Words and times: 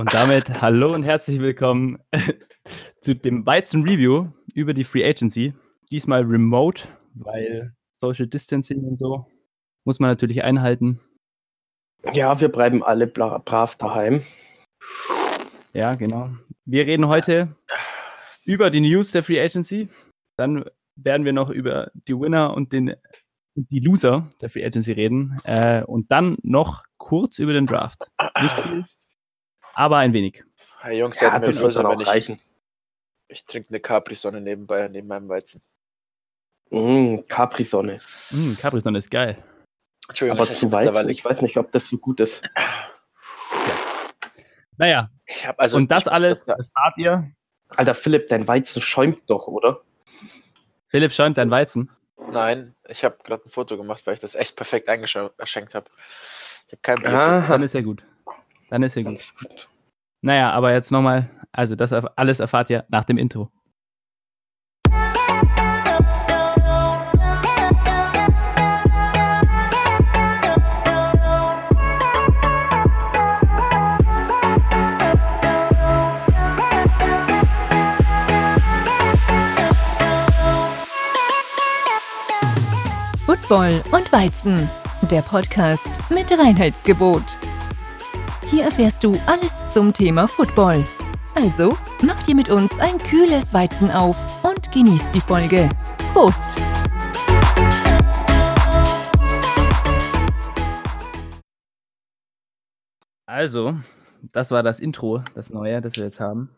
Und 0.00 0.14
damit 0.14 0.62
hallo 0.62 0.94
und 0.94 1.02
herzlich 1.02 1.40
willkommen 1.40 1.98
zu 3.02 3.14
dem 3.14 3.44
Weizen 3.44 3.82
Review 3.82 4.28
über 4.54 4.72
die 4.72 4.84
Free 4.84 5.04
Agency. 5.04 5.52
Diesmal 5.90 6.22
remote, 6.22 6.88
weil 7.12 7.74
Social 7.98 8.26
Distancing 8.26 8.82
und 8.82 8.98
so 8.98 9.26
muss 9.84 10.00
man 10.00 10.08
natürlich 10.08 10.42
einhalten. 10.42 11.00
Ja, 12.14 12.40
wir 12.40 12.48
bleiben 12.48 12.82
alle 12.82 13.06
brav 13.08 13.76
daheim. 13.76 14.22
Ja, 15.74 15.96
genau. 15.96 16.30
Wir 16.64 16.86
reden 16.86 17.06
heute 17.08 17.54
über 18.46 18.70
die 18.70 18.80
News 18.80 19.12
der 19.12 19.22
Free 19.22 19.38
Agency. 19.38 19.90
Dann 20.38 20.64
werden 20.96 21.26
wir 21.26 21.34
noch 21.34 21.50
über 21.50 21.90
die 21.92 22.18
Winner 22.18 22.54
und 22.54 22.72
den, 22.72 22.94
die 23.54 23.80
Loser 23.80 24.30
der 24.40 24.48
Free 24.48 24.64
Agency 24.64 24.92
reden. 24.92 25.38
Äh, 25.44 25.84
und 25.84 26.10
dann 26.10 26.38
noch 26.42 26.84
kurz 26.96 27.38
über 27.38 27.52
den 27.52 27.66
Draft. 27.66 28.10
Nicht 28.40 28.60
viel, 28.60 28.84
aber 29.80 29.96
ein 29.98 30.12
wenig. 30.12 30.44
Hey 30.80 30.98
Jungs, 30.98 31.20
Ja, 31.20 31.28
ja, 31.28 31.38
das 31.38 31.76
wenn 31.76 31.86
auch 31.86 32.00
ich, 32.00 32.06
reichen. 32.06 32.38
ich 33.28 33.44
trinke 33.46 33.70
eine 33.70 33.80
Capri-Sonne 33.80 34.40
nebenbei, 34.40 34.86
neben 34.88 35.08
meinem 35.08 35.28
Weizen. 35.28 35.62
Mm, 36.70 37.20
Capri-Sonne. 37.28 37.98
Mm, 38.30 38.52
Capri-Sonne 38.60 38.98
ist 38.98 39.10
geil. 39.10 39.42
Entschuldigung, 40.08 40.38
Aber 40.38 40.52
zu 40.52 40.66
ja 40.66 40.72
Weizen, 40.72 41.08
ich 41.08 41.24
weiß 41.24 41.40
nicht, 41.42 41.56
ob 41.56 41.72
das 41.72 41.88
so 41.88 41.96
gut 41.96 42.20
ist. 42.20 42.42
Naja, 44.76 45.10
Ich 45.26 45.46
hab 45.46 45.58
also 45.60 45.76
und 45.76 45.90
das 45.90 46.08
alles 46.08 46.44
Das, 46.44 46.58
erfahrt 46.58 46.98
ihr. 46.98 47.30
Alter 47.68 47.94
Philipp, 47.94 48.28
dein 48.28 48.46
Weizen 48.48 48.82
schäumt 48.82 49.22
doch, 49.28 49.46
oder? 49.46 49.80
Philipp 50.88 51.12
schäumt 51.12 51.38
dein 51.38 51.50
Weizen. 51.50 51.90
nein, 52.32 52.74
ich 52.88 53.04
habe 53.04 53.16
gerade 53.22 53.44
ein 53.46 53.50
Foto 53.50 53.76
gemacht, 53.76 54.06
weil 54.06 54.14
ich 54.14 54.20
das 54.20 54.34
echt 54.34 54.56
perfekt 54.56 54.88
eingeschenkt 54.88 55.74
habe. 55.74 55.90
Ich 56.66 56.72
habe 56.72 56.80
kein 56.82 56.96
Bier. 56.96 57.10
Dann 57.48 57.62
ist 57.62 57.74
ja 57.74 57.80
gut. 57.80 58.02
Dann 58.68 58.82
ist 58.82 58.96
ja 58.96 59.02
gut. 59.02 59.18
ist 59.20 59.38
gut. 59.38 59.68
Naja, 60.22 60.50
aber 60.50 60.72
jetzt 60.72 60.92
nochmal, 60.92 61.30
also 61.52 61.74
das 61.74 61.92
alles 61.92 62.40
erfahrt 62.40 62.70
ihr 62.70 62.84
nach 62.88 63.04
dem 63.04 63.16
Intro. 63.16 63.50
Football 83.26 83.82
und 83.92 84.12
Weizen, 84.12 84.68
der 85.10 85.22
Podcast 85.22 85.88
mit 86.08 86.30
Reinheitsgebot. 86.30 87.38
Hier 88.50 88.64
erfährst 88.64 89.04
du 89.04 89.12
alles 89.26 89.56
zum 89.70 89.94
Thema 89.94 90.26
Football. 90.26 90.84
Also 91.36 91.78
mach 92.02 92.20
dir 92.24 92.34
mit 92.34 92.48
uns 92.48 92.76
ein 92.80 92.98
kühles 92.98 93.54
Weizen 93.54 93.92
auf 93.92 94.16
und 94.42 94.72
genieß 94.72 95.08
die 95.12 95.20
Folge. 95.20 95.68
Prost! 96.12 96.58
Also, 103.26 103.76
das 104.32 104.50
war 104.50 104.64
das 104.64 104.80
Intro, 104.80 105.22
das 105.36 105.50
neue, 105.50 105.80
das 105.80 105.94
wir 105.94 106.02
jetzt 106.06 106.18
haben. 106.18 106.50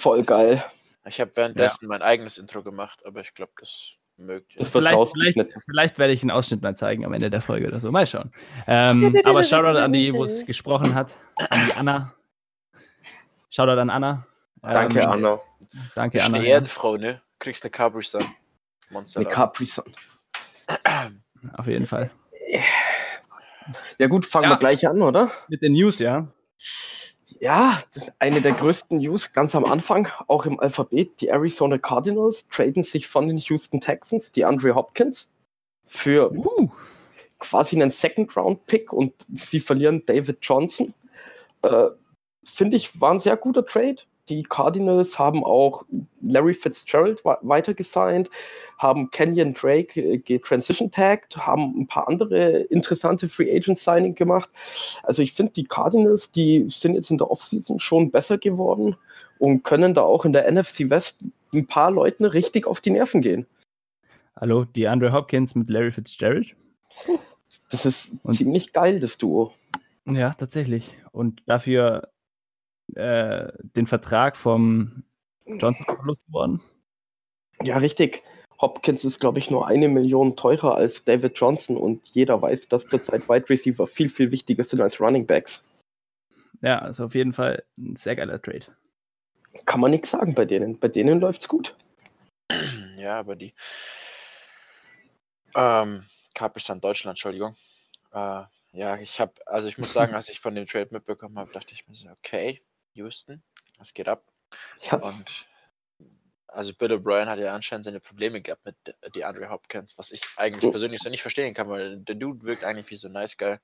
Voll 0.00 0.24
geil. 0.24 0.64
Ich 1.06 1.20
habe 1.20 1.30
währenddessen 1.36 1.86
mein 1.86 2.02
eigenes 2.02 2.38
Intro 2.38 2.64
gemacht, 2.64 3.06
aber 3.06 3.20
ich 3.20 3.32
glaube, 3.34 3.52
das 3.60 3.92
mögt 4.16 4.52
ihr. 4.54 4.58
Das 4.58 4.70
Vielleicht, 4.70 5.12
vielleicht, 5.12 5.38
vielleicht 5.68 5.98
werde 5.98 6.12
ich 6.12 6.22
einen 6.22 6.30
Ausschnitt 6.30 6.62
mal 6.62 6.76
zeigen 6.76 7.04
am 7.04 7.12
Ende 7.12 7.30
der 7.30 7.40
Folge 7.40 7.66
oder 7.68 7.80
so. 7.80 7.90
Mal 7.92 8.06
schauen. 8.06 8.30
Ähm, 8.66 9.16
aber 9.24 9.44
Shoutout 9.44 9.78
an 9.78 9.92
die, 9.92 10.12
wo 10.12 10.24
es 10.24 10.46
gesprochen 10.46 10.94
hat, 10.94 11.12
an 11.50 11.60
die 11.66 11.72
Anna. 11.74 12.12
Shoutout 13.50 13.80
an 13.80 13.90
Anna. 13.90 14.26
Danke, 14.62 15.00
Ähm, 15.00 15.08
Anna. 15.10 15.40
Danke, 15.94 16.18
Bist 16.18 16.26
Anna. 16.26 16.38
eine 16.38 16.46
ja. 16.46 16.54
Ehrenfrau, 16.54 16.96
ne? 16.96 17.22
Kriegst 17.38 17.64
eine. 17.64 18.24
Monster. 18.90 19.20
Eine 19.20 19.28
Capri-Sonne. 19.28 19.92
Auf 21.54 21.66
jeden 21.66 21.86
Fall. 21.86 22.10
Ja 23.98 24.06
gut, 24.06 24.26
fangen 24.26 24.44
Ja. 24.44 24.50
wir 24.50 24.58
gleich 24.58 24.86
an, 24.88 25.02
oder? 25.02 25.30
Mit 25.48 25.62
den 25.62 25.72
News, 25.72 25.98
ja. 25.98 26.28
Ja, 27.28 27.80
eine 28.18 28.40
der 28.40 28.52
größten 28.52 28.98
News 28.98 29.32
ganz 29.32 29.54
am 29.54 29.64
Anfang, 29.64 30.08
auch 30.28 30.46
im 30.46 30.60
Alphabet. 30.60 31.20
Die 31.20 31.28
Arizona 31.28 31.76
Cardinals 31.76 32.46
traden 32.48 32.82
sich 32.82 33.08
von 33.08 33.28
den 33.28 33.38
Houston 33.38 33.80
Texans, 33.80 34.32
die 34.32 34.44
Andre 34.44 34.74
Hopkins, 34.74 35.28
für 35.86 36.32
Uh, 36.32 36.68
quasi 37.38 37.76
einen 37.76 37.90
Second-Round-Pick 37.90 38.92
und 38.92 39.12
sie 39.32 39.60
verlieren 39.60 40.04
David 40.06 40.38
Johnson. 40.42 40.94
Äh, 41.62 41.88
Finde 42.44 42.76
ich, 42.76 43.00
war 43.00 43.12
ein 43.12 43.20
sehr 43.20 43.36
guter 43.36 43.66
Trade. 43.66 43.96
Die 44.28 44.42
Cardinals 44.42 45.18
haben 45.18 45.44
auch 45.44 45.84
Larry 46.20 46.54
Fitzgerald 46.54 47.22
weitergesigned, 47.24 48.28
haben 48.78 49.10
Kenyon 49.10 49.54
Drake 49.54 50.00
äh, 50.00 50.18
getransition 50.18 50.90
tagged, 50.90 51.36
haben 51.36 51.80
ein 51.80 51.86
paar 51.86 52.08
andere 52.08 52.58
interessante 52.62 53.28
Free 53.28 53.54
Agent 53.56 53.78
Signing 53.78 54.14
gemacht. 54.14 54.50
Also 55.04 55.22
ich 55.22 55.32
finde, 55.32 55.52
die 55.52 55.64
Cardinals, 55.64 56.30
die 56.32 56.66
sind 56.68 56.94
jetzt 56.94 57.10
in 57.10 57.18
der 57.18 57.30
Offseason 57.30 57.78
schon 57.78 58.10
besser 58.10 58.36
geworden 58.38 58.96
und 59.38 59.62
können 59.62 59.94
da 59.94 60.02
auch 60.02 60.24
in 60.24 60.32
der 60.32 60.50
NFC 60.50 60.90
West 60.90 61.16
ein 61.52 61.66
paar 61.66 61.90
Leuten 61.90 62.24
richtig 62.24 62.66
auf 62.66 62.80
die 62.80 62.90
Nerven 62.90 63.22
gehen. 63.22 63.46
hallo, 64.38 64.64
die 64.64 64.88
Andre 64.88 65.12
Hopkins 65.12 65.54
mit 65.54 65.68
Larry 65.70 65.92
Fitzgerald. 65.92 66.54
Das 67.70 67.86
ist 67.86 68.10
Und- 68.24 68.34
ziemlich 68.34 68.72
geil, 68.72 68.98
das 69.00 69.16
Duo. 69.18 69.52
Ja, 70.04 70.34
tatsächlich. 70.34 70.96
Und 71.12 71.42
dafür 71.46 72.08
äh, 72.94 73.52
den 73.62 73.86
Vertrag 73.86 74.36
vom 74.36 75.04
Johnson 75.46 75.86
verlost 75.86 76.22
worden. 76.28 76.60
Ja, 77.62 77.78
richtig. 77.78 78.22
Hopkins 78.60 79.04
ist, 79.04 79.20
glaube 79.20 79.38
ich, 79.38 79.50
nur 79.50 79.66
eine 79.66 79.88
Million 79.88 80.36
teurer 80.36 80.76
als 80.76 81.04
David 81.04 81.38
Johnson 81.38 81.76
und 81.76 82.06
jeder 82.06 82.40
weiß, 82.40 82.68
dass 82.68 82.86
zurzeit 82.86 83.28
Wide 83.28 83.48
Receiver 83.50 83.86
viel, 83.86 84.08
viel 84.08 84.30
wichtiger 84.32 84.64
sind 84.64 84.80
als 84.80 85.00
Running 85.00 85.26
Backs. 85.26 85.62
Ja, 86.62 86.78
also 86.78 87.04
auf 87.04 87.14
jeden 87.14 87.32
Fall 87.32 87.64
ein 87.76 87.96
sehr 87.96 88.16
geiler 88.16 88.40
Trade. 88.40 88.66
Kann 89.66 89.80
man 89.80 89.90
nichts 89.90 90.10
sagen 90.10 90.34
bei 90.34 90.44
denen. 90.44 90.78
Bei 90.78 90.88
denen 90.88 91.20
läuft's 91.20 91.48
gut. 91.48 91.76
Ja, 92.96 93.18
aber 93.20 93.36
die. 93.36 93.54
Ähm, 95.54 96.04
Capri-Sonne 96.34 96.80
Deutschland, 96.80 97.12
Entschuldigung. 97.12 97.54
Äh, 98.10 98.42
ja, 98.72 98.96
ich 98.96 99.20
habe, 99.20 99.34
also 99.46 99.68
ich 99.68 99.78
muss 99.78 99.92
sagen, 99.92 100.14
als 100.14 100.28
ich 100.28 100.40
von 100.40 100.54
dem 100.54 100.66
Trade 100.66 100.88
mitbekommen 100.90 101.38
habe, 101.38 101.52
dachte 101.52 101.74
ich 101.74 101.86
mir 101.86 101.94
so, 101.94 102.08
okay, 102.08 102.62
Houston, 102.96 103.42
was 103.78 103.92
geht 103.94 104.08
ab? 104.08 104.24
Ja, 104.82 104.96
Und 104.98 105.46
also 106.48 106.72
Bill 106.74 106.92
O'Brien 106.92 107.26
hat 107.26 107.38
ja 107.38 107.54
anscheinend 107.54 107.84
seine 107.84 108.00
Probleme 108.00 108.40
gehabt 108.40 108.64
mit 108.64 108.76
die 109.14 109.24
Andre 109.24 109.50
Hopkins, 109.50 109.98
was 109.98 110.10
ich 110.12 110.22
eigentlich 110.36 110.64
Oh. 110.64 110.70
persönlich 110.70 111.00
so 111.02 111.10
nicht 111.10 111.20
verstehen 111.22 111.52
kann, 111.54 111.68
weil 111.68 111.98
der 111.98 112.14
Dude 112.14 112.44
wirkt 112.44 112.64
eigentlich 112.64 112.88
wie 112.90 112.96
so 112.96 113.08
ein 113.08 113.12
nice 113.12 113.36
guy. 113.36 113.58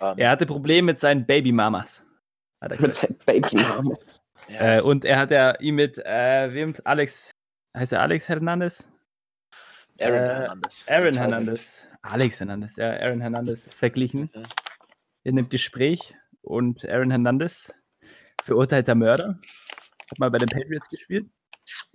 Ähm, 0.00 0.18
Er 0.18 0.30
hatte 0.30 0.46
Probleme 0.46 0.86
mit 0.86 1.00
seinen 1.00 1.26
Babymamas. 1.26 2.04
Hat 2.60 2.72
er 2.72 2.80
mit 2.80 2.90
gesagt. 2.90 2.98
seinem 3.00 3.18
Babynamen. 3.42 3.96
ja, 4.48 4.76
Äh, 4.76 4.80
und 4.82 5.04
er 5.04 5.18
hat 5.18 5.30
ja 5.30 5.58
ihn 5.60 5.74
mit, 5.74 5.98
äh, 5.98 6.52
wem? 6.52 6.74
Alex, 6.84 7.32
heißt 7.76 7.92
er 7.94 8.02
Alex 8.02 8.28
Hernandez? 8.28 8.88
Aaron 9.98 10.14
äh, 10.14 10.18
Hernandez. 10.28 10.86
Aaron 10.88 11.14
Hernandez. 11.16 11.88
Alex 12.02 12.38
Hernandez, 12.38 12.76
ja, 12.76 12.90
Aaron 13.00 13.20
Hernandez 13.20 13.68
verglichen 13.74 14.30
Mhm. 14.32 14.42
in 15.24 15.36
dem 15.36 15.48
Gespräch. 15.48 16.14
Und 16.42 16.84
Aaron 16.88 17.10
Hernandez, 17.10 17.72
verurteilter 18.46 18.94
Mörder, 18.94 19.38
hat 20.10 20.18
mal 20.18 20.30
bei 20.30 20.38
den 20.38 20.48
Patriots 20.48 20.88
gespielt. 20.88 21.28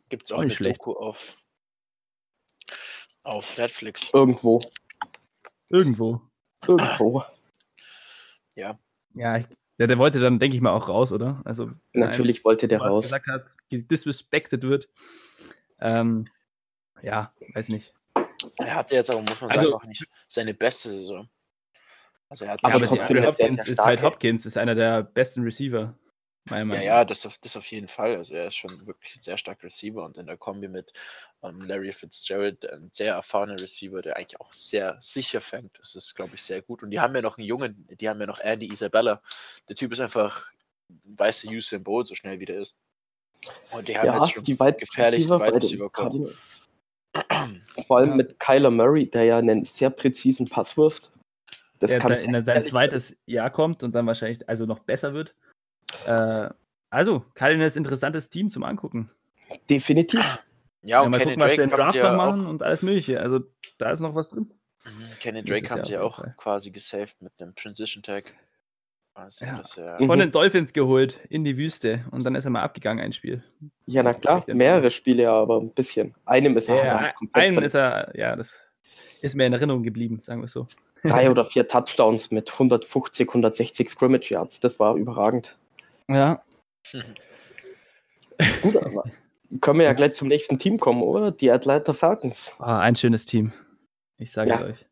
Gibt 0.09 0.23
es 0.25 0.31
Auch 0.31 0.43
nicht 0.43 0.55
schlecht. 0.57 0.79
Doku 0.81 0.93
auf, 0.93 1.37
auf 3.23 3.57
Netflix. 3.57 4.09
Irgendwo. 4.13 4.59
Irgendwo. 5.69 6.21
Irgendwo. 6.67 7.23
Ja, 8.55 8.77
Ja, 9.13 9.37
ich, 9.37 9.45
der, 9.79 9.87
der 9.87 9.97
wollte 9.97 10.19
dann, 10.19 10.37
denke 10.39 10.55
ich 10.55 10.61
mal, 10.61 10.71
auch 10.71 10.89
raus, 10.89 11.11
oder? 11.13 11.41
Also, 11.45 11.71
Natürlich 11.93 12.43
wollte 12.43 12.67
der 12.67 12.79
was 12.81 12.93
raus. 12.93 13.03
gesagt 13.05 13.27
hat, 13.27 13.55
disrespected 13.71 14.63
wird. 14.63 14.89
Ähm, 15.79 16.27
ja, 17.01 17.33
weiß 17.53 17.69
nicht. 17.69 17.93
er 18.57 18.75
hatte 18.75 18.95
jetzt 18.95 19.09
aber, 19.09 19.21
muss 19.21 19.39
man 19.41 19.49
Also- 19.51 19.71
sagen, 19.71 19.73
auch 19.81 19.85
nicht 19.85 20.05
seine 20.27 20.53
beste 20.53 20.89
Saison. 20.89 21.29
Also 22.29 22.45
er 22.45 22.51
hat 22.51 22.63
Aber 22.63 22.77
Ja, 22.77 22.91
aber 23.03 23.13
der- 23.13 23.27
Hopkins 23.27 23.63
der 23.63 23.71
ist 23.71 23.79
halt. 23.79 24.01
Hopkins, 24.03 24.45
ist 24.45 24.57
einer 24.57 24.75
der 24.75 25.03
besten 25.03 25.43
Receiver. 25.43 25.97
Ja, 26.49 26.63
ja, 26.81 27.05
das 27.05 27.25
auf, 27.25 27.37
das 27.37 27.55
auf 27.55 27.67
jeden 27.67 27.87
Fall. 27.87 28.15
Also 28.15 28.35
er 28.35 28.47
ist 28.47 28.55
schon 28.55 28.87
wirklich 28.87 29.15
ein 29.15 29.21
sehr 29.21 29.37
starker 29.37 29.63
Receiver 29.63 30.03
und 30.03 30.17
in 30.17 30.25
der 30.25 30.37
Kombi 30.37 30.67
mit 30.67 30.91
ähm, 31.43 31.61
Larry 31.61 31.91
Fitzgerald, 31.91 32.65
ein 32.69 32.89
sehr 32.91 33.13
erfahrener 33.13 33.59
Receiver, 33.59 34.01
der 34.01 34.17
eigentlich 34.17 34.39
auch 34.41 34.51
sehr 34.53 34.97
sicher 34.99 35.39
fängt. 35.39 35.77
Das 35.79 35.95
ist, 35.95 36.15
glaube 36.15 36.31
ich, 36.35 36.41
sehr 36.41 36.61
gut. 36.61 36.81
Und 36.83 36.89
die 36.89 36.99
haben 36.99 37.15
ja 37.15 37.21
noch 37.21 37.37
einen 37.37 37.45
Jungen, 37.47 37.87
die 37.99 38.09
haben 38.09 38.19
ja 38.19 38.25
noch 38.25 38.39
Andy 38.39 38.71
Isabella. 38.71 39.21
Der 39.69 39.75
Typ 39.75 39.91
ist 39.91 39.99
einfach, 39.99 40.47
weiß 41.03 41.41
der 41.41 41.51
Usain 41.51 41.83
Bolt 41.83 42.07
so 42.07 42.15
schnell 42.15 42.39
wie 42.39 42.45
der 42.45 42.59
ist. 42.59 42.75
Und 43.69 43.87
die 43.87 43.97
haben 43.97 44.07
Ja, 44.07 44.19
jetzt 44.19 44.33
schon 44.33 44.43
die 44.43 44.59
Wide 44.59 44.73
gefährliche 44.73 45.29
Receiver 45.29 45.39
Wide 45.39 45.51
bei 45.51 45.51
den 45.51 45.61
Receiver 45.61 45.89
kommen. 45.89 46.33
Cardinals. 47.13 47.85
Vor 47.87 47.97
allem 47.97 48.09
Ja. 48.09 48.15
mit 48.15 48.39
Kyler 48.39 48.71
Murray, 48.71 49.09
der 49.09 49.23
ja 49.25 49.37
einen 49.37 49.63
sehr 49.65 49.89
präzisen 49.91 50.47
Pass 50.49 50.75
wirft. 50.75 51.11
Das 51.79 51.89
der 51.89 51.99
jetzt 51.99 52.01
kann 52.01 52.11
in 52.13 52.45
sein 52.45 52.55
ehrlich- 52.55 52.69
zweites 52.69 53.17
Jahr 53.25 53.49
kommt 53.51 53.83
und 53.83 53.93
dann 53.93 54.07
wahrscheinlich 54.07 54.47
also 54.49 54.65
noch 54.65 54.79
besser 54.79 55.13
wird. 55.13 55.35
Äh, 56.05 56.49
Also, 56.89 57.23
Cardinals 57.35 57.75
interessantes 57.75 58.29
Team 58.29 58.49
zum 58.49 58.63
Angucken. 58.63 59.09
Definitiv. 59.69 60.19
Ja, 60.19 60.39
Ja, 60.83 61.01
und 61.01 61.11
mal 61.11 61.19
Kenny 61.19 61.31
gucken, 61.35 61.43
was 61.43 61.51
sie 61.51 61.57
Drake 61.57 61.69
im 61.71 61.77
Draft 61.77 61.95
ja 61.95 62.13
machen 62.15 62.45
auch, 62.45 62.49
und 62.49 62.63
alles 62.63 62.81
Mögliche. 62.83 63.19
Also, 63.21 63.39
da 63.77 63.91
ist 63.91 63.99
noch 64.01 64.13
was 64.15 64.29
drin. 64.29 64.51
Mhm, 64.83 64.89
Kenny 65.19 65.43
Drake 65.43 65.69
haben 65.69 65.85
sie 65.85 65.93
ja 65.93 66.01
auch 66.01 66.17
Fall. 66.17 66.33
quasi 66.37 66.71
gesaved 66.71 67.21
mit 67.21 67.31
einem 67.39 67.55
Transition 67.55 68.01
Tag. 68.03 68.33
Also, 69.13 69.45
Ja. 69.45 69.61
ja, 69.77 69.97
Mhm. 69.99 70.07
Von 70.07 70.19
den 70.19 70.31
Dolphins 70.31 70.73
geholt 70.73 71.19
in 71.29 71.43
die 71.43 71.55
Wüste 71.57 72.05
und 72.11 72.25
dann 72.25 72.33
ist 72.35 72.45
er 72.45 72.51
mal 72.51 72.61
abgegangen, 72.63 73.03
ein 73.03 73.13
Spiel. 73.13 73.43
Ja, 73.85 74.03
na 74.03 74.13
klar, 74.13 74.43
mehrere 74.47 74.89
Spiele, 74.89 75.29
aber 75.29 75.59
ein 75.61 75.69
bisschen. 75.73 76.15
Einem 76.25 76.57
ist 76.57 76.67
er 76.69 76.75
Ja, 76.85 77.11
ver- 77.33 77.61
ist 77.63 77.75
er, 77.75 78.11
ja, 78.17 78.35
das 78.35 78.59
ist 79.21 79.35
mir 79.35 79.45
in 79.45 79.53
Erinnerung 79.53 79.83
geblieben, 79.83 80.19
sagen 80.21 80.41
wir 80.41 80.45
es 80.45 80.53
so. 80.53 80.65
drei 81.03 81.29
oder 81.31 81.45
vier 81.45 81.67
Touchdowns 81.67 82.31
mit 82.31 82.51
150, 82.51 83.27
160 83.27 83.89
Scrimmage 83.89 84.29
Yards. 84.31 84.59
Das 84.61 84.79
war 84.79 84.95
überragend. 84.95 85.55
Ja, 86.13 86.43
Gut, 88.61 88.75
aber 88.75 89.03
können 89.61 89.79
wir 89.79 89.85
ja 89.85 89.93
gleich 89.93 90.13
zum 90.15 90.27
nächsten 90.27 90.57
Team 90.57 90.79
kommen, 90.79 91.01
oder? 91.03 91.31
Die 91.31 91.51
Atlanta 91.51 91.93
Falcons. 91.93 92.53
ah, 92.59 92.79
ein 92.79 92.95
schönes 92.95 93.25
Team. 93.25 93.53
Ich 94.17 94.31
sage 94.31 94.51
es 94.51 94.59
Ja. 94.59 94.65
euch. 94.65 94.85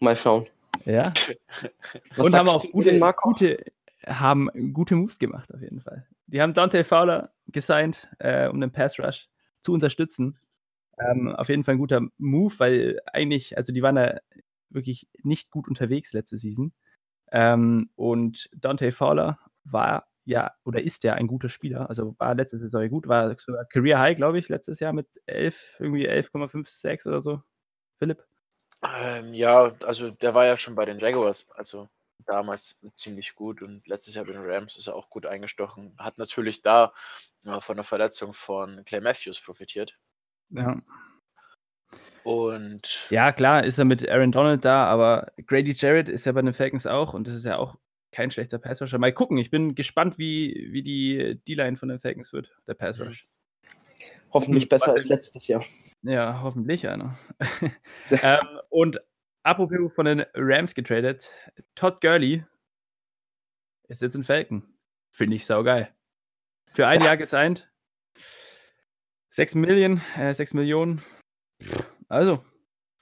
Mal 0.00 0.16
schauen. 0.16 0.46
Ja. 0.84 1.12
Was 2.16 2.26
und 2.26 2.34
haben 2.34 2.48
auch 2.48 2.64
gute, 2.70 2.98
gute, 3.22 3.64
haben 4.06 4.72
gute 4.72 4.94
Moves 4.96 5.18
gemacht, 5.18 5.52
auf 5.52 5.60
jeden 5.60 5.80
Fall. 5.80 6.06
Die 6.26 6.40
haben 6.40 6.54
Dante 6.54 6.84
Fowler 6.84 7.32
gesigned, 7.46 8.08
äh, 8.18 8.48
um 8.48 8.60
den 8.60 8.72
Pass 8.72 8.98
Rush 8.98 9.28
zu 9.62 9.72
unterstützen. 9.72 10.38
Ähm, 10.98 11.34
auf 11.34 11.48
jeden 11.48 11.64
Fall 11.64 11.74
ein 11.74 11.78
guter 11.78 12.02
Move, 12.18 12.54
weil 12.58 13.00
eigentlich, 13.12 13.56
also 13.56 13.72
die 13.72 13.82
waren 13.82 13.94
da 13.96 14.18
wirklich 14.70 15.08
nicht 15.22 15.50
gut 15.50 15.68
unterwegs 15.68 16.12
letzte 16.12 16.36
Season. 16.36 16.72
Ähm, 17.30 17.90
und 17.94 18.48
Dante 18.56 18.90
Fowler 18.92 19.38
war 19.64 20.06
ja 20.28 20.52
oder 20.64 20.82
ist 20.82 21.04
ja 21.04 21.14
ein 21.14 21.26
guter 21.26 21.48
Spieler. 21.48 21.88
Also 21.88 22.14
war 22.18 22.34
letzte 22.34 22.58
Saison 22.58 22.88
gut, 22.90 23.08
war 23.08 23.34
sogar 23.38 23.64
Career 23.64 23.98
High, 23.98 24.16
glaube 24.16 24.38
ich, 24.38 24.48
letztes 24.48 24.78
Jahr 24.78 24.92
mit 24.92 25.08
11, 25.24 25.76
irgendwie 25.80 26.08
11,56 26.08 27.08
oder 27.08 27.20
so. 27.22 27.42
Philipp? 27.98 28.22
Ähm, 28.82 29.32
ja, 29.32 29.74
also 29.84 30.10
der 30.10 30.34
war 30.34 30.44
ja 30.44 30.58
schon 30.58 30.74
bei 30.74 30.84
den 30.84 30.98
Jaguars, 30.98 31.48
also 31.54 31.88
damals 32.26 32.78
ziemlich 32.92 33.34
gut 33.34 33.62
und 33.62 33.86
letztes 33.88 34.14
Jahr 34.14 34.26
bei 34.26 34.32
den 34.32 34.44
Rams 34.44 34.76
ist 34.76 34.86
er 34.86 34.96
auch 34.96 35.08
gut 35.08 35.24
eingestochen. 35.24 35.94
Hat 35.98 36.18
natürlich 36.18 36.60
da 36.60 36.92
äh, 37.44 37.60
von 37.60 37.76
der 37.76 37.84
Verletzung 37.84 38.34
von 38.34 38.84
Clay 38.84 39.00
Matthews 39.00 39.40
profitiert. 39.40 39.98
Ja. 40.50 40.76
Und 42.22 43.08
Ja, 43.08 43.32
klar, 43.32 43.64
ist 43.64 43.78
er 43.78 43.86
mit 43.86 44.06
Aaron 44.06 44.32
Donald 44.32 44.62
da, 44.62 44.84
aber 44.84 45.32
Grady 45.46 45.72
Jarrett 45.72 46.10
ist 46.10 46.26
ja 46.26 46.32
bei 46.32 46.42
den 46.42 46.52
Falcons 46.52 46.86
auch 46.86 47.14
und 47.14 47.26
das 47.26 47.34
ist 47.34 47.46
ja 47.46 47.56
auch 47.56 47.78
kein 48.12 48.30
schlechter 48.30 48.58
Passrusher. 48.58 48.98
Mal 48.98 49.12
gucken, 49.12 49.36
ich 49.38 49.50
bin 49.50 49.74
gespannt, 49.74 50.18
wie, 50.18 50.68
wie 50.70 50.82
die 50.82 51.40
D-Line 51.46 51.76
von 51.76 51.88
den 51.88 52.00
Falcons 52.00 52.32
wird, 52.32 52.56
der 52.66 52.74
Pass 52.74 53.00
Rush. 53.00 53.26
Hoffentlich 54.32 54.64
Hm, 54.64 54.68
besser 54.70 54.88
als 54.88 55.04
letztes 55.06 55.46
Jahr. 55.46 55.64
Ja, 56.02 56.40
hoffentlich 56.42 56.88
einer. 56.88 57.18
ähm, 58.10 58.38
und 58.70 59.00
apropos 59.42 59.92
von 59.94 60.06
den 60.06 60.24
Rams 60.34 60.74
getradet, 60.74 61.32
Todd 61.74 62.00
Gurley 62.00 62.44
ist 63.88 64.02
jetzt 64.02 64.14
ein 64.14 64.24
Falcon. 64.24 64.62
Finde 65.12 65.36
ich 65.36 65.46
saugeil. 65.46 65.88
Für 66.72 66.86
ein 66.86 67.00
Ja. 67.00 67.06
Jahr 67.06 67.16
gesigned. 67.16 67.70
6 69.30 69.54
Millionen, 69.54 70.02
äh, 70.16 70.32
6 70.34 70.54
Millionen. 70.54 71.02
Also, 72.08 72.44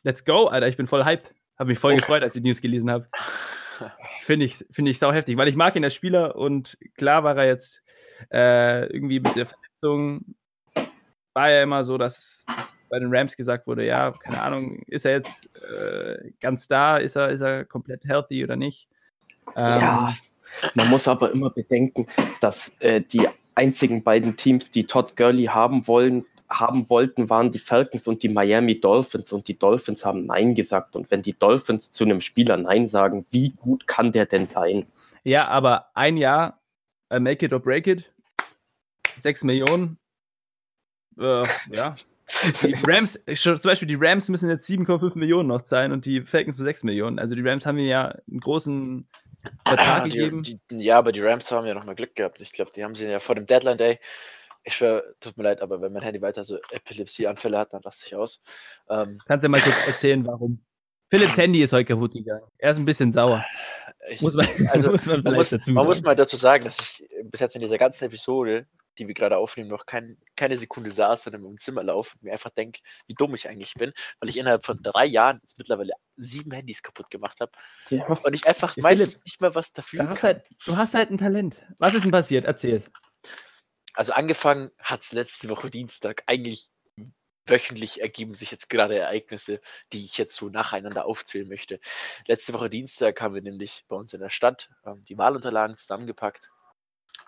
let's 0.02 0.24
go, 0.24 0.46
Alter. 0.46 0.68
Ich 0.68 0.76
bin 0.76 0.86
voll 0.86 1.04
hyped. 1.04 1.34
Habe 1.58 1.68
mich 1.70 1.78
voll 1.78 1.94
Oh. 1.94 1.96
gefreut, 1.96 2.22
als 2.22 2.36
ich 2.36 2.42
die 2.42 2.48
News 2.48 2.60
gelesen 2.60 2.90
habe. 2.90 3.08
Finde 4.26 4.44
ich, 4.46 4.64
find 4.72 4.88
ich 4.88 4.98
sau 4.98 5.12
heftig, 5.12 5.36
weil 5.36 5.46
ich 5.46 5.54
mag 5.54 5.76
ihn 5.76 5.84
als 5.84 5.94
Spieler 5.94 6.34
und 6.34 6.76
klar 6.96 7.22
war 7.22 7.36
er 7.36 7.46
jetzt 7.46 7.80
äh, 8.32 8.86
irgendwie 8.86 9.20
mit 9.20 9.36
der 9.36 9.46
Verletzung, 9.46 10.34
war 11.32 11.48
ja 11.48 11.62
immer 11.62 11.84
so, 11.84 11.96
dass, 11.96 12.44
dass 12.56 12.76
bei 12.88 12.98
den 12.98 13.14
Rams 13.14 13.36
gesagt 13.36 13.68
wurde, 13.68 13.86
ja, 13.86 14.10
keine 14.10 14.42
Ahnung, 14.42 14.82
ist 14.88 15.04
er 15.04 15.12
jetzt 15.12 15.48
äh, 15.54 16.32
ganz 16.40 16.66
da, 16.66 16.96
ist 16.96 17.14
er, 17.14 17.28
ist 17.28 17.40
er 17.40 17.64
komplett 17.64 18.04
healthy 18.04 18.42
oder 18.42 18.56
nicht? 18.56 18.88
Ähm, 19.54 19.80
Ja, 19.80 20.14
man 20.74 20.90
muss 20.90 21.06
aber 21.06 21.30
immer 21.30 21.50
bedenken, 21.50 22.08
dass 22.40 22.72
äh, 22.80 23.02
die 23.02 23.28
einzigen 23.54 24.02
beiden 24.02 24.36
Teams, 24.36 24.72
die 24.72 24.88
Todd 24.88 25.16
Gurley 25.16 25.44
haben 25.44 25.86
wollen, 25.86 26.26
haben 26.48 26.88
wollten, 26.90 27.28
waren 27.30 27.52
die 27.52 27.58
Falcons 27.58 28.06
und 28.06 28.22
die 28.22 28.28
Miami 28.28 28.80
Dolphins 28.80 29.32
und 29.32 29.48
die 29.48 29.58
Dolphins 29.58 30.04
haben 30.04 30.22
Nein 30.22 30.54
gesagt. 30.54 30.96
Und 30.96 31.10
wenn 31.10 31.22
die 31.22 31.34
Dolphins 31.34 31.92
zu 31.92 32.04
einem 32.04 32.20
Spieler 32.20 32.56
Nein 32.56 32.88
sagen, 32.88 33.26
wie 33.30 33.50
gut 33.50 33.86
kann 33.86 34.12
der 34.12 34.26
denn 34.26 34.46
sein? 34.46 34.86
Ja, 35.24 35.48
aber 35.48 35.86
ein 35.94 36.16
Jahr, 36.16 36.60
äh, 37.10 37.20
make 37.20 37.44
it 37.44 37.52
or 37.52 37.60
break 37.60 37.86
it, 37.86 38.12
6 39.18 39.44
Millionen, 39.44 39.98
äh, 41.18 41.44
ja. 41.72 41.96
Die 42.62 42.74
Rams, 42.86 43.18
zum 43.34 43.60
Beispiel 43.62 43.88
die 43.88 43.98
Rams 43.98 44.28
müssen 44.28 44.50
jetzt 44.50 44.68
7,5 44.68 45.16
Millionen 45.16 45.48
noch 45.48 45.62
zahlen 45.62 45.92
und 45.92 46.06
die 46.06 46.22
Falcons 46.22 46.58
nur 46.58 46.66
6 46.66 46.82
Millionen. 46.82 47.18
Also 47.18 47.34
die 47.34 47.42
Rams 47.42 47.64
haben 47.66 47.76
mir 47.76 47.86
ja 47.86 48.14
einen 48.28 48.40
großen 48.40 49.08
Vertrag 49.64 50.04
die, 50.04 50.10
gegeben. 50.10 50.42
die, 50.42 50.58
ja, 50.70 50.98
aber 50.98 51.12
die 51.12 51.20
Rams 51.20 51.50
haben 51.52 51.66
ja 51.66 51.74
noch 51.74 51.84
mal 51.84 51.94
Glück 51.94 52.16
gehabt. 52.16 52.40
Ich 52.40 52.50
glaube, 52.50 52.72
die 52.74 52.82
haben 52.82 52.94
sie 52.94 53.06
ja 53.06 53.20
vor 53.20 53.36
dem 53.36 53.46
Deadline 53.46 53.78
Day. 53.78 53.98
Ich 54.68 54.74
schwör, 54.74 55.14
tut 55.20 55.36
mir 55.36 55.44
leid, 55.44 55.62
aber 55.62 55.80
wenn 55.80 55.92
mein 55.92 56.02
Handy 56.02 56.20
weiter 56.20 56.42
so 56.42 56.58
Epilepsieanfälle 56.72 57.56
hat, 57.56 57.72
dann 57.72 57.82
raste 57.82 58.06
ich 58.08 58.16
aus. 58.16 58.40
Ähm, 58.90 59.20
Kannst 59.24 59.44
du 59.44 59.48
mal 59.48 59.60
kurz 59.60 59.86
erzählen, 59.86 60.26
warum? 60.26 60.60
Philips 61.08 61.36
Handy 61.36 61.62
ist 61.62 61.72
heute 61.72 61.84
kaputt 61.84 62.14
gegangen. 62.14 62.42
Er 62.58 62.72
ist 62.72 62.78
ein 62.78 62.84
bisschen 62.84 63.12
sauer. 63.12 63.44
ich, 64.10 64.20
Muss 64.20 64.34
man, 64.34 64.46
also, 64.72 64.90
muss 64.90 65.06
man 65.06 65.22
man, 65.22 65.34
muss, 65.34 65.50
dazu 65.50 65.72
man 65.72 65.86
muss 65.86 66.02
mal 66.02 66.16
dazu 66.16 66.36
sagen, 66.36 66.64
dass 66.64 66.80
ich 66.80 67.08
bis 67.30 67.38
jetzt 67.38 67.54
in 67.54 67.60
dieser 67.60 67.78
ganzen 67.78 68.06
Episode, 68.06 68.66
die 68.98 69.06
wir 69.06 69.14
gerade 69.14 69.36
aufnehmen, 69.38 69.70
noch 69.70 69.86
kein, 69.86 70.16
keine 70.34 70.56
Sekunde 70.56 70.90
saß, 70.90 71.22
sondern 71.22 71.44
im 71.44 71.60
Zimmer 71.60 71.84
laufe 71.84 72.16
und 72.16 72.24
mir 72.24 72.32
einfach 72.32 72.50
denke, 72.50 72.80
wie 73.06 73.14
dumm 73.14 73.36
ich 73.36 73.48
eigentlich 73.48 73.74
bin, 73.74 73.92
weil 74.18 74.30
ich 74.30 74.36
innerhalb 74.36 74.64
von 74.64 74.80
drei 74.82 75.06
Jahren 75.06 75.38
jetzt 75.42 75.58
mittlerweile 75.58 75.92
sieben 76.16 76.50
Handys 76.50 76.82
kaputt 76.82 77.08
gemacht 77.08 77.38
habe 77.40 77.52
Ja, 77.90 78.04
und 78.08 78.34
ich 78.34 78.46
einfach 78.48 78.76
Ja, 78.76 78.82
meistens 78.82 79.22
nicht 79.24 79.40
mehr 79.40 79.54
was 79.54 79.72
dafür 79.72 80.02
Du 80.02 80.08
hast, 80.08 80.24
halt, 80.24 80.42
du 80.64 80.76
hast 80.76 80.94
halt 80.94 81.10
ein 81.10 81.18
Talent. 81.18 81.62
Was 81.78 81.94
ist 81.94 82.04
denn 82.04 82.10
passiert? 82.10 82.46
Erzähl. 82.46 82.82
Also 83.96 84.12
angefangen 84.12 84.70
hat 84.78 85.02
es 85.02 85.12
letzte 85.12 85.48
Woche 85.48 85.70
Dienstag. 85.70 86.22
Eigentlich 86.26 86.68
wöchentlich 87.46 88.02
ergeben 88.02 88.34
sich 88.34 88.50
jetzt 88.50 88.68
gerade 88.68 88.98
Ereignisse, 88.98 89.60
die 89.92 90.04
ich 90.04 90.18
jetzt 90.18 90.36
so 90.36 90.48
nacheinander 90.48 91.06
aufzählen 91.06 91.48
möchte. 91.48 91.80
Letzte 92.26 92.52
Woche 92.52 92.68
Dienstag 92.68 93.20
haben 93.22 93.34
wir 93.34 93.42
nämlich 93.42 93.84
bei 93.88 93.96
uns 93.96 94.12
in 94.12 94.20
der 94.20 94.30
Stadt 94.30 94.68
ähm, 94.84 95.04
die 95.06 95.16
Wahlunterlagen 95.16 95.76
zusammengepackt, 95.76 96.50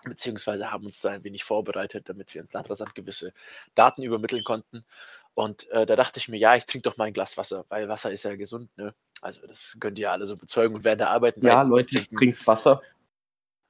beziehungsweise 0.03 0.71
haben 0.71 0.85
uns 0.85 1.01
da 1.01 1.09
ein 1.09 1.23
wenig 1.23 1.43
vorbereitet, 1.43 2.07
damit 2.07 2.33
wir 2.33 2.41
ins 2.41 2.53
Landratsamt 2.53 2.93
gewisse 2.93 3.33
Daten 3.73 4.03
übermitteln 4.03 4.43
konnten. 4.43 4.85
Und 5.33 5.69
äh, 5.69 5.85
da 5.85 5.95
dachte 5.95 6.19
ich 6.19 6.27
mir, 6.27 6.37
ja, 6.37 6.55
ich 6.55 6.65
trinke 6.65 6.87
doch 6.87 6.97
mal 6.97 7.05
ein 7.05 7.13
Glas 7.13 7.37
Wasser, 7.37 7.65
weil 7.69 7.87
Wasser 7.87 8.11
ist 8.11 8.23
ja 8.23 8.35
gesund, 8.35 8.77
ne? 8.77 8.93
Also 9.21 9.45
das 9.47 9.77
könnt 9.79 9.97
ihr 9.97 10.11
alle 10.11 10.27
so 10.27 10.37
bezeugen 10.37 10.75
und 10.75 10.83
während 10.83 11.01
der 11.01 11.09
Arbeiten 11.09 11.45
ja 11.45 11.61
Leute, 11.63 12.05
trinkt 12.09 12.45
Wasser. 12.45 12.81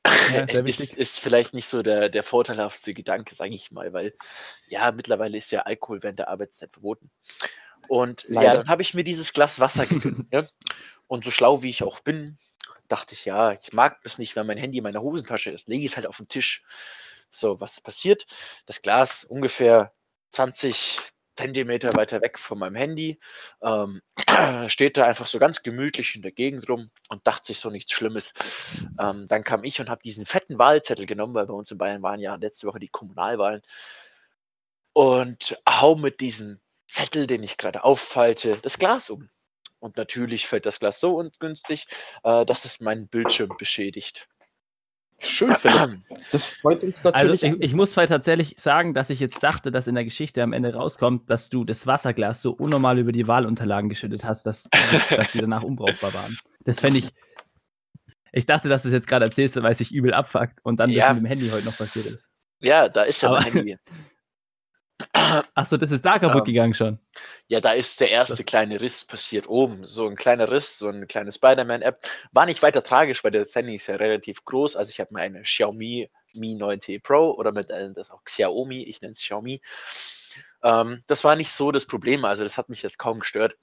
Ja, 0.06 0.12
sehr 0.48 0.48
ist, 0.48 0.66
wichtig. 0.66 0.98
ist 0.98 1.20
vielleicht 1.20 1.54
nicht 1.54 1.68
so 1.68 1.82
der, 1.82 2.10
der 2.10 2.24
vorteilhafteste 2.24 2.94
Gedanke, 2.94 3.36
sage 3.36 3.54
ich 3.54 3.72
mal, 3.72 3.94
weil 3.94 4.14
ja, 4.68 4.92
mittlerweile 4.92 5.38
ist 5.38 5.52
ja 5.52 5.62
Alkohol 5.62 6.04
während 6.04 6.20
der 6.20 6.30
Arbeitszeit 6.30 6.72
verboten. 6.72 7.12
Und 7.88 8.24
ja, 8.24 8.42
Leider. 8.42 8.54
dann 8.56 8.68
habe 8.68 8.82
ich 8.82 8.94
mir 8.94 9.04
dieses 9.04 9.34
Glas 9.34 9.60
Wasser 9.60 9.86
gegönnt. 9.86 10.32
ne? 10.32 10.50
Und 11.08 11.26
so 11.26 11.32
schlau 11.32 11.64
wie 11.64 11.70
ich 11.70 11.84
auch 11.84 12.00
bin, 12.02 12.38
dachte 12.88 13.14
ich, 13.14 13.26
ja, 13.26 13.52
ich 13.52 13.74
mag 13.74 14.02
das 14.04 14.18
nicht, 14.18 14.36
wenn 14.36 14.48
mein 14.48 14.58
Handy 14.58 14.78
in 14.78 14.84
meiner 14.84 15.02
Hosentasche 15.02 15.52
ist, 15.52 15.68
lege 15.68 15.86
ich 15.86 15.92
es 15.92 15.98
halt 15.98 16.08
auf 16.08 16.18
den 16.18 16.28
Tisch. 16.28 16.64
So, 17.32 17.60
was 17.60 17.82
passiert? 17.82 18.26
Das 18.66 18.82
Glas 18.82 19.24
ungefähr 19.24 19.94
20 20.30 21.00
Zentimeter 21.40 21.94
weiter 21.94 22.22
weg 22.22 22.38
von 22.38 22.60
meinem 22.60 22.76
Handy, 22.76 23.18
ähm, 23.62 24.02
steht 24.68 24.98
da 24.98 25.06
einfach 25.06 25.26
so 25.26 25.40
ganz 25.40 25.64
gemütlich 25.64 26.18
in 26.18 26.22
der 26.22 26.34
Gegend 26.34 26.68
rum 26.68 26.92
und 27.08 27.26
dachte 27.26 27.48
sich 27.48 27.60
so 27.60 27.70
nichts 27.70 27.94
Schlimmes. 27.94 28.34
Ähm, 29.00 29.26
dann 29.30 29.46
kam 29.46 29.64
ich 29.64 29.80
und 29.80 29.90
habe 29.90 30.02
diesen 30.02 30.26
fetten 30.26 30.60
Wahlzettel 30.60 31.06
genommen, 31.06 31.34
weil 31.34 31.46
bei 31.46 31.54
uns 31.54 31.72
in 31.72 31.78
Bayern 31.78 32.04
waren 32.04 32.20
ja 32.20 32.36
letzte 32.36 32.68
Woche 32.68 32.80
die 32.80 32.90
Kommunalwahlen 32.90 33.62
und 34.92 35.58
hau 35.68 35.96
mit 35.96 36.20
diesem 36.20 36.60
Zettel, 36.90 37.26
den 37.26 37.42
ich 37.42 37.56
gerade 37.56 37.86
auffalte, 37.86 38.58
das 38.62 38.78
Glas 38.78 39.10
um. 39.10 39.30
Und 39.80 39.96
natürlich 39.96 40.46
fällt 40.46 40.66
das 40.66 40.80
Glas 40.80 41.00
so 41.00 41.16
ungünstig, 41.16 41.86
äh, 42.24 42.46
dass 42.46 42.66
es 42.66 42.82
meinen 42.82 43.08
Bildschirm 43.08 43.56
beschädigt. 43.58 44.28
Schön, 45.22 45.52
Philipp. 45.56 46.00
Das 46.32 46.46
freut 46.46 46.84
uns 46.84 47.04
Also 47.06 47.34
natürlich. 47.34 47.44
ich, 47.44 47.62
ich 47.70 47.74
muss 47.74 47.92
zwar 47.92 48.06
tatsächlich 48.08 48.56
sagen, 48.58 48.94
dass 48.94 49.10
ich 49.10 49.20
jetzt 49.20 49.44
dachte, 49.44 49.72
dass 49.72 49.88
in 49.88 49.96
der 49.96 50.04
Geschichte 50.04 50.44
am 50.44 50.54
Ende 50.54 50.74
rauskommt, 50.74 51.30
dass 51.30 51.50
du 51.50 51.64
das 51.64 51.88
Wasserglas 51.88 52.42
so 52.42 52.52
unnormal 52.52 53.00
über 53.00 53.12
die 53.12 53.28
Wahlunterlagen 53.28 53.90
geschüttet 53.90 54.24
hast, 54.24 54.46
dass, 54.46 54.68
dass 55.16 55.32
sie 55.32 55.40
danach 55.40 55.64
unbrauchbar 55.64 56.14
waren. 56.14 56.38
Das 56.66 56.80
fände 56.80 57.00
ich. 57.00 57.10
Ich 58.32 58.46
dachte, 58.46 58.70
dass 58.70 58.84
du 58.84 58.90
es 58.90 58.94
jetzt 58.94 59.08
gerade 59.08 59.26
erzählst, 59.26 59.56
weil 59.62 59.72
es 59.72 59.80
sich 59.80 59.92
übel 59.92 60.14
abfuckt 60.14 60.60
und 60.64 60.80
dann 60.80 60.92
Ja. 60.92 61.08
das 61.08 61.16
mit 61.16 61.24
dem 61.24 61.28
Handy 61.38 61.50
heute 61.50 61.66
noch 61.66 61.78
passiert 61.78 62.06
ist. 62.06 62.30
Ja, 62.62 62.88
da 62.90 63.04
ist 63.04 63.22
ja 63.24 63.30
mein 63.32 63.42
Aber- 63.44 63.52
Handy. 63.52 63.78
Achso, 65.54 65.78
das 65.78 65.92
ist 65.92 66.06
da 66.06 66.20
kaputt 66.20 66.40
Ähm, 66.48 66.54
gegangen 66.54 66.74
schon. 66.74 67.00
Ja, 67.48 67.60
da 67.62 67.72
ist 67.72 68.00
der 68.00 68.10
erste 68.12 68.38
Das- 68.38 68.46
kleine 68.46 68.80
Riss 68.82 69.06
passiert 69.06 69.48
oben. 69.50 69.86
So 69.86 70.08
ein 70.08 70.16
kleiner 70.16 70.52
Riss, 70.52 70.78
so 70.80 70.88
eine 70.88 71.08
kleine 71.08 71.32
Spider-Man-App. 71.32 72.06
War 72.32 72.46
nicht 72.46 72.62
weiter 72.62 72.84
tragisch, 72.84 73.24
weil 73.24 73.32
das 73.32 73.56
Handy 73.56 73.76
ist 73.76 73.88
ja 73.88 73.96
relativ 73.96 74.44
groß. 74.46 74.76
Also 74.76 74.92
ich 74.92 75.00
habe 75.00 75.14
mir 75.14 75.22
eine 75.22 75.42
Xiaomi 75.42 76.10
Mi 76.36 76.56
9T 76.56 77.00
Pro 77.02 77.32
oder 77.32 77.52
mit 77.52 77.70
äh, 77.72 77.92
das 77.94 78.12
auch 78.12 78.24
Xiaomi, 78.24 78.84
ich 78.84 79.02
nenne 79.02 79.14
es 79.14 79.20
Xiaomi. 79.22 79.62
Ähm, 80.64 81.04
das 81.08 81.24
war 81.24 81.36
nicht 81.36 81.52
so 81.52 81.72
das 81.72 81.86
Problem, 81.86 82.24
also 82.26 82.44
das 82.44 82.58
hat 82.58 82.70
mich 82.70 82.82
jetzt 82.84 83.00
kaum 83.00 83.20
gestört. 83.20 83.58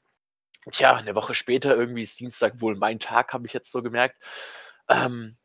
Tja, 0.72 0.94
eine 0.96 1.14
Woche 1.14 1.34
später, 1.34 1.76
irgendwie 1.76 2.02
ist 2.02 2.18
Dienstag 2.18 2.60
wohl 2.60 2.74
mein 2.76 2.98
Tag, 2.98 3.32
habe 3.32 3.46
ich 3.46 3.52
jetzt 3.52 3.70
so 3.70 3.82
gemerkt. 3.82 4.16
Ähm, 4.88 5.36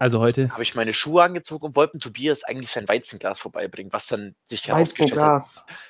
Also 0.00 0.20
heute. 0.20 0.48
habe 0.50 0.62
ich 0.62 0.76
meine 0.76 0.94
Schuhe 0.94 1.24
angezogen 1.24 1.66
und 1.66 1.76
wollte 1.76 1.98
Tobias 1.98 2.44
eigentlich 2.44 2.70
sein 2.70 2.86
Weizenglas 2.86 3.40
vorbeibringen, 3.40 3.92
was 3.92 4.06
dann 4.06 4.36
sich 4.44 4.68
herausgestellt 4.68 5.20
hat, 5.20 5.42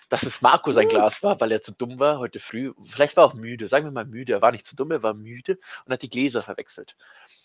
dass 0.08 0.22
es 0.22 0.40
Marco 0.40 0.72
sein 0.72 0.88
Glas 0.88 1.22
war, 1.22 1.38
weil 1.42 1.52
er 1.52 1.60
zu 1.60 1.72
dumm 1.72 2.00
war 2.00 2.18
heute 2.18 2.40
früh. 2.40 2.72
Vielleicht 2.84 3.18
war 3.18 3.24
er 3.24 3.28
auch 3.28 3.34
müde, 3.34 3.68
sagen 3.68 3.84
wir 3.84 3.90
mal 3.90 4.06
müde. 4.06 4.32
Er 4.32 4.40
war 4.42 4.50
nicht 4.50 4.64
zu 4.64 4.74
dumm, 4.76 4.92
er 4.92 5.02
war 5.02 5.12
müde 5.12 5.58
und 5.84 5.92
hat 5.92 6.00
die 6.00 6.08
Gläser 6.08 6.42
verwechselt. 6.42 6.96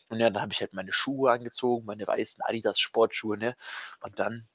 Und 0.07 0.21
ja, 0.21 0.29
dann 0.29 0.41
habe 0.41 0.53
ich 0.53 0.61
halt 0.61 0.73
meine 0.73 0.93
Schuhe 0.93 1.31
angezogen, 1.31 1.85
meine 1.85 2.07
weißen 2.07 2.41
Adidas 2.43 2.79
Sportschuhe, 2.79 3.37
ne? 3.37 3.55
Und 3.99 4.19
dann, 4.19 4.47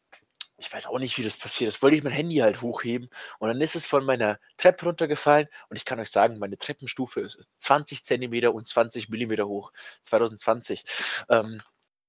ich 0.56 0.72
weiß 0.72 0.86
auch 0.86 0.98
nicht, 0.98 1.18
wie 1.18 1.24
das 1.24 1.36
passiert 1.36 1.68
ist, 1.68 1.82
wollte 1.82 1.96
ich 1.96 2.04
mein 2.04 2.12
Handy 2.12 2.36
halt 2.36 2.62
hochheben 2.62 3.10
und 3.38 3.48
dann 3.48 3.60
ist 3.60 3.76
es 3.76 3.84
von 3.84 4.04
meiner 4.04 4.38
Treppe 4.56 4.86
runtergefallen 4.86 5.46
und 5.68 5.76
ich 5.76 5.84
kann 5.84 6.00
euch 6.00 6.10
sagen, 6.10 6.38
meine 6.38 6.56
Treppenstufe 6.56 7.20
ist 7.20 7.38
20 7.58 8.02
Zentimeter 8.02 8.54
und 8.54 8.66
20 8.66 9.10
Millimeter 9.10 9.46
hoch, 9.46 9.72
2020. 10.02 10.84
Ähm, 11.28 11.60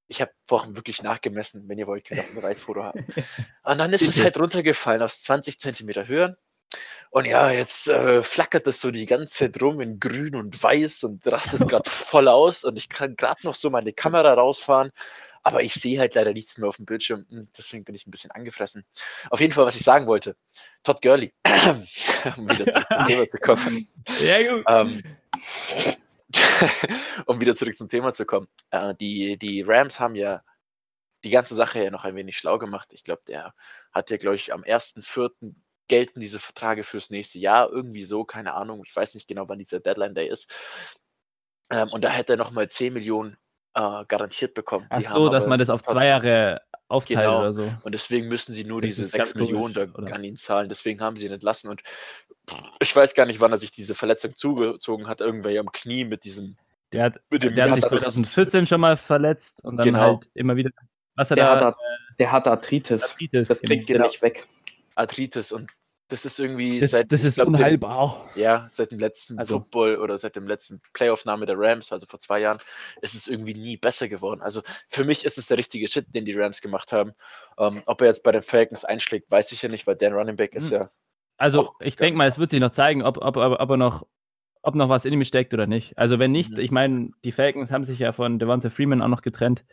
ich 0.09 0.21
habe 0.21 0.31
vorhin 0.47 0.75
wirklich 0.75 1.03
nachgemessen, 1.03 1.69
wenn 1.69 1.77
ihr 1.77 1.87
wollt, 1.87 2.05
könnt 2.05 2.19
ihr 2.19 2.25
auch 2.25 2.29
ein 2.29 2.35
Beweisfoto 2.35 2.83
haben. 2.83 3.05
Und 3.63 3.77
dann 3.77 3.93
ist 3.93 4.01
es 4.01 4.21
halt 4.21 4.37
runtergefallen 4.37 5.01
aus 5.01 5.21
20 5.23 5.59
Zentimeter 5.59 6.07
Höhe. 6.07 6.37
Und 7.11 7.25
ja, 7.25 7.49
jetzt 7.49 7.87
äh, 7.87 8.21
flackert 8.21 8.67
das 8.67 8.81
so 8.81 8.91
die 8.91 9.05
ganze 9.05 9.33
Zeit 9.33 9.61
rum 9.61 9.81
in 9.81 9.99
grün 9.99 10.35
und 10.35 10.61
weiß 10.61 11.03
und 11.05 11.25
rastet 11.25 11.67
gerade 11.69 11.89
voll 11.89 12.27
aus. 12.27 12.63
Und 12.63 12.75
ich 12.77 12.89
kann 12.89 13.15
gerade 13.15 13.45
noch 13.45 13.55
so 13.55 13.69
meine 13.69 13.93
Kamera 13.93 14.33
rausfahren. 14.33 14.91
Aber 15.41 15.63
ich 15.63 15.73
sehe 15.73 15.99
halt 15.99 16.15
leider 16.15 16.33
nichts 16.33 16.57
mehr 16.57 16.67
auf 16.67 16.75
dem 16.75 16.85
Bildschirm. 16.85 17.25
Hm, 17.29 17.47
Deswegen 17.57 17.83
bin 17.83 17.95
ich 17.95 18.05
ein 18.05 18.11
bisschen 18.11 18.31
angefressen. 18.31 18.85
Auf 19.29 19.39
jeden 19.39 19.53
Fall, 19.53 19.65
was 19.65 19.75
ich 19.75 19.83
sagen 19.83 20.05
wollte. 20.05 20.35
Todd 20.83 21.01
Gurley, 21.01 21.33
um 22.37 22.49
wieder 22.49 22.65
zum 22.65 23.05
Thema 23.05 23.27
zu 23.27 23.37
kommen. 23.37 23.87
Ja, 24.21 24.49
gut. 24.49 24.65
Ähm, 24.67 25.03
um 27.25 27.41
wieder 27.41 27.55
zurück 27.55 27.75
zum 27.75 27.89
Thema 27.89 28.13
zu 28.13 28.25
kommen. 28.25 28.47
Äh, 28.71 28.95
die, 28.95 29.37
die 29.37 29.61
Rams 29.61 29.99
haben 29.99 30.15
ja 30.15 30.43
die 31.23 31.29
ganze 31.29 31.55
Sache 31.55 31.83
ja 31.83 31.91
noch 31.91 32.05
ein 32.05 32.15
wenig 32.15 32.37
schlau 32.37 32.57
gemacht. 32.57 32.93
Ich 32.93 33.03
glaube, 33.03 33.21
der 33.27 33.53
hat 33.91 34.09
ja, 34.09 34.17
glaube 34.17 34.35
ich, 34.35 34.53
am 34.53 34.63
1.4. 34.63 35.53
gelten 35.87 36.19
diese 36.19 36.39
Verträge 36.39 36.83
fürs 36.83 37.09
nächste 37.09 37.39
Jahr. 37.39 37.69
Irgendwie 37.69 38.03
so, 38.03 38.23
keine 38.23 38.53
Ahnung. 38.53 38.83
Ich 38.85 38.95
weiß 38.95 39.15
nicht 39.15 39.27
genau, 39.27 39.49
wann 39.49 39.59
dieser 39.59 39.79
Deadline 39.79 40.15
Day 40.15 40.29
ist. 40.29 40.97
Ähm, 41.71 41.89
und 41.91 42.03
da 42.03 42.09
hätte 42.09 42.33
er 42.33 42.37
nochmal 42.37 42.69
10 42.69 42.93
Millionen 42.93 43.37
äh, 43.73 44.05
garantiert 44.05 44.53
bekommen. 44.53 44.87
Ach 44.89 44.99
Die 44.99 45.07
so, 45.07 45.29
dass 45.29 45.47
man 45.47 45.59
das 45.59 45.69
auf 45.69 45.83
zwei 45.83 46.07
Jahre 46.07 46.61
aufteilt 46.89 47.19
Genau. 47.21 47.39
oder 47.39 47.53
so. 47.53 47.71
und 47.83 47.93
deswegen 47.93 48.27
müssen 48.27 48.51
sie 48.53 48.65
nur 48.65 48.81
Das 48.81 48.89
diese 48.89 49.03
ist 49.03 49.13
ganz 49.13 49.29
6 49.29 49.39
Millionen 49.39 49.73
da 49.73 49.85
komisch, 49.85 50.11
an 50.11 50.23
ihn 50.23 50.35
zahlen. 50.35 50.67
Deswegen 50.69 50.99
haben 51.01 51.15
sie 51.15 51.27
ihn 51.27 51.31
entlassen. 51.31 51.69
Und 51.69 51.81
ich 52.81 52.95
weiß 52.95 53.13
gar 53.15 53.25
nicht, 53.25 53.39
wann 53.39 53.51
er 53.51 53.57
sich 53.57 53.71
diese 53.71 53.95
Verletzung 53.95 54.35
zugezogen 54.35 55.07
hat. 55.07 55.21
Irgendwer 55.21 55.59
am 55.59 55.71
Knie 55.71 56.03
mit 56.03 56.23
diesem. 56.25 56.57
Der 56.91 57.03
hat, 57.05 57.19
Mit 57.29 57.43
dem 57.43 57.53
der 57.55 57.65
hat 57.69 57.75
sich 57.75 57.83
Ganzen- 57.83 57.99
2014 58.25 58.65
schon 58.65 58.81
mal 58.81 58.97
verletzt 58.97 59.63
und 59.63 59.77
dann 59.77 59.85
Genau. 59.85 59.99
halt 59.99 60.29
immer 60.33 60.55
wieder. 60.55 60.71
Was 61.15 61.29
er 61.31 61.35
Der, 61.35 61.55
da 61.55 61.65
hat, 61.67 61.75
der 62.17 62.31
hat 62.31 62.47
Arthritis. 62.47 63.03
Arthritis. 63.03 63.47
Das 63.47 63.59
genau. 63.59 63.67
kriegt 63.75 63.89
ihr 63.91 63.99
nicht 64.01 64.21
weg. 64.23 64.47
Arthritis 64.95 65.51
und 65.51 65.71
das 66.09 66.25
ist 66.25 66.39
irgendwie 66.39 66.79
Das, 66.81 66.91
seit 66.91 67.11
das 67.11 67.23
ist 67.23 67.35
glaub, 67.35 67.47
dem- 67.47 67.55
unheilbar. 67.55 68.29
Ja, 68.35 68.67
seit 68.69 68.91
dem 68.91 68.99
letzten 68.99 69.39
Also- 69.39 69.59
Football 69.59 69.97
oder 69.97 70.17
seit 70.17 70.35
dem 70.35 70.47
letzten 70.47 70.81
Playoff-Name 70.93 71.45
der 71.45 71.55
Rams, 71.57 71.91
also 71.91 72.05
vor 72.05 72.19
zwei 72.19 72.39
Jahren, 72.41 72.57
ist 73.01 73.15
es 73.15 73.27
irgendwie 73.27 73.53
nie 73.53 73.77
besser 73.77 74.09
geworden. 74.09 74.41
Also 74.41 74.61
für 74.89 75.05
mich 75.05 75.23
ist 75.25 75.37
es 75.37 75.47
der 75.47 75.57
richtige 75.57 75.87
Shit, 75.87 76.07
den 76.13 76.25
die 76.25 76.33
Rams 76.37 76.61
gemacht 76.61 76.91
haben. 76.91 77.13
Ähm, 77.57 77.81
ob 77.85 78.01
er 78.01 78.07
jetzt 78.07 78.23
bei 78.23 78.31
den 78.31 78.41
Falcons 78.41 78.83
einschlägt, 78.85 79.31
weiß 79.31 79.51
ich 79.53 79.61
ja 79.61 79.69
nicht, 79.69 79.87
weil 79.87 79.95
Dan 79.95 80.13
Running 80.13 80.35
Back 80.35 80.53
ist 80.55 80.71
Hm. 80.71 80.79
ja. 80.81 80.91
Also 81.37 81.61
Auch 81.69 81.73
ich 81.79 81.95
denke 81.95 82.17
mal, 82.17 82.27
es 82.27 82.37
wird 82.37 82.49
sich 82.51 82.59
noch 82.59 82.71
zeigen, 82.71 83.01
ob, 83.03 83.17
ob, 83.19 83.37
ob, 83.37 83.59
ob 83.59 83.69
er 83.69 83.77
noch 83.77 84.05
ob 84.61 84.75
noch 84.75 84.89
was 84.89 85.05
in 85.05 85.13
ihm 85.13 85.23
steckt 85.23 85.53
oder 85.53 85.67
nicht. 85.67 85.97
Also 85.97 86.19
wenn 86.19 86.33
nicht, 86.33 86.51
Mhm. 86.51 86.59
ich 86.59 86.69
meine, 86.71 87.11
die 87.23 87.31
Falcons 87.31 87.71
haben 87.71 87.85
sich 87.85 87.97
ja 87.99 88.11
von 88.11 88.39
Devonta 88.39 88.69
Freeman 88.69 89.01
auch 89.01 89.07
noch 89.07 89.21
getrennt. 89.21 89.63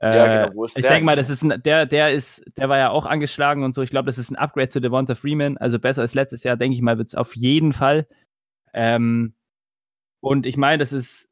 Ja, 0.00 0.26
Äh, 0.26 0.44
genau, 0.46 0.54
wo 0.56 0.64
ist 0.64 0.76
ich 0.76 0.84
denke 0.84 1.04
mal, 1.04 1.16
das 1.16 1.30
ist 1.30 1.42
ein, 1.42 1.62
der, 1.62 1.86
der 1.86 2.12
ist, 2.12 2.44
der 2.56 2.68
war 2.68 2.76
ja 2.78 2.90
auch 2.90 3.06
angeschlagen 3.06 3.64
und 3.64 3.74
so. 3.74 3.82
Ich 3.82 3.90
glaube, 3.90 4.06
das 4.06 4.18
ist 4.18 4.30
ein 4.30 4.36
Upgrade 4.36 4.68
zu 4.68 4.80
Devonta 4.80 5.14
Freeman. 5.14 5.56
Also 5.56 5.78
besser 5.78 6.02
als 6.02 6.14
letztes 6.14 6.42
Jahr, 6.42 6.56
denke 6.56 6.74
ich 6.74 6.82
mal, 6.82 6.98
wird 6.98 7.08
es 7.08 7.14
auf 7.14 7.34
jeden 7.34 7.72
Fall. 7.72 8.06
Ähm, 8.74 9.34
und 10.20 10.44
ich 10.44 10.56
meine, 10.56 10.78
das 10.78 10.92
ist 10.92 11.30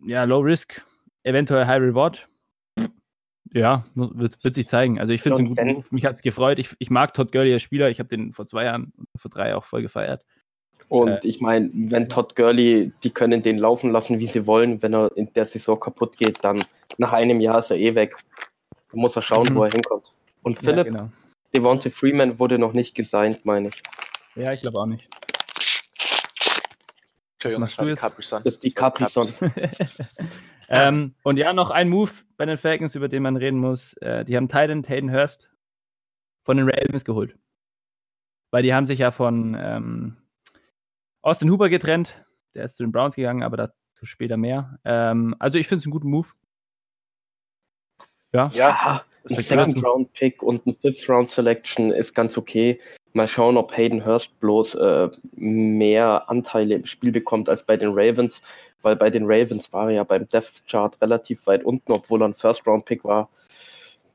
ja 0.00 0.24
Low 0.24 0.40
Risk, 0.40 0.84
eventuell 1.22 1.66
High 1.66 1.82
Reward. 1.82 2.28
Ja, 3.52 3.86
wird, 3.94 4.42
wird 4.44 4.54
sich 4.54 4.66
zeigen. 4.66 5.00
Also 5.00 5.12
ich 5.12 5.22
finde 5.22 5.34
es 5.34 5.38
einen 5.40 5.48
guten 5.48 5.72
Move. 5.72 5.86
Mich 5.90 6.04
hat 6.04 6.16
es 6.16 6.22
gefreut. 6.22 6.58
Ich, 6.58 6.74
ich 6.78 6.90
mag 6.90 7.14
Todd 7.14 7.32
Gurley 7.32 7.52
als 7.52 7.62
Spieler. 7.62 7.88
Ich 7.88 7.98
habe 7.98 8.08
den 8.08 8.32
vor 8.32 8.46
zwei 8.46 8.64
Jahren 8.64 8.92
vor 9.16 9.30
drei 9.30 9.54
auch 9.54 9.64
voll 9.64 9.82
gefeiert. 9.82 10.24
Und 10.88 11.08
Äh, 11.24 11.28
ich 11.28 11.40
meine, 11.40 11.70
wenn 11.72 12.08
Todd 12.08 12.34
Gurley, 12.34 12.92
die 13.02 13.10
können 13.10 13.42
den 13.42 13.58
laufen 13.58 13.90
lassen, 13.90 14.18
wie 14.18 14.26
sie 14.26 14.46
wollen. 14.46 14.82
Wenn 14.82 14.94
er 14.94 15.14
in 15.16 15.32
der 15.34 15.46
Saison 15.46 15.78
kaputt 15.78 16.16
geht, 16.16 16.42
dann 16.42 16.62
nach 16.96 17.12
einem 17.12 17.40
Jahr 17.40 17.60
ist 17.60 17.70
er 17.70 17.76
eh 17.78 17.94
weg. 17.94 18.16
Dann 18.90 19.00
muss 19.00 19.16
er 19.16 19.22
schauen, 19.22 19.46
Mhm. 19.50 19.54
wo 19.54 19.64
er 19.64 19.70
hinkommt. 19.70 20.12
Und 20.42 20.56
Ja, 20.62 20.70
Philipp, 20.70 20.86
genau. 20.86 21.10
Devontae 21.54 21.90
Freeman 21.90 22.38
wurde 22.38 22.58
noch 22.58 22.72
nicht 22.72 22.94
gesigned, 22.94 23.44
meine 23.44 23.68
ich. 23.68 23.82
Ja, 24.34 24.52
ich 24.52 24.60
glaube 24.60 24.78
auch 24.78 24.86
nicht. 24.86 25.08
Machst 27.58 27.78
war 27.78 27.84
du 27.84 27.90
jetzt? 27.90 28.02
Das 28.02 28.42
ist 28.44 28.62
die 28.62 28.72
Capri-Sun. 28.72 29.32
ähm, 30.68 31.14
und 31.22 31.36
ja, 31.36 31.52
noch 31.52 31.70
ein 31.70 31.88
Move 31.88 32.10
bei 32.36 32.46
den 32.46 32.56
Falcons, 32.56 32.94
über 32.94 33.08
den 33.08 33.22
man 33.22 33.36
reden 33.36 33.60
muss. 33.60 33.94
Äh, 33.98 34.24
die 34.24 34.36
haben 34.36 34.48
Titan 34.48 34.82
Hayden 34.82 35.12
Hurst 35.12 35.50
von 36.44 36.56
den 36.56 36.68
Ravens 36.68 37.04
geholt. 37.04 37.36
Weil 38.50 38.62
die 38.62 38.74
haben 38.74 38.86
sich 38.86 38.98
ja 38.98 39.12
von 39.12 39.56
ähm, 39.58 40.16
Austin 41.22 41.50
Hooper 41.50 41.68
getrennt. 41.68 42.24
Der 42.54 42.64
ist 42.64 42.76
zu 42.76 42.82
den 42.82 42.92
Browns 42.92 43.16
gegangen, 43.16 43.42
aber 43.42 43.56
dazu 43.56 44.06
später 44.06 44.36
mehr. 44.36 44.78
Ähm, 44.84 45.34
also 45.38 45.58
ich 45.58 45.66
finde 45.68 45.80
es 45.80 45.86
einen 45.86 45.92
guten 45.92 46.10
Move. 46.10 46.28
Ja, 48.32 48.48
Ja, 48.54 49.02
ein? 49.28 49.42
Second-Round-Pick 49.42 50.42
und 50.42 50.66
ein 50.66 50.76
Fifth-Round-Selection 50.80 51.90
ist 51.92 52.14
ganz 52.14 52.38
okay. 52.38 52.80
Mal 53.12 53.28
schauen, 53.28 53.56
ob 53.56 53.76
Hayden 53.76 54.04
Hurst 54.04 54.38
bloß 54.40 54.74
äh, 54.76 55.08
mehr 55.32 56.28
Anteile 56.28 56.74
im 56.74 56.86
Spiel 56.86 57.12
bekommt 57.12 57.48
als 57.48 57.64
bei 57.64 57.76
den 57.76 57.90
Ravens, 57.92 58.42
weil 58.82 58.96
bei 58.96 59.10
den 59.10 59.24
Ravens 59.26 59.72
war 59.72 59.88
er 59.88 59.96
ja 59.96 60.04
beim 60.04 60.28
Depth-Chart 60.28 61.00
relativ 61.02 61.46
weit 61.46 61.64
unten, 61.64 61.92
obwohl 61.92 62.22
er 62.22 62.28
ein 62.28 62.34
First-Round-Pick 62.34 63.04
war. 63.04 63.28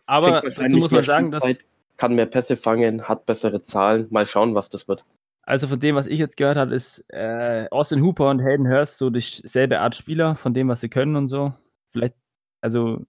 aber 0.06 0.42
dazu 0.42 0.78
muss 0.78 0.92
man 0.92 1.04
sagen, 1.04 1.32
dass, 1.32 1.44
Spielzeit, 1.44 1.66
kann 1.98 2.16
mehr 2.16 2.26
Pässe 2.26 2.56
fangen, 2.56 3.08
hat 3.08 3.26
bessere 3.26 3.64
Zahlen. 3.64 4.08
Mal 4.10 4.26
schauen, 4.26 4.56
was 4.56 4.70
das 4.70 4.88
wird. 4.88 5.04
Also 5.44 5.68
von 5.68 5.80
dem, 5.80 5.96
was 5.96 6.08
ich 6.08 6.20
jetzt 6.20 6.38
gehört 6.38 6.58
habe, 6.58 6.74
ist 6.74 7.04
äh, 7.10 7.68
Austin 7.72 8.02
Hooper 8.02 8.30
und 8.30 8.40
Hayden 8.40 8.68
Hurst 8.68 8.98
so 8.98 9.10
dieselbe 9.10 9.80
Art 9.80 9.96
Spieler, 9.96 10.36
von 10.36 10.54
dem, 10.54 10.68
was 10.70 10.82
sie 10.82 10.90
können 10.90 11.16
und 11.16 11.28
so. 11.28 11.54
Vielleicht, 11.92 12.16
also 12.62 13.06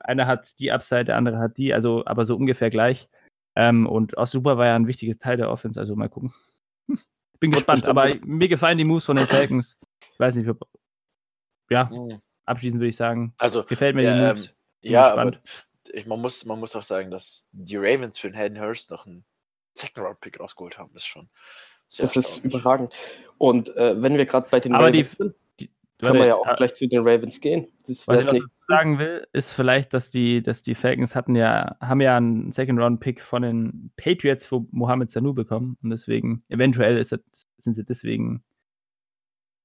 einer 0.00 0.26
hat 0.26 0.58
die 0.58 0.72
Upside, 0.72 1.06
der 1.06 1.16
andere 1.16 1.38
hat 1.38 1.56
die, 1.56 1.72
also 1.72 2.04
aber 2.04 2.24
so 2.24 2.36
ungefähr 2.36 2.70
gleich. 2.70 3.08
Ähm, 3.56 3.86
und 3.86 4.18
Austin 4.18 4.40
Hooper 4.40 4.58
war 4.58 4.66
ja 4.66 4.76
ein 4.76 4.86
wichtiges 4.86 5.18
Teil 5.18 5.36
der 5.36 5.50
Offense, 5.50 5.78
also 5.80 5.96
mal 5.96 6.08
gucken. 6.08 6.32
Hm, 6.88 6.98
Ich 7.34 7.40
bin 7.40 7.50
gespannt, 7.52 7.84
aber 7.86 8.14
mir 8.24 8.48
gefallen 8.48 8.78
die 8.78 8.84
Moves 8.84 9.04
von 9.06 9.16
den 9.16 9.26
Falcons. 9.26 9.78
Ich 10.12 10.18
weiß 10.20 10.36
nicht, 10.36 10.48
ob, 10.48 10.68
ja, 11.70 11.90
abschließend 12.44 12.80
würde 12.80 12.88
ich 12.90 12.96
sagen, 12.96 13.34
also 13.38 13.64
gefällt 13.64 13.94
mir 13.94 14.02
die 14.02 14.08
Ja, 14.08 14.28
Moves. 14.28 14.54
Bin 14.80 14.92
Ja, 14.92 15.12
aber 15.12 15.30
gespannt. 15.30 15.64
ich, 15.92 16.06
man, 16.06 16.20
muss, 16.20 16.44
man 16.44 16.58
muss 16.58 16.74
auch 16.76 16.82
sagen, 16.82 17.10
dass 17.10 17.46
die 17.52 17.76
Ravens 17.76 18.18
für 18.18 18.28
den 18.30 18.36
Hayden 18.36 18.60
Hurst 18.60 18.90
noch 18.90 19.06
einen 19.06 19.24
Second-Round-Pick 19.74 20.40
rausgeholt 20.40 20.78
haben. 20.78 20.94
Ist 20.96 21.06
schon 21.06 21.28
sehr 21.88 22.06
Das 22.06 22.16
ist 22.16 22.44
überragend. 22.44 22.92
Und 23.38 23.74
äh, 23.76 24.00
wenn 24.00 24.16
wir 24.16 24.26
gerade 24.26 24.48
bei 24.50 24.60
den 24.60 24.74
Aber 24.74 24.90
die- 24.90 25.00
Ravens 25.00 25.16
sind, 25.16 25.34
Du 26.00 26.06
können 26.06 26.20
wir 26.20 26.26
ja 26.26 26.36
auch 26.36 26.54
gleich 26.54 26.74
zu 26.76 26.86
den 26.86 27.00
Ravens 27.00 27.40
gehen. 27.40 27.66
Das 27.88 28.06
Was 28.06 28.20
ich 28.20 28.26
noch 28.30 28.46
sagen 28.68 29.00
will, 29.00 29.26
ist 29.32 29.50
vielleicht, 29.52 29.92
dass 29.92 30.10
die, 30.10 30.42
dass 30.42 30.62
die 30.62 30.76
Falcons 30.76 31.16
hatten 31.16 31.34
ja, 31.34 31.76
haben 31.80 32.00
ja 32.00 32.16
einen 32.16 32.52
Second-Round-Pick 32.52 33.20
von 33.20 33.42
den 33.42 33.90
Patriots 33.96 34.46
für 34.46 34.64
Mohamed 34.70 35.10
Sanu 35.10 35.34
bekommen 35.34 35.76
und 35.82 35.90
deswegen, 35.90 36.44
eventuell 36.50 36.96
ist 36.98 37.10
das, 37.10 37.18
sind 37.56 37.74
sie 37.74 37.82
deswegen, 37.82 38.44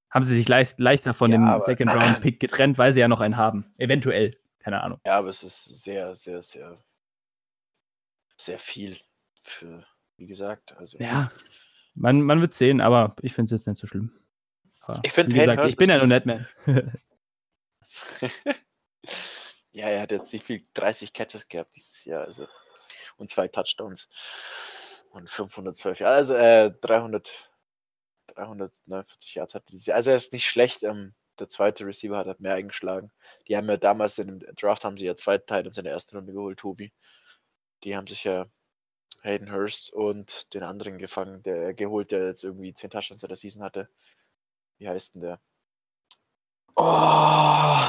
haben 0.10 0.24
sie 0.24 0.36
sich 0.36 0.50
leicht, 0.50 0.80
leichter 0.80 1.14
von 1.14 1.30
Ja, 1.32 1.38
dem 1.38 1.62
Second-Round-Pick 1.62 2.40
getrennt, 2.40 2.80
weil 2.80 2.94
sie 2.94 3.02
ja 3.02 3.08
noch 3.08 3.22
einen 3.22 3.38
haben. 3.38 3.72
Eventuell, 3.78 4.36
keine 4.58 4.82
Ahnung. 4.82 5.00
Ja, 5.06 5.20
aber 5.20 5.30
es 5.30 5.44
ist 5.44 5.84
sehr, 5.84 6.16
sehr, 6.16 6.42
sehr, 6.42 6.84
sehr 8.38 8.58
viel 8.58 8.98
für, 9.44 9.86
wie 10.18 10.26
gesagt, 10.26 10.76
also. 10.78 10.98
Ja, 10.98 11.32
man, 11.94 12.22
man 12.22 12.42
wird 12.42 12.54
sehen, 12.54 12.82
aber 12.82 13.16
ich 13.22 13.34
finde 13.34 13.54
es 13.54 13.60
jetzt 13.60 13.68
nicht 13.68 13.80
so 13.80 13.88
schlimm. 13.88 14.12
Aber 14.82 15.02
Ich 15.04 15.12
find 15.12 15.34
wie 15.34 15.40
Hayden 15.40 15.56
gesagt, 15.56 15.62
Hurst 15.62 15.72
ich 15.72 15.78
bin 15.78 15.90
ja 15.90 15.98
nur 15.98 16.08
mehr. 16.08 16.48
ja, 19.72 19.88
er 19.88 20.02
hat 20.02 20.12
jetzt 20.12 20.34
nicht 20.34 20.46
viel 20.46 20.64
30 20.74 21.14
Catches 21.14 21.48
gehabt 21.48 21.76
dieses 21.76 22.06
Jahr, 22.06 22.26
also 22.26 22.48
und 23.18 23.30
zwei 23.30 23.48
Touchdowns 23.48 25.06
und 25.12 25.30
512 25.30 26.00
Yards, 26.00 26.32
also 26.32 26.36
äh, 26.36 26.72
300, 26.82 27.50
349 28.28 29.36
Yards 29.36 29.56
hat 29.56 29.70
dieses 29.70 29.86
Jahr. 29.86 29.98
Also 29.98 30.12
er 30.12 30.18
ist 30.18 30.34
nicht 30.34 30.46
schlecht. 30.48 30.84
Ähm, 30.84 31.14
der 31.40 31.50
zweite 31.50 31.86
Receiver 31.86 32.18
hat, 32.18 32.28
hat 32.28 32.40
mehr 32.40 32.56
eingeschlagen. 32.56 33.12
Die 33.48 33.58
haben 33.58 33.68
ja 33.68 33.78
damals 33.78 34.18
in 34.18 34.28
dem 34.28 34.56
Draft 34.56 34.86
haben 34.86 34.98
sie 34.98 35.06
ja 35.06 35.16
zwei 35.16 35.38
Titans 35.38 35.78
in 35.78 35.84
der 35.84 35.94
ersten 35.94 36.16
Runde 36.16 36.34
geholt, 36.34 36.60
Tobi. 36.60 36.92
Die 37.84 37.96
haben 37.96 38.08
sich 38.08 38.24
ja 38.24 38.46
Hayden 39.24 39.52
Hurst 39.52 39.94
und 39.94 40.54
den 40.54 40.64
anderen 40.64 40.98
gefangen, 40.98 41.42
der 41.44 41.74
geholt, 41.74 42.12
der 42.12 42.28
jetzt 42.28 42.44
irgendwie 42.44 42.74
10 42.74 42.90
Touchdowns 42.90 43.24
in 43.24 43.28
der 43.30 43.38
Season 43.38 43.64
hatte. 43.64 43.90
Wie 44.78 44.88
heißt 44.88 45.16
denn 45.16 45.22
der? 45.22 45.40
Oh, 46.76 47.86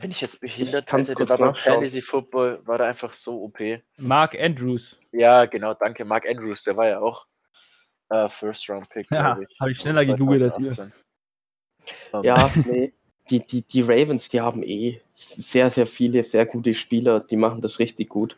Bin 0.00 0.10
ich 0.10 0.20
jetzt 0.20 0.40
behindert? 0.40 0.86
Ich 0.86 0.92
Also, 0.94 1.14
der 1.14 1.28
war 1.28 1.36
beim 1.36 1.48
nachschauen. 1.48 1.74
Fantasy 1.74 2.00
Football, 2.00 2.66
war 2.66 2.78
der 2.78 2.86
einfach 2.88 3.12
so 3.12 3.42
OP. 3.42 3.58
Mark 3.98 4.38
Andrews. 4.38 4.98
Ja, 5.10 5.44
genau, 5.44 5.74
danke. 5.74 6.04
Mark 6.04 6.26
Andrews, 6.28 6.62
der 6.64 6.76
war 6.76 6.88
ja 6.88 7.00
auch 7.00 7.26
äh, 8.08 8.28
First 8.28 8.70
Round 8.70 8.88
Pick, 8.88 9.10
Ja, 9.10 9.34
glaube 9.34 9.44
ich. 9.48 9.60
hab 9.60 9.68
ich 9.68 9.80
schneller 9.80 10.04
gegoogelt 10.04 10.42
als 10.42 10.58
ihr. 10.58 10.70
2018. 10.72 10.92
Ähm, 12.14 12.24
ja, 12.24 12.50
nee. 12.66 12.92
Die, 13.30 13.40
die, 13.40 13.62
die 13.62 13.82
Ravens, 13.82 14.28
die 14.28 14.40
haben 14.40 14.62
eh 14.62 15.00
sehr, 15.14 15.70
sehr 15.70 15.86
viele, 15.86 16.24
sehr 16.24 16.44
gute 16.46 16.74
Spieler, 16.74 17.20
die 17.20 17.36
machen 17.36 17.60
das 17.60 17.78
richtig 17.78 18.08
gut. 18.08 18.36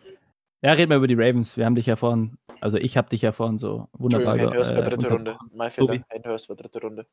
Ja, 0.65 0.73
reden 0.73 0.89
wir 0.89 0.97
über 0.97 1.07
die 1.07 1.15
Ravens. 1.15 1.59
Wir 1.59 1.67
haben 1.67 1.75
dich 1.75 1.85
ja 1.85 1.95
vorhin, 1.95 2.39
also 2.63 2.79
ich 2.79 2.97
habe 2.97 3.11
dich 3.11 3.21
ja 3.21 3.33
vorhin 3.33 3.59
so 3.59 3.87
wunderbar. 3.93 4.33
Entschuldigung, 4.33 4.65
Hayden 4.65 4.77
war 4.77 4.87
äh, 4.87 4.91
dritte 4.91 5.11
Runde. 5.11 5.39
Mein 5.53 5.71
Fehler. 5.71 6.03
Hayden 6.09 6.25
war 6.25 6.57
dritte 6.57 6.81
Runde. 6.81 7.07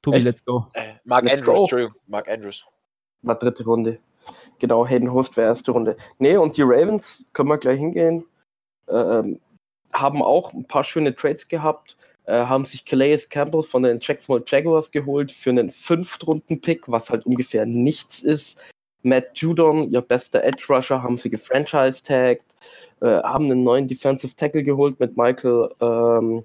Tobi, 0.00 0.18
Echt? 0.18 0.24
let's 0.26 0.44
go. 0.44 0.68
Äh, 0.74 0.92
Mark 1.02 1.24
Let's 1.24 1.40
Andrews, 1.40 1.56
go. 1.56 1.62
Entschuldigung. 1.62 1.94
Mark 2.06 2.28
Andrews. 2.28 2.64
War 3.22 3.34
dritte 3.34 3.64
Runde. 3.64 3.98
Genau, 4.60 4.86
Hayden 4.86 5.12
Hurst 5.12 5.36
war 5.36 5.42
erste 5.42 5.72
Runde. 5.72 5.96
Nee, 6.20 6.36
und 6.36 6.56
die 6.56 6.62
Ravens, 6.62 7.24
können 7.32 7.48
wir 7.48 7.58
gleich 7.58 7.80
hingehen, 7.80 8.24
ähm, 8.88 9.40
haben 9.92 10.22
auch 10.22 10.52
ein 10.52 10.66
paar 10.66 10.84
schöne 10.84 11.16
Trades 11.16 11.48
gehabt, 11.48 11.96
äh, 12.26 12.44
haben 12.44 12.64
sich 12.64 12.84
Calais 12.84 13.28
Campbell 13.28 13.64
von 13.64 13.82
den 13.82 13.98
Jacksonville 14.00 14.44
Jaguars 14.46 14.92
geholt 14.92 15.32
für 15.32 15.50
einen 15.50 15.70
Fünftrunden-Pick, 15.70 16.88
was 16.88 17.10
halt 17.10 17.26
ungefähr 17.26 17.66
nichts 17.66 18.22
ist. 18.22 18.62
Matt 19.02 19.36
Judon, 19.38 19.90
ihr 19.90 20.00
bester 20.00 20.42
Edge 20.44 20.64
Rusher, 20.68 21.02
haben 21.02 21.16
sie 21.16 21.30
gefranchise-tagged, 21.30 22.44
äh, 23.00 23.06
haben 23.06 23.46
einen 23.46 23.64
neuen 23.64 23.88
Defensive 23.88 24.34
Tackle 24.34 24.62
geholt 24.62 25.00
mit 25.00 25.16
Michael 25.16 25.70
ähm, 25.80 26.44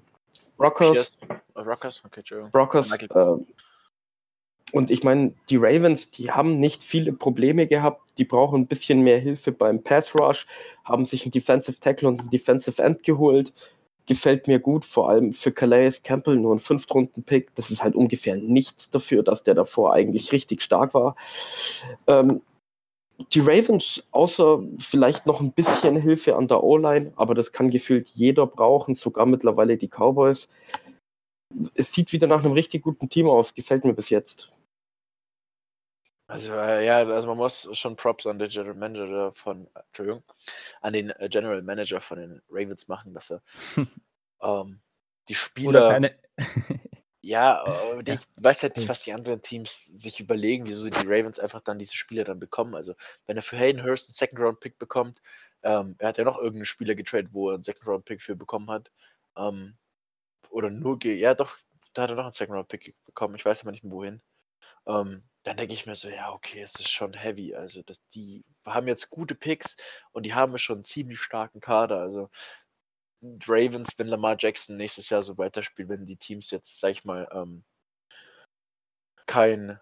Rockers. 0.58 1.18
Äh, 1.28 1.60
Rockers? 1.60 2.02
Okay, 2.04 2.20
Entschuldigung. 2.20 2.50
Brockers. 2.50 2.90
Michael- 2.90 3.08
ähm, 3.14 3.46
und 4.72 4.90
ich 4.90 5.04
meine, 5.04 5.32
die 5.48 5.56
Ravens, 5.56 6.10
die 6.10 6.32
haben 6.32 6.58
nicht 6.58 6.82
viele 6.82 7.12
Probleme 7.12 7.68
gehabt. 7.68 8.02
Die 8.18 8.24
brauchen 8.24 8.62
ein 8.62 8.66
bisschen 8.66 9.02
mehr 9.02 9.18
Hilfe 9.20 9.52
beim 9.52 9.82
Pass 9.82 10.12
Rush, 10.18 10.46
haben 10.84 11.04
sich 11.04 11.22
einen 11.22 11.30
Defensive 11.30 11.78
Tackle 11.78 12.08
und 12.08 12.20
einen 12.20 12.30
Defensive 12.30 12.82
End 12.82 13.04
geholt. 13.04 13.52
Gefällt 14.06 14.46
mir 14.46 14.60
gut, 14.60 14.84
vor 14.84 15.08
allem 15.08 15.32
für 15.32 15.50
Calais 15.52 16.00
Campbell 16.02 16.36
nur 16.36 16.54
ein 16.54 16.60
Fünftrunden-Pick. 16.60 17.54
Das 17.56 17.70
ist 17.70 17.82
halt 17.82 17.96
ungefähr 17.96 18.36
nichts 18.36 18.88
dafür, 18.90 19.22
dass 19.22 19.42
der 19.42 19.54
davor 19.54 19.92
eigentlich 19.92 20.32
richtig 20.32 20.62
stark 20.62 20.94
war. 20.94 21.16
Ähm, 22.06 22.40
die 23.32 23.40
Ravens, 23.40 24.04
außer 24.12 24.62
vielleicht 24.78 25.26
noch 25.26 25.40
ein 25.40 25.52
bisschen 25.52 25.96
Hilfe 25.96 26.36
an 26.36 26.48
der 26.48 26.62
O-Line, 26.62 27.12
aber 27.16 27.34
das 27.34 27.50
kann 27.50 27.70
gefühlt 27.70 28.08
jeder 28.10 28.46
brauchen, 28.46 28.94
sogar 28.94 29.26
mittlerweile 29.26 29.76
die 29.76 29.88
Cowboys 29.88 30.48
es 31.74 31.92
sieht 31.92 32.12
wieder 32.12 32.26
nach 32.26 32.44
einem 32.44 32.52
richtig 32.52 32.82
guten 32.82 33.08
Team 33.08 33.28
aus. 33.28 33.54
Gefällt 33.54 33.84
mir 33.84 33.94
bis 33.94 34.10
jetzt. 34.10 34.50
Also 36.28 36.54
äh, 36.54 36.84
ja, 36.84 36.98
also 36.98 37.28
man 37.28 37.36
muss 37.36 37.68
schon 37.72 37.94
Props 37.94 38.26
an 38.26 38.38
den 38.38 38.48
General 38.48 38.74
Manager 38.74 39.32
von, 39.32 39.66
äh, 39.74 39.80
Entschuldigung, 39.88 40.24
an 40.80 40.92
den 40.92 41.10
äh, 41.10 41.28
General 41.28 41.62
Manager 41.62 42.00
von 42.00 42.18
den 42.18 42.42
Ravens 42.50 42.88
machen, 42.88 43.14
dass 43.14 43.30
er 43.30 43.42
ähm, 44.42 44.80
die 45.28 45.34
Spieler, 45.34 46.00
ja, 47.22 47.64
äh, 47.64 48.02
Ja. 48.06 48.14
ich 48.14 48.20
weiß 48.36 48.62
halt 48.62 48.76
nicht, 48.76 48.88
was 48.88 49.02
die 49.02 49.12
anderen 49.12 49.42
Teams 49.42 49.84
sich 49.84 50.20
überlegen, 50.20 50.66
wieso 50.66 50.88
die 50.88 51.06
Ravens 51.06 51.38
einfach 51.38 51.60
dann 51.60 51.78
diese 51.78 51.94
Spieler 51.94 52.24
dann 52.24 52.40
bekommen. 52.40 52.74
Also 52.74 52.94
wenn 53.26 53.36
er 53.36 53.42
für 53.42 53.56
Hayden 53.56 53.84
Hurst 53.84 54.08
einen 54.08 54.14
Second 54.14 54.40
Round 54.40 54.60
Pick 54.60 54.78
bekommt, 54.78 55.20
ähm, 55.62 55.96
er 55.98 56.08
hat 56.08 56.18
ja 56.18 56.24
noch 56.24 56.38
irgendeinen 56.38 56.66
Spieler 56.66 56.94
getradet, 56.94 57.30
wo 57.32 57.50
er 57.50 57.54
einen 57.54 57.62
Second 57.62 57.86
Round 57.86 58.04
Pick 58.04 58.22
für 58.22 58.36
bekommen 58.36 58.70
hat. 58.70 58.90
Ähm, 59.36 59.76
oder 60.50 60.70
nur, 60.70 61.04
ja 61.04 61.34
doch, 61.34 61.56
da 61.92 62.02
hat 62.02 62.10
er 62.10 62.16
noch 62.16 62.24
einen 62.24 62.32
Second 62.32 62.56
Round 62.56 62.68
Pick 62.68 62.94
bekommen, 63.04 63.34
ich 63.36 63.44
weiß 63.44 63.62
aber 63.62 63.72
nicht 63.72 63.84
mehr 63.84 63.92
wohin. 63.92 64.22
Ähm, 64.86 65.22
dann 65.42 65.56
denke 65.56 65.74
ich 65.74 65.86
mir 65.86 65.94
so, 65.94 66.08
ja, 66.08 66.32
okay, 66.32 66.60
es 66.60 66.74
ist 66.74 66.90
schon 66.90 67.12
heavy. 67.12 67.54
Also, 67.54 67.82
dass 67.82 68.00
die 68.14 68.44
haben 68.64 68.88
jetzt 68.88 69.10
gute 69.10 69.34
Picks 69.34 69.76
und 70.12 70.24
die 70.24 70.34
haben 70.34 70.58
schon 70.58 70.78
einen 70.78 70.84
ziemlich 70.84 71.20
starken 71.20 71.60
Kader. 71.60 72.00
Also, 72.00 72.30
Ravens, 73.46 73.98
wenn 73.98 74.08
Lamar 74.08 74.36
Jackson 74.38 74.76
nächstes 74.76 75.08
Jahr 75.08 75.22
so 75.22 75.38
weiterspielt, 75.38 75.88
wenn 75.88 76.06
die 76.06 76.16
Teams 76.16 76.50
jetzt, 76.50 76.80
sag 76.80 76.90
ich 76.90 77.04
mal, 77.04 77.28
ähm, 77.32 77.64
kein, 79.26 79.80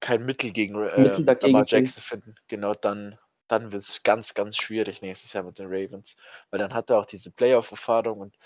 kein 0.00 0.24
Mittel 0.24 0.52
gegen 0.52 0.74
äh, 0.74 1.00
Mittel 1.00 1.24
dagegen 1.24 1.52
Lamar. 1.52 1.66
Jackson 1.66 2.02
finden, 2.02 2.34
genau 2.48 2.74
dann, 2.74 3.18
dann 3.48 3.72
wird 3.72 3.84
es 3.84 4.02
ganz, 4.02 4.34
ganz 4.34 4.56
schwierig 4.56 5.02
nächstes 5.02 5.32
Jahr 5.32 5.44
mit 5.44 5.58
den 5.58 5.66
Ravens. 5.66 6.16
Weil 6.50 6.58
dann 6.58 6.74
hat 6.74 6.90
er 6.90 6.98
auch 6.98 7.06
diese 7.06 7.30
Playoff-Erfahrung 7.30 8.20
und 8.20 8.36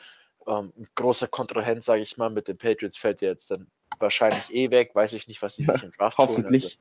ähm, 0.47 0.73
ein 0.77 0.89
großer 0.95 1.29
Kontrahent, 1.29 1.83
sage 1.83 2.03
ich 2.03 2.17
mal, 2.17 2.31
mit 2.31 2.49
den 2.49 2.59
Patriots 2.59 2.97
fällt 2.97 3.21
ja 3.21 3.29
jetzt 3.29 3.51
dann 3.51 3.71
wahrscheinlich 4.01 4.53
eh 4.55 4.71
weg. 4.71 4.95
Weiß 4.95 5.13
ich 5.13 5.29
nicht, 5.29 5.43
was 5.43 5.57
sie 5.57 5.65
sich 5.65 5.83
im 5.83 5.93
Draft 5.93 6.19
holen. 6.19 6.29
Hoffentlich. 6.31 6.79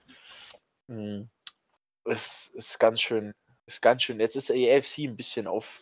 Also, 0.88 1.02
mh, 1.02 1.28
es 2.06 2.48
ist 2.48 2.80
ganz 2.80 3.02
schön, 3.02 3.34
ist 3.66 3.82
ganz 3.82 4.04
schön. 4.04 4.20
Jetzt 4.20 4.36
ist 4.36 4.50
die 4.50 4.70
AFC 4.72 5.00
ein 5.00 5.16
bisschen 5.16 5.48
auf, 5.48 5.82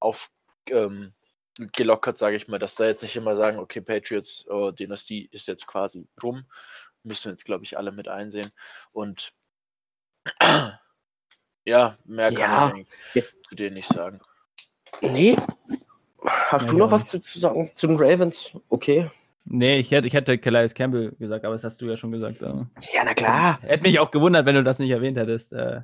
auf 0.00 0.30
ähm, 0.70 1.12
gelockert, 1.72 2.18
sage 2.18 2.36
ich 2.36 2.48
mal, 2.48 2.58
dass 2.58 2.74
da 2.74 2.84
jetzt 2.86 3.02
nicht 3.02 3.16
immer 3.16 3.36
sagen, 3.36 3.58
okay, 3.58 3.80
Patriots 3.80 4.46
äh, 4.50 4.72
Dynastie 4.72 5.28
ist 5.32 5.48
jetzt 5.48 5.66
quasi 5.66 6.06
rum. 6.22 6.46
Müssen 7.02 7.30
jetzt, 7.30 7.44
glaube 7.44 7.64
ich, 7.64 7.78
alle 7.78 7.92
mit 7.92 8.08
einsehen. 8.08 8.50
Und 8.92 9.32
ja, 11.64 11.98
mehr 12.04 12.32
kann 12.32 12.76
Ja, 12.76 12.84
ich 13.14 13.24
zu 13.48 13.54
dir 13.54 13.70
nicht 13.70 13.88
sagen. 13.88 14.20
Nee. 15.00 15.36
Hast 16.22 16.66
Ja, 16.66 16.68
du 16.68 16.76
noch 16.76 16.90
ja. 16.90 16.92
was 16.92 17.06
zu, 17.06 17.20
zu 17.20 17.38
sagen 17.38 17.70
zu 17.74 17.86
den 17.86 17.96
Ravens? 17.96 18.50
Okay. 18.68 19.10
Nee, 19.48 19.78
ich 19.78 19.90
hätte, 19.92 20.08
ich 20.08 20.14
hätte 20.14 20.38
Calais 20.38 20.74
Campbell 20.74 21.12
gesagt, 21.12 21.44
aber 21.44 21.54
das 21.54 21.62
hast 21.64 21.80
du 21.80 21.86
ja 21.86 21.96
schon 21.96 22.10
gesagt. 22.10 22.42
äh. 22.42 22.46
Ja, 22.92 23.04
na 23.04 23.14
klar. 23.14 23.60
Hätte 23.62 23.84
mich 23.84 23.98
auch 24.00 24.10
gewundert, 24.10 24.44
wenn 24.44 24.56
du 24.56 24.64
das 24.64 24.78
nicht 24.80 24.90
erwähnt 24.90 25.16
hättest. 25.16 25.52
Äh, 25.52 25.82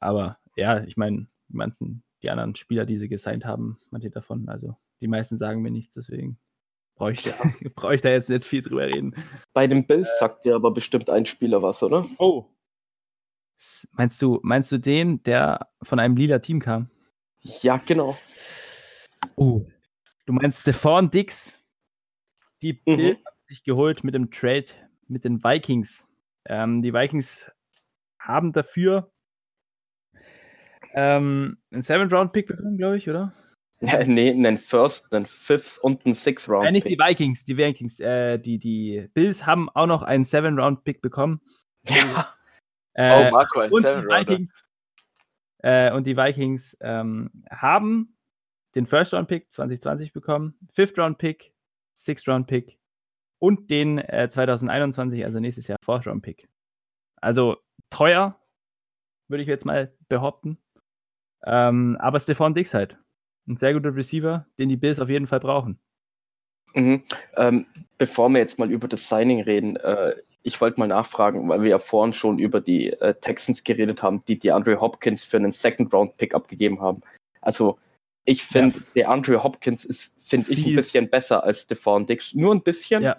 aber 0.00 0.38
ja, 0.56 0.82
ich 0.84 0.96
meine, 0.96 1.26
manchen, 1.48 2.02
die 2.22 2.30
anderen 2.30 2.54
Spieler, 2.54 2.86
die 2.86 2.96
sie 2.96 3.08
gesigned 3.08 3.44
haben, 3.44 3.78
manche 3.90 4.08
davon, 4.10 4.48
also 4.48 4.76
die 5.00 5.08
meisten 5.08 5.36
sagen 5.36 5.60
mir 5.60 5.70
nichts, 5.70 5.94
deswegen 5.94 6.38
brauche 6.96 7.12
ich, 7.12 7.22
da- 7.22 7.34
brauche 7.74 7.94
ich 7.96 8.00
da 8.00 8.08
jetzt 8.08 8.30
nicht 8.30 8.46
viel 8.46 8.62
drüber 8.62 8.86
reden. 8.86 9.14
Bei 9.52 9.66
den 9.66 9.86
Bills 9.86 10.08
sagt 10.18 10.46
dir 10.46 10.54
aber 10.54 10.70
bestimmt 10.72 11.10
ein 11.10 11.26
Spieler 11.26 11.62
was, 11.62 11.82
oder? 11.82 12.06
Oh. 12.18 12.46
Meinst 13.92 14.20
du, 14.22 14.40
meinst 14.42 14.72
du 14.72 14.78
den, 14.78 15.22
der 15.22 15.68
von 15.82 15.98
einem 15.98 16.16
lila 16.16 16.38
Team 16.38 16.60
kam? 16.60 16.88
Ja, 17.40 17.76
genau. 17.76 18.16
Oh. 19.36 19.66
Du 20.26 20.32
meinst 20.32 20.62
Stephon 20.62 21.10
Dix? 21.10 21.60
Die 22.64 22.80
Mhm. 22.86 22.96
Bills 22.96 23.22
hat 23.26 23.38
sich 23.38 23.62
geholt 23.62 24.04
mit 24.04 24.14
dem 24.14 24.30
Trade 24.30 24.64
mit 25.06 25.24
den 25.24 25.44
Vikings. 25.44 26.08
Ähm, 26.46 26.80
die 26.80 26.94
Vikings 26.94 27.50
haben 28.18 28.52
dafür 28.52 29.12
ähm, 30.94 31.58
einen 31.70 31.82
Seventh-Round-Pick 31.82 32.46
bekommen, 32.46 32.78
glaube 32.78 32.96
ich, 32.96 33.08
oder? 33.08 33.32
Ja, 33.80 34.02
nee, 34.02 34.30
einen 34.30 34.56
First, 34.56 35.12
einen 35.12 35.26
Fifth 35.26 35.76
und 35.78 36.06
einen 36.06 36.14
Sixth 36.14 36.48
Round. 36.48 36.66
Äh, 36.66 36.72
nicht 36.72 36.86
die 36.86 36.96
Pick. 36.96 37.06
Vikings, 37.06 37.44
die 37.44 37.56
Vikings. 37.58 38.00
Äh, 38.00 38.38
die, 38.38 38.58
die 38.58 39.10
Bills 39.12 39.44
haben 39.44 39.68
auch 39.70 39.86
noch 39.86 40.02
einen 40.02 40.24
Seven-Round-Pick 40.24 41.02
bekommen. 41.02 41.42
Ja, 41.86 42.32
Äh, 42.94 43.28
oh, 43.28 43.30
Marco, 43.32 43.60
ein 43.60 43.72
und, 43.72 43.82
die 43.82 43.88
Seven. 43.88 44.08
Vikings, 44.08 44.54
äh, 45.58 45.92
und 45.92 46.06
die 46.06 46.16
Vikings 46.16 46.76
ähm, 46.80 47.44
haben 47.50 48.16
den 48.74 48.86
First-Round-Pick 48.86 49.52
2020 49.52 50.12
bekommen, 50.12 50.56
Fifth-Round-Pick, 50.72 51.53
Sixth-Round-Pick 51.94 52.78
und 53.38 53.70
den 53.70 53.98
äh, 53.98 54.28
2021, 54.28 55.24
also 55.24 55.40
nächstes 55.40 55.68
Jahr, 55.68 55.78
Fourth-Round-Pick. 55.84 56.48
Also 57.20 57.56
teuer, 57.90 58.40
würde 59.28 59.42
ich 59.42 59.48
jetzt 59.48 59.64
mal 59.64 59.92
behaupten. 60.08 60.58
Ähm, 61.44 61.96
aber 62.00 62.20
Stephon 62.20 62.54
Dix 62.54 62.74
halt. 62.74 62.98
Ein 63.46 63.56
sehr 63.56 63.74
guter 63.74 63.94
Receiver, 63.94 64.46
den 64.58 64.70
die 64.70 64.76
Bills 64.76 65.00
auf 65.00 65.10
jeden 65.10 65.26
Fall 65.26 65.40
brauchen. 65.40 65.78
Mhm. 66.74 67.02
Ähm, 67.36 67.66
bevor 67.98 68.28
wir 68.30 68.40
jetzt 68.40 68.58
mal 68.58 68.70
über 68.70 68.88
das 68.88 69.08
Signing 69.08 69.42
reden, 69.42 69.76
äh, 69.76 70.16
ich 70.42 70.60
wollte 70.60 70.78
mal 70.78 70.88
nachfragen, 70.88 71.48
weil 71.48 71.62
wir 71.62 71.70
ja 71.70 71.78
vorhin 71.78 72.12
schon 72.12 72.38
über 72.38 72.60
die 72.60 72.92
äh, 72.92 73.14
Texans 73.14 73.64
geredet 73.64 74.02
haben, 74.02 74.20
die 74.26 74.38
DeAndre 74.38 74.80
Hopkins 74.80 75.24
für 75.24 75.36
einen 75.36 75.52
Second-Round-Pick 75.52 76.34
abgegeben 76.34 76.80
haben. 76.80 77.02
Also 77.40 77.78
ich 78.24 78.44
finde, 78.44 78.82
DeAndre 78.94 79.42
Hopkins 79.42 79.84
ist, 79.84 80.12
finde 80.20 80.52
ich, 80.52 80.66
ein 80.66 80.76
bisschen 80.76 81.10
besser 81.10 81.44
als 81.44 81.62
Stephon 81.62 82.06
Dix. 82.06 82.34
Nur 82.34 82.54
ein 82.54 82.62
bisschen. 82.62 83.02
Ja. 83.02 83.16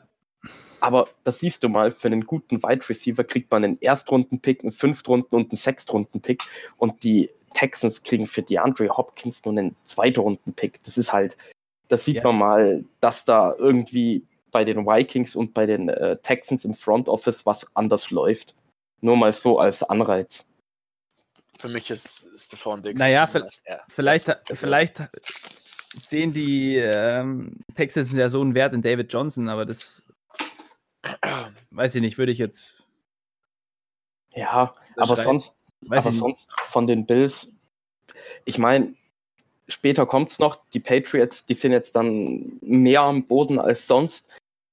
Aber 0.79 1.07
das 1.23 1.39
siehst 1.39 1.63
du 1.63 1.69
mal, 1.69 1.91
für 1.91 2.07
einen 2.07 2.25
guten 2.25 2.61
Wide 2.61 2.87
Receiver 2.87 3.23
kriegt 3.23 3.49
man 3.51 3.63
einen 3.63 3.81
Erstrunden-Pick, 3.81 4.61
einen 4.63 4.71
Fünftrunden- 4.71 5.35
und 5.35 5.51
einen 5.51 5.57
Sechstrunden-Pick. 5.57 6.43
Und 6.77 7.03
die 7.03 7.29
Texans 7.53 8.03
kriegen 8.03 8.27
für 8.27 8.43
DeAndre 8.43 8.89
Hopkins 8.89 9.43
nur 9.45 9.53
einen 9.57 9.75
Zweitrunden-Pick. 9.85 10.83
Das 10.83 10.97
ist 10.97 11.13
halt, 11.13 11.37
da 11.87 11.97
sieht 11.97 12.17
Ja. 12.17 12.23
man 12.23 12.37
mal, 12.37 12.85
dass 12.99 13.25
da 13.25 13.55
irgendwie 13.57 14.23
bei 14.51 14.63
den 14.63 14.85
Vikings 14.85 15.35
und 15.35 15.53
bei 15.53 15.65
den 15.65 15.89
äh, 15.89 16.17
Texans 16.17 16.65
im 16.65 16.73
Front 16.73 17.09
Office 17.09 17.45
was 17.45 17.65
anders 17.75 18.11
läuft. 18.11 18.55
Nur 19.01 19.17
mal 19.17 19.33
so 19.33 19.59
als 19.59 19.83
Anreiz. 19.83 20.47
Für 21.59 21.69
mich 21.69 21.89
ist 21.89 22.29
Stefan 22.35 22.81
Diggs. 22.81 22.99
Naja, 22.99 23.27
Vielleicht, 23.87 24.29
als- 24.29 24.41
vielleicht 24.59 25.01
sehen 25.95 26.33
die 26.33 26.75
ähm, 26.77 27.59
Texans 27.75 28.13
ja 28.13 28.27
so 28.29 28.41
einen 28.41 28.53
Wert 28.55 28.73
in 28.73 28.81
David 28.81 29.11
Johnson, 29.11 29.47
aber 29.47 29.65
das 29.65 30.05
weiß 31.71 31.95
ich 31.95 32.01
nicht, 32.01 32.17
würde 32.17 32.31
ich 32.31 32.37
jetzt. 32.37 32.73
Ja, 34.33 34.75
aber 34.97 35.15
sonst, 35.15 35.55
Weiß 35.87 36.05
aber 36.05 36.15
ich 36.15 36.21
nicht. 36.21 36.37
sonst 36.37 36.47
von 36.71 36.87
den 36.87 37.05
Bills, 37.05 37.47
ich 38.43 38.57
meine, 38.57 38.93
später 39.69 40.05
kommt 40.05 40.31
es 40.31 40.39
noch, 40.39 40.57
die 40.73 40.79
Patriots, 40.81 41.45
die 41.45 41.53
sind 41.53 41.71
jetzt 41.71 41.95
dann 41.95 42.57
mehr 42.61 43.01
am 43.01 43.25
Boden 43.25 43.59
als 43.59 43.87
sonst. 43.87 44.27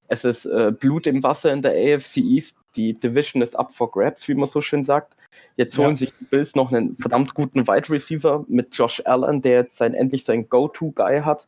Es 0.09 0.25
ist 0.25 0.45
äh, 0.45 0.71
Blut 0.77 1.07
im 1.07 1.23
Wasser 1.23 1.53
in 1.53 1.61
der 1.61 1.71
AFC 1.71 2.17
East. 2.17 2.57
Die 2.75 2.93
Division 2.93 3.41
ist 3.41 3.55
up 3.55 3.73
for 3.73 3.91
grabs, 3.91 4.27
wie 4.27 4.33
man 4.33 4.49
so 4.49 4.61
schön 4.61 4.83
sagt. 4.83 5.15
Jetzt 5.55 5.77
Ja. 5.77 5.83
holen 5.85 5.95
sich 5.95 6.11
die 6.19 6.25
Bills 6.25 6.55
noch 6.55 6.71
einen 6.71 6.97
verdammt 6.97 7.33
guten 7.33 7.67
Wide 7.67 7.89
Receiver 7.89 8.45
mit 8.47 8.75
Josh 8.75 9.01
Allen, 9.05 9.41
der 9.41 9.53
jetzt 9.63 9.77
sein, 9.77 9.93
endlich 9.93 10.25
seinen 10.25 10.49
Go-To-Guy 10.49 11.21
hat. 11.21 11.47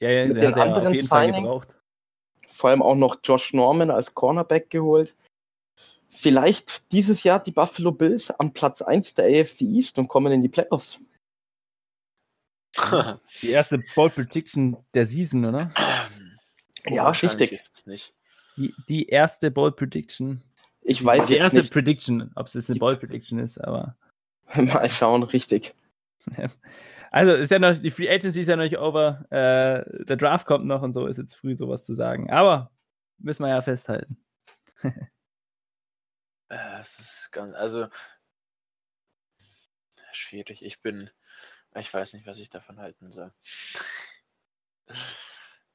Ja, 0.00 0.10
ja, 0.10 0.26
mit 0.26 0.36
der 0.36 0.50
den 0.52 0.54
hat 0.54 0.56
er 0.56 0.62
auf 0.72 0.76
anderen 0.78 0.94
jeden 0.94 1.08
Fall 1.08 1.26
Signing- 1.26 1.44
gebraucht. 1.44 1.78
Vor 2.48 2.70
allem 2.70 2.82
auch 2.82 2.94
noch 2.94 3.16
Josh 3.24 3.52
Norman 3.54 3.90
als 3.90 4.14
Cornerback 4.14 4.70
geholt. 4.70 5.14
Vielleicht 6.10 6.92
dieses 6.92 7.24
Jahr 7.24 7.42
die 7.42 7.50
Buffalo 7.50 7.90
Bills 7.90 8.30
am 8.30 8.52
Platz 8.52 8.82
1 8.82 9.14
der 9.14 9.24
AFC 9.24 9.62
East 9.62 9.98
und 9.98 10.08
kommen 10.08 10.32
in 10.32 10.42
die 10.42 10.48
Playoffs. 10.48 10.98
Die 13.42 13.50
erste 13.50 13.82
Ball 13.94 14.08
Prediction 14.10 14.76
der 14.94 15.04
Season, 15.04 15.44
oder? 15.44 15.72
Ja, 16.86 17.08
richtig. 17.10 17.52
Ist 17.52 17.70
es 17.76 17.86
nicht. 17.86 18.14
Die, 18.56 18.74
die 18.88 19.08
erste 19.08 19.50
Ball 19.50 19.72
Prediction. 19.72 20.42
Ich 20.82 21.04
weiß 21.04 21.26
Die 21.26 21.34
jetzt 21.34 21.42
erste 21.42 21.60
nicht. 21.60 21.72
Prediction, 21.72 22.30
ob 22.34 22.46
es 22.48 22.54
jetzt 22.54 22.70
eine 22.70 22.78
Ball 22.78 22.96
Prediction 22.96 23.38
ist, 23.38 23.58
aber. 23.58 23.96
Mal 24.54 24.90
schauen, 24.90 25.22
richtig. 25.22 25.74
Also 27.10 27.32
ist 27.32 27.50
ja 27.50 27.58
noch, 27.58 27.76
die 27.78 27.90
Free 27.90 28.08
Agency 28.10 28.40
ist 28.40 28.48
ja 28.48 28.56
noch 28.56 28.64
nicht 28.64 28.78
over. 28.78 29.24
Äh, 29.30 30.04
der 30.04 30.16
Draft 30.16 30.46
kommt 30.46 30.66
noch 30.66 30.82
und 30.82 30.92
so, 30.92 31.06
ist 31.06 31.18
jetzt 31.18 31.34
früh 31.34 31.54
sowas 31.54 31.84
zu 31.86 31.94
sagen. 31.94 32.30
Aber 32.30 32.70
müssen 33.18 33.42
wir 33.44 33.50
ja 33.50 33.62
festhalten. 33.62 34.16
Äh, 36.48 36.80
Es 36.80 36.98
ist 36.98 37.30
ganz, 37.32 37.54
also 37.54 37.86
schwierig. 40.12 40.62
Ich 40.64 40.82
bin, 40.82 41.08
ich 41.74 41.92
weiß 41.92 42.12
nicht, 42.12 42.26
was 42.26 42.38
ich 42.38 42.50
davon 42.50 42.78
halten 42.78 43.10
soll. 43.10 43.32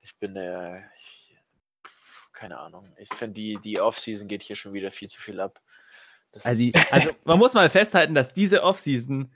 Ich 0.02 0.16
bin 0.20 0.36
der, 0.36 0.84
ich, 0.96 1.17
keine 2.38 2.60
Ahnung. 2.60 2.94
Ich 2.98 3.10
finde, 3.10 3.34
die, 3.34 3.58
die 3.64 3.82
Offseason 3.82 4.28
geht 4.28 4.44
hier 4.44 4.56
schon 4.56 4.74
wieder 4.74 4.92
viel 4.92 5.10
zu 5.10 5.20
viel 5.20 5.40
ab. 5.40 5.60
Das 6.32 6.46
Also, 6.46 6.62
die, 6.62 6.70
ist, 6.70 6.94
also 6.94 7.10
man 7.26 7.40
muss 7.40 7.54
mal 7.54 7.70
festhalten, 7.70 8.14
dass 8.14 8.34
diese 8.34 8.64
Offseason 8.64 9.34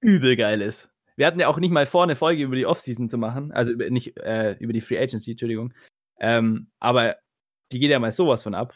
übel 0.00 0.36
geil 0.36 0.62
ist. 0.62 0.88
Wir 1.16 1.26
hatten 1.26 1.40
ja 1.40 1.48
auch 1.48 1.58
nicht 1.58 1.72
mal 1.72 1.84
vor, 1.84 2.04
eine 2.04 2.16
Folge 2.16 2.42
über 2.44 2.56
die 2.56 2.66
Offseason 2.66 3.08
zu 3.08 3.18
machen. 3.18 3.52
Also 3.52 3.72
über, 3.72 3.90
nicht 3.90 4.16
äh, 4.18 4.52
über 4.60 4.72
die 4.72 4.80
Free 4.80 4.98
Agency, 4.98 5.32
Entschuldigung. 5.32 5.74
Ähm, 6.20 6.70
aber 6.78 7.16
die 7.72 7.80
geht 7.80 7.90
ja 7.90 7.98
mal 7.98 8.12
sowas 8.12 8.42
von 8.42 8.54
ab. 8.54 8.72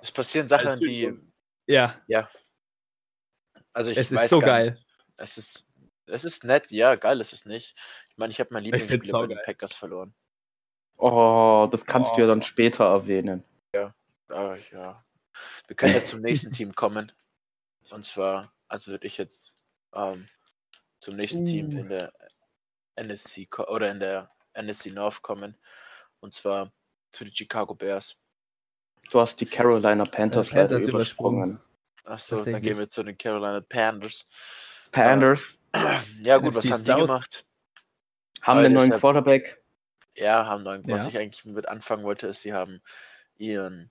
es 0.00 0.12
passieren 0.12 0.48
Sachen, 0.48 0.78
die, 0.78 1.04
Entschuldigung. 1.04 1.32
Ja, 1.66 2.00
also 3.72 3.90
ich 3.90 3.98
es 3.98 4.12
ist 4.12 4.18
weiß 4.18 4.30
so 4.30 4.38
gar 4.40 4.48
geil. 4.48 4.70
Nicht, 4.70 4.86
es 5.16 5.38
ist, 5.38 5.68
es 6.06 6.24
ist 6.24 6.44
nett, 6.44 6.70
ja, 6.70 6.94
geil 6.96 7.20
ist 7.20 7.32
es 7.32 7.44
nicht. 7.46 7.74
Ich 8.10 8.16
meine, 8.16 8.30
ich 8.30 8.40
habe 8.40 8.52
mein 8.52 8.64
Lieblingsspieler 8.64 9.20
bei 9.20 9.26
den. 9.26 9.38
Packers 9.44 9.74
verloren. 9.74 10.14
Oh, 11.00 11.68
das 11.70 11.84
kannst 11.84 12.12
du 12.12 12.18
ja 12.20 12.24
Oh. 12.26 12.28
dann 12.28 12.42
später 12.42 12.84
erwähnen. 12.84 13.44
Ah, 14.32 14.54
ja. 14.70 15.04
Wir 15.66 15.74
können 15.74 15.94
jetzt 15.94 16.10
zum 16.10 16.20
nächsten 16.20 16.52
Team 16.52 16.72
kommen. 16.72 17.10
Und 17.90 18.04
zwar, 18.04 18.52
also 18.68 18.92
würde 18.92 19.08
ich 19.08 19.18
jetzt 19.18 19.58
ähm, 19.92 20.28
zum 21.00 21.16
nächsten 21.16 21.44
Team 21.44 21.66
Uh. 21.74 21.78
in 21.80 21.88
der 21.88 22.12
NSC 22.94 23.48
oder 23.66 23.90
in 23.90 23.98
der 23.98 24.30
NSC 24.52 24.92
North 24.92 25.20
kommen. 25.22 25.56
Und 26.20 26.32
zwar 26.32 26.70
zu 27.10 27.24
den 27.24 27.34
Chicago 27.34 27.74
Bears. 27.74 28.16
Du 29.10 29.18
hast 29.20 29.40
die 29.40 29.46
Carolina 29.46 30.04
Panthers, 30.04 30.48
Äh, 30.50 30.54
Panthers 30.54 30.80
leider 30.82 30.92
übersprungen. 30.92 31.58
Achso, 32.04 32.40
dann 32.44 32.62
gehen 32.62 32.78
wir 32.78 32.88
zu 32.88 33.02
den 33.02 33.18
Carolina 33.18 33.60
Panthers. 33.62 34.26
Panthers 34.92 35.58
Ja, 36.20 36.38
gut, 36.38 36.54
was 36.54 36.64
NFC 36.66 36.72
haben 36.72 36.80
die 36.84 36.86
South. 36.86 37.00
gemacht? 37.00 37.46
haben 38.42 38.58
aber 38.58 38.66
einen 38.66 38.74
neuen 38.74 38.86
deshalb- 38.90 39.00
Quarterback. 39.00 39.59
Ja, 40.16 40.46
haben 40.46 40.64
dann, 40.64 40.86
was 40.88 41.02
Ja. 41.04 41.08
ich 41.08 41.18
eigentlich 41.18 41.44
mit 41.44 41.68
anfangen 41.68 42.04
wollte, 42.04 42.26
ist, 42.26 42.42
sie 42.42 42.52
haben 42.52 42.80
ihren 43.36 43.90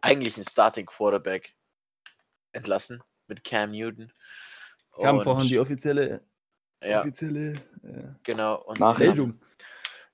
eigentlichen 0.00 0.44
Starting 0.44 0.86
Quarterback 0.86 1.54
entlassen 2.52 3.02
mit 3.28 3.44
Cam 3.44 3.70
Newton. 3.72 4.12
Kam 4.94 5.18
Und- 5.18 5.24
vorhin 5.24 5.48
die 5.48 5.58
offizielle, 5.58 6.22
ja, 6.82 7.00
offizielle 7.00 7.54
äh, 7.82 8.04
genau. 8.22 8.60
Und 8.62 8.80
Meldung. 8.98 9.40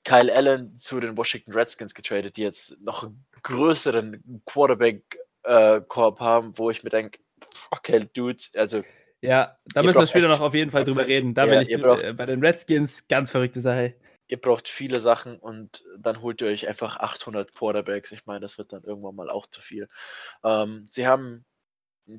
Kyle 0.04 0.32
Allen 0.34 0.74
zu 0.76 1.00
den 1.00 1.16
Washington 1.16 1.52
Redskins 1.52 1.94
getradet, 1.94 2.36
die 2.36 2.42
jetzt 2.42 2.80
noch 2.80 3.04
einen 3.04 3.26
größeren 3.42 4.42
Quarterback-Korb 4.46 6.20
haben, 6.20 6.56
wo 6.56 6.70
ich 6.70 6.82
mir 6.82 6.90
denke, 6.90 7.18
fuck 7.54 7.88
hell, 7.88 8.08
dude, 8.14 8.42
also 8.54 8.82
Ja, 9.20 9.58
da 9.74 9.82
müssen 9.82 9.98
wir 10.00 10.06
später 10.06 10.28
noch 10.28 10.40
auf 10.40 10.54
jeden 10.54 10.70
Fall 10.70 10.84
drüber 10.84 11.06
reden. 11.06 11.34
Da 11.34 11.44
Ja, 11.44 11.52
will 11.52 11.62
ich 11.62 11.70
äh, 12.04 12.12
bei 12.14 12.26
den 12.26 12.40
Redskins 12.44 13.06
ganz 13.08 13.30
verrückte 13.30 13.60
Sache. 13.60 13.94
Ihr 14.28 14.40
braucht 14.40 14.68
viele 14.68 15.00
Sachen 15.00 15.38
und 15.38 15.84
dann 15.98 16.22
holt 16.22 16.40
ihr 16.42 16.48
euch 16.48 16.68
einfach 16.68 16.98
800 16.98 17.54
Quarterbacks. 17.54 18.12
Ich 18.12 18.26
meine, 18.26 18.40
das 18.40 18.58
wird 18.58 18.72
dann 18.72 18.84
irgendwann 18.84 19.16
mal 19.16 19.30
auch 19.30 19.46
zu 19.46 19.60
viel. 19.60 19.88
Ähm, 20.44 20.86
sie 20.88 21.06
haben 21.06 21.44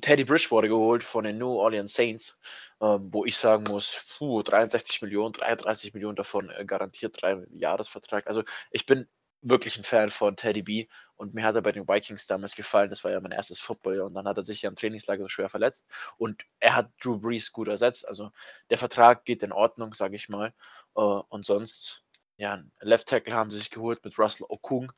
Teddy 0.01 0.23
Bridgewater 0.23 0.67
geholt 0.67 1.03
von 1.03 1.23
den 1.23 1.37
New 1.37 1.57
Orleans 1.57 1.93
Saints, 1.93 2.37
ähm, 2.81 3.09
wo 3.11 3.25
ich 3.25 3.37
sagen 3.37 3.63
muss, 3.67 4.05
puh, 4.17 4.43
63 4.43 5.01
Millionen, 5.01 5.33
33 5.33 5.93
Millionen 5.93 6.15
davon 6.15 6.49
äh, 6.49 6.65
garantiert 6.65 7.21
drei 7.21 7.43
Jahresvertrag. 7.51 8.27
Also 8.27 8.43
ich 8.71 8.85
bin 8.85 9.07
wirklich 9.41 9.77
ein 9.77 9.83
Fan 9.83 10.09
von 10.09 10.35
Teddy 10.35 10.63
B 10.63 10.87
und 11.15 11.33
mir 11.33 11.43
hat 11.43 11.55
er 11.55 11.61
bei 11.61 11.71
den 11.71 11.87
Vikings 11.87 12.27
damals 12.27 12.55
gefallen. 12.55 12.89
Das 12.89 13.03
war 13.03 13.11
ja 13.11 13.19
mein 13.19 13.31
erstes 13.31 13.59
Football 13.59 14.01
und 14.01 14.13
dann 14.13 14.27
hat 14.27 14.37
er 14.37 14.45
sich 14.45 14.61
ja 14.61 14.69
im 14.69 14.75
Trainingslager 14.75 15.23
so 15.23 15.29
schwer 15.29 15.49
verletzt 15.49 15.85
und 16.17 16.43
er 16.59 16.75
hat 16.75 16.91
Drew 17.01 17.17
Brees 17.17 17.51
gut 17.51 17.67
ersetzt. 17.67 18.07
Also 18.07 18.31
der 18.69 18.77
Vertrag 18.77 19.25
geht 19.25 19.43
in 19.43 19.51
Ordnung, 19.51 19.93
sage 19.93 20.15
ich 20.15 20.29
mal. 20.29 20.53
Äh, 20.95 21.01
und 21.01 21.45
sonst, 21.45 22.03
ja, 22.37 22.53
einen 22.53 22.71
Left 22.79 23.07
Tackle 23.07 23.33
haben 23.33 23.49
sie 23.49 23.57
sich 23.57 23.69
geholt 23.69 24.03
mit 24.03 24.17
Russell 24.19 24.45
Okung. 24.49 24.91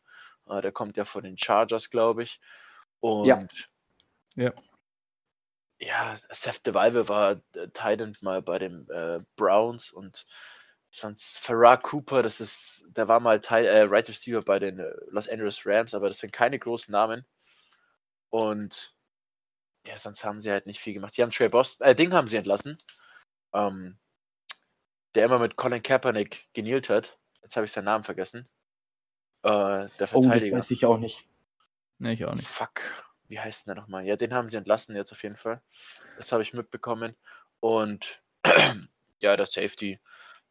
Äh, 0.48 0.62
der 0.62 0.72
kommt 0.72 0.98
ja 0.98 1.06
von 1.06 1.24
den 1.24 1.38
Chargers, 1.38 1.90
glaube 1.90 2.24
ich. 2.24 2.40
Und 3.00 3.28
Ja. 3.28 3.48
Ja. 4.36 4.54
ja, 5.80 6.16
Seth 6.30 6.66
DeValve 6.66 7.10
war 7.10 7.42
Titan 7.74 8.16
mal 8.22 8.42
bei 8.42 8.60
den 8.60 8.88
äh, 8.90 9.20
Browns 9.36 9.92
und 9.92 10.26
sonst 10.92 11.40
Farrar 11.40 11.82
Cooper, 11.82 12.22
das 12.22 12.42
ist, 12.42 12.86
der 12.90 13.08
war 13.08 13.20
mal 13.20 13.40
Teil, 13.40 13.66
äh, 13.66 13.82
Right 13.84 14.08
Receiver 14.08 14.42
bei 14.42 14.60
den 14.60 14.80
äh, 14.80 14.92
Los 15.08 15.28
Angeles 15.28 15.66
Rams, 15.66 15.94
aber 15.94 16.10
das 16.10 16.20
sind 16.20 16.34
keine 16.34 16.60
großen 16.60 16.92
Namen. 16.92 17.26
Und 18.30 18.96
ja, 19.88 19.98
sonst 19.98 20.24
haben 20.24 20.40
sie 20.40 20.52
halt 20.52 20.68
nicht 20.68 20.80
viel 20.80 20.94
gemacht. 20.94 21.18
Die 21.18 21.24
haben 21.24 21.32
Trey 21.32 21.50
Boston, 21.50 21.88
äh, 21.88 21.96
Ding 21.96 22.14
haben 22.14 22.28
sie 22.28 22.38
entlassen. 22.38 22.78
Ähm, 23.54 23.98
der 25.16 25.26
immer 25.26 25.40
mit 25.40 25.56
Colin 25.56 25.82
Kaepernick 25.82 26.48
genieelt 26.54 26.90
hat. 26.90 27.18
Jetzt 27.42 27.56
habe 27.56 27.66
ich 27.66 27.72
seinen 27.72 27.86
Namen 27.86 28.04
vergessen. 28.04 28.48
Äh, 29.44 29.50
der 29.50 29.88
Oh, 29.90 29.90
das 29.98 30.10
Verteidiger. 30.12 30.58
weiß 30.58 30.72
ich 30.72 30.86
auch 30.86 30.98
nicht. 30.98 31.26
Ne, 32.00 32.14
ich 32.14 32.26
auch 32.26 32.34
nicht. 32.34 32.48
Fuck, 32.48 32.82
wie 33.28 33.40
heißt 33.40 33.66
denn 33.66 33.76
der 33.76 33.82
nochmal? 33.82 34.06
Ja, 34.06 34.16
den 34.16 34.34
haben 34.34 34.50
sie 34.50 34.58
entlassen 34.58 34.96
jetzt 34.96 35.12
auf 35.12 35.24
jeden 35.24 35.38
Fall. 35.38 35.62
Das 36.18 36.32
habe 36.32 36.44
ich 36.44 36.54
mitbekommen. 36.54 37.16
Und 37.60 38.22
ja, 39.20 39.36
der 39.36 39.46
Safety, 39.46 40.00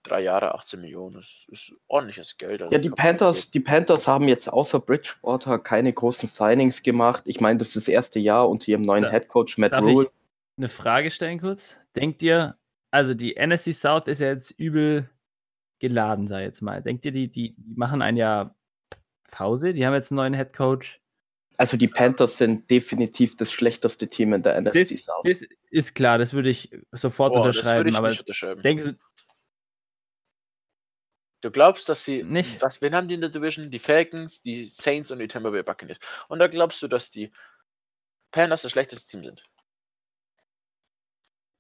drei 0.03 0.23
Jahre, 0.23 0.55
18 0.55 0.81
Millionen, 0.81 1.15
das 1.17 1.45
ist 1.49 1.73
ordentliches 1.89 2.37
Geld. 2.39 2.63
also 2.63 2.73
Ja, 2.73 2.79
die 2.79 2.91
Panthers, 2.91 3.51
die 3.51 3.61
Panthers 3.61 4.09
haben 4.09 4.29
jetzt 4.29 4.49
außer 4.49 4.81
Bridgewater 4.81 5.59
keine 5.59 5.93
großen 5.93 6.29
Signings 6.31 6.83
gemacht. 6.83 7.23
Ich 7.27 7.41
meine, 7.41 7.59
das 7.59 7.69
ist 7.69 7.77
das 7.77 7.89
erste 7.89 8.19
Jahr 8.19 8.49
unter 8.49 8.69
ihrem 8.69 8.83
neuen 8.83 9.03
Da- 9.03 9.11
Headcoach 9.11 9.59
Matt 9.59 9.73
Darf 9.73 9.85
Rule. 9.85 10.07
ich 10.07 10.11
eine 10.57 10.69
Frage 10.69 11.11
stellen 11.11 11.41
kurz? 11.41 11.77
Denkt 11.97 12.23
ihr, 12.23 12.57
also 12.91 13.15
die 13.15 13.37
NSC 13.37 13.73
South 13.73 14.07
ist 14.07 14.21
ja 14.21 14.29
jetzt 14.29 14.51
übel 14.53 15.09
geladen, 15.79 16.27
sei 16.29 16.43
jetzt 16.43 16.61
mal. 16.61 16.83
Denkt 16.83 17.05
ihr, 17.05 17.13
die, 17.13 17.29
die, 17.29 17.55
die 17.57 17.75
machen 17.77 18.03
ein 18.03 18.17
Jahr 18.17 18.55
Pause? 19.31 19.73
Die 19.75 19.87
haben 19.87 19.95
jetzt 19.95 20.11
einen 20.11 20.17
neuen 20.17 20.35
Head 20.35 20.53
Coach. 20.53 21.01
Also 21.57 21.77
die 21.77 21.89
Panthers 21.89 22.39
sind 22.39 22.71
definitiv 22.71 23.37
das 23.37 23.53
schlechteste 23.53 24.09
Team 24.09 24.33
in 24.33 24.43
der 24.43 24.59
NFC 24.61 24.73
Das, 24.73 24.89
South. 24.89 25.23
das 25.25 25.45
ist 25.71 25.95
klar, 25.95 26.17
das 26.17 26.33
würde 26.33 26.49
ich 26.49 26.71
sofort 26.93 27.35
Boah, 27.35 27.47
das 27.49 27.57
würde 27.57 27.59
unterschreiben. 27.69 27.89
ich 27.91 27.97
Aber 27.97 28.09
nicht 28.09 28.21
unterschreiben. 28.21 28.63
denkst 28.63 28.85
du, 31.41 31.51
glaubst, 31.51 31.89
dass 31.89 32.05
sie. 32.05 32.23
Nicht. 32.23 32.63
Was, 32.63 32.81
wen 32.83 32.95
haben 32.95 33.09
die 33.09 33.15
in 33.15 33.21
der 33.21 33.31
Division? 33.31 33.71
Die 33.71 33.79
Falcons, 33.79 34.43
die 34.43 34.65
Saints 34.67 35.11
und 35.11 35.19
die 35.19 35.29
Tampa 35.29 35.51
Bay 35.51 35.63
Buccaneers. 35.63 35.99
Und 36.29 36.39
da 36.39 36.47
glaubst 36.49 36.83
du, 36.83 36.89
dass 36.89 37.11
die 37.11 37.33
Panthers 38.31 38.63
das 38.63 38.73
schlechteste 38.73 39.09
Team 39.11 39.25
sind. 39.25 39.43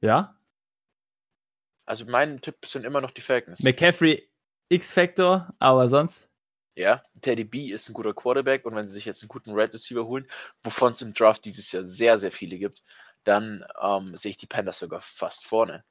ja? 0.01 0.35
Also 1.87 2.05
mein 2.05 2.41
Tipp 2.41 2.65
sind 2.65 2.85
immer 2.85 3.01
noch 3.01 3.11
die 3.11 3.21
Falcons. 3.21 3.61
McCaffrey 3.63 4.31
X-Factor, 4.69 5.53
aber 5.59 5.89
sonst? 5.89 6.29
Ja, 6.77 7.03
Teddy 7.21 7.45
B 7.45 7.71
ist 7.73 7.89
ein 7.89 7.95
guter 7.95 8.15
Quarterback 8.15 8.65
und 8.65 8.77
wenn 8.77 8.87
sie 8.87 8.95
sich 8.95 9.05
jetzt 9.05 9.23
einen 9.23 9.29
guten 9.29 9.53
Red 9.53 9.75
Receiver 9.75 10.07
holen, 10.07 10.27
wovon 10.63 10.93
es 10.93 11.03
im 11.03 11.13
Draft 11.13 11.45
dieses 11.45 11.71
Jahr 11.73 11.85
sehr, 11.85 12.19
sehr 12.19 12.31
viele 12.31 12.59
gibt, 12.59 12.83
dann 13.25 13.65
ähm, 13.83 14.17
sehe 14.17 14.31
ich 14.31 14.37
die 14.37 14.47
Panthers 14.47 14.79
sogar 14.79 15.01
fast 15.01 15.45
vorne. 15.45 15.85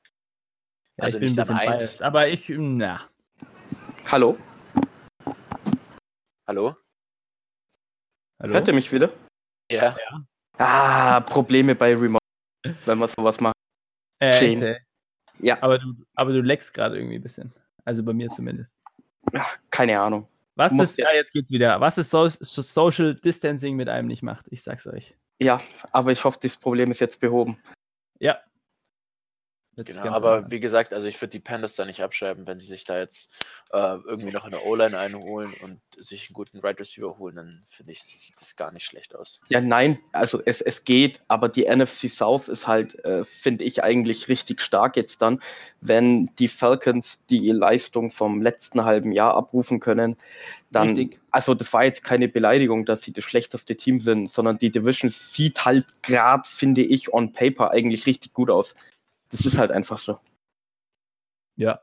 Ja, 0.97 1.04
Also 1.04 1.17
ich 1.17 1.19
bin 1.19 1.30
ein 1.32 1.36
nicht 1.36 1.39
an 1.39 1.47
bisschen 1.47 1.58
eins. 1.58 1.67
biased, 1.78 2.02
aber 2.02 2.30
ich, 2.30 2.49
na. 2.49 3.10
Hallo? 4.12 4.38
Hallo? 6.48 6.76
Hallo? 8.41 8.54
Hört 8.54 8.67
ihr 8.67 8.74
mich 8.74 8.91
wieder? 8.91 9.12
Ja. 9.72 9.95
Ah, 10.58 11.19
Probleme 11.22 11.76
bei 11.76 11.95
Remote, 11.95 12.19
wenn 12.86 12.98
man 12.98 13.10
sowas 13.10 13.39
macht. 13.39 13.56
Äh, 14.22 14.32
ey. 14.62 14.78
Ja, 15.39 15.58
aber 15.62 15.80
du, 15.80 15.93
aber 16.15 16.34
du 16.34 16.41
leckst 16.41 16.74
gerade 16.74 16.98
irgendwie 16.98 17.15
ein 17.15 17.24
bisschen. 17.24 17.54
Also 17.86 18.04
bei 18.04 18.13
mir 18.13 18.30
zumindest. 18.30 18.76
ach, 19.34 19.58
keine 19.69 20.00
Ahnung. 20.00 20.28
Was 20.56 20.74
Muss 20.74 20.88
das, 20.89 20.98
ja- 20.98 21.10
ja, 21.12 21.15
jetzt 21.15 21.32
geht's 21.32 21.52
wieder. 21.52 21.80
Was 21.80 21.95
so 21.95 22.28
so 22.28 22.62
Social 22.62 23.15
Distancing 23.15 23.78
mit 23.78 23.88
einem 23.88 24.08
nicht 24.08 24.24
macht, 24.24 24.45
ich 24.50 24.62
sag's 24.62 24.86
euch. 24.88 25.15
Ja, 25.41 25.62
aber 25.93 26.12
ich 26.12 26.22
hoffe, 26.26 26.39
das 26.41 26.58
Problem 26.58 26.91
ist 26.91 27.00
jetzt 27.00 27.22
behoben. 27.22 27.62
Ja. 28.19 28.39
Genau, 29.86 30.02
aber 30.10 30.36
normal 30.36 30.52
wie 30.52 30.60
gesagt, 30.60 30.94
also 30.94 31.08
ich 31.08 31.22
würde 31.22 31.32
die 31.32 31.39
Panthers 31.39 31.76
da 31.76 31.86
nicht 31.86 32.02
abschreiben, 32.02 32.48
wenn 32.48 32.60
sie 32.60 32.68
sich 32.68 32.84
da 32.84 32.98
jetzt 32.98 33.32
äh, 33.72 33.78
irgendwie 33.78 34.32
noch 34.32 34.46
in 34.46 34.52
der 34.52 34.65
O-Line 34.65 34.98
einholen 34.98 35.54
und 35.62 35.80
sich 35.98 36.30
einen 36.30 36.34
guten 36.34 36.60
Right 36.60 36.80
Receiver 36.80 37.18
holen, 37.18 37.36
dann 37.36 37.63
finde 37.68 37.92
ich, 37.92 38.02
sieht 38.02 38.39
das 38.39 38.56
gar 38.56 38.72
nicht 38.72 38.86
schlecht 38.86 39.15
aus. 39.15 39.42
Ja, 39.48 39.62
nein, 39.62 40.00
also 40.12 40.42
es, 40.46 40.62
es 40.62 40.84
geht, 40.84 41.22
aber 41.28 41.50
die 41.50 41.65
NFC 41.65 42.10
South 42.10 42.48
ist 42.48 42.68
halt, 42.68 43.04
äh, 43.06 43.24
finde 43.26 43.65
ich, 43.65 43.84
eigentlich 43.84 44.28
richtig 44.28 44.62
stark 44.62 44.98
jetzt 44.98 45.22
dann, 45.22 45.42
wenn 45.82 46.28
die 46.39 46.48
Falcons 46.48 47.20
die 47.30 47.52
Leistung 47.52 48.12
vom 48.12 48.42
letzten 48.42 48.84
halben 48.84 49.12
Jahr 49.12 49.36
abrufen 49.36 49.80
können. 49.80 50.18
Dann, 50.72 50.89
Richtig. 50.89 51.20
also 51.32 51.56
das 51.56 51.74
war 51.74 51.84
jetzt 51.84 52.04
keine 52.04 52.28
Beleidigung, 52.28 52.86
dass 52.86 53.02
sie 53.02 53.12
das 53.12 53.24
schlechteste 53.24 53.76
Team 53.76 54.02
sind, 54.02 54.32
sondern 54.32 54.60
die 54.60 54.72
Division 54.72 55.10
sieht 55.10 55.65
halt 55.65 55.86
gerade, 56.04 56.48
finde 56.48 56.84
ich, 56.84 57.12
on 57.12 57.34
paper 57.34 57.72
eigentlich 57.72 58.06
richtig 58.06 58.34
gut 58.34 58.52
aus. 58.52 58.76
Das 59.30 59.46
ist 59.46 59.58
halt 59.58 59.72
einfach 59.72 59.98
so. 59.98 60.20
Ja. 61.56 61.80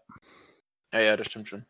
Ja, 0.92 1.00
ja, 1.00 1.16
das 1.16 1.26
stimmt 1.28 1.48
schon. 1.48 1.64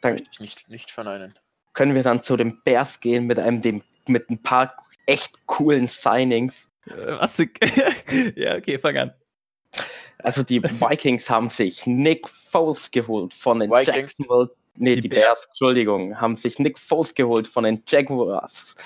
Dann 0.00 0.12
Möchte 0.12 0.30
ich 0.32 0.40
nicht, 0.40 0.68
nicht 0.68 0.90
verneinen. 0.90 1.38
können 1.74 1.94
wir 1.94 2.02
dann 2.02 2.22
zu 2.22 2.36
den 2.36 2.62
Bears 2.62 3.00
gehen 3.00 3.26
mit 3.26 3.38
einem, 3.38 3.60
dem, 3.60 3.82
mit 4.06 4.30
ein 4.30 4.42
paar 4.42 4.74
echt 5.06 5.46
coolen 5.46 5.88
Signings. 5.88 6.54
Äh, 6.86 7.18
Was? 7.18 7.38
ja, 8.36 8.56
okay, 8.56 8.78
fang 8.78 8.96
an. 8.96 9.14
Also 10.18 10.42
die 10.42 10.62
Vikings 10.62 11.28
haben 11.28 11.50
sich 11.50 11.86
Nick 11.86 12.28
Foles 12.28 12.90
geholt 12.90 13.34
von 13.34 13.60
den 13.60 13.70
Vikings? 13.70 13.96
Jacksonville. 13.96 14.50
Nee, 14.76 14.94
Die 14.96 15.02
die, 15.02 15.08
Bears. 15.08 15.40
Bears. 15.40 15.46
Entschuldigung, 15.48 16.20
haben 16.20 16.36
sich 16.36 16.58
Nick 16.58 16.78
Foles 16.78 17.14
geholt 17.14 17.46
von 17.48 17.64
den 17.64 17.82
Jaguars. 17.86 18.76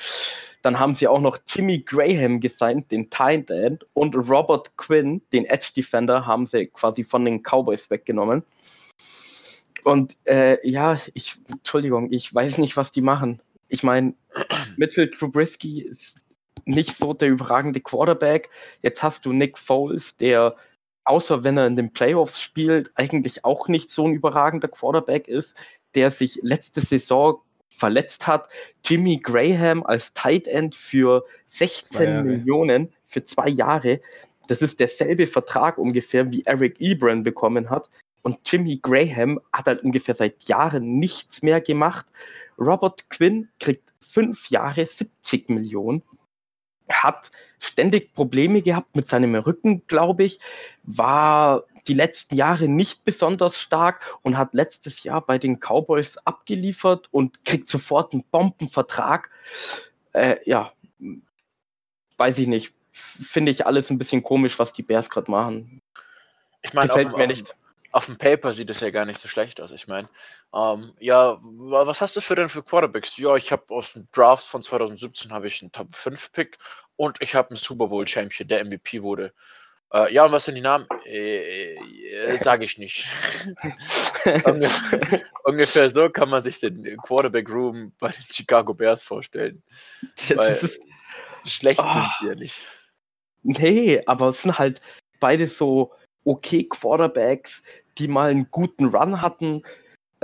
Dann 0.64 0.78
haben 0.78 0.94
sie 0.94 1.08
auch 1.08 1.20
noch 1.20 1.36
Jimmy 1.46 1.80
Graham 1.80 2.40
gesigned, 2.40 2.90
den 2.90 3.10
Tight 3.10 3.50
End, 3.50 3.86
und 3.92 4.16
Robert 4.16 4.74
Quinn, 4.78 5.20
den 5.30 5.44
Edge 5.44 5.72
Defender, 5.76 6.26
haben 6.26 6.46
sie 6.46 6.68
quasi 6.68 7.04
von 7.04 7.26
den 7.26 7.42
Cowboys 7.42 7.90
weggenommen. 7.90 8.42
Und 9.84 10.16
äh, 10.24 10.66
ja, 10.66 10.96
ich, 11.12 11.36
Entschuldigung, 11.50 12.10
ich 12.10 12.34
weiß 12.34 12.56
nicht, 12.56 12.78
was 12.78 12.92
die 12.92 13.02
machen. 13.02 13.42
Ich 13.68 13.82
meine, 13.82 14.14
Mitchell 14.78 15.10
Trubisky 15.10 15.82
ist 15.82 16.16
nicht 16.64 16.96
so 16.96 17.12
der 17.12 17.28
überragende 17.28 17.80
Quarterback. 17.80 18.48
Jetzt 18.80 19.02
hast 19.02 19.26
du 19.26 19.34
Nick 19.34 19.58
Foles, 19.58 20.16
der 20.16 20.56
außer 21.04 21.44
wenn 21.44 21.58
er 21.58 21.66
in 21.66 21.76
den 21.76 21.92
Playoffs 21.92 22.40
spielt, 22.40 22.90
eigentlich 22.94 23.44
auch 23.44 23.68
nicht 23.68 23.90
so 23.90 24.06
ein 24.06 24.14
überragender 24.14 24.68
Quarterback 24.68 25.28
ist, 25.28 25.54
der 25.94 26.10
sich 26.10 26.40
letzte 26.42 26.80
Saison 26.80 27.42
verletzt 27.70 28.26
hat. 28.26 28.48
Jimmy 28.84 29.18
Graham 29.18 29.82
als 29.84 30.12
Tight 30.14 30.46
End 30.46 30.74
für 30.74 31.24
16 31.50 31.92
Zwei 31.92 32.04
Jahre. 32.04 32.24
Millionen 32.24 32.92
für 33.06 33.24
zwei 33.24 33.48
Jahre. 33.48 34.00
Das 34.48 34.62
ist 34.62 34.80
derselbe 34.80 35.26
Vertrag 35.26 35.78
ungefähr, 35.78 36.30
wie 36.30 36.44
Eric 36.44 36.80
Ebron 36.80 37.22
bekommen 37.22 37.70
hat. 37.70 37.88
Und 38.22 38.38
Jimmy 38.46 38.78
Graham 38.80 39.40
hat 39.52 39.66
halt 39.66 39.82
ungefähr 39.82 40.14
seit 40.14 40.44
Jahren 40.44 40.98
nichts 40.98 41.42
mehr 41.42 41.60
gemacht. 41.60 42.06
Robert 42.58 43.08
Quinn 43.10 43.48
kriegt 43.58 43.92
fünf 44.00 44.48
Jahre 44.50 44.86
70 44.86 45.48
Millionen 45.48 46.02
hat 46.88 47.30
ständig 47.58 48.14
Probleme 48.14 48.62
gehabt 48.62 48.94
mit 48.96 49.08
seinem 49.08 49.34
Rücken, 49.34 49.86
glaube 49.86 50.24
ich, 50.24 50.40
war 50.82 51.64
die 51.88 51.94
letzten 51.94 52.34
Jahre 52.36 52.68
nicht 52.68 53.04
besonders 53.04 53.60
stark 53.60 54.16
und 54.22 54.38
hat 54.38 54.54
letztes 54.54 55.02
Jahr 55.02 55.20
bei 55.20 55.38
den 55.38 55.58
Cowboys 55.60 56.16
abgeliefert 56.18 57.08
und 57.10 57.44
kriegt 57.44 57.68
sofort 57.68 58.12
einen 58.12 58.24
Bombenvertrag. 58.30 59.30
Äh, 60.12 60.36
ja, 60.44 60.72
weiß 62.16 62.38
ich 62.38 62.46
nicht. 62.46 62.72
Finde 62.92 63.50
ich 63.50 63.66
alles 63.66 63.90
ein 63.90 63.98
bisschen 63.98 64.22
komisch, 64.22 64.58
was 64.58 64.72
die 64.72 64.82
Bears 64.82 65.10
gerade 65.10 65.30
machen. 65.30 65.82
Ich 66.62 66.72
meine, 66.72 66.90
auf, 66.92 66.96
Gefällt 66.96 67.12
dem- 67.12 67.18
mir 67.18 67.24
auf, 67.24 67.30
nicht. 67.30 67.54
auf 67.92 68.06
dem 68.06 68.16
Paper 68.18 68.52
sieht 68.52 68.70
es 68.70 68.80
ja 68.80 68.90
gar 68.90 69.04
nicht 69.04 69.18
so 69.18 69.28
schlecht 69.28 69.60
aus. 69.60 69.72
Ich 69.72 69.88
meine, 69.88 70.08
ähm, 70.54 70.92
ja, 71.00 71.38
wa- 71.42 71.86
was 71.86 72.00
hast 72.00 72.16
du 72.16 72.20
für 72.20 72.36
denn 72.36 72.48
für 72.48 72.62
Quarterbacks? 72.62 73.16
Ja, 73.18 73.34
ich 73.36 73.50
habe 73.52 73.64
aus 73.74 73.92
dem 73.92 74.08
Draft 74.12 74.46
von 74.46 74.62
2017 74.62 75.32
habe 75.32 75.48
ich 75.48 75.60
einen 75.60 75.72
Top 75.72 75.92
5 75.94 76.32
Pick 76.32 76.56
und 76.96 77.20
ich 77.20 77.34
habe 77.34 77.50
einen 77.50 77.56
Super 77.56 77.88
Bowl 77.88 78.06
Champion, 78.06 78.48
der 78.48 78.60
MVP 78.64 79.02
wurde. 79.02 79.34
Äh, 79.94 80.12
ja, 80.12 80.24
und 80.24 80.32
was 80.32 80.44
sind 80.44 80.56
die 80.56 80.60
Namen? 80.60 80.86
Äh, 81.06 81.74
äh, 81.74 82.36
Sage 82.36 82.64
ich 82.64 82.78
nicht. 82.78 83.06
Ungefähr, 84.44 85.22
ungefähr 85.44 85.90
so 85.90 86.08
kann 86.08 86.30
man 86.30 86.42
sich 86.42 86.58
den 86.58 86.96
Quarterback 86.96 87.48
Room 87.48 87.92
bei 88.00 88.08
den 88.08 88.22
Chicago 88.22 88.74
Bears 88.74 89.02
vorstellen. 89.02 89.62
Ist, 90.16 90.80
schlecht 91.46 91.80
sind 91.80 91.90
Ah. 91.90 92.12
sie 92.18 92.26
ja 92.26 92.34
nicht. 92.34 92.56
Nee, 93.42 94.02
aber 94.06 94.30
es 94.30 94.42
sind 94.42 94.58
halt 94.58 94.80
beide 95.20 95.46
so 95.46 95.92
okay 96.24 96.64
Quarterbacks, 96.64 97.62
die 97.98 98.08
mal 98.08 98.30
einen 98.30 98.48
guten 98.50 98.86
Run 98.86 99.20
hatten. 99.20 99.62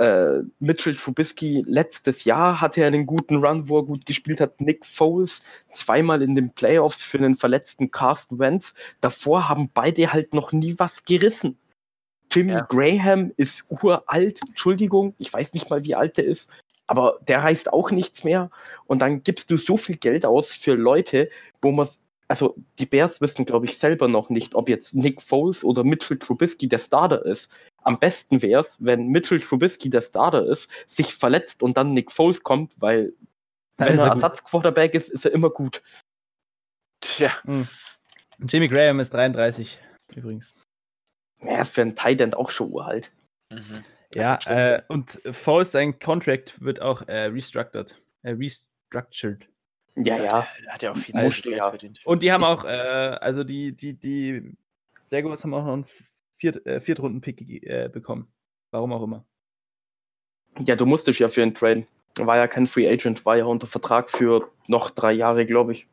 Äh, 0.01 0.41
Mitchell 0.57 0.95
Trubisky 0.95 1.63
letztes 1.67 2.23
Jahr 2.23 2.59
hatte 2.59 2.81
er 2.81 2.87
einen 2.87 3.05
guten 3.05 3.35
Run, 3.35 3.69
wo 3.69 3.77
er 3.77 3.85
gut 3.85 4.07
gespielt 4.07 4.41
hat. 4.41 4.59
Nick 4.59 4.83
Foles 4.83 5.43
zweimal 5.73 6.23
in 6.23 6.33
den 6.33 6.51
Playoffs 6.53 7.03
für 7.03 7.19
einen 7.19 7.35
verletzten 7.35 7.91
Carsten 7.91 8.39
Wentz. 8.39 8.73
Davor 8.99 9.47
haben 9.47 9.69
beide 9.71 10.11
halt 10.11 10.33
noch 10.33 10.53
nie 10.53 10.73
was 10.79 11.05
gerissen. 11.05 11.55
Jimmy 12.31 12.53
Ja. 12.53 12.61
Graham 12.61 13.31
ist 13.37 13.63
uralt, 13.69 14.39
Entschuldigung, 14.47 15.13
ich 15.19 15.31
weiß 15.31 15.53
nicht 15.53 15.69
mal, 15.69 15.83
wie 15.83 15.93
alt 15.93 16.17
er 16.17 16.23
ist, 16.25 16.49
aber 16.87 17.19
der 17.27 17.43
reißt 17.43 17.71
auch 17.71 17.91
nichts 17.91 18.23
mehr. 18.23 18.49
Und 18.87 19.03
dann 19.03 19.21
gibst 19.21 19.51
du 19.51 19.57
so 19.57 19.77
viel 19.77 19.97
Geld 19.97 20.25
aus 20.25 20.49
für 20.49 20.73
Leute, 20.73 21.29
wo 21.61 21.71
man 21.71 21.87
also 22.31 22.55
die 22.79 22.85
Bears 22.87 23.21
wissen, 23.21 23.45
glaube 23.45 23.65
ich, 23.67 23.77
selber 23.77 24.07
noch 24.07 24.29
nicht, 24.29 24.55
ob 24.55 24.67
jetzt 24.69 24.95
Nick 24.95 25.21
Foles 25.21 25.63
oder 25.63 25.83
Mitchell 25.83 26.17
Trubisky 26.17 26.67
der 26.67 26.79
Starter 26.79 27.23
ist. 27.25 27.49
Am 27.83 27.99
besten 27.99 28.41
wäre 28.41 28.61
es, 28.61 28.75
wenn 28.79 29.07
Mitchell 29.07 29.39
Trubisky 29.39 29.89
der 29.89 30.01
Starter 30.01 30.45
ist, 30.45 30.67
sich 30.87 31.13
verletzt 31.15 31.61
und 31.61 31.77
dann 31.77 31.93
Nick 31.93 32.11
Foles 32.11 32.41
kommt, 32.43 32.81
weil 32.81 33.13
Dann 33.77 33.89
wenn 33.89 33.99
er 33.99 34.05
er. 34.07 34.13
Ersatzquarterback 34.15 34.93
ist, 34.95 35.09
ist 35.09 35.25
er 35.25 35.31
immer 35.31 35.49
gut. 35.49 35.81
Tja, 37.01 37.31
Hm. 37.45 37.67
Jimmy 38.47 38.67
Graham 38.67 38.99
ist 38.99 39.13
33 39.13 39.79
übrigens. 40.15 40.53
Er 41.39 41.61
ist 41.61 41.73
für 41.73 41.81
einen 41.81 41.95
Tight 41.95 42.21
End 42.21 42.35
auch 42.35 42.49
schon 42.49 42.71
uralt. 42.71 43.11
mhm. 43.51 43.83
Ja, 44.13 44.39
äh, 44.45 44.81
und 44.89 45.21
Foles, 45.31 45.71
sein 45.71 45.97
Contract 45.99 46.61
wird 46.61 46.81
auch 46.81 47.07
äh, 47.07 47.27
restructured. 47.27 47.95
Äh, 48.23 48.31
restructured. 48.31 49.47
Ja, 49.95 50.17
ja. 50.17 50.47
Er 50.65 50.73
hat 50.73 50.83
ja 50.83 50.91
auch 50.91 50.97
viel 50.97 51.15
Also, 51.15 51.29
zu 51.29 51.41
viel 51.41 51.57
ja. 51.57 51.69
verdient. 51.69 51.99
Und 52.05 52.23
die 52.23 52.31
haben 52.31 52.43
auch, 52.43 52.63
äh, 52.63 52.67
also 52.67 53.43
die, 53.43 53.73
die, 53.75 53.93
die 53.93 54.55
Jaguars 55.09 55.43
haben 55.43 55.53
auch 55.53 55.65
noch 55.65 55.73
einen 55.73 55.85
Viert, 56.31 56.65
äh, 56.65 56.79
Viertrunden-Pick 56.79 57.63
äh, 57.63 57.89
bekommen. 57.89 58.27
Warum 58.71 58.93
auch 58.93 59.03
immer. 59.03 59.25
Ja, 60.59 60.75
du 60.75 60.85
musstest 60.85 61.19
ja 61.19 61.29
für 61.29 61.41
ihn 61.41 61.53
traden. 61.53 61.87
War 62.17 62.37
ja 62.37 62.47
kein 62.47 62.67
Free 62.67 62.89
Agent, 62.89 63.25
war 63.25 63.37
ja 63.37 63.45
unter 63.45 63.67
Vertrag 63.67 64.09
für 64.09 64.51
noch 64.67 64.89
drei 64.89 65.13
Jahre, 65.13 65.45
glaube 65.45 65.71
ich. 65.73 65.87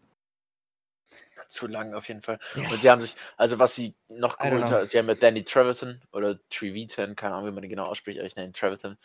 Zu 1.48 1.66
lang 1.66 1.94
auf 1.94 2.08
jeden 2.08 2.22
Fall. 2.22 2.38
Ja. 2.54 2.68
Und 2.70 2.80
sie 2.80 2.90
haben 2.90 3.00
sich, 3.00 3.14
also 3.36 3.58
was 3.58 3.74
sie 3.74 3.94
noch 4.08 4.38
geholt 4.38 4.64
haben, 4.64 4.86
sie 4.86 4.98
haben 4.98 5.06
mit 5.06 5.22
Danny 5.22 5.44
Trevisan 5.44 6.00
oder 6.12 6.38
Trevitan, 6.50 7.16
keine 7.16 7.34
Ahnung, 7.34 7.48
wie 7.48 7.52
man 7.52 7.62
den 7.62 7.70
genau 7.70 7.86
ausspricht, 7.86 8.18
aber 8.18 8.26
ich 8.26 8.36
nenne 8.36 8.48
ihn 8.48 8.52
Trevitan, 8.52 8.96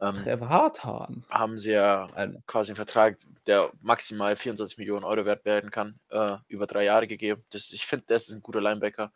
ähm, 0.00 0.16
Trevor 0.16 0.48
Hartan. 0.48 1.24
haben 1.28 1.58
sie 1.58 1.72
ja 1.72 2.06
Alter. 2.14 2.40
quasi 2.46 2.72
einen 2.72 2.76
Vertrag, 2.76 3.16
der 3.46 3.70
maximal 3.82 4.34
24 4.34 4.78
Millionen 4.78 5.04
Euro 5.04 5.24
wert 5.26 5.44
werden 5.44 5.70
kann, 5.70 5.98
äh, 6.10 6.36
über 6.48 6.66
drei 6.66 6.84
Jahre 6.84 7.06
gegeben. 7.06 7.44
Das, 7.50 7.72
ich 7.72 7.86
finde, 7.86 8.06
das 8.08 8.28
ist 8.28 8.34
ein 8.34 8.42
guter 8.42 8.60
Linebacker. 8.60 9.12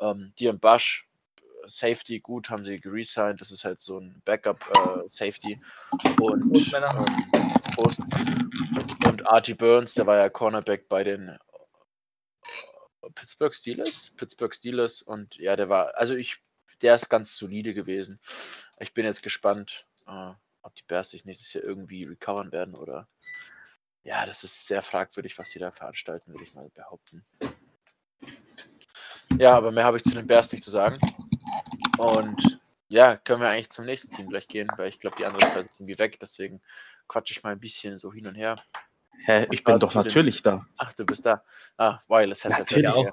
Ähm, 0.00 0.32
Dion 0.38 0.58
Bush, 0.58 1.06
Safety, 1.66 2.20
gut, 2.20 2.50
haben 2.50 2.64
sie 2.64 2.80
geresigned. 2.80 3.40
Das 3.40 3.50
ist 3.50 3.64
halt 3.64 3.80
so 3.80 3.98
ein 3.98 4.20
Backup-Safety. 4.24 5.60
und, 6.20 6.52
Postmänner. 6.52 7.06
ähm, 7.32 7.52
Post. 7.74 8.00
und 9.08 9.26
Artie 9.26 9.54
Burns, 9.54 9.94
der 9.94 10.06
war 10.06 10.16
ja 10.16 10.28
Cornerback 10.28 10.88
bei 10.88 11.04
den 11.04 11.28
äh, 11.28 11.38
Pittsburgh 13.14 13.54
Steelers. 13.54 14.12
Pittsburgh 14.16 14.54
Steelers 14.54 15.02
und 15.02 15.36
ja, 15.36 15.56
der 15.56 15.68
war, 15.68 15.96
also 15.96 16.14
ich, 16.14 16.38
der 16.82 16.94
ist 16.94 17.08
ganz 17.08 17.36
solide 17.36 17.74
gewesen. 17.74 18.20
Ich 18.78 18.94
bin 18.94 19.04
jetzt 19.04 19.22
gespannt, 19.22 19.86
äh, 20.06 20.32
ob 20.62 20.74
die 20.74 20.84
Bears 20.86 21.10
sich 21.10 21.24
nächstes 21.24 21.52
Jahr 21.52 21.64
irgendwie 21.64 22.04
recovern 22.04 22.52
werden 22.52 22.74
oder. 22.74 23.08
Ja, 24.02 24.26
das 24.26 24.44
ist 24.44 24.66
sehr 24.66 24.82
fragwürdig, 24.82 25.38
was 25.38 25.50
sie 25.50 25.58
da 25.58 25.70
veranstalten, 25.70 26.32
würde 26.32 26.44
ich 26.44 26.54
mal 26.54 26.68
behaupten. 26.74 27.24
Ja, 29.38 29.56
aber 29.56 29.72
mehr 29.72 29.84
habe 29.84 29.96
ich 29.96 30.04
zu 30.04 30.14
den 30.14 30.26
Bears 30.26 30.52
nicht 30.52 30.62
zu 30.62 30.70
sagen. 30.70 30.98
Und 31.98 32.60
ja, 32.88 33.16
können 33.16 33.40
wir 33.40 33.48
eigentlich 33.48 33.70
zum 33.70 33.86
nächsten 33.86 34.10
Team 34.10 34.28
gleich 34.28 34.46
gehen, 34.46 34.68
weil 34.76 34.88
ich 34.88 34.98
glaube, 34.98 35.16
die 35.16 35.24
anderen 35.24 35.50
zwei 35.50 35.62
sind 35.62 35.72
irgendwie 35.78 35.98
weg. 35.98 36.18
Deswegen 36.20 36.60
quatsche 37.08 37.32
ich 37.32 37.42
mal 37.42 37.50
ein 37.50 37.60
bisschen 37.60 37.98
so 37.98 38.12
hin 38.12 38.26
und 38.26 38.34
her. 38.34 38.56
Hä, 39.26 39.46
ich 39.50 39.64
bin 39.64 39.78
doch 39.78 39.88
zu 39.90 39.98
den- 39.98 40.06
natürlich 40.06 40.42
da. 40.42 40.66
Ach, 40.78 40.92
du 40.92 41.04
bist 41.06 41.24
da. 41.24 41.42
Ah, 41.78 41.98
Wireless 42.08 42.44
Headset. 42.44 42.60
Natürlich 42.62 42.88
auch. 42.88 43.12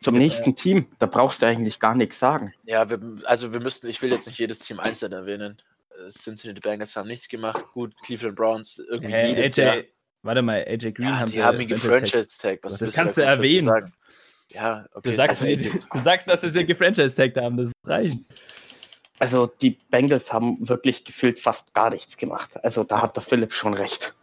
Zum 0.00 0.16
nächsten 0.18 0.54
Team, 0.54 0.86
da 0.98 1.06
brauchst 1.06 1.40
du 1.40 1.46
eigentlich 1.46 1.80
gar 1.80 1.94
nichts 1.94 2.18
sagen. 2.18 2.52
Ja, 2.64 2.88
wir, 2.90 3.00
also 3.24 3.52
wir 3.54 3.60
müssen, 3.60 3.88
ich 3.88 4.02
will 4.02 4.10
jetzt 4.10 4.26
nicht 4.26 4.38
jedes 4.38 4.58
Team 4.58 4.78
einzeln 4.78 5.12
erwähnen. 5.12 5.62
Äh, 5.90 6.10
Cincinnati 6.10 6.60
Bengals 6.60 6.94
haben 6.96 7.08
nichts 7.08 7.28
gemacht. 7.28 7.64
Gut, 7.72 7.94
Cleveland 8.04 8.36
Browns 8.36 8.78
irgendwie 8.78 9.14
Hä, 9.14 9.28
jedes 9.34 9.56
Jahr. 9.56 9.74
AJ, 9.76 9.84
warte 10.22 10.42
mal, 10.42 10.62
AJ 10.68 10.92
Green 10.92 11.08
Ja, 11.08 11.18
haben 11.20 11.24
sie 11.30 11.42
haben 11.42 11.58
ihn 11.60 11.68
Franchise 11.68 11.80
Tag. 11.88 12.00
gefranchise-tag. 12.10 12.58
Was 12.62 12.78
Das 12.78 12.92
kannst 12.94 13.16
du 13.16 13.22
erwähnen. 13.22 13.66
Sagen? 13.68 13.94
Ja, 14.50 14.86
okay. 14.92 15.10
Du 15.10 15.16
sagst, 15.16 15.40
also, 15.40 15.56
du 15.56 15.98
sagst, 16.00 16.28
dass 16.28 16.40
sie 16.42 16.50
sie 16.50 16.66
gefranchise-tagged 16.66 17.36
haben, 17.42 17.56
das 17.56 17.66
muss 17.68 17.90
reichen. 17.90 18.26
Also 19.18 19.46
die 19.46 19.78
Bengals 19.90 20.32
haben 20.32 20.68
wirklich 20.68 21.04
gefühlt 21.04 21.38
fast 21.38 21.72
gar 21.74 21.90
nichts 21.90 22.16
gemacht. 22.16 22.62
Also 22.64 22.84
da 22.84 23.00
hat 23.00 23.16
der 23.16 23.22
Philipp 23.22 23.52
schon 23.52 23.74
recht. 23.74 24.14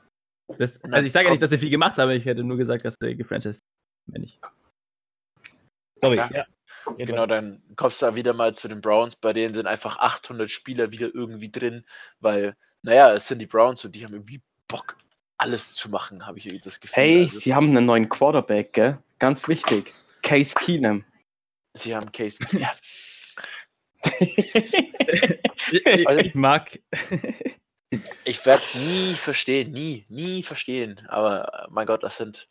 Das, 0.58 0.84
also 0.84 1.06
ich 1.06 1.12
sage 1.13 1.25
ja 1.25 1.32
nicht, 1.32 1.41
dass 1.41 1.49
sie 1.49 1.58
viel 1.58 1.69
gemacht 1.69 1.97
haben, 1.97 2.12
ich 2.12 2.25
hätte 2.25 2.43
nur 2.43 2.58
gesagt, 2.58 2.84
dass 2.84 2.95
sie 2.99 3.15
gefranchise 3.15 3.62
wenn 4.08 4.21
nicht. 4.21 4.39
Sorry, 5.99 6.17
Ja. 6.17 6.30
ja. 6.34 6.45
Genau, 6.97 7.27
dann 7.27 7.62
kommst 7.75 8.01
du 8.01 8.08
da 8.08 8.15
wieder 8.15 8.34
mal 8.34 8.56
zu 8.56 8.67
den 8.67 8.82
Browns, 8.82 9.15
bei 9.15 9.34
denen 9.34 9.54
sind 9.54 9.67
einfach 9.67 9.99
800 9.99 10.49
Spieler 10.49 10.91
wieder 10.91 11.13
irgendwie 11.13 11.51
drin, 11.51 11.86
weil, 12.19 12.56
naja, 12.82 13.13
es 13.13 13.27
sind 13.27 13.39
die 13.39 13.45
Browns 13.45 13.86
und 13.86 13.95
die 13.95 14.04
haben 14.04 14.13
irgendwie 14.13 14.41
Bock, 14.67 14.97
alles 15.38 15.75
zu 15.75 15.89
machen, 15.89 16.25
habe 16.25 16.39
ich 16.39 16.47
irgendwie 16.47 16.63
das 16.63 16.80
Gefühl. 16.80 17.04
Hey, 17.04 17.23
Also, 17.23 17.39
sie 17.39 17.54
haben 17.54 17.69
einen 17.69 17.86
neuen 17.86 18.10
Quarterback, 18.10 18.73
gell? 18.73 18.97
Ganz 19.19 19.47
wichtig. 19.47 19.93
Case 20.23 20.54
Keenum. 20.56 21.06
sie 21.73 21.95
haben 21.95 22.12
Case. 22.12 22.39
Ja, 22.60 22.71
Ich, 25.71 25.85
ich, 25.85 26.07
ich 26.07 26.35
mag. 26.35 26.79
ich 28.23 28.45
werde 28.45 28.61
es 28.63 28.75
nie 28.75 29.13
verstehen, 29.13 29.71
nie, 29.71 30.05
nie 30.09 30.43
verstehen. 30.43 31.05
Aber 31.07 31.53
äh, 31.53 31.67
mein 31.69 31.85
Gott, 31.87 32.03
das 32.03 32.17
sind 32.17 32.47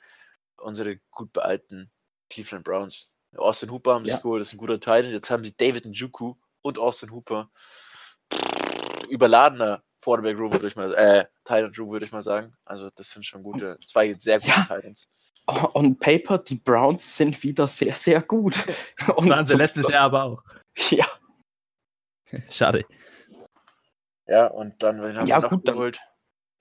unsere 0.59 0.97
gut 1.11 1.33
bealten 1.33 1.91
Cleveland 2.31 2.65
Browns. 2.65 3.13
Austin 3.37 3.71
Hooper 3.71 3.95
haben 3.95 4.05
sie 4.05 4.11
Ja. 4.13 4.19
geholt, 4.19 4.41
das 4.41 4.49
ist 4.49 4.55
ein 4.55 4.59
guter 4.59 4.81
Teil. 4.81 5.07
Jetzt 5.07 5.31
haben 5.31 5.45
sie 5.45 5.57
David 5.57 5.87
Njoku 5.87 6.35
und 6.63 6.79
Austin 6.79 7.11
Hooper. 7.13 7.51
Überladener 9.09 9.83
Quarterback 10.03 10.39
Room, 10.39 10.53
würde 10.53 10.69
ich 10.69 10.77
mal 10.77 10.95
äh, 10.95 11.25
Titan 11.45 11.73
Room, 11.77 11.91
würde 11.91 12.07
ich 12.07 12.13
mal 12.13 12.23
sagen. 12.23 12.55
Also, 12.65 12.91
das 12.95 13.11
sind 13.11 13.25
schon 13.27 13.43
gute, 13.43 13.79
zwei 13.87 14.15
sehr 14.19 14.39
gute 14.39 14.49
Ja. 14.51 14.65
Titans. 14.69 15.09
On 15.75 15.99
paper, 15.99 16.39
die 16.39 16.55
Browns 16.57 17.17
sind 17.17 17.43
wieder 17.43 17.67
sehr, 17.67 17.95
sehr 17.97 18.23
gut. 18.23 18.55
Das 19.07 19.29
waren 19.29 19.45
sie 19.47 19.57
letztes 19.57 19.89
Jahr 19.89 20.05
aber 20.05 20.23
auch. 20.25 20.43
Ja, 20.91 21.07
Schade. 22.51 22.85
Ja, 24.27 24.47
und 24.47 24.83
dann 24.83 25.03
wen 25.03 25.17
haben 25.17 25.27
Ja, 25.27 25.37
sie 25.37 25.43
noch 25.43 25.51
gut, 25.51 25.67
dann- 25.69 25.75
geholt? 25.77 26.01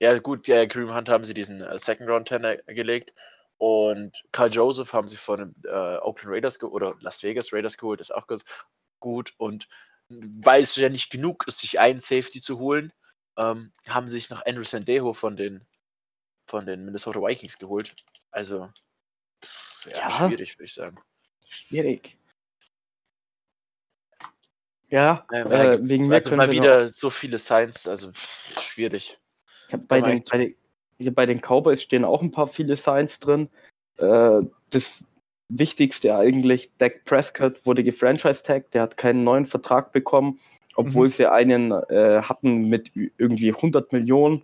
Ja, 0.00 0.18
gut, 0.18 0.48
ja, 0.48 0.64
Kareem 0.66 0.94
Hunt 0.94 1.08
haben 1.10 1.24
sie 1.24 1.34
diesen 1.34 1.60
äh, 1.60 1.78
Second 1.78 2.08
Round 2.08 2.26
Tenner 2.28 2.56
gelegt. 2.56 3.12
Und 3.58 4.24
Carl 4.32 4.50
Joseph 4.50 4.94
haben 4.94 5.08
sie 5.08 5.18
von 5.18 5.38
den 5.38 5.70
äh, 5.70 5.98
Oakland 5.98 6.34
Raiders 6.34 6.62
oder 6.62 6.96
Las 7.00 7.22
Vegas 7.22 7.52
Raiders 7.52 7.76
geholt, 7.76 8.00
ist 8.00 8.14
auch 8.14 8.26
ganz 8.26 8.44
gut. 8.98 9.34
Und 9.36 9.68
weil 10.08 10.62
es 10.62 10.74
ja 10.76 10.88
nicht 10.88 11.10
genug 11.10 11.46
ist, 11.46 11.60
sich 11.60 11.78
einen 11.78 12.00
Safety 12.00 12.40
zu 12.40 12.58
holen, 12.58 12.92
ähm, 13.36 13.72
haben 13.90 14.08
sie 14.08 14.16
sich 14.18 14.30
noch 14.30 14.44
Andrew 14.46 14.64
Sandejo 14.64 15.12
von 15.12 15.36
den, 15.36 15.66
von 16.46 16.64
den 16.64 16.86
Minnesota 16.86 17.20
Vikings 17.20 17.58
geholt. 17.58 17.94
Also, 18.30 18.70
ja, 19.84 20.08
Ja. 20.08 20.10
schwierig, 20.10 20.56
würde 20.56 20.64
ich 20.64 20.74
sagen. 20.74 20.98
schwierig. 21.46 22.16
Ja, 24.90 25.24
äh, 25.30 25.78
wegen 25.82 26.08
mir 26.08 26.16
also 26.16 26.30
mal 26.36 26.48
wir 26.50 26.54
noch- 26.54 26.62
wieder 26.62 26.88
so 26.88 27.10
viele 27.10 27.38
Signs, 27.38 27.86
also 27.86 28.10
schwierig. 28.58 29.18
Ich 29.68 29.74
hab 29.74 29.86
bei, 29.86 30.00
den, 30.00 30.22
bei, 30.30 30.38
den, 30.38 30.54
hier 30.98 31.14
bei 31.14 31.26
den 31.26 31.40
Cowboys 31.40 31.82
stehen 31.82 32.04
auch 32.04 32.22
ein 32.22 32.32
paar 32.32 32.48
viele 32.48 32.76
Signs 32.76 33.18
drin. 33.20 33.48
Äh, 33.98 34.40
das 34.70 35.04
Wichtigste 35.48 36.14
eigentlich, 36.16 36.70
Dak 36.78 37.04
Prescott 37.04 37.64
wurde 37.64 37.84
gefranchise-tagged, 37.84 38.74
der 38.74 38.82
hat 38.82 38.96
keinen 38.96 39.24
neuen 39.24 39.46
Vertrag 39.46 39.92
bekommen, 39.92 40.38
obwohl 40.76 41.08
Mhm. 41.08 41.12
sie 41.12 41.26
einen 41.30 41.72
äh, 41.72 42.22
hatten 42.22 42.68
mit 42.68 42.90
irgendwie 42.94 43.52
100 43.52 43.92
Millionen. 43.92 44.42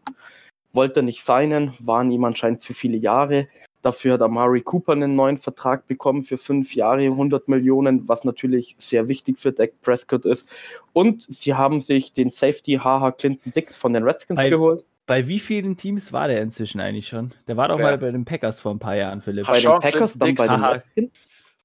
Wollte 0.73 1.03
nicht 1.03 1.25
signen, 1.25 1.75
waren 1.81 2.11
ihm 2.11 2.25
anscheinend 2.25 2.61
zu 2.61 2.75
viele 2.75 2.97
Jahre. 2.99 3.49
Dafür 3.87 4.15
hat 4.15 4.23
Amari 4.23 4.63
Cooper 4.63 4.93
einen 4.93 5.15
neuen 5.15 5.37
Vertrag 5.37 5.87
bekommen 5.87 6.25
für 6.25 6.39
fünf 6.39 6.75
Jahre, 6.75 7.03
100 7.03 7.47
Millionen, 7.47 8.09
was 8.09 8.25
natürlich 8.25 8.75
sehr 8.81 9.07
wichtig 9.07 9.39
für 9.39 9.53
Dak 9.53 9.81
Prescott 9.81 10.25
ist. 10.25 10.45
Und 10.93 11.23
sie 11.23 11.55
haben 11.55 11.81
sich 11.81 12.13
den 12.13 12.31
Safety 12.31 12.81
Haha 12.83 13.13
Clinton 13.13 13.53
Dix 13.55 13.77
von 13.77 13.93
den 13.93 14.03
Redskins 14.03 14.39
Bei- 14.39 14.51
geholt. 14.51 14.85
Bei 15.07 15.29
wie 15.29 15.39
vielen 15.39 15.77
Teams 15.77 16.13
war 16.13 16.27
der 16.27 16.43
inzwischen 16.43 16.81
eigentlich 16.81 17.07
schon? 17.07 17.33
Der 17.47 17.57
war 17.57 17.69
doch 17.69 17.79
Wer? 17.79 17.85
mal 17.85 17.99
bei 17.99 18.11
den 18.11 18.25
Packers 18.25 18.59
vor 18.59 18.73
ein 18.75 18.81
paar 18.81 18.97
Jahren, 18.97 19.23
Philipp. 19.23 19.47
Bei 19.47 19.61
den 19.61 19.71
Packers, 19.81 20.15
dann 20.19 20.31
Dix. 20.31 20.45
bei 20.49 20.53
den. 20.57 20.65
Redskins. 20.65 21.13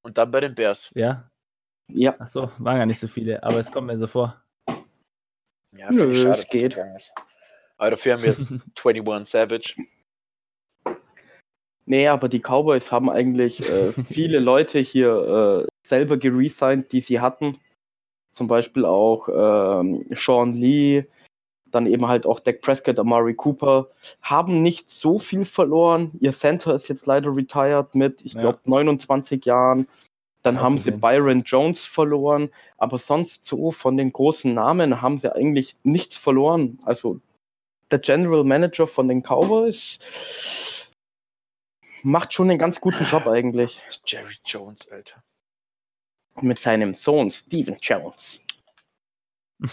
Und 0.04 0.18
dann 0.20 0.30
bei 0.30 0.42
den 0.42 0.54
Bears. 0.54 0.92
Ja? 0.94 1.28
Ja, 1.92 2.14
Ach 2.20 2.28
so, 2.28 2.52
waren 2.60 2.78
gar 2.78 2.86
nicht 2.86 3.00
so 3.00 3.08
viele, 3.08 3.42
aber 3.42 3.58
es 3.58 3.72
kommt 3.72 3.88
mir 3.88 3.98
so 3.98 4.06
vor. 4.06 4.40
Ja, 5.76 5.90
Nö, 5.90 6.14
schade, 6.14 6.46
geht. 6.52 6.78
Aber 7.80 7.90
dafür 7.90 8.14
haben 8.14 8.22
wir 8.22 8.30
jetzt 8.30 8.52
21 8.86 9.28
Savage. 9.28 9.74
Nee, 11.86 12.08
aber 12.08 12.30
die 12.30 12.40
Cowboys 12.40 12.92
haben 12.92 13.10
eigentlich 13.10 13.62
äh, 13.68 13.92
viele 14.08 14.40
Leute 14.40 14.80
hier 14.80 15.66
äh, 15.68 15.88
selber 15.88 16.18
geresigned, 16.18 16.92
die 16.92 17.02
sie 17.02 17.20
hatten. 17.20 17.60
Zum 18.32 18.48
Beispiel 18.48 18.86
auch 18.86 19.28
ähm, 19.30 20.06
Sean 20.12 20.54
Lee, 20.54 21.06
dann 21.70 21.86
eben 21.86 22.08
halt 22.08 22.26
auch 22.26 22.40
Dak 22.40 22.62
Prescott, 22.62 23.00
Amari 23.00 23.34
Cooper, 23.34 23.90
haben 24.22 24.62
nicht 24.62 24.90
so 24.90 25.20
viel 25.20 25.44
verloren. 25.46 26.12
Ihr 26.20 26.34
Center 26.34 26.74
ist 26.76 26.88
jetzt 26.88 27.06
leider 27.06 27.36
retired 27.36 27.94
mit, 27.96 28.22
ich 28.24 28.34
Ja. 28.34 28.40
glaube, 28.40 28.60
29 28.66 29.46
Jahren. 29.46 29.88
Dann 30.44 30.60
haben 30.60 30.78
sie 30.80 30.86
gesehen. 30.86 31.02
Byron 31.02 31.44
Jones 31.44 31.82
verloren, 31.82 32.50
aber 32.78 32.98
sonst 32.98 33.46
so 33.46 33.72
von 33.72 33.96
den 33.96 34.12
großen 34.12 34.52
Namen 34.54 35.02
haben 35.02 35.20
sie 35.20 35.34
eigentlich 35.36 35.76
nichts 35.84 36.18
verloren. 36.18 36.80
Also 36.84 37.20
der 37.92 38.00
General 38.00 38.44
Manager 38.44 38.88
von 38.88 39.08
den 39.08 39.22
Cowboys 39.22 40.00
macht 42.04 42.34
schon 42.34 42.50
einen 42.50 42.60
ganz 42.60 42.82
guten 42.82 43.06
Job 43.06 43.28
eigentlich 43.28 43.82
Jerry 44.06 44.36
Jones, 44.46 44.88
Alter. 44.90 45.24
mit 46.42 46.60
seinem 46.60 46.94
Sohn 46.94 47.30
Steven 47.32 47.78
Jones. 47.82 48.42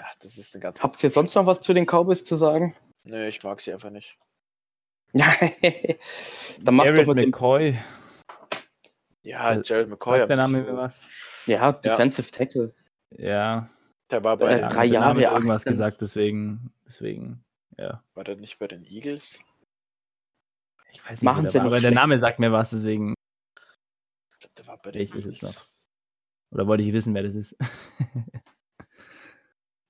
Ach, 0.00 0.14
das 0.20 0.38
ist 0.38 0.54
eine 0.54 0.62
ganz. 0.62 0.80
Habt 0.82 1.02
ihr 1.02 1.10
sonst 1.10 1.34
noch 1.34 1.46
was 1.46 1.60
zu 1.60 1.74
den 1.74 1.84
Cowboys 1.86 2.22
zu 2.24 2.36
sagen? 2.36 2.76
Nö, 3.04 3.26
ich 3.26 3.42
mag 3.42 3.60
sie 3.60 3.72
einfach 3.72 3.90
nicht. 3.90 4.16
Dann 5.12 6.74
macht 6.74 6.86
Garrett 6.86 7.08
doch 7.08 7.14
mit 7.14 7.22
dem 7.24 7.30
McCoy. 7.30 7.78
Ja, 9.22 9.54
Äh, 9.54 9.62
Jared 9.64 9.88
McCoy. 9.88 10.18
Sagt 10.18 10.30
der 10.30 10.36
Name 10.36 10.62
mir 10.62 10.76
was? 10.76 11.00
ja, 11.46 11.72
Defensive 11.72 12.30
Tackle. 12.30 12.74
Ja. 13.10 13.68
Der 14.10 14.22
war 14.22 14.36
bei 14.36 14.46
Äh, 14.52 14.54
den, 14.56 14.60
ja, 14.60 14.68
drei 14.68 14.88
der 14.88 15.00
Name 15.00 15.22
Jahre, 15.22 15.34
hat 15.34 15.40
irgendwas 15.42 15.62
18. 15.62 15.72
gesagt, 15.72 16.00
deswegen, 16.02 16.72
deswegen, 16.86 17.44
ja. 17.76 18.02
war 18.14 18.24
der 18.24 18.36
nicht 18.36 18.58
bei 18.58 18.68
den 18.68 18.84
Eagles? 18.84 19.38
Ich 20.90 21.02
weiß 21.04 21.10
nicht, 21.10 21.22
Machen 21.22 21.48
sie 21.48 21.58
war, 21.58 21.66
aber 21.66 21.80
der. 21.80 21.90
Name 21.90 22.18
sagt 22.18 22.38
mir 22.38 22.50
was, 22.52 22.70
deswegen, 22.70 23.14
Ich 24.32 24.38
glaube, 24.40 24.54
der 24.56 24.66
war 24.66 24.78
bei 24.78 24.90
den 24.92 25.02
Ich 25.02 25.10
weiß 25.14 25.24
jetzt 25.24 25.42
Eagles. 25.42 25.68
oder 26.50 26.66
wollte 26.66 26.82
ich 26.82 26.92
wissen, 26.92 27.14
wer 27.14 27.22
das 27.22 27.34
ist. 27.34 27.56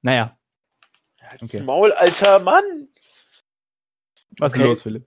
naja, 0.03 0.37
Halt's 1.21 1.53
Okay. 1.55 1.63
Maul, 1.63 1.93
alter 1.93 2.39
Mann! 2.41 2.89
was 4.39 4.53
Okay. 4.55 4.63
ist 4.63 4.67
los, 4.69 4.83
Philipp? 4.83 5.07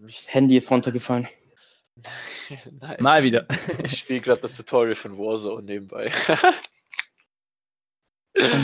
Mich, 0.00 0.32
Handy 0.32 0.56
ist 0.58 0.70
runtergefallen. 0.70 1.28
Nein. 2.80 2.96
Mal 3.00 3.22
wieder. 3.24 3.46
Ich 3.84 3.98
spiele 3.98 4.20
gerade 4.20 4.40
das 4.40 4.56
Tutorial 4.56 4.94
von 4.94 5.16
Warzone 5.18 5.62
nebenbei. 5.66 6.12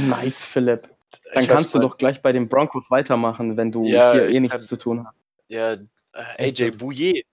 Nice, 0.09 0.37
Philipp. 0.39 0.89
Dann 1.33 1.43
Ich 1.45 1.49
kannst 1.49 1.75
du 1.75 1.79
doch 1.79 1.97
gleich 1.97 2.23
bei 2.23 2.33
den 2.33 2.49
Broncos 2.49 2.91
weitermachen, 2.91 3.57
wenn 3.57 3.73
du 3.73 3.85
Ja, 3.87 4.13
hier 4.13 4.29
eh 4.29 4.41
nichts 4.41 4.57
kann- 4.59 4.67
zu 4.67 4.77
tun 4.77 5.07
hast. 5.07 5.17
Ja, 5.49 5.75
äh, 5.75 6.49
AJ? 6.49 6.71
Bouye 6.73 7.25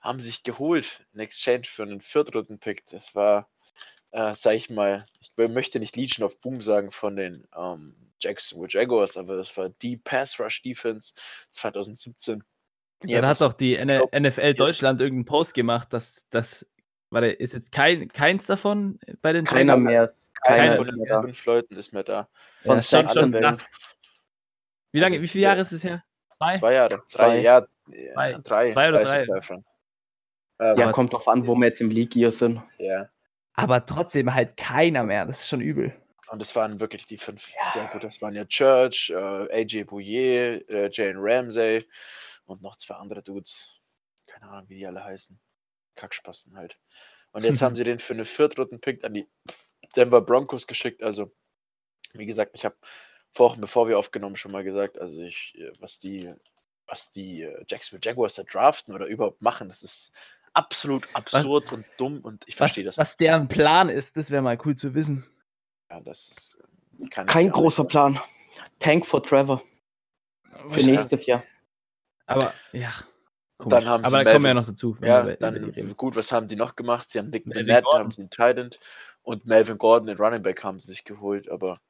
haben 0.00 0.18
sich 0.20 0.42
geholt 0.42 1.04
in 1.12 1.20
Exchange 1.20 1.64
für 1.64 1.82
einen 1.84 2.00
Viertrunden-Pick. 2.00 2.86
Das 2.86 3.14
war, 3.14 3.48
äh, 4.10 4.34
sag 4.34 4.54
ich 4.54 4.70
mal, 4.70 5.06
ich 5.20 5.32
möchte 5.36 5.78
nicht 5.78 5.96
Legion 5.96 6.24
of 6.26 6.40
Boom 6.40 6.60
sagen 6.60 6.90
von 6.90 7.16
den 7.16 7.46
ähm, 7.56 7.94
Jacksonville 8.20 8.68
Jaguars, 8.70 9.16
aber 9.16 9.36
das 9.36 9.56
war 9.56 9.68
die 9.68 9.96
Pass 9.96 10.38
Rush 10.40 10.62
Defense 10.62 11.12
2017. 11.50 12.42
Die 13.04 13.12
Ja, 13.12 13.20
da 13.20 13.28
einfach 13.28 13.44
hat 13.46 13.52
doch 13.52 13.56
die 13.56 13.76
N 13.76 13.88
glaub- 13.88 14.12
NFL 14.12 14.54
Deutschland 14.54 15.00
irgendeinen 15.00 15.24
Post 15.26 15.54
gemacht, 15.54 15.92
dass 15.92 16.26
das, 16.30 16.66
warte, 17.10 17.28
ist 17.28 17.52
jetzt 17.54 17.70
kein, 17.72 18.08
keins 18.08 18.46
davon 18.46 18.98
bei 19.22 19.32
den 19.32 19.44
Keiner 19.44 19.74
Jaguars? 19.76 19.84
mehr. 19.84 20.12
Keiner 20.44 20.76
von 20.76 20.86
den 20.86 21.06
fünf 21.22 21.44
Leuten 21.46 21.76
ist 21.76 21.92
mehr 21.92 22.02
da. 22.02 22.28
Von 22.64 22.76
Ja, 22.78 22.82
schon, 22.82 23.08
schon. 23.10 23.32
Wie 23.32 23.38
lange, 24.98 25.12
Also, 25.14 25.22
wie 25.22 25.28
viele 25.28 25.42
ja. 25.42 25.48
Jahre 25.50 25.60
ist 25.60 25.70
es 25.72 25.84
her? 25.84 26.04
Zwei? 26.50 26.58
Zwei 26.58 26.74
Jahre. 26.74 26.88
Drei, 26.88 27.04
Zwei. 27.06 27.38
ja, 27.40 27.66
Zwei. 27.86 28.30
ja, 28.30 28.38
drei. 28.38 28.72
Zwei 28.72 28.88
oder 28.88 29.04
drei. 29.04 29.26
Ähm, 30.60 30.78
Ja, 30.78 30.92
kommt 30.92 31.12
drauf 31.12 31.26
an, 31.28 31.46
wo 31.46 31.54
wir 31.56 31.68
jetzt 31.68 31.80
im 31.80 31.90
League 31.90 32.14
Year 32.16 32.32
sind. 32.32 32.62
ja. 32.78 33.08
Aber 33.54 33.84
trotzdem 33.84 34.32
halt 34.32 34.56
keiner 34.56 35.02
mehr. 35.04 35.26
Das 35.26 35.40
ist 35.40 35.48
schon 35.48 35.60
übel. 35.60 35.94
Und 36.30 36.40
es 36.40 36.56
waren 36.56 36.80
wirklich 36.80 37.04
die 37.06 37.18
fünf 37.18 37.52
sehr 37.74 37.84
gut. 37.92 38.02
Das 38.02 38.22
waren 38.22 38.34
ja 38.34 38.46
Church, 38.46 39.10
äh, 39.14 39.14
AJ 39.60 39.84
Bouye, 39.84 40.64
äh, 40.68 40.88
Jalen 40.90 41.18
Ramsey 41.18 41.86
und 42.46 42.62
noch 42.62 42.76
zwei 42.76 42.94
andere 42.94 43.22
Dudes. 43.22 43.78
Keine 44.26 44.48
Ahnung, 44.50 44.68
wie 44.70 44.76
die 44.76 44.86
alle 44.86 45.04
heißen. 45.04 45.38
Kackspasten 45.96 46.56
halt. 46.56 46.78
Und 47.32 47.44
jetzt 47.44 47.60
haben 47.62 47.76
sie 47.76 47.84
den 47.84 47.98
für 47.98 48.14
eine 48.14 48.24
Viertrunden-Pick 48.24 49.04
an 49.04 49.12
die 49.12 49.28
Denver 49.94 50.22
Broncos 50.22 50.66
geschickt. 50.66 51.02
Also, 51.02 51.30
wie 52.14 52.24
gesagt, 52.24 52.52
ich 52.54 52.64
habe 52.64 52.76
vorhin, 53.32 53.60
bevor 53.60 53.88
wir 53.88 53.98
aufgenommen, 53.98 54.36
schon 54.36 54.52
mal 54.52 54.64
gesagt, 54.64 54.98
also 54.98 55.20
ich, 55.22 55.54
äh, 55.58 55.72
was 55.80 55.98
die, 55.98 56.32
was 56.86 57.12
die 57.12 57.42
äh, 57.42 57.64
Jacksonville 57.68 58.00
Jaguars 58.04 58.34
da 58.34 58.42
draften 58.44 58.94
oder 58.94 59.06
überhaupt 59.06 59.42
machen, 59.42 59.68
das 59.68 59.82
ist 59.82 60.12
absolut 60.54 61.08
absurd 61.14 61.72
und 61.72 61.84
dumm 61.96 62.20
und 62.20 62.44
ich 62.46 62.54
Was, 62.54 62.58
verstehe 62.58 62.84
das. 62.84 62.98
was 62.98 63.16
deren 63.16 63.48
Plan 63.48 63.88
ist, 63.88 64.16
das 64.16 64.30
wäre 64.30 64.42
mal 64.42 64.58
cool 64.64 64.76
zu 64.76 64.94
wissen. 64.94 65.26
Ja, 65.90 66.00
das 66.00 66.28
ist, 66.28 66.58
äh, 67.00 67.08
Kein 67.26 67.50
großer. 67.50 67.84
Plan. 67.84 68.20
Tank 68.78 69.06
for 69.06 69.22
Trevor 69.22 69.58
für 70.42 70.64
Wahrscheinlich. 70.64 70.86
nächstes 70.98 71.26
Jahr. 71.26 71.42
Aber 72.26 72.52
ja. 72.72 72.92
Komisch. 73.56 73.78
Dann 73.78 73.88
haben 73.88 74.04
sie 74.04 74.06
Aber 74.08 74.24
da 74.24 74.32
kommen 74.32 74.44
wir 74.44 74.48
ja 74.48 74.54
noch 74.54 74.66
dazu. 74.66 74.96
wenn 75.00 75.08
Ja, 75.08 75.26
wir 75.26 75.36
dann 75.36 75.96
gut, 75.96 76.16
was 76.16 76.32
haben 76.32 76.48
die 76.48 76.56
noch 76.56 76.74
gemacht? 76.76 77.10
Sie 77.10 77.18
haben 77.18 77.30
Nick 77.30 77.46
Melvin 77.46 77.82
Gordon. 77.82 78.00
haben 78.00 78.10
sie 78.10 78.22
einen 78.22 78.30
Titan 78.30 78.70
und 79.22 79.46
Melvin 79.46 79.78
Gordon, 79.78 80.08
den 80.08 80.18
Running 80.18 80.42
Back, 80.42 80.62
haben 80.64 80.80
sie 80.80 80.88
sich 80.88 81.04
geholt, 81.04 81.48
aber 81.48 81.80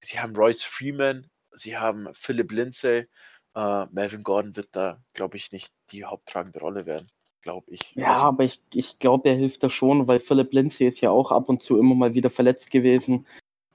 sie 0.00 0.18
haben 0.18 0.34
Royce 0.36 0.62
Freeman, 0.62 1.26
sie 1.52 1.76
haben 1.76 2.08
Philip 2.12 2.50
Lindsay. 2.52 3.06
Äh, 3.54 3.86
Melvin 3.90 4.22
Gordon 4.22 4.56
wird 4.56 4.68
da, 4.72 4.98
glaube 5.12 5.36
ich, 5.36 5.50
nicht 5.52 5.72
die 5.90 6.04
haupttragende 6.04 6.60
Rolle 6.60 6.86
werden, 6.86 7.10
glaube 7.42 7.66
ich. 7.70 7.94
Ja, 7.94 8.08
Also, 8.08 8.20
aber 8.22 8.44
ich, 8.44 8.62
ich 8.72 8.98
glaube, 8.98 9.28
er 9.28 9.34
hilft 9.36 9.62
da 9.62 9.68
schon, 9.68 10.06
weil 10.06 10.20
Philip 10.20 10.52
Lindsay 10.52 10.86
ist 10.86 11.00
ja 11.00 11.10
auch 11.10 11.32
ab 11.32 11.48
und 11.48 11.62
zu 11.62 11.76
immer 11.78 11.94
mal 11.94 12.14
wieder 12.14 12.30
verletzt 12.30 12.70
gewesen. 12.70 13.26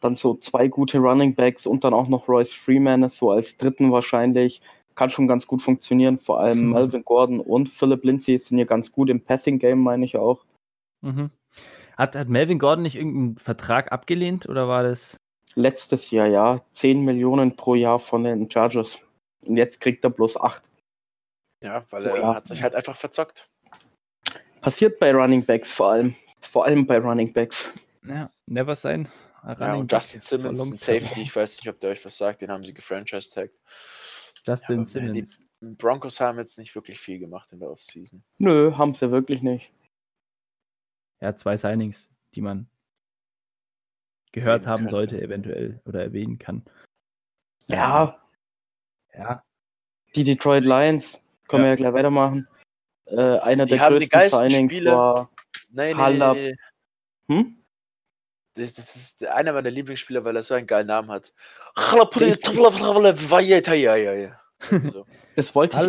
Dann 0.02 0.16
so 0.16 0.36
zwei 0.36 0.68
gute 0.68 1.00
Running 1.00 1.36
Backs 1.36 1.66
und 1.66 1.84
dann 1.84 1.94
auch 1.94 2.08
noch 2.08 2.28
Royce 2.28 2.54
Freeman, 2.54 3.10
so 3.10 3.32
als 3.32 3.58
dritten 3.58 3.92
wahrscheinlich. 3.92 4.62
Kann 4.96 5.10
schon 5.10 5.28
ganz 5.28 5.46
gut 5.46 5.62
funktionieren. 5.62 6.20
Vor 6.20 6.40
allem 6.40 6.60
Hm. 6.60 6.72
Melvin 6.72 7.04
Gordon 7.04 7.40
und 7.42 7.68
Philip 7.68 8.04
Lindsay 8.06 8.38
sind 8.38 8.58
ja 8.58 8.66
ganz 8.66 8.94
gut 8.94 9.10
im 9.10 9.22
Passing 9.22 9.60
Game, 9.60 9.80
meine 9.80 10.06
ich 10.06 10.16
auch. 10.16 10.46
Mhm. 11.02 11.32
Hat, 11.98 12.16
hat 12.16 12.30
Melvin 12.30 12.60
Gordon 12.60 12.84
nicht 12.84 12.96
irgendeinen 12.96 13.38
Vertrag 13.38 13.92
abgelehnt 13.92 14.48
oder 14.48 14.70
war 14.70 14.84
das? 14.84 15.18
Letztes 15.56 16.12
Jahr, 16.12 16.28
ja, 16.28 16.62
10 16.74 17.04
Millionen 17.04 17.56
pro 17.56 17.76
Jahr 17.76 18.00
von 18.00 18.24
den 18.24 18.50
Chargers. 18.52 19.00
Und 19.42 19.58
jetzt 19.58 19.80
kriegt 19.80 20.04
er 20.04 20.10
bloß 20.10 20.38
8. 20.38 20.64
ja, 21.64 21.84
weil 21.92 22.06
er 22.06 22.18
Ja. 22.18 22.36
hat 22.36 22.48
sich 22.48 22.62
halt 22.62 22.76
einfach 22.76 22.96
verzockt. 22.96 23.50
Passiert 24.62 25.00
bei 25.00 25.14
Running 25.14 25.46
Backs 25.46 25.72
vor 25.72 25.92
allem. 25.92 26.16
Vor 26.42 26.66
allem 26.66 26.86
bei 26.86 26.98
Running 27.00 27.32
Backs. 27.32 27.70
Ja, 28.06 28.30
never 28.46 28.76
sein. 28.76 29.08
Ja, 29.60 29.76
und 29.76 29.92
Justin 29.92 30.22
Simmons, 30.22 30.60
ein 30.60 30.78
Safety, 30.78 31.22
ich 31.22 31.36
weiß 31.36 31.58
nicht, 31.60 31.70
ob 31.70 31.80
der 31.80 31.92
euch 31.92 32.04
was 32.04 32.18
sagt, 32.18 32.42
den 32.42 32.50
haben 32.50 32.64
sie 32.64 32.74
gefranchise-tagged. 32.74 33.56
Justin 34.46 34.78
aber 34.78 34.86
Simmons. 34.86 35.38
Die 35.62 35.68
Broncos 35.76 36.20
haben 36.20 36.40
jetzt 36.40 36.58
nicht 36.58 36.74
wirklich 36.76 37.00
viel 37.00 37.20
gemacht 37.20 37.52
in 37.52 37.60
der 37.60 37.70
Offseason. 37.70 38.24
Nö, 38.40 38.76
haben 38.76 38.94
sie 38.96 39.12
wirklich 39.12 39.42
nicht. 39.44 39.72
Ja, 41.22 41.36
zwei 41.36 41.58
Signings, 41.58 42.10
die 42.34 42.42
man 42.42 42.68
gehört 44.36 44.68
haben 44.68 44.90
sollte, 44.90 45.20
eventuell 45.22 45.80
oder 45.86 46.02
erwähnen 46.04 46.38
kann. 46.38 46.64
Ja, 47.68 48.20
Ja, 49.18 49.42
die 50.16 50.24
Detroit 50.26 50.66
Lions. 50.66 51.20
Können 51.48 51.64
Ja. 51.64 51.68
wir 51.68 51.70
ja 51.72 51.76
gleich 51.78 51.94
weitermachen. 51.94 52.48
Äh, 53.08 53.40
einer 53.40 53.66
Die 53.66 53.72
der 53.78 53.90
größten 53.90 54.10
Signings 54.50 54.72
Spiele. 54.72 54.92
war. 54.92 55.32
Nein, 55.70 55.96
nein, 55.98 56.18
nein, 56.18 56.36
nein. 56.36 56.56
Hm? 57.30 57.58
Das, 58.56 58.74
das 58.74 58.96
ist 58.96 59.22
der- 59.22 59.36
einer 59.36 59.54
meiner 59.54 59.70
Lieblingsspieler, 59.72 60.24
weil 60.26 60.36
er 60.36 60.44
so 60.44 60.54
einen 60.54 60.68
geilen 60.68 60.88
Namen 60.88 61.10
hat. 61.12 61.34
so. 64.92 65.06
Das 65.36 65.54
wollte 65.54 65.76
ich. 65.76 65.82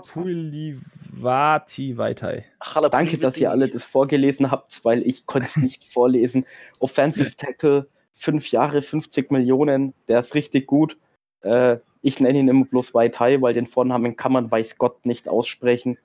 Pulivati 0.00 1.96
Vaitai. 1.98 2.46
danke, 2.90 3.18
dass 3.18 3.36
ihr 3.36 3.50
alle 3.50 3.68
das 3.68 3.84
vorgelesen 3.84 4.50
habt, 4.50 4.82
weil 4.82 5.02
ich 5.06 5.26
konnte 5.26 5.46
es 5.48 5.56
nicht 5.56 5.84
vorlesen. 5.92 6.46
Offensive 6.80 7.36
Tackle, 7.36 7.86
fünf 8.14 8.50
Jahre, 8.50 8.82
50 8.82 9.30
Millionen. 9.30 9.94
Der 10.08 10.20
ist 10.20 10.34
richtig 10.34 10.66
gut. 10.66 10.96
Äh, 11.42 11.78
ich 12.02 12.20
nenne 12.20 12.38
ihn 12.38 12.48
immer 12.48 12.64
bloß 12.64 12.92
High, 12.94 13.40
weil 13.40 13.54
den 13.54 13.66
Vornamen 13.66 14.16
kann 14.16 14.32
man, 14.32 14.50
weiß 14.50 14.76
Gott, 14.78 15.04
nicht 15.06 15.28
aussprechen. 15.28 15.98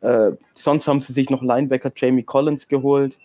Äh, 0.00 0.32
sonst 0.54 0.86
haben 0.88 1.00
sie 1.00 1.12
sich 1.12 1.30
noch 1.30 1.42
Linebacker 1.42 1.92
Jamie 1.94 2.22
Collins 2.22 2.68
geholt. 2.68 3.18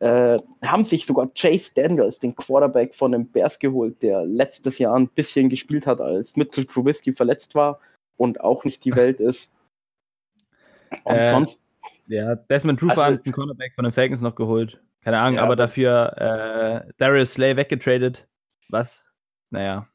Äh, 0.00 0.36
haben 0.62 0.84
sich 0.84 1.06
sogar 1.06 1.30
Chase 1.34 1.70
Daniels, 1.74 2.18
den 2.18 2.34
Quarterback 2.34 2.94
von 2.94 3.12
den 3.12 3.26
Bears, 3.28 3.58
geholt, 3.58 4.02
der 4.02 4.24
letztes 4.26 4.78
Jahr 4.78 4.94
ein 4.94 5.08
bisschen 5.08 5.48
gespielt 5.48 5.86
hat, 5.86 6.00
als 6.00 6.36
Mitchell 6.36 6.66
Trubisky 6.66 7.12
verletzt 7.12 7.54
war 7.54 7.80
und 8.16 8.40
auch 8.40 8.64
nicht 8.64 8.84
die 8.84 8.94
Welt 8.96 9.20
ist. 9.20 9.48
Und 11.04 11.14
Äh, 11.16 11.30
sonst, 11.30 11.60
Ja, 12.06 12.34
Desmond 12.34 12.80
Trufant, 12.80 12.98
Also- 12.98 13.22
einen 13.24 13.32
Cornerback 13.32 13.74
von 13.74 13.84
den 13.84 13.92
Falcons 13.92 14.20
noch 14.20 14.34
geholt. 14.34 14.80
Keine 15.04 15.20
Ahnung, 15.20 15.34
Ja, 15.36 15.42
aber 15.42 15.52
aber- 15.52 15.56
dafür 15.56 16.84
äh, 16.88 16.92
Darius 16.96 17.34
Slay 17.34 17.56
weggetradet. 17.56 18.26
Was, 18.68 19.16
naja, 19.50 19.86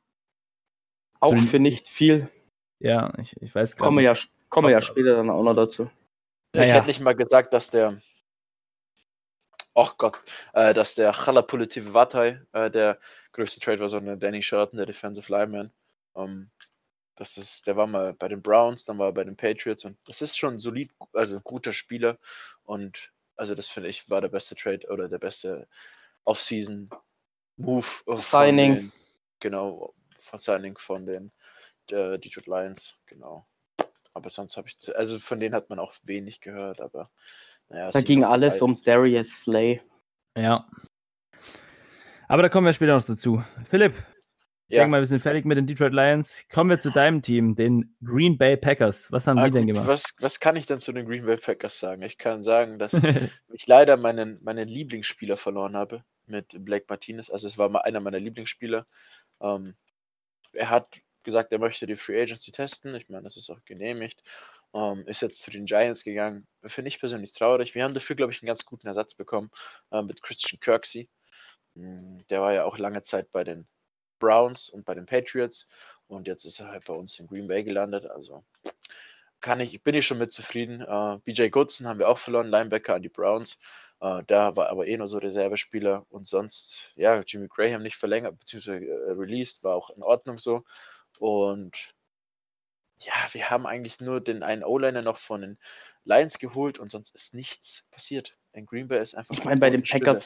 auch 1.20 1.32
den- 1.32 1.42
für 1.42 1.60
nicht 1.60 1.90
viel. 1.90 2.30
ja, 2.80 3.12
ich, 3.18 3.36
ich 3.42 3.54
weiß 3.54 3.76
gar 3.76 3.86
Kommen 3.86 3.98
wir 3.98 4.10
nicht. 4.12 4.24
ja, 4.24 4.30
kommen 4.50 4.68
wir 4.68 4.72
ja 4.74 4.82
später 4.82 5.16
dann 5.16 5.30
auch 5.30 5.44
noch 5.44 5.56
dazu. 5.56 5.90
Ich 6.54 6.60
Naja. 6.62 6.76
hätte 6.76 6.88
nicht 6.88 7.02
mal 7.02 7.16
gesagt, 7.16 7.54
dass 7.54 7.70
der. 7.70 8.00
Ach 9.76 9.98
Gott, 9.98 10.20
äh, 10.54 10.74
dass 10.74 10.96
der 10.96 11.14
Chalapulative 11.14 11.94
Vatai 11.94 12.42
äh, 12.54 12.70
der 12.72 13.00
größte 13.32 13.60
Trade 13.60 13.80
war, 13.80 13.90
sondern 13.90 14.20
Danny 14.20 14.42
Shelton, 14.42 14.78
der 14.78 14.86
Defensive 14.86 15.32
Lineman. 15.32 15.72
Ähm, 16.16 16.50
das 17.16 17.38
ist, 17.38 17.68
der 17.68 17.76
war 17.78 17.88
mal 17.88 18.14
bei 18.14 18.28
den 18.28 18.42
Browns, 18.42 18.86
dann 18.86 18.98
war 18.98 19.08
er 19.08 19.14
bei 19.14 19.24
den 19.24 19.36
Patriots 19.38 19.86
und 19.86 19.98
das 20.08 20.22
ist 20.22 20.38
schon 20.38 20.58
solid, 20.58 20.92
also 21.14 21.38
ein 21.38 21.44
guter 21.44 21.72
Spieler. 21.74 22.18
Und 22.64 23.12
also 23.40 23.56
das 23.56 23.68
finde 23.68 23.90
ich 23.90 24.10
war 24.10 24.22
der 24.22 24.28
beste 24.28 24.56
Trade 24.56 24.88
oder 24.90 25.08
der 25.08 25.18
beste 25.20 25.68
Off-Season 26.26 26.90
Move 27.58 27.82
von 27.82 28.18
Signing. 28.20 28.76
Den, 28.76 28.92
genau, 29.40 29.94
von 30.18 30.40
Signing 30.40 30.78
von 30.78 31.06
den 31.06 31.32
äh, 31.92 32.20
Detroit 32.20 32.48
Lions, 32.48 33.00
genau. 33.06 33.48
Aber 34.14 34.30
sonst 34.30 34.58
habe 34.58 34.68
ich, 34.68 34.80
zu- 34.80 34.96
also 34.96 35.20
von 35.20 35.40
denen 35.40 35.56
hat 35.56 35.70
man 35.70 35.80
auch 35.80 35.94
wenig 36.04 36.42
gehört, 36.42 36.82
aber 36.82 37.10
naja. 37.70 37.92
Da 37.92 38.02
ging 38.02 38.24
alles 38.24 38.62
um 38.62 38.82
Darius 38.84 39.30
Slay. 39.42 39.82
Ja. 40.38 40.70
Aber 42.28 42.42
da 42.42 42.50
kommen 42.50 42.66
wir 42.66 42.74
später 42.74 42.96
noch 42.96 43.04
dazu. 43.06 43.44
Philipp, 43.70 43.96
ich 44.70 44.76
Ja. 44.76 44.82
denke 44.84 44.92
mal, 44.92 45.02
wir 45.02 45.08
sind 45.08 45.20
fertig 45.22 45.46
mit 45.46 45.58
den 45.58 45.66
Detroit 45.68 45.94
Lions. 45.94 46.46
Kommen 46.52 46.70
wir 46.70 46.80
zu 46.80 46.92
deinem 46.92 47.22
Team, 47.24 47.56
den 47.56 47.96
Green 48.04 48.38
Bay 48.38 48.56
Packers. 48.56 49.12
Was 49.12 49.26
haben 49.28 49.40
Ah, 49.40 49.46
die 49.46 49.52
denn 49.52 49.68
gemacht? 49.68 49.88
Was, 49.88 50.14
was 50.20 50.40
kann 50.40 50.56
ich 50.56 50.68
denn 50.68 50.80
zu 50.80 50.92
den 50.94 51.08
Green 51.08 51.26
Bay 51.26 51.38
Packers 51.38 51.80
sagen? 51.80 52.04
Ich 52.04 52.18
kann 52.20 52.44
sagen, 52.44 52.78
dass 52.80 52.94
ich 53.52 53.68
leider 53.68 53.98
meinen, 53.98 54.42
meinen 54.44 54.68
Lieblingsspieler 54.68 55.38
verloren 55.38 55.76
habe 55.76 56.04
mit 56.28 56.56
Blake 56.64 56.86
Martinez. 56.88 57.30
Also 57.32 57.48
es 57.48 57.58
war 57.58 57.68
mal 57.70 57.80
einer 57.82 58.00
meiner 58.00 58.20
Lieblingsspieler. 58.20 58.86
Ähm, 59.42 59.76
er 60.54 60.70
hat 60.70 61.00
gesagt, 61.24 61.52
er 61.52 61.60
möchte 61.60 61.88
die 61.88 61.96
Free 61.96 62.22
Agency 62.22 62.52
testen. 62.52 62.94
Ich 62.96 63.10
meine, 63.10 63.24
das 63.24 63.38
ist 63.38 63.50
auch 63.50 63.64
genehmigt. 63.66 64.22
Ähm, 64.76 65.04
ist 65.08 65.22
jetzt 65.24 65.42
zu 65.42 65.50
den 65.50 65.66
Giants 65.66 66.04
gegangen. 66.04 66.46
Finde 66.64 66.90
ich 66.90 67.00
persönlich 67.00 67.34
traurig. 67.34 67.74
Wir 67.74 67.84
haben 67.84 67.96
dafür, 67.96 68.16
glaube 68.16 68.32
ich, 68.32 68.42
einen 68.44 68.48
ganz 68.48 68.66
guten 68.66 68.86
Ersatz 68.88 69.16
bekommen 69.16 69.50
äh, 69.92 70.04
mit 70.04 70.22
Christian 70.22 70.60
Kirksey. 70.60 71.10
Mm, 71.74 72.20
Der 72.30 72.42
war 72.42 72.54
ja 72.54 72.66
auch 72.66 72.78
lange 72.78 73.02
Zeit 73.02 73.32
bei 73.32 73.44
den 73.44 73.68
Browns 74.20 74.70
und 74.70 74.86
bei 74.86 74.94
den 74.94 75.06
Patriots. 75.06 75.68
Und 76.08 76.28
jetzt 76.28 76.46
ist 76.46 76.60
er 76.60 76.70
halt 76.70 76.86
bei 76.86 76.94
uns 76.94 77.20
in 77.20 77.28
Green 77.28 77.48
Bay 77.48 77.64
gelandet. 77.64 78.06
Also 78.06 78.44
kann 79.42 79.60
ich, 79.60 79.82
bin 79.84 79.96
ich 79.96 80.06
schon 80.06 80.18
mit 80.18 80.32
zufrieden. 80.32 80.82
Äh, 80.82 81.20
BJ 81.24 81.50
Goodson 81.50 81.88
haben 81.88 82.00
wir 82.00 82.10
auch 82.10 82.18
verloren, 82.18 82.50
Linebacker 82.50 82.96
an 82.96 83.02
die 83.02 83.10
Browns. 83.10 83.58
Äh, 84.02 84.24
da 84.28 84.56
war 84.56 84.70
aber 84.70 84.88
eh 84.88 84.98
nur 84.98 85.08
so 85.08 85.18
Reservespieler 85.18 86.06
und 86.10 86.28
sonst, 86.28 86.92
ja, 86.96 87.22
Jimmy 87.26 87.48
Graham 87.48 87.84
nicht 87.84 87.96
verlängert, 87.96 88.38
beziehungsweise 88.40 88.86
äh, 88.86 89.12
released, 89.12 89.64
war 89.64 89.76
auch 89.76 89.90
in 89.90 90.04
Ordnung 90.04 90.38
so. 90.38 90.64
Und 91.20 91.94
ja, 93.02 93.14
wir 93.32 93.50
haben 93.50 93.66
eigentlich 93.66 94.00
nur 94.00 94.20
den 94.22 94.44
einen 94.44 94.64
O-Liner 94.64 95.02
noch 95.02 95.18
von 95.18 95.42
den 95.42 95.58
Lions 96.04 96.40
geholt 96.40 96.80
und 96.80 96.92
sonst 96.92 97.16
ist 97.16 97.34
nichts 97.34 97.86
passiert. 97.92 98.36
In 98.52 98.66
Green 98.66 98.88
Bay 98.88 99.02
ist 99.02 99.16
einfach. 99.16 99.36
Ich 99.36 99.46
meine, 99.46 99.60
bei 99.60 99.70
den 99.70 99.86
Stille. 99.86 100.22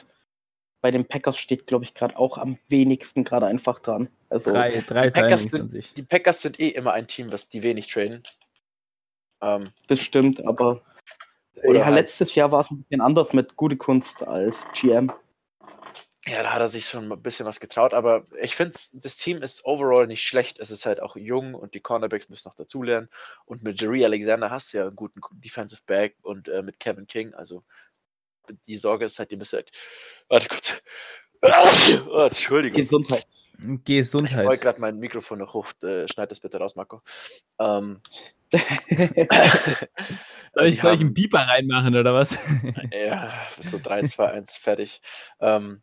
Packers, 0.84 0.90
bei 0.90 0.90
den 0.90 1.04
Packers 1.06 1.38
steht, 1.38 1.66
glaube 1.66 1.84
ich, 1.84 1.94
gerade 1.94 2.16
auch 2.18 2.36
am 2.38 2.58
wenigsten 2.68 3.24
gerade 3.24 3.46
einfach 3.46 3.78
dran. 3.80 4.08
Also 4.28 4.52
drei 4.52 4.70
drei 4.86 5.10
Packers 5.10 5.14
Signings 5.14 5.50
sind- 5.50 5.60
an 5.62 5.68
sich. 5.68 5.92
Die 5.94 6.02
Packers 6.02 6.42
sind 6.42 6.60
eh 6.60 6.68
immer 6.68 6.92
ein 6.92 7.06
Team, 7.06 7.32
was 7.32 7.48
die 7.48 7.62
wenig 7.62 7.86
traden. 7.86 8.22
Ähm, 9.40 9.70
das 9.88 10.00
stimmt, 10.00 10.44
aber 10.44 10.82
Oder 11.62 11.80
ja, 11.80 11.84
halt- 11.86 11.94
letztes 11.94 12.34
Jahr 12.34 12.52
war 12.52 12.60
es 12.60 12.70
ein 12.70 12.82
bisschen 12.82 13.00
anders 13.00 13.32
mit 13.32 13.56
gute 13.56 13.76
Kunst 13.76 14.22
als 14.22 14.56
GM. 14.74 15.10
Ja, 16.26 16.42
da 16.42 16.54
hat 16.54 16.60
er 16.60 16.68
sich 16.68 16.86
schon 16.86 17.12
ein 17.12 17.22
bisschen 17.22 17.44
was 17.44 17.60
getraut, 17.60 17.92
aber 17.92 18.26
ich 18.40 18.56
finde, 18.56 18.74
das 18.94 19.16
Team 19.18 19.42
ist 19.42 19.66
overall 19.66 20.06
nicht 20.06 20.22
schlecht. 20.22 20.58
Es 20.58 20.70
ist 20.70 20.86
halt 20.86 21.02
auch 21.02 21.16
jung 21.16 21.54
und 21.54 21.74
die 21.74 21.80
Cornerbacks 21.80 22.30
müssen 22.30 22.48
noch 22.48 22.54
dazulernen. 22.54 23.10
Und 23.44 23.62
mit 23.62 23.78
Jerry 23.78 24.02
Alexander 24.06 24.50
hast 24.50 24.72
du 24.72 24.78
ja 24.78 24.86
einen 24.86 24.96
guten 24.96 25.20
Defensive 25.32 25.82
Back 25.86 26.16
und 26.22 26.48
äh, 26.48 26.62
mit 26.62 26.80
Kevin 26.80 27.06
King, 27.06 27.34
also 27.34 27.62
die 28.66 28.76
Sorge 28.76 29.04
ist 29.06 29.18
halt, 29.18 29.30
die 29.30 29.36
müssen 29.36 29.56
halt. 29.56 29.70
Warte 30.28 30.48
kurz. 30.48 30.82
Oh, 32.10 32.22
Entschuldigung. 32.22 32.84
Gesundheit. 32.84 33.26
Ich 33.58 33.84
Gesundheit. 33.84 34.46
wollte 34.46 34.62
gerade 34.62 34.80
mein 34.80 34.98
Mikrofon 34.98 35.40
noch 35.40 35.52
hoch. 35.52 35.70
Äh, 35.82 36.08
schneid 36.08 36.30
das 36.30 36.40
bitte 36.40 36.56
raus, 36.56 36.74
Marco. 36.74 37.02
Ähm, 37.60 38.00
Soll 40.54 40.66
ich, 40.66 40.80
soll 40.80 40.94
ich 40.94 41.00
einen 41.00 41.14
Pieper 41.14 41.40
reinmachen 41.40 41.96
oder 41.96 42.14
was? 42.14 42.38
Ja, 42.92 43.32
so 43.60 43.80
3, 43.82 44.04
2, 44.04 44.30
1, 44.30 44.56
fertig. 44.56 45.00
Ähm, 45.40 45.82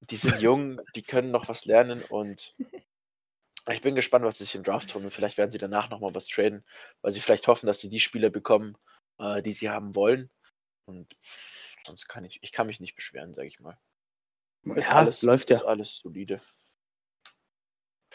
die 0.00 0.16
sind 0.16 0.40
jung, 0.40 0.80
die 0.96 1.02
können 1.02 1.30
noch 1.30 1.48
was 1.48 1.64
lernen 1.64 2.02
und 2.08 2.56
ich 3.70 3.80
bin 3.82 3.94
gespannt, 3.94 4.24
was 4.24 4.38
sie 4.38 4.44
sich 4.44 4.56
im 4.56 4.64
Draft 4.64 4.90
tun 4.90 5.04
und 5.04 5.12
vielleicht 5.12 5.38
werden 5.38 5.52
sie 5.52 5.58
danach 5.58 5.90
nochmal 5.90 6.14
was 6.14 6.26
traden, 6.26 6.64
weil 7.00 7.12
sie 7.12 7.20
vielleicht 7.20 7.46
hoffen, 7.46 7.66
dass 7.66 7.80
sie 7.80 7.88
die 7.88 8.00
Spieler 8.00 8.30
bekommen, 8.30 8.76
äh, 9.18 9.40
die 9.42 9.52
sie 9.52 9.70
haben 9.70 9.94
wollen. 9.94 10.30
Und 10.84 11.06
sonst 11.84 12.08
kann 12.08 12.24
ich, 12.24 12.38
ich 12.42 12.52
kann 12.52 12.66
mich 12.66 12.80
nicht 12.80 12.94
beschweren, 12.94 13.34
sage 13.34 13.48
ich 13.48 13.60
mal. 13.60 13.78
Ist 14.74 14.88
Ja, 14.88 14.96
alles, 14.96 15.22
läuft 15.22 15.50
ja. 15.50 15.56
ist 15.56 15.64
alles 15.64 15.96
solide. 15.98 16.40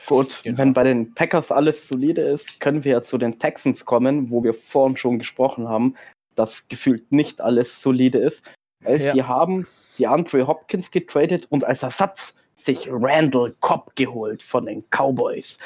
Gut, 0.05 0.41
Genau. 0.43 0.57
wenn 0.59 0.73
bei 0.73 0.83
den 0.83 1.13
Packers 1.13 1.51
alles 1.51 1.87
solide 1.87 2.21
ist, 2.21 2.59
können 2.59 2.83
wir 2.83 2.93
ja 2.93 3.03
zu 3.03 3.17
den 3.17 3.39
Texans 3.39 3.83
kommen, 3.83 4.29
wo 4.29 4.43
wir 4.43 4.53
vorhin 4.53 4.95
schon 4.95 5.17
gesprochen 5.17 5.67
haben, 5.67 5.95
dass 6.35 6.67
gefühlt 6.69 7.11
nicht 7.11 7.41
alles 7.41 7.81
solide 7.81 8.19
ist. 8.19 8.41
Weil 8.81 9.01
Ja. 9.01 9.13
sie 9.13 9.23
haben 9.23 9.67
die 9.97 10.07
Andre 10.07 10.47
Hopkins 10.47 10.91
getradet 10.91 11.47
und 11.49 11.63
als 11.65 11.83
Ersatz 11.83 12.35
sich 12.55 12.87
Randall 12.89 13.55
Cobb 13.59 13.95
geholt 13.95 14.43
von 14.43 14.65
den 14.65 14.83
Cowboys, 14.91 15.57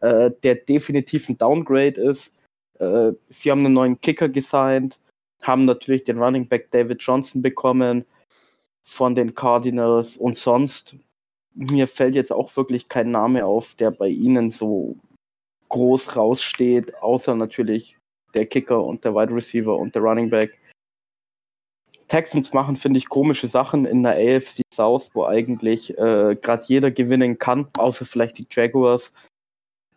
äh, 0.00 0.30
der 0.42 0.56
definitiv 0.56 1.28
ein 1.28 1.38
Downgrade 1.38 2.00
ist. 2.00 2.32
Äh, 2.78 3.12
sie 3.30 3.50
haben 3.50 3.64
einen 3.64 3.74
neuen 3.74 4.00
Kicker 4.00 4.28
gesigned, 4.28 4.98
haben 5.42 5.64
natürlich 5.64 6.04
den 6.04 6.22
Running 6.22 6.48
Back 6.48 6.70
David 6.70 7.02
Johnson 7.02 7.42
bekommen 7.42 8.04
von 8.84 9.14
den 9.14 9.34
Cardinals 9.34 10.16
und 10.16 10.36
sonst 10.36 10.96
mir 11.54 11.88
fällt 11.88 12.14
jetzt 12.14 12.32
auch 12.32 12.56
wirklich 12.56 12.88
kein 12.88 13.10
Name 13.10 13.44
auf, 13.44 13.74
der 13.74 13.90
bei 13.90 14.08
ihnen 14.08 14.48
so 14.48 14.96
groß 15.68 16.16
raussteht, 16.16 16.94
außer 17.02 17.34
natürlich 17.34 17.98
der 18.34 18.46
Kicker 18.46 18.84
und 18.84 19.04
der 19.04 19.14
Wide 19.14 19.34
Receiver 19.34 19.76
und 19.76 19.94
der 19.94 20.02
Running 20.02 20.30
Back. 20.30 20.58
Texans 22.06 22.52
machen, 22.54 22.76
finde 22.76 22.98
ich, 22.98 23.08
komische 23.08 23.48
Sachen 23.48 23.84
in 23.84 24.02
der 24.02 24.14
AFC 24.14 24.62
South, 24.74 25.10
wo 25.12 25.24
eigentlich 25.24 25.90
äh, 25.98 26.36
gerade 26.40 26.62
jeder 26.66 26.90
gewinnen 26.90 27.38
kann, 27.38 27.68
außer 27.76 28.06
vielleicht 28.06 28.38
die 28.38 28.46
Jaguars. 28.50 29.12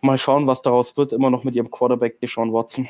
Mal 0.02 0.18
schauen, 0.18 0.48
was 0.48 0.62
daraus 0.62 0.98
wird, 0.98 1.14
immer 1.14 1.30
noch 1.30 1.44
mit 1.44 1.56
ihrem 1.56 1.72
Quarterback 1.72 2.20
Deshaun 2.20 2.52
Watson. 2.52 2.90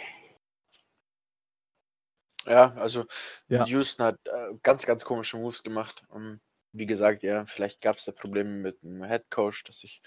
Ja, 2.45 2.73
also 2.75 3.05
Ja. 3.49 3.65
Houston 3.65 4.05
hat 4.05 4.19
äh, 4.27 4.53
ganz, 4.63 4.85
ganz 4.85 5.05
komische 5.05 5.37
Moves 5.37 5.63
gemacht. 5.63 6.03
Um, 6.09 6.39
wie 6.73 6.85
gesagt, 6.85 7.23
ja, 7.23 7.45
vielleicht 7.45 7.81
gab 7.81 7.97
es 7.97 8.05
da 8.05 8.11
Probleme 8.11 8.49
mit 8.49 8.81
dem 8.83 9.03
Head 9.03 9.29
Coach, 9.29 9.63
dass 9.63 9.79
sich 9.79 10.01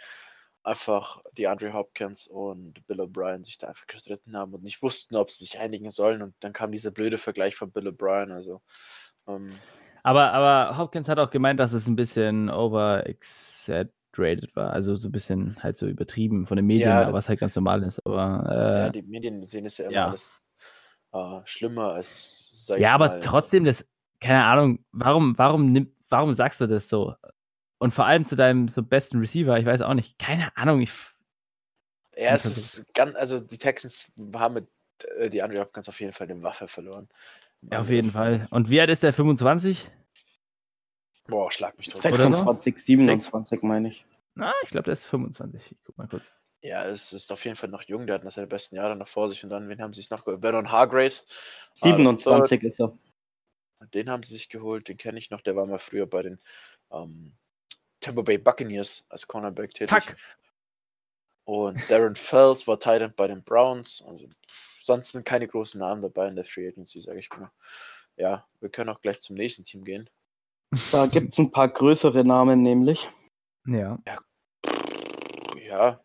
einfach 0.63 1.23
die 1.37 1.47
Andre 1.47 1.75
Hopkins 1.75 2.27
und 2.27 2.87
Bill 2.87 3.03
O'Brien 3.03 3.45
sich 3.45 3.59
da 3.59 3.69
einfach 3.69 3.87
gestritten 3.87 4.37
haben 4.37 4.55
und 4.55 4.63
nicht 4.63 4.83
wussten, 4.83 5.17
ob 5.17 5.31
sie 5.31 5.45
sich 5.45 5.59
einigen 5.59 5.91
sollen. 5.91 6.23
Und 6.23 6.35
dann 6.41 6.55
kam 6.55 6.73
dieser 6.73 6.91
blöde 6.91 7.19
Vergleich 7.19 7.55
von 7.55 7.71
Bill 7.71 7.89
O'Brien. 7.89 8.33
Also, 8.33 8.63
ähm, 9.29 9.47
Aber, 10.03 10.33
aber 10.33 10.79
Hopkins 10.79 11.09
hat 11.09 11.19
auch 11.19 11.31
gemeint, 11.31 11.61
dass 11.61 11.73
es 11.73 11.87
ein 11.87 11.97
bisschen 11.97 12.51
over-exaggerated 12.51 14.55
war. 14.55 14.73
Also 14.73 14.97
so 14.97 15.09
ein 15.09 15.13
bisschen 15.13 15.63
halt 15.63 15.77
so 15.77 15.87
übertrieben 15.87 16.47
von 16.47 16.57
den 16.57 16.67
Medien, 16.67 16.89
Ja, 16.89 17.05
das- 17.07 17.15
was 17.15 17.29
halt 17.29 17.41
ganz 17.41 17.57
normal 17.57 17.83
ist. 17.83 18.05
Aber 18.07 18.75
ja, 18.75 18.87
äh, 18.89 18.91
die 18.91 19.03
Medien 19.03 19.45
sehen 19.47 19.67
es 19.67 19.79
ja 19.79 19.87
immer 19.87 19.97
ja. 19.97 20.09
alles 20.11 20.44
äh, 21.15 21.41
schlimmer 21.45 21.93
als, 21.93 22.67
sag 22.67 22.81
ja, 22.81 22.93
aber 22.93 23.09
mal, 23.09 23.21
trotzdem, 23.21 23.65
das, 23.65 23.87
keine 24.21 24.45
Ahnung, 24.45 24.85
warum, 24.93 25.39
warum 25.39 25.73
nimmt, 25.73 25.93
warum 26.09 26.35
sagst 26.35 26.61
du 26.61 26.67
das 26.67 26.89
so? 26.89 27.15
Und 27.79 27.93
vor 27.93 28.07
allem 28.07 28.25
zu 28.25 28.37
deinem 28.37 28.69
so 28.69 28.83
besten 28.83 29.19
Receiver, 29.19 29.59
ich 29.59 29.67
weiß 29.67 29.83
auch 29.83 29.95
nicht, 29.95 30.19
keine 30.19 30.57
Ahnung, 30.57 30.81
ich, 30.81 30.93
Ja, 32.17 32.35
es 32.35 32.45
ist 32.45 32.95
ganz, 32.95 33.15
also 33.17 33.39
die 33.39 33.59
Texans 33.59 34.11
haben 34.35 34.55
mit 34.55 34.69
äh, 35.17 35.31
die 35.31 35.43
Andre 35.43 35.61
Hopkins 35.61 35.89
auf 35.89 36.01
jeden 36.01 36.13
Fall 36.13 36.31
eine 36.31 36.43
Waffe 36.43 36.69
verloren. 36.69 37.09
ja, 37.63 37.81
auf 37.81 37.91
jeden 37.91 38.11
Fall. 38.11 38.49
Und 38.51 38.71
wie 38.71 38.81
alt 38.81 38.91
ist 38.91 39.03
der? 39.03 39.13
25? 39.13 39.91
Boah, 41.27 41.51
schlag 41.51 41.77
mich 41.79 41.89
tot. 41.89 42.05
Oder 42.05 42.29
so? 42.29 42.37
26, 42.37 42.85
27 42.85 43.63
meine 43.63 43.89
ich. 43.89 44.05
Na, 44.35 44.53
ich 44.63 44.71
glaube, 44.71 44.85
der 44.85 44.93
ist 44.93 45.05
25. 45.05 45.73
Ich 45.73 45.79
guck 45.85 45.97
mal 45.97 46.09
kurz. 46.09 46.33
Ja, 46.65 46.87
es 46.87 47.13
ist 47.13 47.31
auf 47.31 47.45
jeden 47.45 47.57
Fall 47.57 47.69
noch 47.69 47.83
jung, 47.83 48.07
der 48.07 48.15
hat 48.15 48.25
noch 48.25 48.31
seine 48.31 48.47
besten 48.47 48.77
Jahre 48.77 48.97
noch 48.97 49.07
vor 49.07 49.29
sich 49.29 49.45
und 49.45 49.51
dann, 49.51 49.69
wen 49.69 49.83
haben 49.83 49.93
sie 49.93 50.01
sich 50.01 50.09
noch 50.09 50.25
geholt? 50.25 50.41
Vernon 50.41 50.73
Hargraves. 50.73 51.27
äh, 51.83 51.89
27 51.89 52.63
ist 52.63 52.81
er. 52.81 52.97
Den 53.93 54.09
haben 54.09 54.23
sie 54.23 54.33
sich 54.33 54.49
geholt, 54.49 54.89
den 54.89 54.97
kenne 54.97 55.19
ich 55.19 55.29
noch, 55.29 55.43
der 55.43 55.57
war 55.57 55.67
mal 55.67 55.79
früher 55.79 56.07
bei 56.07 56.23
den 56.23 56.39
ähm, 56.91 57.35
Tampa 58.01 58.23
Bay 58.23 58.39
Buccaneers 58.39 59.05
als 59.11 59.29
Cornerback 59.29 59.75
tätig. 59.75 60.05
Fuck. 60.05 60.17
Und 61.45 61.91
Darren 61.91 62.17
Fells 62.17 62.67
war 62.67 62.81
Tight 62.81 63.03
End 63.03 63.17
bei 63.17 63.27
den 63.27 63.45
Browns. 63.45 64.03
Also 64.07 64.31
sonst 64.81 65.13
sind 65.13 65.27
keine 65.27 65.47
großen 65.47 65.79
Namen 65.79 66.01
dabei 66.01 66.29
in 66.29 66.37
der 66.37 66.47
Free 66.47 66.67
Agency, 66.67 67.03
sage 67.03 67.19
ich 67.19 67.29
mal. 67.37 67.51
Ja, 68.17 68.49
wir 68.61 68.71
können 68.71 68.89
auch 68.89 69.03
gleich 69.03 69.21
zum 69.21 69.37
nächsten 69.37 69.67
Team 69.67 69.85
gehen. 69.85 70.09
Da 70.91 71.05
gibt 71.07 71.33
es 71.33 71.39
ein 71.39 71.51
paar 71.51 71.69
größere 71.69 72.25
Namen 72.25 72.63
nämlich. 72.63 73.11
Ja. 73.67 73.99
Ja, 74.07 74.19
ja. 75.63 76.04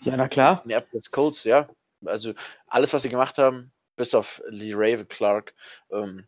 Ja, 0.00 0.16
na 0.16 0.28
klar. 0.28 0.62
Minneapolis 0.64 1.10
Colts, 1.10 1.44
ja. 1.44 1.68
Also 2.06 2.34
alles, 2.66 2.92
was 2.92 3.02
sie 3.02 3.08
gemacht 3.10 3.36
haben, 3.38 3.72
bis 3.96 4.14
auf 4.14 4.42
Lee 4.48 4.72
Raven 4.74 5.06
Clark, 5.06 5.54
ähm, 5.90 6.26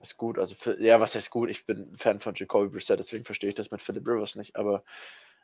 ist 0.00 0.16
gut. 0.16 0.38
Also 0.38 0.54
für, 0.54 0.80
ja, 0.80 1.00
was 1.00 1.14
heißt 1.14 1.30
gut? 1.30 1.50
Ich 1.50 1.66
bin 1.66 1.96
Fan 1.96 2.20
von 2.20 2.34
Jacoby 2.34 2.68
Brissett, 2.68 2.98
deswegen 2.98 3.24
verstehe 3.24 3.50
ich 3.50 3.56
das 3.56 3.70
mit 3.70 3.82
Philip 3.82 4.06
Rivers 4.06 4.36
nicht. 4.36 4.56
Aber 4.56 4.84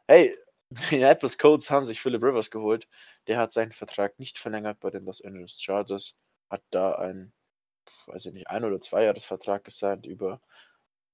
hey, 0.08 0.36
die 0.70 0.96
Minneapolis 0.96 1.38
Colts 1.38 1.70
haben 1.70 1.86
sich 1.86 2.00
Philip 2.00 2.22
Rivers 2.22 2.50
geholt. 2.50 2.88
Der 3.26 3.38
hat 3.38 3.52
seinen 3.52 3.72
Vertrag 3.72 4.18
nicht 4.18 4.38
verlängert 4.38 4.80
bei 4.80 4.90
den 4.90 5.04
Los 5.04 5.22
Angeles 5.24 5.60
Chargers. 5.60 6.16
Hat 6.50 6.62
da 6.70 6.94
ein, 6.94 7.32
weiß 8.06 8.26
ich 8.26 8.32
nicht, 8.32 8.48
ein 8.48 8.64
oder 8.64 8.78
zwei 8.78 9.04
Jahresvertrag 9.04 9.64
gesigned 9.64 10.06
über 10.06 10.40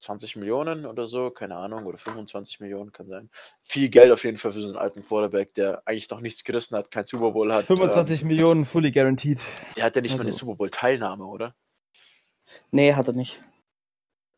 20 0.02 0.36
Millionen 0.36 0.84
oder 0.84 1.06
so, 1.06 1.30
keine 1.30 1.56
Ahnung, 1.56 1.86
oder 1.86 1.96
25 1.96 2.60
Millionen 2.60 2.92
kann 2.92 3.08
sein. 3.08 3.30
Viel 3.62 3.88
Geld 3.88 4.10
auf 4.10 4.24
jeden 4.24 4.36
Fall 4.36 4.50
für 4.50 4.60
so 4.60 4.66
einen 4.68 4.76
alten 4.76 5.06
Quarterback, 5.06 5.54
der 5.54 5.82
eigentlich 5.86 6.10
noch 6.10 6.20
nichts 6.20 6.44
gerissen 6.44 6.76
hat, 6.76 6.90
kein 6.90 7.06
Super 7.06 7.30
Bowl 7.30 7.52
hat. 7.52 7.64
25 7.64 8.24
Millionen 8.24 8.66
fully 8.66 8.90
guaranteed. 8.90 9.38
Ähm, 9.38 9.72
der 9.76 9.84
hat 9.84 9.96
ja 9.96 10.02
nicht 10.02 10.12
mal 10.12 10.20
eine 10.20 10.28
Also. 10.28 10.40
Super 10.40 10.56
Bowl-Teilnahme, 10.56 11.24
oder? 11.24 11.54
Nee, 12.72 12.94
hat 12.94 13.06
er 13.08 13.14
nicht. 13.14 13.40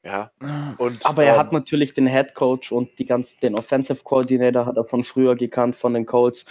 Ja. 0.05 0.31
Und, 0.77 1.05
Aber 1.07 1.25
er 1.25 1.35
ähm, 1.35 1.39
hat 1.41 1.53
natürlich 1.53 1.95
den 1.95 2.07
Head 2.07 2.35
Coach 2.35 2.71
und 2.71 2.99
die 2.99 3.07
ganz, 3.07 3.37
den 3.39 3.55
Offensive 3.55 4.05
Coordinator 4.05 4.67
hat 4.67 4.77
er 4.77 4.85
von 4.85 5.03
früher 5.03 5.35
gekannt, 5.35 5.77
von 5.77 5.95
den 5.95 6.05
Colts. 6.05 6.45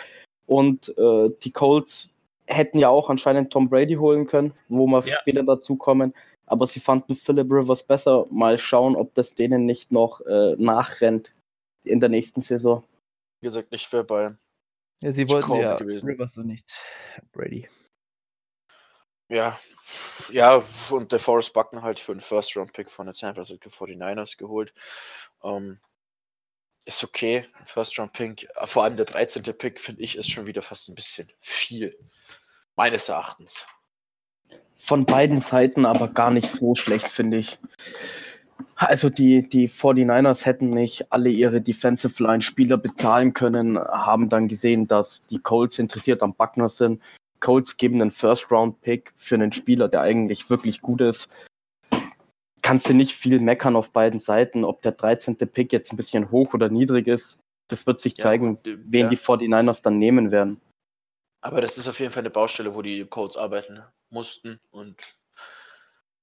Und 0.47 0.89
äh, 0.97 1.29
die 1.43 1.51
Colts 1.51 2.09
hätten 2.47 2.79
ja 2.79 2.89
auch 2.89 3.09
anscheinend 3.09 3.53
Tom 3.53 3.69
Brady 3.69 3.93
holen 3.95 4.25
können, 4.25 4.53
wo 4.69 4.87
wir 4.87 5.01
Ja. 5.05 5.17
später 5.21 5.43
dazu 5.43 5.75
kommen. 5.75 6.13
Aber 6.53 6.67
sie 6.67 6.79
fanden 6.79 7.15
Philip 7.15 7.51
Rivers 7.51 7.81
besser. 7.81 8.27
Mal 8.29 8.59
schauen, 8.59 8.95
ob 8.95 9.15
das 9.15 9.33
denen 9.33 9.65
nicht 9.65 9.91
noch 9.91 10.21
äh, 10.21 10.55
nachrennt 10.59 11.33
in 11.83 11.99
der 11.99 12.09
nächsten 12.09 12.43
Saison. 12.43 12.83
wie 13.39 13.47
gesagt, 13.47 13.71
nicht 13.71 13.87
fair 13.87 14.03
bei. 14.03 14.35
Ja, 15.01 15.11
sie 15.11 15.27
wollten 15.29 15.55
ja 15.55 15.77
gewesen. 15.77 16.07
Rivers 16.07 16.37
und 16.37 16.45
nicht 16.45 16.79
Brady. 17.31 17.67
Ja. 19.29 19.59
Ja, 20.29 20.63
und 20.91 21.11
der 21.11 21.17
Forrest 21.17 21.53
Buckner 21.53 21.81
halt 21.81 21.99
für 21.99 22.11
einen 22.11 22.21
First-Round-Pick 22.21 22.91
von 22.91 23.07
den 23.07 23.13
San 23.13 23.33
Francisco 23.33 23.69
49ers 23.69 24.37
geholt. 24.37 24.75
Ähm, 25.43 25.79
ist 26.85 27.03
okay, 27.03 27.49
ein 27.55 27.65
First-Round-Pick. 27.65 28.47
Vor 28.65 28.83
allem 28.83 28.95
der 28.95 29.07
13. 29.07 29.41
Pick, 29.57 29.81
finde 29.81 30.03
ich, 30.03 30.17
ist 30.17 30.29
schon 30.29 30.45
wieder 30.45 30.61
fast 30.61 30.87
ein 30.87 30.93
bisschen 30.93 31.31
viel. 31.39 31.97
Meines 32.75 33.09
Erachtens. 33.09 33.65
Von 34.85 35.05
beiden 35.05 35.39
Seiten 35.39 35.85
aber 35.85 36.09
gar 36.09 36.29
nicht 36.29 36.51
so 36.51 36.75
schlecht, 36.75 37.07
finde 37.07 37.37
ich. 37.37 37.57
Also 38.75 39.09
die, 39.09 39.47
die 39.47 39.69
49ers 39.69 40.43
hätten 40.43 40.71
nicht 40.71 41.09
alle 41.09 41.29
ihre 41.29 41.61
Defensive 41.61 42.21
Line 42.21 42.41
Spieler 42.41 42.75
bezahlen 42.75 43.33
können, 43.33 43.79
haben 43.79 44.27
dann 44.27 44.49
gesehen, 44.49 44.89
dass 44.89 45.21
die 45.29 45.39
Colts 45.39 45.79
interessiert 45.79 46.21
am 46.21 46.33
Buckner 46.33 46.67
sind. 46.67 47.01
Colts 47.39 47.77
geben 47.77 48.01
einen 48.01 48.11
First 48.11 48.51
Round 48.51 48.81
Pick 48.81 49.13
für 49.15 49.35
einen 49.35 49.53
Spieler, 49.53 49.87
der 49.87 50.01
eigentlich 50.01 50.49
wirklich 50.49 50.81
gut 50.81 50.99
ist. 50.99 51.29
Kannst 52.61 52.89
du 52.89 52.93
nicht 52.93 53.13
viel 53.13 53.39
meckern 53.39 53.77
auf 53.77 53.91
beiden 53.91 54.19
Seiten, 54.19 54.65
ob 54.65 54.81
der 54.81 54.91
13. 54.91 55.37
Pick 55.37 55.71
jetzt 55.71 55.93
ein 55.93 55.97
bisschen 55.97 56.29
hoch 56.29 56.53
oder 56.53 56.67
niedrig 56.67 57.07
ist. 57.07 57.37
Das 57.69 57.87
wird 57.87 58.01
sich 58.01 58.17
Ja, 58.17 58.23
zeigen, 58.23 58.57
gut, 58.57 58.67
äh, 58.67 58.77
wen 58.83 59.03
ja. 59.03 59.09
die 59.09 59.17
49ers 59.17 59.81
dann 59.81 59.97
nehmen 59.97 60.31
werden. 60.31 60.59
Aber 61.43 61.59
das 61.59 61.77
ist 61.77 61.89
auf 61.89 61.99
jeden 61.99 62.11
Fall 62.11 62.21
eine 62.21 62.29
Baustelle, 62.29 62.73
wo 62.73 62.81
die 62.81 63.05
Colts 63.05 63.35
arbeiten 63.35 63.83
mussten 64.09 64.61
und 64.71 64.95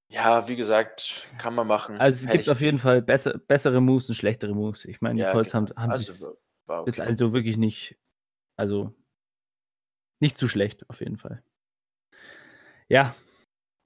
Ja, 0.08 0.48
wie 0.48 0.56
gesagt, 0.56 1.28
kann 1.38 1.54
man 1.54 1.66
machen. 1.66 1.98
Also 1.98 2.16
es 2.16 2.26
Hätte 2.26 2.38
gibt 2.38 2.48
auf 2.48 2.60
jeden 2.60 2.78
Fall 2.78 3.02
besser, 3.02 3.38
bessere 3.38 3.80
Moves 3.82 4.08
und 4.08 4.14
schlechtere 4.14 4.54
Moves. 4.54 4.86
Ich 4.86 5.02
meine, 5.02 5.16
die 5.16 5.20
Ja, 5.22 5.32
Colts 5.32 5.52
genau. 5.52 5.68
haben, 5.68 5.82
haben 5.82 5.92
also, 5.92 6.38
okay. 6.66 7.02
also 7.02 7.34
wirklich 7.34 7.58
nicht, 7.58 7.96
also 8.56 8.94
nicht 10.20 10.38
zu 10.38 10.48
schlecht 10.48 10.88
auf 10.88 11.00
jeden 11.00 11.18
Fall. 11.18 11.42
Ja, 12.88 13.14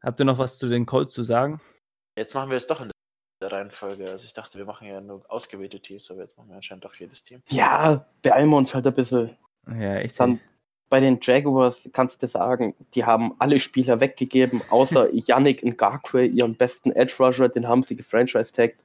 habt 0.03 0.20
ihr 0.20 0.24
noch 0.24 0.39
was 0.39 0.59
zu 0.59 0.68
den 0.68 0.87
Colts 0.87 1.12
zu 1.14 1.24
sagen? 1.24 1.61
Jetzt 2.16 2.35
machen 2.35 2.49
wir 2.49 2.57
es 2.57 2.68
doch 2.68 2.80
in 2.80 2.91
der 3.43 3.53
Reihenfolge. 3.53 4.09
Also 4.09 4.24
ich 4.24 4.32
dachte, 4.32 4.57
wir 4.57 4.64
machen 4.64 4.87
ja 4.87 5.01
nur 5.01 5.28
ausgewählte 5.28 5.80
Teams, 5.80 6.11
aber 6.12 6.20
jetzt 6.20 6.39
machen 6.39 6.49
wir 6.49 6.57
anscheinend 6.57 6.85
doch 6.85 6.95
jedes 6.95 7.22
Team. 7.24 7.43
Ja, 7.49 8.07
beeilen 8.22 8.49
wir 8.49 8.57
uns 8.57 8.72
halt 8.72 8.87
ein 8.87 8.95
bisschen. 8.95 9.37
Ja, 9.66 9.97
echt. 9.97 10.18
Dann 10.20 10.41
bei 10.91 11.01
den 11.01 11.18
Jaguars 11.20 11.89
kannst 11.93 12.22
du 12.22 12.28
sagen, 12.28 12.74
die 12.95 13.05
haben 13.05 13.35
alle 13.39 13.59
Spieler 13.59 14.01
weggegeben, 14.01 14.62
außer 14.70 15.09
Yannick 15.12 15.64
Ngakwe, 15.64 16.26
ihren 16.26 16.55
besten 16.57 16.93
Edge 16.93 17.14
Rusher, 17.18 17.49
den 17.49 17.66
haben 17.66 17.82
sie 17.82 17.97
gefranchise-tagged. 17.97 18.78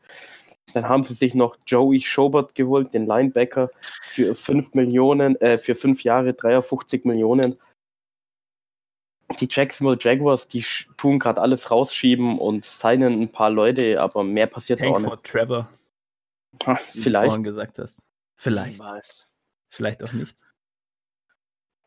Dann 0.74 0.88
haben 0.88 1.04
sie 1.04 1.16
sich 1.16 1.34
noch 1.34 1.58
Joey 1.66 2.00
Schobert 2.00 2.54
geholt, 2.56 2.94
den 2.94 3.08
Linebacker, 3.08 3.72
für 4.04 4.36
5 4.36 4.76
Millionen, 4.76 5.36
äh, 5.42 5.58
für 5.58 5.76
5 5.76 6.04
Jahre 6.04 6.34
53 6.34 7.06
Millionen. 7.06 7.60
Die 9.40 9.48
Jacksonville 9.50 9.98
Jaguars, 10.00 10.48
die 10.48 10.64
tun 10.98 11.20
gerade 11.20 11.42
alles 11.42 11.70
rausschieben 11.70 12.40
und 12.40 12.66
signen 12.66 13.22
ein 13.22 13.32
paar 13.32 13.50
Leute, 13.50 14.02
aber 14.02 14.24
mehr 14.24 14.48
passiert 14.48 14.82
auch 14.82 14.94
Tank 14.94 15.00
nicht. 15.00 15.10
for 15.10 15.24
Trevor, 15.24 15.70
Ha, 16.66 16.80
wie 16.94 16.98
du 16.98 17.04
Vielleicht. 17.04 17.26
vorhin 17.28 17.44
gesagt 17.44 17.80
hast. 17.80 18.00
Vielleicht, 18.38 18.82
vielleicht 19.70 20.04
auch 20.04 20.14
nicht. 20.14 20.36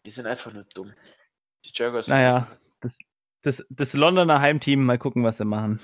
Die 0.05 0.11
sind 0.11 0.27
einfach 0.27 0.53
nur 0.53 0.65
dumm. 0.65 0.93
Die 1.65 1.71
Jaguars 1.73 2.07
sind 2.07 2.17
Naja, 2.17 2.59
das, 2.81 2.99
das, 3.43 3.65
das 3.71 3.95
Londoner 3.95 4.41
Heimteam, 4.41 4.85
mal 4.85 4.99
gucken, 4.99 5.25
was 5.25 5.39
sie 5.39 5.45
machen. 5.45 5.81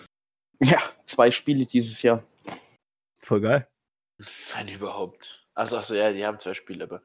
Ja, 0.61 0.81
zwei 1.05 1.31
Spiele 1.31 1.67
dieses 1.67 2.03
Jahr. 2.03 2.25
Voll 3.21 3.41
geil. 3.41 3.69
wenn 4.19 4.69
überhaupt. 4.69 5.47
Also, 5.55 5.79
ach 5.79 5.85
so, 5.85 5.95
ja, 5.95 6.13
die 6.13 6.25
haben 6.27 6.39
zwei 6.39 6.55
Spiele, 6.55 6.85
aber 6.85 7.03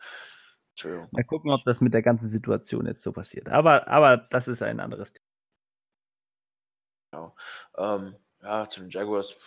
Entschuldigung. 0.72 1.08
Mal 1.12 1.24
gucken, 1.24 1.52
ob 1.52 1.64
das 1.66 1.82
mit 1.82 1.94
der 1.94 2.02
ganzen 2.02 2.28
Situation 2.28 2.88
jetzt 2.88 3.04
so 3.04 3.12
passiert. 3.12 3.50
Aber, 3.50 3.88
aber 3.88 4.18
das 4.18 4.48
ist 4.48 4.64
ein 4.64 4.80
anderes 4.80 5.14
Thema. 7.12 7.36
Ähm, 7.78 8.16
ja, 8.42 8.68
zu 8.68 8.82
den 8.82 8.90
Jaguars. 8.90 9.38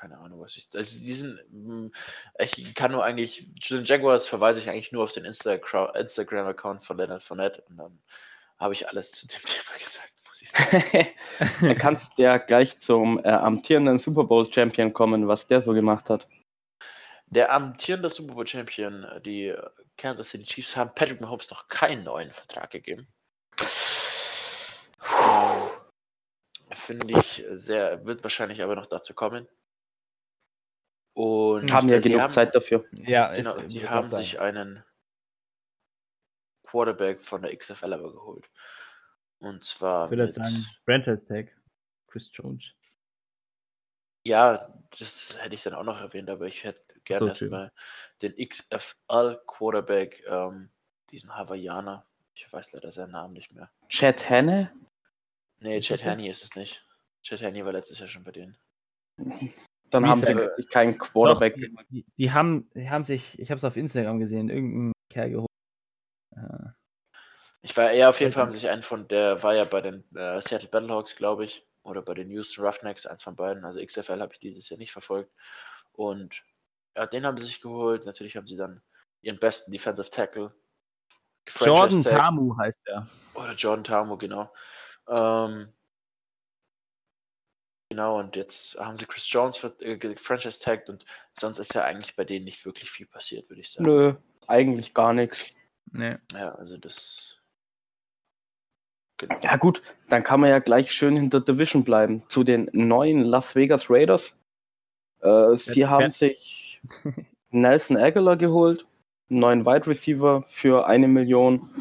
Keine 0.00 0.18
Ahnung, 0.18 0.40
was 0.40 0.56
ich. 0.56 0.66
Also 0.74 0.98
diesen, 0.98 1.38
mm, 1.50 1.92
ich 2.38 2.74
kann 2.74 2.92
nur 2.92 3.04
eigentlich, 3.04 3.50
zu 3.60 3.76
den 3.76 3.84
Jaguars 3.84 4.26
verweise 4.26 4.58
ich 4.58 4.70
eigentlich 4.70 4.92
nur 4.92 5.04
auf 5.04 5.12
den 5.12 5.26
Insta 5.26 5.52
Instagram-Account 5.52 6.82
von 6.82 6.96
Leonard 6.96 7.22
Fournette 7.22 7.62
und 7.68 7.76
dann 7.76 8.00
habe 8.58 8.72
ich 8.72 8.88
alles 8.88 9.12
zu 9.12 9.26
dem 9.28 9.40
Thema 9.44 9.76
gesagt, 9.78 10.12
muss 10.26 10.40
ich 10.40 10.50
sagen. 10.50 11.08
Dann 11.60 11.74
kannst 11.76 12.16
du 12.16 12.22
ja 12.22 12.38
gleich 12.38 12.78
zum 12.80 13.18
äh, 13.22 13.28
amtierenden 13.28 13.98
Super 13.98 14.24
Bowl 14.24 14.50
Champion 14.50 14.94
kommen, 14.94 15.28
was 15.28 15.46
der 15.46 15.62
so 15.62 15.72
gemacht 15.74 16.08
hat. 16.08 16.26
Der 17.26 17.52
amtierende 17.52 18.08
Super 18.08 18.32
Bowl 18.32 18.46
Champion, 18.46 19.04
äh, 19.04 19.20
die 19.20 19.54
Kansas 19.98 20.30
City 20.30 20.44
Chiefs, 20.44 20.76
haben 20.76 20.94
Patrick 20.94 21.20
Mahomes 21.20 21.50
noch 21.50 21.68
keinen 21.68 22.04
neuen 22.04 22.32
Vertrag 22.32 22.70
gegeben. 22.70 23.06
Finde 26.72 27.18
ich 27.18 27.44
sehr, 27.50 28.06
wird 28.06 28.22
wahrscheinlich 28.22 28.62
aber 28.62 28.76
noch 28.76 28.86
dazu 28.86 29.12
kommen. 29.12 29.46
Und 31.14 31.72
Haben 31.72 31.88
ja 31.88 31.96
äh, 31.96 32.00
sie 32.00 32.10
genug 32.10 32.22
haben, 32.22 32.30
Zeit 32.32 32.54
dafür. 32.54 32.84
Ja, 32.92 33.32
Genau, 33.34 33.56
ist- 33.56 33.72
die 33.72 33.78
wollte 33.80 33.90
haben 33.90 34.08
sich 34.12 34.32
sagen. 34.32 34.56
einen 34.58 34.84
Quarterback 36.64 37.24
von 37.24 37.42
der 37.42 37.56
XFL 37.56 37.92
aber 37.92 38.12
geholt. 38.12 38.48
Und 39.38 39.64
zwar 39.64 40.06
Ich 40.06 40.10
würde 40.10 40.24
jetzt 40.26 40.38
mit, 40.38 40.46
sagen, 40.46 40.66
Franchise 40.84 41.26
Tag, 41.26 41.56
Chris 42.06 42.30
Jones. 42.32 42.74
ja, 44.26 44.72
das 44.98 45.36
hätte 45.42 45.54
ich 45.54 45.62
dann 45.62 45.74
auch 45.74 45.82
noch 45.84 46.00
erwähnt, 46.00 46.28
aber 46.30 46.46
ich 46.46 46.62
hätte 46.64 46.82
gerne 47.04 47.18
So, 47.20 47.28
erstmal 47.28 47.72
den 48.22 48.34
XFL 48.36 49.40
Quarterback, 49.46 50.22
ähm, 50.26 50.70
diesen 51.10 51.34
Hawaiianer. 51.34 52.06
Ich 52.34 52.50
weiß 52.52 52.72
leider 52.72 52.92
seinen 52.92 53.10
Namen 53.12 53.32
nicht 53.34 53.50
mehr. 53.52 53.70
Chad 53.88 54.28
Henne? 54.28 54.72
Nee, 55.58 55.78
Ist 55.78 55.86
Chad? 55.86 56.04
Henney 56.04 56.28
ist 56.28 56.44
es 56.44 56.54
nicht. 56.54 56.86
Chad 57.22 57.40
Henney 57.40 57.64
war 57.64 57.72
letztes 57.72 57.98
Jahr 57.98 58.08
schon 58.08 58.24
bei 58.24 58.30
denen. 58.32 58.56
Dann 59.90 60.04
Wie 60.04 60.08
haben 60.08 60.20
sie 60.20 60.34
wirklich 60.36 60.68
keinen 60.70 60.96
Doch, 60.98 61.12
Quarterback. 61.12 61.54
die, 61.56 61.74
die, 61.90 62.06
die, 62.16 62.32
haben, 62.32 62.70
die 62.74 62.88
haben 62.88 63.04
sich, 63.04 63.38
ich 63.38 63.50
habe 63.50 63.58
es 63.58 63.64
auf 63.64 63.76
Instagram 63.76 64.20
gesehen, 64.20 64.48
irgendein 64.48 64.92
Kerl 65.12 65.30
geholt. 65.30 65.48
Äh, 66.36 66.68
Ich 67.62 67.76
war 67.76 67.90
eher 67.90 68.08
auf 68.08 68.20
jeden. 68.20 68.32
Fall 68.32 68.44
haben 68.44 68.52
sich 68.52 68.68
einen 68.68 68.82
von, 68.82 69.08
der 69.08 69.42
war 69.42 69.54
ja 69.54 69.64
bei 69.64 69.80
den 69.80 70.04
äh, 70.16 70.40
Seattle 70.40 70.68
Battlehawks, 70.68 71.16
glaube 71.16 71.44
ich, 71.44 71.66
oder 71.82 72.02
bei 72.02 72.14
den 72.14 72.30
Houston 72.30 72.64
Roughnecks, 72.64 73.04
eins 73.06 73.22
von 73.22 73.34
beiden. 73.36 73.64
Also 73.64 73.84
XFL 73.84 74.20
habe 74.20 74.32
ich 74.32 74.38
dieses 74.40 74.68
Jahr 74.70 74.78
nicht 74.78 74.92
verfolgt. 74.92 75.32
Und 75.92 76.42
ja, 76.96 77.06
den 77.06 77.26
haben 77.26 77.36
sie 77.36 77.44
sich 77.44 77.60
geholt. 77.60 78.06
Natürlich 78.06 78.36
haben 78.36 78.46
sie 78.46 78.56
dann 78.56 78.82
ihren 79.22 79.38
besten 79.38 79.70
Defensive 79.72 80.10
Tackle. 80.10 80.54
Jordan 81.48 81.74
Franchise 81.90 82.02
Tag- 82.08 82.18
Tamu 82.18 82.56
heißt 82.56 82.82
er. 82.86 83.08
Oder 83.34 83.52
Jordan 83.54 83.84
Tamu, 83.84 84.16
genau. 84.18 84.52
Ähm, 85.08 85.72
genau, 87.90 88.18
und 88.18 88.36
jetzt 88.36 88.78
haben 88.78 88.96
sie 88.96 89.04
Chris 89.06 89.30
Jones 89.30 89.56
für, 89.56 89.68
äh, 89.80 90.16
Franchise 90.16 90.60
tagged 90.62 90.88
und 90.88 91.04
sonst 91.38 91.58
ist 91.58 91.74
ja 91.74 91.84
eigentlich 91.84 92.16
bei 92.16 92.24
denen 92.24 92.44
nicht 92.44 92.64
wirklich 92.64 92.90
viel 92.90 93.06
passiert, 93.06 93.50
würde 93.50 93.60
ich 93.60 93.70
sagen. 93.70 93.84
Nö, 93.84 94.14
eigentlich 94.46 94.94
gar 94.94 95.12
nichts. 95.12 95.52
Nee. 95.92 96.16
Ja, 96.32 96.54
also 96.54 96.76
das. 96.76 97.36
Genau. 99.18 99.36
Ja 99.42 99.56
gut, 99.56 99.82
dann 100.08 100.22
kann 100.22 100.40
man 100.40 100.48
ja 100.50 100.60
gleich 100.60 100.92
schön 100.92 101.16
hinter 101.16 101.40
Division 101.40 101.84
bleiben. 101.84 102.22
Zu 102.28 102.42
den 102.44 102.70
neuen 102.72 103.24
Las 103.24 103.54
Vegas 103.54 103.90
Raiders. 103.90 104.34
Äh, 105.20 105.56
sie 105.56 105.86
haben 105.86 106.04
wer- 106.04 106.10
sich 106.10 106.80
Nelson 107.50 107.96
Aguilar 107.98 108.36
geholt, 108.36 108.86
einen 109.28 109.40
neuen 109.40 109.66
Wide 109.66 109.86
Receiver 109.86 110.42
für 110.48 110.86
eine 110.86 111.08
Million. 111.08 111.79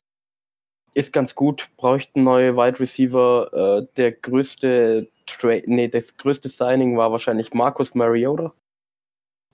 Ist 0.93 1.13
ganz 1.13 1.35
gut, 1.35 1.69
bräuchten 1.77 2.23
neue 2.23 2.55
Wide 2.55 2.79
Receiver. 2.79 3.81
Äh, 3.81 3.87
der 3.95 4.11
größte 4.11 5.07
Trade, 5.27 5.63
nee, 5.67 5.87
das 5.87 6.17
größte 6.17 6.49
Signing 6.49 6.97
war 6.97 7.11
wahrscheinlich 7.11 7.53
Marcus 7.53 7.93
Mariota, 7.95 8.53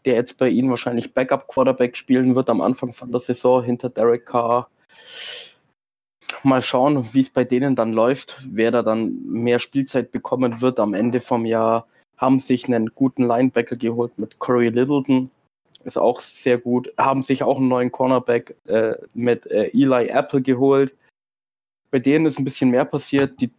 der 0.06 0.16
jetzt 0.16 0.38
bei 0.38 0.48
ihnen 0.48 0.70
wahrscheinlich 0.70 1.14
Backup 1.14 1.48
Quarterback 1.48 1.98
spielen 1.98 2.36
wird 2.36 2.50
am 2.50 2.62
Anfang 2.62 2.94
von 2.94 3.12
der 3.12 3.20
Saison 3.20 3.64
hinter 3.64 3.90
Derek 3.90 4.26
Carr. 4.26 4.70
Mal 6.44 6.62
schauen, 6.62 7.10
wie 7.14 7.22
es 7.22 7.30
bei 7.30 7.44
denen 7.44 7.76
dann 7.76 7.92
läuft, 7.92 8.42
wer 8.50 8.72
da 8.72 8.82
dann 8.82 9.22
mehr 9.26 9.60
Spielzeit 9.60 10.12
bekommen 10.12 10.62
wird 10.62 10.80
am 10.80 10.94
Ende 10.94 11.22
vom 11.22 11.46
Jahr. 11.46 11.88
Haben 12.18 12.40
sich 12.40 12.66
einen 12.66 12.92
guten 12.96 13.24
Linebacker 13.24 13.76
geholt 13.76 14.18
mit 14.18 14.40
Corey 14.40 14.70
Littleton, 14.70 15.30
ist 15.86 15.98
auch 15.98 16.20
sehr 16.20 16.58
gut. 16.58 16.92
Haben 16.98 17.24
sich 17.24 17.44
auch 17.44 17.58
einen 17.58 17.68
neuen 17.68 17.92
Cornerback 17.92 18.56
äh, 18.66 18.96
mit 19.14 19.46
äh, 19.48 19.70
Eli 19.74 20.08
Apple 20.08 20.42
geholt. 20.42 20.96
Bei 21.96 22.00
denen 22.00 22.26
ist 22.26 22.38
ein 22.38 22.44
bisschen 22.44 22.72
mehr 22.72 22.84
passiert. 22.84 23.40
Die 23.40 23.54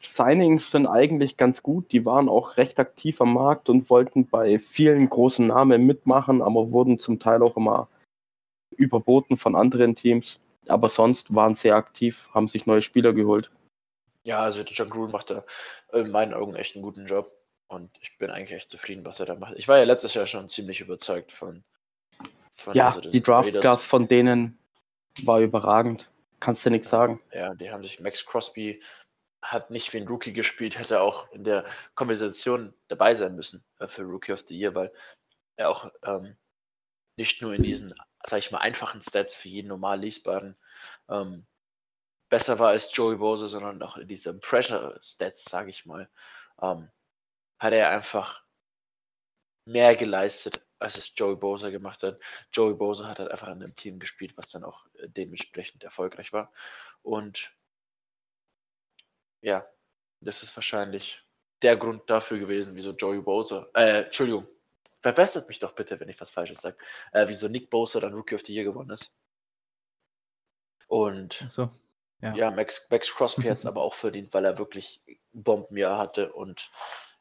Signings 0.00 0.70
sind 0.70 0.86
eigentlich 0.86 1.36
ganz 1.36 1.62
gut. 1.62 1.92
Die 1.92 2.06
waren 2.06 2.30
auch 2.30 2.56
recht 2.56 2.80
aktiv 2.80 3.20
am 3.20 3.34
Markt 3.34 3.68
und 3.68 3.90
wollten 3.90 4.26
bei 4.26 4.58
vielen 4.58 5.06
großen 5.10 5.46
Namen 5.46 5.84
mitmachen, 5.84 6.40
aber 6.40 6.72
wurden 6.72 6.98
zum 6.98 7.20
Teil 7.20 7.42
auch 7.42 7.58
immer 7.58 7.90
überboten 8.74 9.36
von 9.36 9.54
anderen 9.54 9.94
Teams. 9.94 10.40
Aber 10.66 10.88
sonst 10.88 11.34
waren 11.34 11.56
sehr 11.56 11.76
aktiv, 11.76 12.26
haben 12.32 12.48
sich 12.48 12.64
neue 12.64 12.80
Spieler 12.80 13.12
geholt. 13.12 13.50
Ja, 14.24 14.38
also 14.38 14.62
John 14.62 14.88
Gruden 14.88 15.12
macht 15.12 15.28
da 15.28 15.44
in 15.92 16.10
meinen 16.10 16.32
Augen 16.32 16.54
echt 16.54 16.74
einen 16.74 16.84
guten 16.84 17.04
Job. 17.04 17.30
Und 17.66 17.90
ich 18.00 18.16
bin 18.16 18.30
eigentlich 18.30 18.52
echt 18.52 18.70
zufrieden, 18.70 19.04
was 19.04 19.20
er 19.20 19.26
da 19.26 19.34
macht. 19.34 19.56
Ich 19.56 19.68
war 19.68 19.76
ja 19.76 19.84
letztes 19.84 20.14
Jahr 20.14 20.26
schon 20.26 20.48
ziemlich 20.48 20.80
überzeugt 20.80 21.32
von. 21.32 21.62
von 22.50 22.74
Ja, 22.74 22.86
also 22.86 23.10
die 23.10 23.22
Draft 23.22 23.82
von 23.82 24.08
denen 24.08 24.56
war 25.22 25.40
überragend. 25.40 26.08
Kannst 26.40 26.64
du 26.64 26.70
nichts 26.70 26.90
sagen. 26.90 27.20
Ja, 27.32 27.54
die 27.54 27.70
haben 27.70 27.82
sich, 27.82 28.00
Max 28.00 28.24
Crosby 28.24 28.80
hat 29.42 29.70
nicht 29.70 29.92
wie 29.92 29.98
ein 29.98 30.08
Rookie 30.08 30.32
gespielt, 30.32 30.78
hätte 30.78 31.00
auch 31.00 31.30
in 31.32 31.44
der 31.44 31.64
Konversation 31.94 32.74
dabei 32.88 33.14
sein 33.14 33.34
müssen 33.34 33.64
äh, 33.78 33.88
für 33.88 34.02
Rookie 34.02 34.32
of 34.32 34.44
the 34.46 34.58
Year, 34.58 34.74
weil 34.74 34.92
er 35.56 35.70
auch 35.70 35.90
ähm, 36.02 36.36
nicht 37.16 37.42
nur 37.42 37.54
in 37.54 37.62
diesen, 37.62 37.94
sag 38.24 38.38
ich 38.40 38.50
mal, 38.50 38.58
einfachen 38.58 39.02
Stats 39.02 39.34
für 39.34 39.48
jeden 39.48 39.68
normal 39.68 40.00
lesbaren 40.00 40.56
ähm, 41.08 41.46
besser 42.28 42.58
war 42.58 42.68
als 42.68 42.94
Joey 42.94 43.16
Bose, 43.16 43.48
sondern 43.48 43.82
auch 43.82 43.96
in 43.96 44.08
diesen 44.08 44.40
Pressure-Stats, 44.40 45.44
sage 45.44 45.70
ich 45.70 45.86
mal, 45.86 46.08
ähm, 46.60 46.90
hat 47.58 47.72
er 47.72 47.90
einfach 47.90 48.44
mehr 49.64 49.96
geleistet, 49.96 50.60
als 50.78 50.96
es 50.96 51.12
Joey 51.16 51.36
Bose 51.36 51.70
gemacht 51.70 52.02
hat. 52.02 52.20
Joey 52.52 52.74
Bose 52.74 53.06
hat 53.06 53.18
halt 53.18 53.30
einfach 53.30 53.48
in 53.48 53.62
einem 53.62 53.76
Team 53.76 53.98
gespielt, 53.98 54.36
was 54.36 54.50
dann 54.50 54.64
auch 54.64 54.86
äh, 54.94 55.08
dementsprechend 55.08 55.84
erfolgreich 55.84 56.32
war. 56.32 56.52
Und 57.02 57.52
ja, 59.40 59.66
das 60.20 60.42
ist 60.42 60.56
wahrscheinlich 60.56 61.24
der 61.62 61.76
Grund 61.76 62.08
dafür 62.08 62.38
gewesen, 62.38 62.74
wieso 62.74 62.92
Joey 62.92 63.20
Bose, 63.20 63.68
äh, 63.74 64.04
Entschuldigung, 64.04 64.46
verbessert 65.00 65.48
mich 65.48 65.58
doch 65.58 65.72
bitte, 65.72 65.98
wenn 66.00 66.08
ich 66.08 66.20
was 66.20 66.30
Falsches 66.30 66.60
sage, 66.60 66.76
äh, 67.12 67.26
wieso 67.28 67.48
Nick 67.48 67.70
Bosa 67.70 68.00
dann 68.00 68.14
Rookie 68.14 68.34
of 68.34 68.42
the 68.44 68.54
Year 68.54 68.64
gewonnen 68.64 68.90
ist. 68.90 69.14
Und 70.86 71.46
So. 71.48 71.70
Ja, 72.20 72.34
ja 72.34 72.50
Max, 72.50 72.88
Max 72.90 73.14
Crosby 73.14 73.48
hat 73.48 73.58
es 73.58 73.66
aber 73.66 73.82
auch 73.82 73.94
verdient, 73.94 74.32
weil 74.34 74.44
er 74.44 74.58
wirklich 74.58 75.02
ein 75.06 75.42
Bombenjahr 75.42 75.98
hatte 75.98 76.32
und 76.32 76.70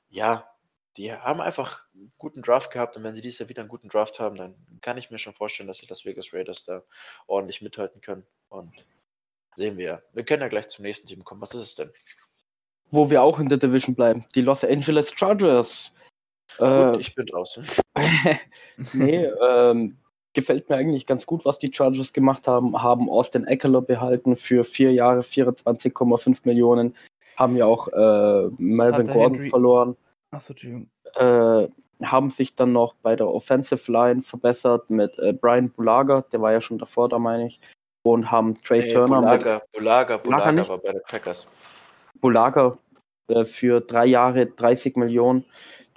ja, 0.09 0.49
die 0.97 1.13
haben 1.13 1.41
einfach 1.41 1.85
einen 1.93 2.11
guten 2.17 2.41
Draft 2.41 2.71
gehabt 2.71 2.97
und 2.97 3.03
wenn 3.03 3.13
sie 3.13 3.21
dieses 3.21 3.39
Jahr 3.39 3.49
wieder 3.49 3.61
einen 3.61 3.69
guten 3.69 3.87
Draft 3.87 4.19
haben, 4.19 4.35
dann 4.35 4.55
kann 4.81 4.97
ich 4.97 5.11
mir 5.11 5.19
schon 5.19 5.33
vorstellen, 5.33 5.67
dass 5.67 5.77
die 5.77 5.85
Las 5.87 6.05
Vegas 6.05 6.33
Raiders 6.33 6.65
da 6.65 6.81
ordentlich 7.27 7.61
mithalten 7.61 8.01
können 8.01 8.25
und 8.49 8.73
sehen 9.55 9.77
wir. 9.77 10.03
Wir 10.13 10.25
können 10.25 10.41
ja 10.41 10.47
gleich 10.47 10.67
zum 10.67 10.83
nächsten 10.83 11.07
Team 11.07 11.23
kommen. 11.23 11.41
Was 11.41 11.53
ist 11.53 11.61
es 11.61 11.75
denn? 11.75 11.91
Wo 12.89 13.09
wir 13.09 13.21
auch 13.21 13.39
in 13.39 13.49
der 13.49 13.59
Division 13.59 13.95
bleiben, 13.95 14.25
die 14.33 14.41
Los 14.41 14.63
Angeles 14.63 15.11
Chargers. 15.15 15.91
Gut, 16.57 16.67
äh, 16.67 16.97
ich 16.99 17.13
bin 17.13 17.25
draußen. 17.27 17.65
nee, 18.93 19.25
ähm, 19.25 19.97
gefällt 20.33 20.69
mir 20.69 20.77
eigentlich 20.77 21.05
ganz 21.05 21.25
gut, 21.25 21.45
was 21.45 21.59
die 21.59 21.71
Chargers 21.71 22.13
gemacht 22.13 22.47
haben. 22.47 22.81
Haben 22.81 23.09
Austin 23.09 23.45
Eckler 23.45 23.81
behalten 23.81 24.35
für 24.35 24.63
vier 24.63 24.93
Jahre 24.93 25.21
24,5 25.21 26.39
Millionen. 26.45 26.95
Haben 27.35 27.55
ja 27.55 27.65
auch 27.65 27.87
äh, 27.89 28.49
Melvin 28.57 29.07
Gordon 29.07 29.35
Henry... 29.35 29.49
verloren. 29.49 29.97
Achso, 30.31 30.53
Entschuldigung. 30.53 30.89
Äh, 31.15 31.67
haben 32.03 32.29
sich 32.29 32.55
dann 32.55 32.73
noch 32.73 32.93
bei 32.95 33.15
der 33.15 33.27
Offensive 33.27 33.91
Line 33.91 34.21
verbessert 34.21 34.89
mit 34.89 35.17
äh, 35.19 35.33
Brian 35.33 35.71
Bulaga, 35.71 36.21
der 36.31 36.41
war 36.41 36.51
ja 36.51 36.61
schon 36.61 36.77
davor 36.77 37.09
da, 37.09 37.17
meine 37.17 37.47
ich. 37.47 37.59
Und 38.03 38.31
haben 38.31 38.53
Trey 38.55 38.79
nee, 38.79 38.93
Turner. 38.93 39.21
Bulaga, 39.21 39.53
mit, 39.55 39.71
Bulaga, 39.71 40.17
Bulaga, 40.17 40.51
Bulaga 40.51 40.69
war 40.69 40.77
bei 40.77 40.91
den 40.91 41.01
Packers. 41.07 41.49
Bulaga 42.21 42.77
äh, 43.27 43.45
für 43.45 43.81
drei 43.81 44.05
Jahre 44.05 44.45
30 44.45 44.95
Millionen 44.95 45.45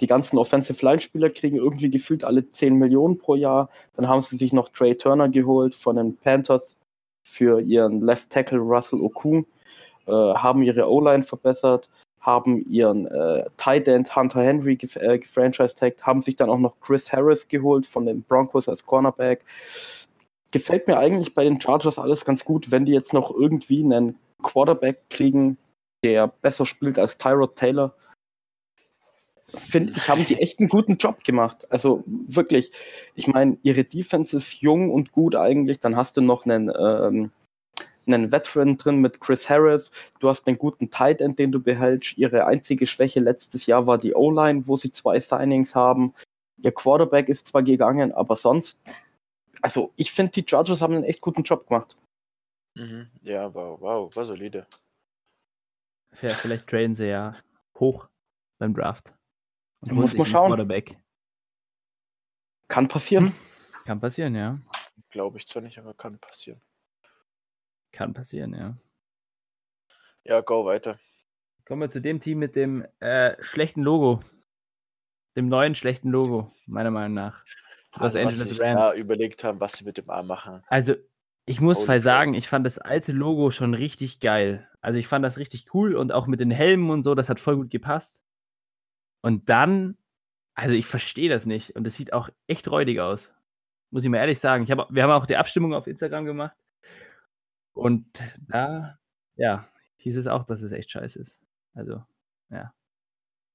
die 0.01 0.07
ganzen 0.07 0.39
Offensive 0.39 0.83
Line-Spieler 0.83 1.29
kriegen 1.29 1.57
irgendwie 1.57 1.89
gefühlt 1.89 2.23
alle 2.23 2.49
10 2.49 2.75
Millionen 2.75 3.19
pro 3.19 3.35
Jahr. 3.35 3.69
Dann 3.95 4.07
haben 4.07 4.23
sie 4.23 4.35
sich 4.35 4.51
noch 4.51 4.69
Trey 4.69 4.97
Turner 4.97 5.29
geholt 5.29 5.75
von 5.75 5.95
den 5.95 6.17
Panthers 6.17 6.75
für 7.23 7.61
ihren 7.61 8.01
Left 8.01 8.31
Tackle 8.31 8.57
Russell 8.57 8.99
Okun, 8.99 9.45
äh, 10.07 10.11
haben 10.11 10.63
ihre 10.63 10.89
O-Line 10.89 11.21
verbessert, 11.21 11.87
haben 12.21 12.63
ihren 12.65 13.07
äh, 13.07 13.45
Tight 13.57 13.87
End 13.87 14.15
Hunter 14.15 14.41
Henry 14.41 14.75
gef 14.75 14.95
äh, 14.95 15.19
gefranchise-tagged, 15.19 16.03
haben 16.03 16.21
sich 16.21 16.35
dann 16.35 16.49
auch 16.49 16.59
noch 16.59 16.79
Chris 16.79 17.11
Harris 17.11 17.47
geholt 17.47 17.85
von 17.85 18.05
den 18.05 18.23
Broncos 18.23 18.69
als 18.69 18.85
Cornerback. 18.85 19.43
Gefällt 20.51 20.87
mir 20.87 20.97
eigentlich 20.97 21.33
bei 21.33 21.43
den 21.43 21.59
Chargers 21.59 21.97
alles 21.97 22.25
ganz 22.25 22.45
gut, 22.45 22.71
wenn 22.71 22.85
die 22.85 22.91
jetzt 22.91 23.13
noch 23.13 23.31
irgendwie 23.31 23.83
einen 23.83 24.17
Quarterback 24.43 25.09
kriegen, 25.09 25.57
der 26.03 26.27
besser 26.27 26.65
spielt 26.65 26.99
als 26.99 27.17
Tyrod 27.17 27.55
Taylor 27.55 27.93
finde 29.57 29.93
ich, 29.95 30.07
haben 30.07 30.25
die 30.25 30.39
echt 30.39 30.59
einen 30.59 30.69
guten 30.69 30.97
Job 30.97 31.23
gemacht. 31.23 31.65
Also 31.69 32.03
wirklich, 32.05 32.71
ich 33.15 33.27
meine, 33.27 33.57
ihre 33.63 33.83
Defense 33.83 34.37
ist 34.37 34.61
jung 34.61 34.91
und 34.91 35.11
gut 35.11 35.35
eigentlich. 35.35 35.79
Dann 35.79 35.95
hast 35.95 36.17
du 36.17 36.21
noch 36.21 36.45
einen, 36.45 36.71
ähm, 36.77 37.31
einen 38.13 38.31
Veteran 38.31 38.77
drin 38.77 38.97
mit 38.97 39.19
Chris 39.19 39.49
Harris. 39.49 39.91
Du 40.19 40.29
hast 40.29 40.47
einen 40.47 40.57
guten 40.57 40.89
Tight 40.89 41.21
End, 41.21 41.39
den 41.39 41.51
du 41.51 41.59
behältst. 41.61 42.17
Ihre 42.17 42.45
einzige 42.45 42.87
Schwäche 42.87 43.19
letztes 43.19 43.65
Jahr 43.65 43.87
war 43.87 43.97
die 43.97 44.13
O-Line, 44.13 44.67
wo 44.67 44.77
sie 44.77 44.91
zwei 44.91 45.19
Signings 45.19 45.75
haben. 45.75 46.13
Ihr 46.57 46.71
Quarterback 46.71 47.29
ist 47.29 47.47
zwar 47.47 47.63
gegangen, 47.63 48.11
aber 48.13 48.35
sonst, 48.35 48.81
also 49.61 49.91
ich 49.95 50.11
finde, 50.11 50.31
die 50.33 50.45
Chargers 50.47 50.81
haben 50.81 50.93
einen 50.93 51.03
echt 51.03 51.21
guten 51.21 51.43
Job 51.43 51.67
gemacht. 51.67 51.97
Mhm. 52.75 53.09
Ja, 53.21 53.53
wow, 53.53 53.79
wow, 53.81 54.15
war 54.15 54.25
solide. 54.25 54.67
Ja, 56.21 56.29
vielleicht 56.29 56.67
trainen 56.67 56.95
sie 56.95 57.07
ja 57.07 57.35
hoch 57.79 58.09
beim 58.59 58.73
Draft. 58.73 59.13
Und 59.81 59.93
muss 59.93 60.15
man 60.15 60.25
schauen. 60.25 60.49
Quarterback. 60.49 60.97
Kann 62.67 62.87
passieren. 62.87 63.27
Hm. 63.27 63.35
Kann 63.85 63.99
passieren, 63.99 64.35
ja. 64.35 64.59
Glaube 65.09 65.37
ich 65.37 65.47
zwar 65.47 65.61
nicht, 65.61 65.77
aber 65.79 65.93
kann 65.93 66.19
passieren. 66.19 66.61
Kann 67.91 68.13
passieren, 68.13 68.53
ja. 68.53 68.77
Ja, 70.23 70.41
go 70.41 70.65
weiter. 70.65 70.99
Kommen 71.65 71.81
wir 71.81 71.89
zu 71.89 72.01
dem 72.01 72.19
Team 72.19 72.39
mit 72.39 72.55
dem 72.55 72.85
äh, 72.99 73.35
schlechten 73.41 73.81
Logo. 73.81 74.19
Dem 75.35 75.47
neuen 75.47 75.75
schlechten 75.75 76.09
Logo, 76.09 76.51
meiner 76.65 76.91
Meinung 76.91 77.13
nach. 77.13 77.45
Los 77.95 78.15
also, 78.15 78.19
Angeles 78.19 78.59
Rams. 78.59 78.81
Da 78.81 78.93
überlegt 78.93 79.43
haben, 79.43 79.59
was 79.59 79.73
sie 79.73 79.85
mit 79.85 79.97
dem 79.97 80.09
Arm 80.09 80.27
machen. 80.27 80.63
Also, 80.67 80.95
ich 81.45 81.59
muss 81.59 81.85
mal 81.87 81.99
sagen, 81.99 82.33
ich 82.33 82.47
fand 82.47 82.65
das 82.65 82.77
alte 82.77 83.11
Logo 83.11 83.51
schon 83.51 83.73
richtig 83.73 84.19
geil. 84.19 84.69
Also, 84.81 84.99
ich 84.99 85.07
fand 85.07 85.25
das 85.25 85.37
richtig 85.37 85.73
cool 85.73 85.95
und 85.95 86.11
auch 86.11 86.27
mit 86.27 86.39
den 86.39 86.51
Helmen 86.51 86.89
und 86.89 87.03
so, 87.03 87.15
das 87.15 87.29
hat 87.29 87.39
voll 87.39 87.55
gut 87.55 87.69
gepasst. 87.69 88.21
Und 89.21 89.49
dann, 89.49 89.97
also 90.53 90.75
ich 90.75 90.85
verstehe 90.85 91.29
das 91.29 91.45
nicht. 91.45 91.75
Und 91.75 91.85
es 91.87 91.95
sieht 91.95 92.13
auch 92.13 92.29
echt 92.47 92.69
räudig 92.69 92.99
aus. 92.99 93.31
Muss 93.91 94.03
ich 94.03 94.09
mal 94.09 94.17
ehrlich 94.17 94.39
sagen. 94.39 94.63
Ich 94.63 94.71
hab, 94.71 94.93
wir 94.93 95.03
haben 95.03 95.11
auch 95.11 95.25
die 95.25 95.37
Abstimmung 95.37 95.73
auf 95.73 95.87
Instagram 95.87 96.25
gemacht. 96.25 96.55
Und 97.73 98.05
da, 98.47 98.97
ja, 99.35 99.67
hieß 99.97 100.17
es 100.17 100.27
auch, 100.27 100.43
dass 100.45 100.61
es 100.61 100.71
echt 100.71 100.91
scheiße 100.91 101.19
ist. 101.19 101.39
Also, 101.73 102.03
ja. 102.49 102.73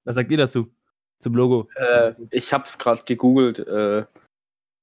Was 0.05 0.15
sagt 0.15 0.31
ihr 0.31 0.39
dazu? 0.39 0.73
Zum 1.19 1.35
Logo? 1.35 1.69
Äh, 1.77 2.15
ich 2.31 2.53
habe 2.53 2.65
es 2.65 2.79
gerade 2.79 3.03
gegoogelt. 3.05 3.59
Äh, 3.59 4.07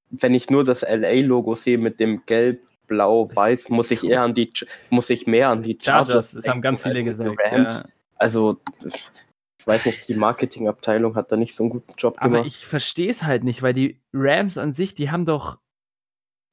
wenn 0.10 0.34
ich 0.34 0.50
nur 0.50 0.64
das 0.64 0.82
LA-Logo 0.82 1.56
sehe 1.56 1.78
mit 1.78 2.00
dem 2.00 2.26
Gelb, 2.26 2.62
Blau, 2.88 3.34
Weiß, 3.34 3.70
muss 3.70 3.92
ich 3.92 4.04
eher 4.04 4.22
an 4.22 4.34
die, 4.34 4.52
muss 4.90 5.10
ich 5.10 5.26
mehr 5.26 5.50
an 5.50 5.64
die 5.64 5.78
Chargers. 5.82 6.08
Chargers 6.08 6.32
das 6.34 6.48
haben 6.48 6.62
ganz 6.62 6.84
viele 6.84 7.04
gesagt. 7.04 7.40
Ja. 7.52 7.86
Also 8.16 8.62
ich 8.86 9.68
weiß 9.68 9.86
nicht, 9.86 10.08
die 10.10 10.16
Marketingabteilung 10.16 11.16
hat 11.16 11.32
da 11.32 11.38
nicht 11.38 11.56
so 11.56 11.64
einen 11.64 11.70
guten 11.70 11.94
Job 11.98 12.20
gemacht. 12.20 12.40
Aber 12.40 12.46
ich 12.46 12.66
verstehe 12.66 13.10
es 13.10 13.24
halt 13.24 13.46
nicht, 13.46 13.62
weil 13.62 13.74
die 13.74 14.02
Rams 14.12 14.58
an 14.58 14.74
sich, 14.74 14.94
die 14.94 15.10
haben 15.10 15.24
doch. 15.24 15.60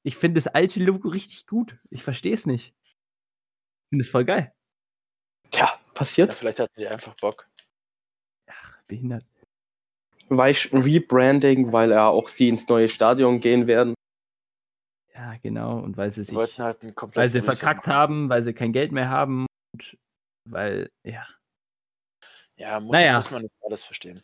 Ich 0.03 0.17
finde 0.17 0.41
das 0.41 0.47
alte 0.47 0.83
Logo 0.83 1.09
richtig 1.09 1.47
gut. 1.47 1.79
Ich 1.91 2.03
verstehe 2.03 2.35
es 2.35 2.47
nicht. 2.47 2.75
Ich 2.85 2.97
finde 3.91 4.03
es 4.03 4.11
voll 4.11 4.25
geil. 4.25 4.53
Tja, 5.51 5.79
passiert. 5.95 6.31
Ja, 6.31 6.37
vielleicht 6.37 6.61
hatten 6.61 6.75
sie 6.75 6.89
einfach 6.89 7.15
Bock. 7.17 7.49
Ach, 8.47 8.83
behindert. 8.87 9.25
Weiß 10.29 10.71
Rebranding, 10.73 11.73
weil 11.73 11.93
er 11.93 12.07
auch 12.07 12.29
sie 12.29 12.49
ins 12.49 12.69
neue 12.69 12.89
Stadion 12.89 13.41
gehen 13.41 13.67
werden. 13.67 13.95
Ja, 15.13 15.37
genau. 15.43 15.81
Und 15.81 15.97
weil 15.97 16.11
sie 16.11 16.23
sich. 16.23 16.37
Halt 16.37 16.83
weil 17.15 17.29
sie 17.29 17.43
verkackt 17.43 17.87
haben, 17.87 18.29
weil 18.29 18.43
sie 18.43 18.55
kein 18.55 18.73
Geld 18.73 18.93
mehr 18.93 19.11
haben 19.11 19.47
und 19.75 19.99
weil, 20.49 20.91
ja. 21.03 21.27
Ja, 22.57 22.81
muss, 22.81 22.93
naja. 22.93 23.17
muss 23.17 23.31
man 23.31 23.43
nicht 23.43 23.55
alles 23.63 23.83
verstehen. 23.83 24.23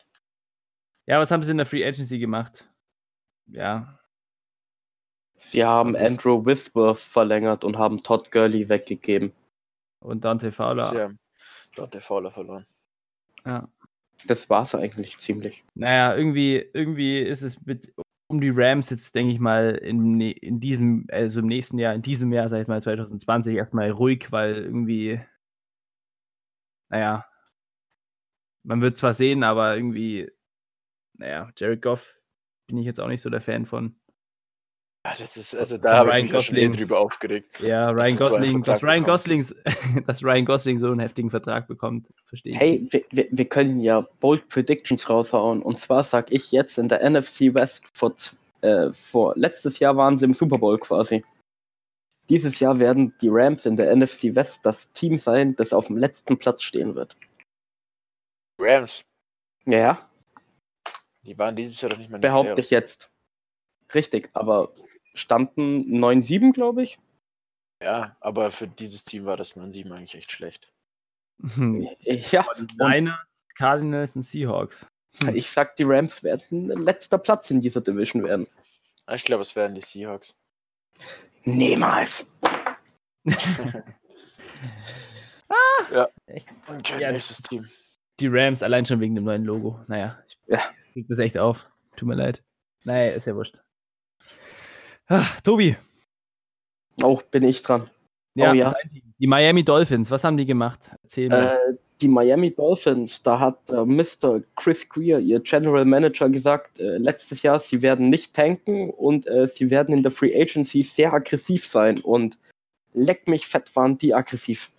Ja, 1.06 1.18
was 1.20 1.30
haben 1.30 1.42
sie 1.42 1.50
in 1.50 1.56
der 1.56 1.66
Free 1.66 1.84
Agency 1.84 2.18
gemacht? 2.18 2.68
Ja. 3.46 3.98
Sie 5.46 5.64
haben 5.64 5.94
Andrew 5.94 6.44
Withworth 6.44 6.98
verlängert 6.98 7.62
und 7.62 7.78
haben 7.78 8.02
Todd 8.02 8.32
Gurley 8.32 8.68
weggegeben. 8.68 9.32
Und 10.00 10.24
Dante 10.24 10.50
Fowler. 10.50 10.84
Sie 10.84 11.00
haben 11.00 11.18
Dante 11.76 12.00
Fowler 12.00 12.32
verloren. 12.32 12.66
Ja. 13.44 13.68
Das 14.26 14.50
war's 14.50 14.74
eigentlich 14.74 15.18
ziemlich. 15.18 15.64
Naja, 15.74 16.16
irgendwie, 16.16 16.68
irgendwie 16.72 17.20
ist 17.20 17.42
es 17.42 17.64
mit 17.64 17.92
um 18.28 18.40
die 18.40 18.50
Rams 18.50 18.90
jetzt, 18.90 19.14
denke 19.14 19.32
ich 19.32 19.38
mal, 19.38 19.76
in, 19.76 20.20
in 20.20 20.58
diesem, 20.58 21.06
also 21.12 21.38
im 21.38 21.46
nächsten 21.46 21.78
Jahr, 21.78 21.94
in 21.94 22.02
diesem 22.02 22.32
Jahr, 22.32 22.48
sag 22.48 22.62
ich 22.62 22.66
mal, 22.66 22.82
2020, 22.82 23.54
erstmal 23.54 23.90
ruhig, 23.90 24.32
weil 24.32 24.56
irgendwie, 24.56 25.20
naja, 26.88 27.24
man 28.64 28.80
wird 28.80 28.96
zwar 28.96 29.14
sehen, 29.14 29.44
aber 29.44 29.76
irgendwie, 29.76 30.28
naja, 31.18 31.52
Jared 31.56 31.82
Goff 31.82 32.18
bin 32.66 32.78
ich 32.78 32.86
jetzt 32.86 33.00
auch 33.00 33.06
nicht 33.06 33.22
so 33.22 33.30
der 33.30 33.40
Fan 33.40 33.64
von. 33.64 33.94
Ja, 35.06 35.14
das 35.16 35.36
ist, 35.36 35.54
also 35.54 35.78
da 35.78 35.98
habe 35.98 36.18
ich 36.18 36.24
mich 36.24 36.32
Gosling. 36.32 36.64
schon 36.64 36.80
drüber 36.80 36.98
aufgeregt. 36.98 37.60
Ja, 37.60 37.90
Ryan 37.90 38.16
das 38.16 38.28
Gosling, 38.28 38.62
dass 38.64 38.82
Ryan 38.82 39.04
Gosling, 39.04 39.46
dass 40.06 40.24
Ryan 40.24 40.44
Gosling 40.44 40.78
so 40.78 40.86
einen 40.88 40.98
heftigen 40.98 41.30
Vertrag 41.30 41.68
bekommt, 41.68 42.08
verstehe 42.24 42.54
ich. 42.54 42.58
Hey, 42.58 42.88
wir, 42.90 43.28
wir 43.30 43.44
können 43.44 43.78
ja 43.78 44.00
Bold 44.18 44.48
Predictions 44.48 45.08
raushauen. 45.08 45.62
Und 45.62 45.78
zwar 45.78 46.02
sage 46.02 46.34
ich 46.34 46.50
jetzt 46.50 46.76
in 46.76 46.88
der 46.88 47.08
NFC 47.08 47.54
West 47.54 47.84
vor, 47.92 48.14
äh, 48.62 48.92
vor 48.92 49.34
letztes 49.36 49.78
Jahr 49.78 49.96
waren 49.96 50.18
sie 50.18 50.24
im 50.24 50.34
Super 50.34 50.58
Bowl 50.58 50.76
quasi. 50.76 51.24
Dieses 52.28 52.58
Jahr 52.58 52.80
werden 52.80 53.14
die 53.20 53.28
Rams 53.30 53.64
in 53.64 53.76
der 53.76 53.94
NFC 53.94 54.34
West 54.34 54.58
das 54.64 54.90
Team 54.90 55.18
sein, 55.18 55.54
das 55.54 55.72
auf 55.72 55.86
dem 55.86 55.98
letzten 55.98 56.36
Platz 56.36 56.64
stehen 56.64 56.96
wird. 56.96 57.16
Rams. 58.58 59.04
Ja. 59.66 60.10
Die 61.24 61.38
waren 61.38 61.54
dieses 61.54 61.80
Jahr 61.80 61.90
doch 61.90 61.98
nicht 61.98 62.10
mehr 62.10 62.18
Behaupte 62.18 62.60
ich 62.60 62.70
jetzt. 62.70 63.08
Richtig, 63.94 64.30
aber 64.32 64.72
standen 65.16 66.02
9-7, 66.02 66.52
glaube 66.52 66.82
ich. 66.82 66.98
Ja, 67.82 68.16
aber 68.20 68.50
für 68.50 68.68
dieses 68.68 69.04
Team 69.04 69.26
war 69.26 69.36
das 69.36 69.56
9-7 69.56 69.92
eigentlich 69.92 70.14
echt 70.14 70.32
schlecht. 70.32 70.72
ja. 71.98 72.46
Niners, 72.78 73.46
Cardinals 73.54 74.16
und 74.16 74.22
Seahawks. 74.22 74.86
Hm. 75.22 75.34
Ich 75.34 75.50
sag, 75.50 75.76
die 75.76 75.84
Rams 75.84 76.22
werden 76.22 76.68
letzter 76.84 77.18
Platz 77.18 77.50
in 77.50 77.60
dieser 77.60 77.80
Division 77.80 78.24
werden. 78.24 78.46
Ich 79.12 79.24
glaube, 79.24 79.42
es 79.42 79.54
werden 79.54 79.74
die 79.74 79.82
Seahawks. 79.82 80.34
Niemals. 81.44 82.26
ah, 85.48 85.54
ja. 85.92 86.08
Okay, 86.68 87.00
ja, 87.00 87.12
nächstes 87.12 87.42
Team 87.42 87.68
die 88.20 88.28
Rams 88.28 88.62
allein 88.62 88.86
schon 88.86 89.00
wegen 89.00 89.14
dem 89.14 89.24
neuen 89.24 89.44
Logo. 89.44 89.80
Naja, 89.88 90.18
ich 90.26 90.38
ja. 90.46 90.62
krieg 90.92 91.06
das 91.08 91.18
echt 91.18 91.38
auf. 91.38 91.68
Tut 91.96 92.08
mir 92.08 92.14
leid. 92.14 92.42
Naja, 92.84 93.12
ist 93.12 93.26
ja 93.26 93.34
wurscht. 93.34 93.58
Ach, 95.08 95.40
Tobi. 95.40 95.76
Oh, 97.02 97.20
bin 97.30 97.44
ich 97.44 97.62
dran. 97.62 97.90
Ja, 98.34 98.50
Oh 98.50 98.54
ja. 98.54 98.74
die 99.18 99.26
Miami 99.26 99.64
Dolphins, 99.64 100.10
was 100.10 100.24
haben 100.24 100.36
die 100.36 100.44
gemacht? 100.44 100.90
Erzähl 101.02 101.28
mir. 101.28 101.52
Äh, 101.52 101.74
die 102.00 102.08
Miami 102.08 102.54
Dolphins, 102.54 103.22
da 103.22 103.38
hat 103.38 103.70
äh, 103.70 103.84
Mr. 103.84 104.42
Chris 104.56 104.86
Greer, 104.88 105.18
ihr 105.18 105.40
General 105.40 105.84
Manager, 105.84 106.28
gesagt, 106.28 106.78
äh, 106.78 106.98
letztes 106.98 107.42
Jahr, 107.42 107.60
sie 107.60 107.80
werden 107.80 108.10
nicht 108.10 108.34
tanken 108.34 108.90
und 108.90 109.26
äh, 109.26 109.48
sie 109.48 109.70
werden 109.70 109.94
in 109.94 110.02
der 110.02 110.12
Free 110.12 110.38
Agency 110.38 110.82
sehr 110.82 111.12
aggressiv 111.14 111.66
sein. 111.66 112.00
Und 112.00 112.38
leck 112.92 113.26
mich 113.26 113.46
fett 113.46 113.74
waren 113.74 113.96
die 113.96 114.12
aggressiv. 114.12 114.70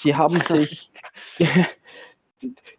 Sie 0.00 0.14
haben 0.14 0.40
sich. 0.40 0.90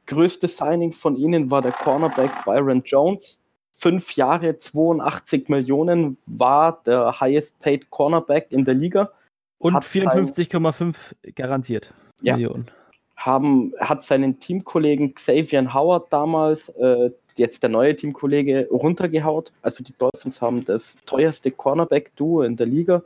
größte 0.05 0.47
Signing 0.47 0.93
von 0.93 1.15
ihnen 1.15 1.49
war 1.49 1.61
der 1.61 1.72
Cornerback 1.72 2.45
Byron 2.45 2.84
Jones. 2.84 3.39
Fünf 3.78 4.15
Jahre, 4.15 4.57
82 4.57 5.49
Millionen 5.49 6.17
war 6.25 6.82
der 6.86 7.19
highest 7.19 7.57
paid 7.59 7.89
Cornerback 7.91 8.47
in 8.51 8.65
der 8.65 8.73
Liga. 8.73 9.11
Und 9.59 9.75
hat 9.75 9.86
54,5 9.86 10.95
garantiert 11.36 11.93
Ja. 12.21 12.36
Millionen. 12.36 12.67
haben, 13.15 13.73
hat 13.80 14.03
seinen 14.03 14.39
Teamkollegen 14.39 15.13
Xavier 15.15 15.73
Howard 15.73 16.11
damals, 16.11 16.69
äh, 16.69 17.11
jetzt 17.36 17.61
der 17.63 17.69
neue 17.69 17.95
Teamkollege, 17.95 18.67
runtergehaut. 18.71 19.51
Also 19.61 19.84
die 19.84 19.93
Dolphins 19.97 20.41
haben 20.41 20.65
das 20.65 20.95
teuerste 21.05 21.51
Cornerback-Duo 21.51 22.43
in 22.43 22.57
der 22.57 22.67
Liga. 22.67 23.03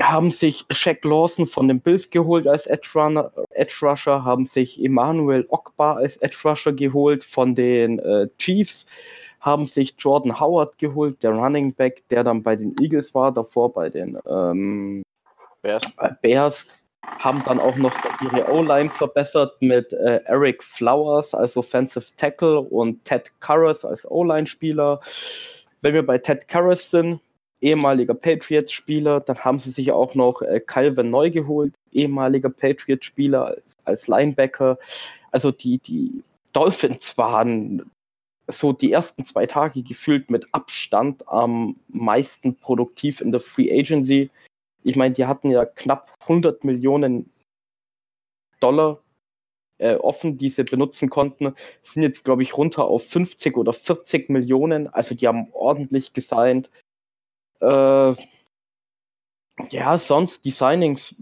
Haben 0.00 0.30
sich 0.30 0.64
Shaq 0.70 1.04
Lawson 1.04 1.46
von 1.46 1.68
den 1.68 1.80
Bills 1.80 2.08
geholt 2.10 2.46
als 2.46 2.66
Edge, 2.66 2.88
Runner, 2.94 3.32
Edge 3.50 3.74
Rusher, 3.82 4.24
haben 4.24 4.46
sich 4.46 4.82
Emmanuel 4.82 5.44
Ogba 5.48 5.94
als 5.94 6.16
Edge 6.18 6.38
Rusher 6.44 6.72
geholt 6.72 7.24
von 7.24 7.54
den 7.54 7.98
äh, 7.98 8.28
Chiefs, 8.38 8.86
haben 9.40 9.66
sich 9.66 9.94
Jordan 9.98 10.38
Howard 10.38 10.78
geholt, 10.78 11.22
der 11.22 11.32
Running 11.32 11.74
Back, 11.74 12.02
der 12.10 12.24
dann 12.24 12.42
bei 12.42 12.56
den 12.56 12.76
Eagles 12.80 13.14
war, 13.14 13.32
davor 13.32 13.72
bei 13.72 13.88
den 13.88 14.18
ähm, 14.28 15.02
Bears. 15.62 15.92
Bears 16.22 16.66
haben 17.20 17.42
dann 17.44 17.58
auch 17.60 17.76
noch 17.76 17.92
ihre 18.22 18.50
O-Line 18.52 18.90
verbessert 18.90 19.60
mit 19.60 19.92
äh, 19.92 20.20
Eric 20.26 20.62
Flowers 20.62 21.34
als 21.34 21.56
Offensive 21.56 22.06
Tackle 22.16 22.60
und 22.60 23.04
Ted 23.04 23.32
Karras 23.40 23.84
als 23.84 24.08
O-Line-Spieler. 24.08 25.00
Wenn 25.80 25.94
wir 25.94 26.04
bei 26.04 26.18
Ted 26.18 26.48
Karras 26.48 26.90
sind, 26.90 27.20
ehemaliger 27.60 28.14
Patriots-Spieler, 28.14 29.20
dann 29.20 29.38
haben 29.38 29.58
sie 29.58 29.70
sich 29.70 29.92
auch 29.92 30.14
noch 30.14 30.42
äh, 30.42 30.60
Calvin 30.60 31.10
Neu 31.10 31.30
geholt, 31.30 31.74
ehemaliger 31.92 32.50
Patriots-Spieler 32.50 33.56
als 33.84 34.06
Linebacker. 34.06 34.78
Also 35.30 35.50
die, 35.50 35.78
die 35.78 36.22
Dolphins 36.52 37.16
waren 37.18 37.90
so 38.50 38.72
die 38.72 38.92
ersten 38.92 39.24
zwei 39.24 39.46
Tage 39.46 39.82
gefühlt 39.82 40.30
mit 40.30 40.46
Abstand 40.52 41.28
am 41.28 41.76
meisten 41.88 42.54
produktiv 42.56 43.20
in 43.20 43.32
der 43.32 43.40
Free 43.40 43.70
Agency 43.70 44.30
ich 44.82 44.96
meine, 44.96 45.14
die 45.14 45.26
hatten 45.26 45.50
ja 45.50 45.64
knapp 45.64 46.14
100 46.22 46.64
Millionen 46.64 47.30
Dollar 48.60 49.02
äh, 49.78 49.94
offen, 49.94 50.38
die 50.38 50.48
sie 50.50 50.64
benutzen 50.64 51.10
konnten, 51.10 51.54
sind 51.82 52.02
jetzt, 52.02 52.24
glaube 52.24 52.42
ich, 52.42 52.56
runter 52.56 52.84
auf 52.84 53.06
50 53.06 53.56
oder 53.56 53.72
40 53.72 54.30
Millionen. 54.30 54.88
Also 54.88 55.14
die 55.14 55.28
haben 55.28 55.52
ordentlich 55.52 56.12
gesigned. 56.12 56.70
Äh, 57.60 58.14
ja, 59.70 59.98
sonst 59.98 60.44
die 60.44 60.50
Signings. 60.50 61.14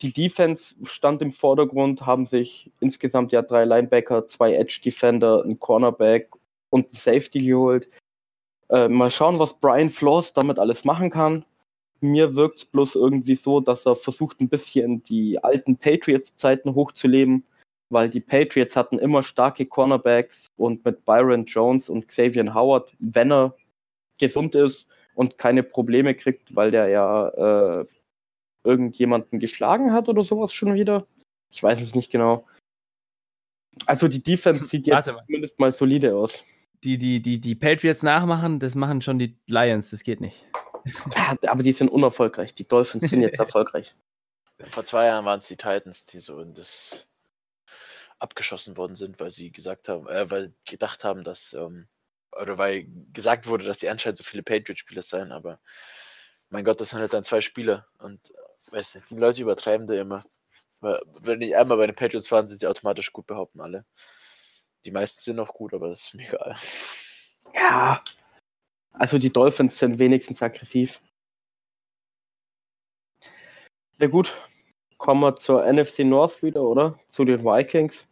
Die 0.00 0.12
Defense 0.12 0.76
stand 0.84 1.22
im 1.22 1.32
Vordergrund, 1.32 2.06
haben 2.06 2.24
sich 2.24 2.70
insgesamt 2.80 3.32
ja 3.32 3.42
drei 3.42 3.64
Linebacker, 3.64 4.28
zwei 4.28 4.54
Edge 4.54 4.80
Defender, 4.84 5.42
ein 5.44 5.58
Cornerback 5.58 6.30
und 6.70 6.92
ein 6.92 6.94
Safety 6.94 7.44
geholt. 7.44 7.88
Äh, 8.68 8.88
mal 8.88 9.10
schauen, 9.10 9.38
was 9.38 9.58
Brian 9.58 9.90
Flores 9.90 10.32
damit 10.32 10.58
alles 10.58 10.84
machen 10.84 11.10
kann 11.10 11.44
mir 12.00 12.34
wirkt 12.34 12.58
es 12.58 12.64
bloß 12.64 12.94
irgendwie 12.94 13.36
so, 13.36 13.60
dass 13.60 13.86
er 13.86 13.96
versucht, 13.96 14.40
ein 14.40 14.48
bisschen 14.48 15.02
die 15.04 15.42
alten 15.42 15.76
Patriots-Zeiten 15.76 16.74
hochzuleben, 16.74 17.44
weil 17.90 18.08
die 18.08 18.20
Patriots 18.20 18.76
hatten 18.76 18.98
immer 18.98 19.22
starke 19.22 19.66
Cornerbacks 19.66 20.46
und 20.56 20.84
mit 20.84 21.04
Byron 21.04 21.44
Jones 21.46 21.88
und 21.88 22.08
Xavier 22.08 22.54
Howard, 22.54 22.94
wenn 22.98 23.32
er 23.32 23.56
gesund 24.18 24.54
ist 24.54 24.86
und 25.18 25.36
keine 25.36 25.64
Probleme 25.64 26.14
kriegt, 26.14 26.54
weil 26.54 26.70
der 26.70 26.86
ja 26.86 27.80
äh, 27.80 27.86
irgendjemanden 28.62 29.40
geschlagen 29.40 29.92
hat 29.92 30.08
oder 30.08 30.22
sowas 30.22 30.52
schon 30.52 30.74
wieder. 30.74 31.08
Ich 31.50 31.60
weiß 31.60 31.80
es 31.80 31.96
nicht 31.96 32.12
genau. 32.12 32.46
Also 33.86 34.06
die 34.06 34.22
Defense 34.22 34.68
sieht 34.68 34.86
jetzt 34.86 35.12
mal. 35.12 35.24
zumindest 35.26 35.58
mal 35.58 35.72
solide 35.72 36.14
aus. 36.14 36.44
Die, 36.84 36.98
die, 36.98 37.20
die, 37.20 37.40
die 37.40 37.56
Patriots 37.56 38.04
nachmachen, 38.04 38.60
das 38.60 38.76
machen 38.76 39.00
schon 39.00 39.18
die 39.18 39.36
Lions, 39.48 39.90
das 39.90 40.04
geht 40.04 40.20
nicht. 40.20 40.46
Ja, 41.16 41.36
aber 41.48 41.64
die 41.64 41.72
sind 41.72 41.88
unerfolgreich. 41.88 42.54
Die 42.54 42.68
Dolphins 42.68 43.10
sind 43.10 43.20
jetzt 43.20 43.38
erfolgreich. 43.40 43.96
Vor 44.70 44.84
zwei 44.84 45.06
Jahren 45.06 45.24
waren 45.24 45.38
es 45.38 45.48
die 45.48 45.56
Titans, 45.56 46.06
die 46.06 46.20
so 46.20 46.38
in 46.38 46.54
das 46.54 47.08
abgeschossen 48.20 48.76
worden 48.76 48.94
sind, 48.94 49.18
weil 49.18 49.32
sie 49.32 49.50
gesagt 49.50 49.88
haben, 49.88 50.06
äh, 50.06 50.30
weil 50.30 50.54
gedacht 50.64 51.02
haben, 51.02 51.24
dass, 51.24 51.54
ähm, 51.54 51.88
oder 52.40 52.58
weil 52.58 52.86
gesagt 53.12 53.46
wurde, 53.46 53.64
dass 53.64 53.78
die 53.78 53.88
anscheinend 53.88 54.18
so 54.18 54.24
viele 54.24 54.42
Patriot-Spieler 54.42 55.02
seien, 55.02 55.32
aber 55.32 55.60
mein 56.50 56.64
Gott, 56.64 56.80
das 56.80 56.90
sind 56.90 57.00
halt 57.00 57.12
dann 57.12 57.24
zwei 57.24 57.40
Spieler 57.40 57.86
und 57.98 58.20
äh, 58.30 58.72
weiß 58.72 58.94
nicht, 58.94 59.10
die 59.10 59.16
Leute 59.16 59.42
übertreiben 59.42 59.86
da 59.86 59.94
immer. 59.94 60.24
Weil, 60.80 61.00
wenn 61.20 61.40
die 61.40 61.54
einmal 61.54 61.78
bei 61.78 61.86
den 61.86 61.96
Patriots 61.96 62.30
waren, 62.30 62.46
sind 62.46 62.58
sie 62.58 62.66
automatisch 62.66 63.12
gut, 63.12 63.26
behaupten 63.26 63.60
alle. 63.60 63.84
Die 64.84 64.90
meisten 64.90 65.20
sind 65.22 65.36
noch 65.36 65.54
gut, 65.54 65.74
aber 65.74 65.88
das 65.88 66.04
ist 66.04 66.14
mir 66.14 66.28
egal. 66.28 66.54
Ja. 67.54 68.02
Also 68.92 69.18
die 69.18 69.32
Dolphins 69.32 69.78
sind 69.78 69.98
wenigstens 69.98 70.42
aggressiv. 70.42 71.00
Ja 73.98 74.06
gut, 74.06 74.36
kommen 74.96 75.20
wir 75.20 75.36
zur 75.36 75.64
NFC 75.64 76.00
North 76.00 76.42
wieder, 76.42 76.62
oder? 76.62 76.98
Zu 77.08 77.24
den 77.24 77.44
Vikings. 77.44 78.06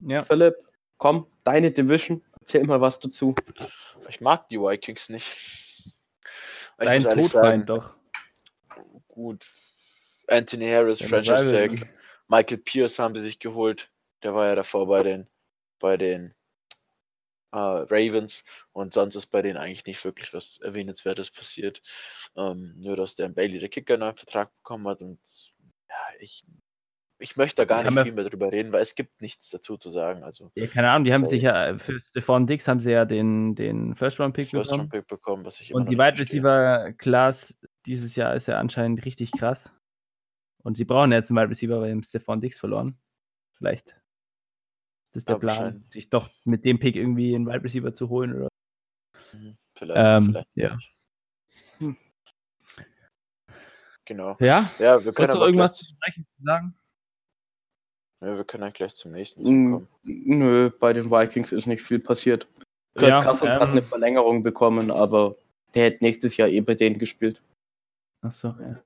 Ja. 0.00 0.24
Philipp, 0.24 0.56
komm, 0.98 1.26
deine 1.44 1.70
Division, 1.70 2.22
erzähl 2.54 2.66
mal 2.66 2.80
was 2.80 2.98
dazu. 2.98 3.34
Ich 4.08 4.20
mag 4.20 4.48
die 4.48 4.58
Vikings 4.58 5.08
nicht. 5.08 5.38
Ich 6.80 6.86
Dein 6.86 7.02
Todfeind 7.02 7.68
doch. 7.68 7.94
gut. 9.08 9.46
Anthony 10.28 10.68
Harris, 10.68 10.98
Dein 10.98 11.08
Franchise. 11.08 11.50
Tag. 11.50 11.88
Michael 12.28 12.58
Pierce 12.58 12.98
haben 12.98 13.14
sie 13.14 13.22
sich 13.22 13.38
geholt. 13.38 13.90
Der 14.22 14.34
war 14.34 14.46
ja 14.46 14.54
davor 14.54 14.86
bei 14.86 15.02
den, 15.02 15.28
bei 15.78 15.96
den 15.96 16.34
äh, 17.52 17.58
Ravens 17.58 18.44
und 18.72 18.94
sonst 18.94 19.16
ist 19.16 19.26
bei 19.26 19.42
denen 19.42 19.56
eigentlich 19.56 19.84
nicht 19.84 20.04
wirklich 20.04 20.32
was 20.32 20.58
Erwähnenswertes 20.58 21.30
passiert. 21.30 21.82
Ähm, 22.36 22.74
nur, 22.76 22.96
dass 22.96 23.14
der 23.14 23.28
Bailey, 23.28 23.60
der 23.60 23.68
Kicker, 23.68 23.94
einen 23.94 24.00
neuen 24.00 24.16
Vertrag 24.16 24.54
bekommen 24.56 24.88
hat 24.88 25.00
und 25.00 25.20
ja, 25.88 25.96
ich, 26.20 26.44
ich 27.22 27.36
möchte 27.36 27.62
da 27.62 27.64
gar 27.64 27.82
nicht 27.82 27.98
viel 28.02 28.12
mehr 28.12 28.24
drüber 28.24 28.50
reden, 28.52 28.72
weil 28.72 28.82
es 28.82 28.94
gibt 28.94 29.22
nichts 29.22 29.48
dazu 29.50 29.76
zu 29.76 29.88
sagen. 29.90 30.22
Also, 30.24 30.50
Ja, 30.54 30.66
keine 30.66 30.90
Ahnung, 30.90 31.04
die 31.04 31.14
haben 31.14 31.24
sich 31.24 31.42
ja 31.42 31.78
für 31.78 31.98
Stephon 32.00 32.46
Dix 32.46 32.68
haben 32.68 32.80
sie 32.80 32.90
ja 32.90 33.04
den, 33.04 33.54
den 33.54 33.94
First-Round-Pick 33.94 34.48
First 34.48 34.70
bekommen. 34.70 34.80
Round 34.82 34.92
Pick 34.92 35.06
bekommen, 35.06 35.44
was 35.44 35.60
ich 35.60 35.70
immer 35.70 35.80
Und 35.80 35.88
die 35.88 35.96
Wide 35.96 36.16
verstehe. 36.16 36.42
Receiver 36.42 36.92
Class 36.98 37.58
dieses 37.86 38.16
Jahr 38.16 38.34
ist 38.34 38.46
ja 38.46 38.58
anscheinend 38.58 39.04
richtig 39.04 39.32
krass. 39.32 39.72
Und 40.62 40.76
sie 40.76 40.84
brauchen 40.84 41.12
jetzt 41.12 41.30
einen 41.30 41.38
Wide 41.38 41.50
Receiver, 41.50 41.80
weil 41.80 41.94
sie 41.94 42.02
Stephon 42.08 42.40
Dix 42.40 42.58
verloren. 42.58 42.98
Vielleicht 43.56 43.96
ist 45.04 45.16
das 45.16 45.24
der 45.24 45.34
Ja, 45.36 45.38
Plan, 45.38 45.84
sich 45.88 46.10
doch 46.10 46.30
mit 46.44 46.64
dem 46.64 46.78
Pick 46.78 46.96
irgendwie 46.96 47.34
einen 47.34 47.46
Wide 47.46 47.64
Receiver 47.64 47.92
zu 47.92 48.08
holen 48.08 48.34
oder 48.34 48.48
Mhm, 49.32 49.56
Vielleicht, 49.76 50.18
Ähm, 50.18 50.24
vielleicht. 50.26 50.48
ja. 50.54 50.78
Hm. 51.78 51.96
Genau. 54.04 54.36
Ja? 54.40 54.70
Ja, 54.78 55.02
wir 55.04 55.12
können 55.12 55.30
aber 55.30 55.46
irgendwas 55.46 55.78
gleich, 55.78 55.88
zu 55.88 55.94
sprechen 55.94 56.26
zu 56.36 56.42
sagen? 56.44 56.74
Ja, 58.22 58.36
wir 58.36 58.44
können 58.44 58.62
dann 58.62 58.72
gleich 58.72 58.94
zum 58.94 59.12
nächsten 59.12 59.42
Mm, 59.42 59.72
zukommen. 59.72 59.88
Nö, 60.04 60.70
bei 60.70 60.92
den 60.92 61.10
Vikings 61.10 61.52
ist 61.52 61.66
nicht 61.66 61.82
viel 61.82 61.98
passiert. 61.98 62.46
Kirk 62.96 63.08
Ja, 63.08 63.24
hat 63.24 63.42
ähm, 63.42 63.70
eine 63.70 63.82
Verlängerung 63.82 64.42
bekommen, 64.42 64.90
aber 64.90 65.36
der 65.74 65.84
hätte 65.86 66.04
nächstes 66.04 66.36
Jahr 66.36 66.48
eh 66.48 66.60
bei 66.60 66.74
denen 66.74 66.98
gespielt. 66.98 67.42
Ach 68.20 68.32
so, 68.32 68.54
ja. 68.60 68.82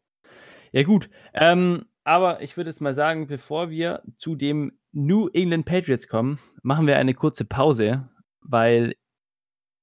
Ja, 0.73 0.83
gut. 0.85 1.11
Ähm, 1.35 1.87
aber 2.05 2.41
ich 2.41 2.57
würde 2.57 2.71
jetzt 2.71 2.81
mal 2.81 2.95
sagen, 2.95 3.27
bevor 3.27 3.69
wir 3.69 4.03
zu 4.17 4.37
dem 4.37 4.79
New 4.93 5.29
England 5.29 5.67
Patriots 5.67 6.09
kommen, 6.09 6.39
machen 6.63 6.87
wir 6.87 6.97
eine 6.97 7.15
kurze 7.15 7.45
Pause, 7.45 8.09
weil 8.41 8.95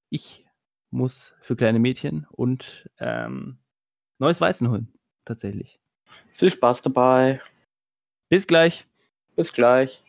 ich 0.10 0.46
muss 0.90 1.36
für 1.42 1.56
kleine 1.56 1.80
Mädchen 1.80 2.26
und 2.32 2.90
ähm, 3.00 3.60
neues 4.20 4.42
Weizen 4.42 4.70
holen. 4.70 4.94
Tatsächlich. 5.26 5.80
Viel 6.32 6.50
Spaß 6.50 6.82
dabei. 6.82 7.42
Bis 8.30 8.48
gleich. 8.48 8.88
Bis 9.36 9.52
gleich. 9.52 10.04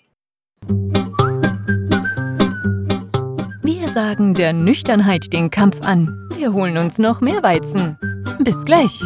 Wir 3.63 3.89
sagen 3.95 4.35
der 4.35 4.53
Nüchternheit 4.53 5.33
den 5.33 5.49
Kampf 5.49 5.81
an. 5.81 6.29
Wir 6.37 6.53
holen 6.53 6.77
uns 6.77 6.99
noch 6.99 7.23
mehr 7.23 7.43
Weizen. 7.43 7.97
Bis 8.41 8.63
gleich. 8.67 9.01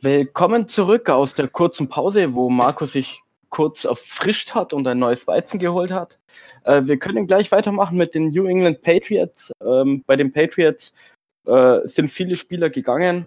Willkommen 0.00 0.66
zurück 0.66 1.10
aus 1.10 1.34
der 1.34 1.48
kurzen 1.48 1.90
Pause, 1.90 2.34
wo 2.34 2.48
Marco 2.48 2.86
sich 2.86 3.20
kurz 3.50 3.84
erfrischt 3.84 4.54
hat 4.54 4.72
und 4.72 4.86
ein 4.86 4.98
neues 4.98 5.26
Weizen 5.26 5.58
geholt 5.58 5.90
hat. 5.90 6.18
Äh, 6.64 6.86
wir 6.86 6.98
können 6.98 7.26
gleich 7.26 7.52
weitermachen 7.52 7.98
mit 7.98 8.14
den 8.14 8.28
New 8.28 8.46
England 8.46 8.80
Patriots. 8.80 9.52
Ähm, 9.62 10.02
bei 10.06 10.16
den 10.16 10.32
Patriots 10.32 10.94
äh, 11.46 11.80
sind 11.84 12.08
viele 12.08 12.36
Spieler 12.36 12.70
gegangen. 12.70 13.26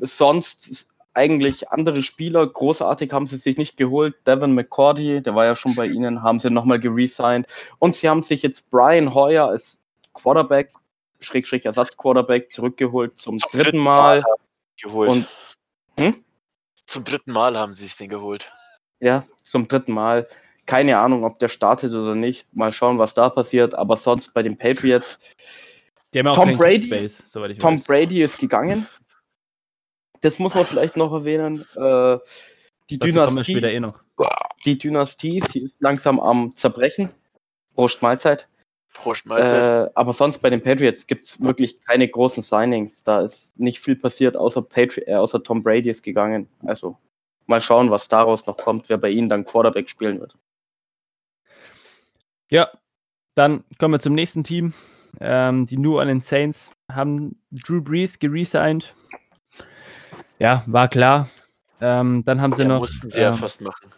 Sonst 0.00 0.88
eigentlich 1.14 1.70
andere 1.70 2.02
Spieler, 2.02 2.46
großartig 2.46 3.12
haben 3.12 3.26
sie 3.26 3.36
sich 3.36 3.56
nicht 3.56 3.76
geholt. 3.76 4.14
Devin 4.26 4.54
McCordy, 4.54 5.22
der 5.22 5.34
war 5.34 5.44
ja 5.44 5.56
schon 5.56 5.74
bei 5.74 5.86
ihnen, 5.86 6.22
haben 6.22 6.38
sie 6.38 6.50
nochmal 6.50 6.78
geresigned. 6.78 7.46
Und 7.78 7.96
sie 7.96 8.08
haben 8.08 8.22
sich 8.22 8.42
jetzt 8.42 8.70
Brian 8.70 9.14
Hoyer 9.14 9.48
als 9.48 9.78
Quarterback, 10.14 10.72
Schrägstrich 11.20 11.66
Ersatzquarterback 11.66 12.50
zurückgeholt 12.50 13.18
zum, 13.18 13.38
zum 13.38 13.50
dritten, 13.50 13.64
dritten 13.64 13.78
Mal. 13.78 14.20
Mal 14.20 14.34
geholt. 14.80 15.10
Und, 15.10 15.26
hm? 15.98 16.24
Zum 16.86 17.04
dritten 17.04 17.32
Mal 17.32 17.58
haben 17.58 17.72
sie 17.72 17.84
sich 17.84 17.96
den 17.96 18.08
geholt. 18.08 18.52
Ja, 19.00 19.24
zum 19.42 19.68
dritten 19.68 19.92
Mal. 19.92 20.28
Keine 20.66 20.98
Ahnung, 20.98 21.24
ob 21.24 21.38
der 21.40 21.48
startet 21.48 21.92
oder 21.92 22.14
nicht. 22.14 22.46
Mal 22.54 22.72
schauen, 22.72 22.98
was 22.98 23.14
da 23.14 23.28
passiert. 23.28 23.74
Aber 23.74 23.96
sonst 23.96 24.32
bei 24.32 24.42
den 24.42 24.56
Patriots. 24.56 25.18
Tom 26.12 26.56
Brady, 26.56 26.86
Space, 26.86 27.22
Tom 27.30 27.76
weiß. 27.76 27.84
Brady 27.84 28.22
ist 28.22 28.38
gegangen 28.38 28.86
das 30.20 30.38
muss 30.38 30.54
man 30.54 30.64
vielleicht 30.64 30.96
noch 30.96 31.12
erwähnen. 31.12 31.64
Äh, 31.76 32.18
die 32.88 32.98
Dynastie, 32.98 33.58
eh 33.58 33.80
noch. 33.80 34.00
die 34.64 34.78
Dynastie, 34.78 35.40
die 35.54 35.62
ist 35.62 35.80
langsam 35.80 36.18
am 36.18 36.54
Zerbrechen. 36.54 37.10
Prost 37.74 38.02
Mahlzeit. 38.02 38.48
Prost 38.92 39.26
Mahlzeit. 39.26 39.88
Äh, 39.88 39.90
aber 39.94 40.12
sonst 40.12 40.38
bei 40.38 40.50
den 40.50 40.60
Patriots 40.60 41.06
gibt 41.06 41.24
es 41.24 41.40
wirklich 41.40 41.80
keine 41.82 42.08
großen 42.08 42.42
Signings. 42.42 43.02
Da 43.04 43.22
ist 43.22 43.56
nicht 43.58 43.80
viel 43.80 43.96
passiert, 43.96 44.36
außer, 44.36 44.62
Patri 44.62 45.02
äh, 45.02 45.14
außer 45.14 45.42
Tom 45.42 45.62
Brady 45.62 45.90
ist 45.90 46.02
gegangen. 46.02 46.48
Also 46.66 46.98
mal 47.46 47.60
schauen, 47.60 47.90
was 47.90 48.08
daraus 48.08 48.46
noch 48.46 48.56
kommt, 48.56 48.88
wer 48.88 48.98
bei 48.98 49.10
ihnen 49.10 49.28
dann 49.28 49.44
Quarterback 49.44 49.88
spielen 49.88 50.20
wird. 50.20 50.36
Ja, 52.50 52.68
dann 53.36 53.64
kommen 53.78 53.94
wir 53.94 54.00
zum 54.00 54.14
nächsten 54.14 54.42
Team. 54.42 54.74
Ähm, 55.20 55.66
die 55.66 55.78
New 55.78 55.98
Orleans 55.98 56.28
Saints 56.28 56.72
haben 56.90 57.40
Drew 57.50 57.80
Brees 57.80 58.18
geresigned 58.18 58.94
ja, 60.40 60.64
war 60.66 60.88
klar. 60.88 61.28
Ähm, 61.80 62.24
dann 62.24 62.40
haben 62.40 62.54
sie 62.54 62.62
ja, 62.62 62.68
noch. 62.68 62.80
mussten 62.80 63.10
sie 63.10 63.18
ähm, 63.20 63.24
ja 63.24 63.32
fast 63.32 63.60
machen. 63.60 63.90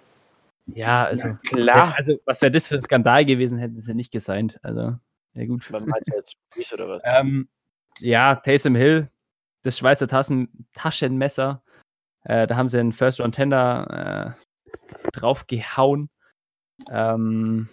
Ja, 0.66 1.04
also 1.04 1.28
ja, 1.28 1.34
klar. 1.44 1.94
Also, 1.96 2.18
was 2.24 2.42
wäre 2.42 2.52
das 2.52 2.68
für 2.68 2.76
ein 2.76 2.82
Skandal 2.82 3.24
gewesen, 3.24 3.58
hätten 3.58 3.80
sie 3.80 3.94
nicht 3.94 4.12
gesigned. 4.12 4.58
Also, 4.62 4.96
ja 5.34 5.46
gut. 5.46 5.68
Man 5.70 5.86
meint 5.86 6.06
ja 6.08 6.16
jetzt 6.16 6.36
Brees 6.50 6.72
oder 6.72 6.88
was? 6.88 7.02
Ähm, 7.06 7.48
ja, 7.98 8.36
Taysom 8.36 8.74
Hill, 8.74 9.08
das 9.62 9.78
Schweizer 9.78 10.08
Taschen, 10.08 10.66
Taschenmesser. 10.72 11.62
Äh, 12.24 12.46
da 12.46 12.56
haben 12.56 12.68
sie 12.68 12.78
einen 12.78 12.92
First 12.92 13.20
Round 13.20 13.34
Tender 13.34 14.36
äh, 14.36 15.10
draufgehauen. 15.12 16.10
Ähm, 16.90 17.68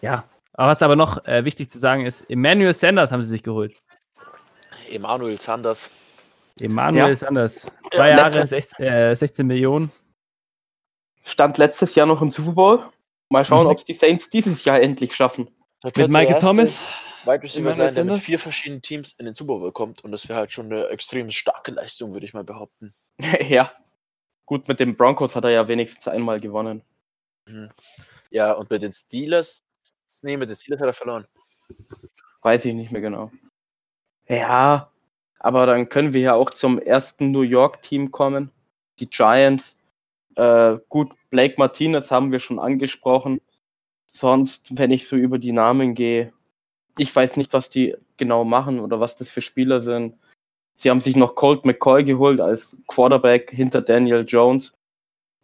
ja, 0.00 0.24
aber 0.52 0.72
was 0.72 0.82
aber 0.82 0.96
noch 0.96 1.24
äh, 1.26 1.44
wichtig 1.44 1.70
zu 1.70 1.78
sagen 1.78 2.06
ist, 2.06 2.28
Emmanuel 2.30 2.74
Sanders 2.74 3.12
haben 3.12 3.22
sie 3.22 3.30
sich 3.30 3.42
geholt. 3.42 3.74
Emmanuel 4.90 5.38
Sanders. 5.38 5.90
Emanuel 6.60 7.14
ja. 7.14 7.28
anders. 7.28 7.66
Zwei 7.90 8.10
ja, 8.10 8.18
Jahre, 8.18 8.46
16, 8.46 8.84
äh, 8.84 9.16
16 9.16 9.46
Millionen. 9.46 9.92
Stand 11.24 11.58
letztes 11.58 11.94
Jahr 11.94 12.06
noch 12.06 12.22
im 12.22 12.30
Super 12.30 12.52
Bowl. 12.52 12.90
Mal 13.30 13.44
schauen, 13.44 13.64
mhm. 13.64 13.72
ob 13.72 13.78
es 13.78 13.84
die 13.84 13.94
Saints 13.94 14.28
dieses 14.28 14.64
Jahr 14.64 14.80
endlich 14.80 15.14
schaffen. 15.14 15.48
Mit 15.82 15.96
Michael 15.96 16.40
Thomas. 16.40 16.86
Wide 17.24 17.42
Receiver 17.42 17.72
sein, 17.72 17.94
der 17.94 18.04
mit 18.04 18.18
vier 18.18 18.38
verschiedenen 18.38 18.82
Teams 18.82 19.12
in 19.18 19.24
den 19.24 19.34
Super 19.34 19.58
Bowl 19.58 19.72
kommt. 19.72 20.04
Und 20.04 20.12
das 20.12 20.28
wäre 20.28 20.38
halt 20.38 20.52
schon 20.52 20.66
eine 20.66 20.88
extrem 20.88 21.30
starke 21.30 21.72
Leistung, 21.72 22.12
würde 22.14 22.26
ich 22.26 22.34
mal 22.34 22.44
behaupten. 22.44 22.94
ja. 23.48 23.72
Gut, 24.46 24.68
mit 24.68 24.78
den 24.78 24.96
Broncos 24.96 25.34
hat 25.34 25.44
er 25.44 25.50
ja 25.50 25.68
wenigstens 25.68 26.06
einmal 26.06 26.38
gewonnen. 26.38 26.82
Mhm. 27.46 27.70
Ja, 28.30 28.52
und 28.52 28.70
mit 28.70 28.82
den 28.82 28.92
Steelers, 28.92 29.64
nee, 30.22 30.36
mit 30.36 30.50
den 30.50 30.56
Steelers 30.56 30.80
hat 30.80 30.88
er 30.88 30.92
verloren. 30.92 31.26
Weiß 32.42 32.64
ich 32.66 32.74
nicht 32.74 32.92
mehr 32.92 33.00
genau. 33.00 33.30
Ja, 34.28 34.92
aber 35.44 35.66
dann 35.66 35.90
können 35.90 36.14
wir 36.14 36.22
ja 36.22 36.34
auch 36.34 36.48
zum 36.48 36.78
ersten 36.78 37.30
New 37.30 37.42
York-Team 37.42 38.10
kommen. 38.10 38.50
Die 38.98 39.10
Giants. 39.10 39.76
Äh, 40.36 40.78
gut, 40.88 41.12
Blake 41.28 41.56
Martinez 41.58 42.10
haben 42.10 42.32
wir 42.32 42.38
schon 42.38 42.58
angesprochen. 42.58 43.42
Sonst, 44.10 44.78
wenn 44.78 44.90
ich 44.90 45.06
so 45.06 45.16
über 45.16 45.38
die 45.38 45.52
Namen 45.52 45.94
gehe, 45.94 46.32
ich 46.96 47.14
weiß 47.14 47.36
nicht, 47.36 47.52
was 47.52 47.68
die 47.68 47.94
genau 48.16 48.44
machen 48.44 48.80
oder 48.80 49.00
was 49.00 49.16
das 49.16 49.28
für 49.28 49.42
Spieler 49.42 49.82
sind. 49.82 50.16
Sie 50.76 50.88
haben 50.88 51.02
sich 51.02 51.14
noch 51.14 51.34
Colt 51.34 51.66
McCoy 51.66 52.04
geholt 52.04 52.40
als 52.40 52.74
Quarterback 52.86 53.50
hinter 53.50 53.82
Daniel 53.82 54.24
Jones. 54.26 54.72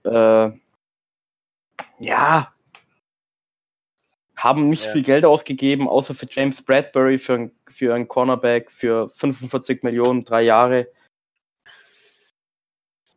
Äh, 0.04 0.50
ja, 1.98 2.54
haben 4.42 4.68
nicht 4.70 4.86
ja. 4.86 4.92
viel 4.92 5.02
Geld 5.02 5.24
ausgegeben, 5.24 5.88
außer 5.88 6.14
für 6.14 6.26
James 6.28 6.62
Bradbury, 6.62 7.18
für, 7.18 7.34
ein, 7.34 7.52
für 7.68 7.94
einen 7.94 8.08
Cornerback, 8.08 8.70
für 8.70 9.10
45 9.10 9.82
Millionen, 9.82 10.24
drei 10.24 10.42
Jahre. 10.42 10.88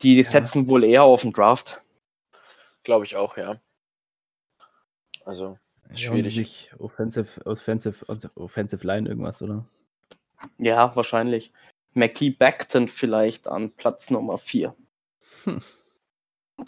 Die 0.01 0.21
ja. 0.21 0.29
setzen 0.29 0.67
wohl 0.67 0.83
eher 0.83 1.03
auf 1.03 1.21
den 1.21 1.31
Draft. 1.31 1.81
Glaube 2.83 3.05
ich 3.05 3.15
auch, 3.15 3.37
ja. 3.37 3.59
Also, 5.23 5.57
schwierig. 5.93 6.35
Nicht 6.35 6.75
offensive, 6.77 7.45
offensive, 7.45 8.05
offensive 8.35 8.85
Line 8.85 9.07
irgendwas, 9.07 9.41
oder? 9.41 9.65
Ja, 10.57 10.93
wahrscheinlich. 10.95 11.53
Mackie 11.93 12.31
Beckton 12.31 12.89
vielleicht 12.89 13.47
an 13.47 13.71
Platz 13.71 14.09
Nummer 14.09 14.37
4. 14.37 14.75
Hm. 15.45 15.61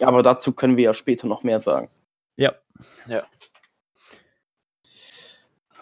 Aber 0.02 0.24
dazu 0.24 0.54
können 0.54 0.78
wir 0.78 0.86
ja 0.86 0.94
später 0.94 1.28
noch 1.28 1.44
mehr 1.44 1.60
sagen. 1.60 1.90
Ja. 2.38 2.56
Ja. 3.08 3.24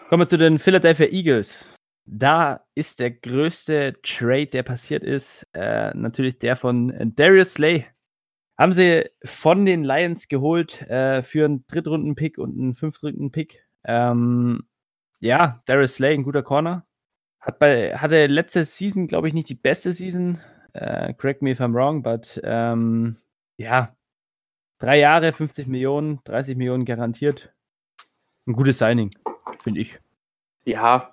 Kommen 0.08 0.20
wir 0.20 0.28
zu 0.28 0.36
den 0.36 0.58
Philadelphia 0.58 1.06
Eagles. 1.06 1.66
Da 2.04 2.66
ist 2.74 3.00
der 3.00 3.10
größte 3.10 3.94
Trade, 4.02 4.48
der 4.48 4.62
passiert 4.62 5.02
ist, 5.02 5.48
äh, 5.54 5.92
natürlich 5.94 6.38
der 6.38 6.56
von 6.56 6.92
Darius 7.16 7.54
Slay. 7.54 7.86
Haben 8.58 8.74
sie 8.74 9.08
von 9.24 9.64
den 9.64 9.82
Lions 9.82 10.28
geholt 10.28 10.82
äh, 10.82 11.22
für 11.22 11.46
einen 11.46 11.66
Drittrunden-Pick 11.66 12.36
und 12.36 12.56
einen 12.56 12.74
Fünftrunden-Pick. 12.74 13.64
Ähm, 13.84 14.64
ja, 15.20 15.62
Darius 15.64 15.94
Slay, 15.94 16.12
ein 16.12 16.22
guter 16.22 16.42
Corner. 16.42 16.86
Hat 17.40 17.58
bei, 17.58 17.96
hatte 17.96 18.26
letzte 18.26 18.64
Season, 18.66 19.06
glaube 19.06 19.28
ich, 19.28 19.34
nicht 19.34 19.48
die 19.48 19.54
beste 19.54 19.90
Season. 19.90 20.38
Äh, 20.74 21.14
correct 21.14 21.40
me 21.40 21.52
if 21.52 21.60
I'm 21.60 21.72
wrong, 21.72 22.02
but 22.02 22.40
ähm, 22.44 23.16
ja, 23.56 23.96
drei 24.78 24.98
Jahre, 24.98 25.32
50 25.32 25.66
Millionen, 25.66 26.20
30 26.24 26.58
Millionen 26.58 26.84
garantiert. 26.84 27.54
Ein 28.46 28.52
gutes 28.52 28.78
Signing 28.78 29.10
finde 29.60 29.80
ich. 29.80 29.98
Ja, 30.64 31.12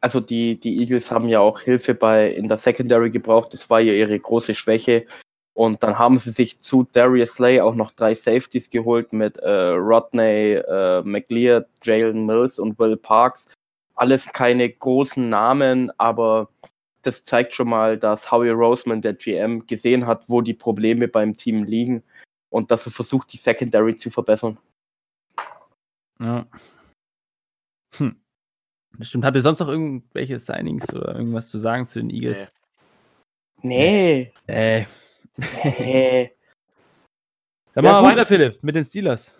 also 0.00 0.20
die, 0.20 0.58
die 0.58 0.78
Eagles 0.78 1.10
haben 1.10 1.28
ja 1.28 1.40
auch 1.40 1.60
Hilfe 1.60 1.94
bei 1.94 2.30
in 2.30 2.48
der 2.48 2.58
Secondary 2.58 3.10
gebraucht. 3.10 3.52
Das 3.52 3.68
war 3.68 3.80
ja 3.80 3.92
ihre 3.92 4.18
große 4.18 4.54
Schwäche. 4.54 5.06
Und 5.54 5.82
dann 5.82 5.98
haben 5.98 6.18
sie 6.18 6.30
sich 6.30 6.60
zu 6.60 6.84
Darius 6.92 7.32
Slay 7.32 7.60
auch 7.60 7.74
noch 7.74 7.90
drei 7.90 8.14
Safeties 8.14 8.70
geholt 8.70 9.12
mit 9.12 9.38
äh, 9.38 9.70
Rodney, 9.70 10.54
äh, 10.54 11.02
McLeod, 11.02 11.66
Jalen 11.82 12.26
Mills 12.26 12.60
und 12.60 12.78
Will 12.78 12.96
Parks. 12.96 13.48
Alles 13.96 14.32
keine 14.32 14.70
großen 14.70 15.28
Namen, 15.28 15.90
aber 15.98 16.48
das 17.02 17.24
zeigt 17.24 17.52
schon 17.52 17.70
mal, 17.70 17.98
dass 17.98 18.30
Howie 18.30 18.50
Roseman, 18.50 19.02
der 19.02 19.14
GM, 19.14 19.66
gesehen 19.66 20.06
hat, 20.06 20.24
wo 20.28 20.42
die 20.42 20.54
Probleme 20.54 21.08
beim 21.08 21.36
Team 21.36 21.64
liegen 21.64 22.04
und 22.50 22.70
dass 22.70 22.86
er 22.86 22.92
versucht, 22.92 23.32
die 23.32 23.38
Secondary 23.38 23.96
zu 23.96 24.10
verbessern. 24.10 24.58
Ja. 26.20 26.46
Hm. 27.96 28.20
Das 28.98 29.08
stimmt. 29.08 29.24
Habt 29.24 29.36
ihr 29.36 29.42
sonst 29.42 29.60
noch 29.60 29.68
irgendwelche 29.68 30.38
Signings 30.38 30.92
oder 30.94 31.14
irgendwas 31.14 31.48
zu 31.48 31.58
sagen 31.58 31.86
zu 31.86 32.00
den 32.00 32.10
Eagles? 32.10 32.50
Nee. 33.62 34.32
Nee. 34.46 34.86
Nee. 35.36 36.32
Dann 37.74 37.84
ja, 37.84 37.92
machen 37.92 38.04
wir 38.04 38.10
weiter, 38.10 38.26
Philipp, 38.26 38.62
mit 38.62 38.74
den 38.74 38.84
Steelers. 38.84 39.36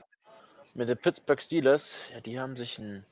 Mit 0.75 0.89
den 0.89 0.99
Pittsburgh 0.99 1.41
Steelers, 1.41 2.09
ja, 2.13 2.21
die 2.21 2.39
haben 2.39 2.57
sich 2.57 2.79
einen, 2.79 3.05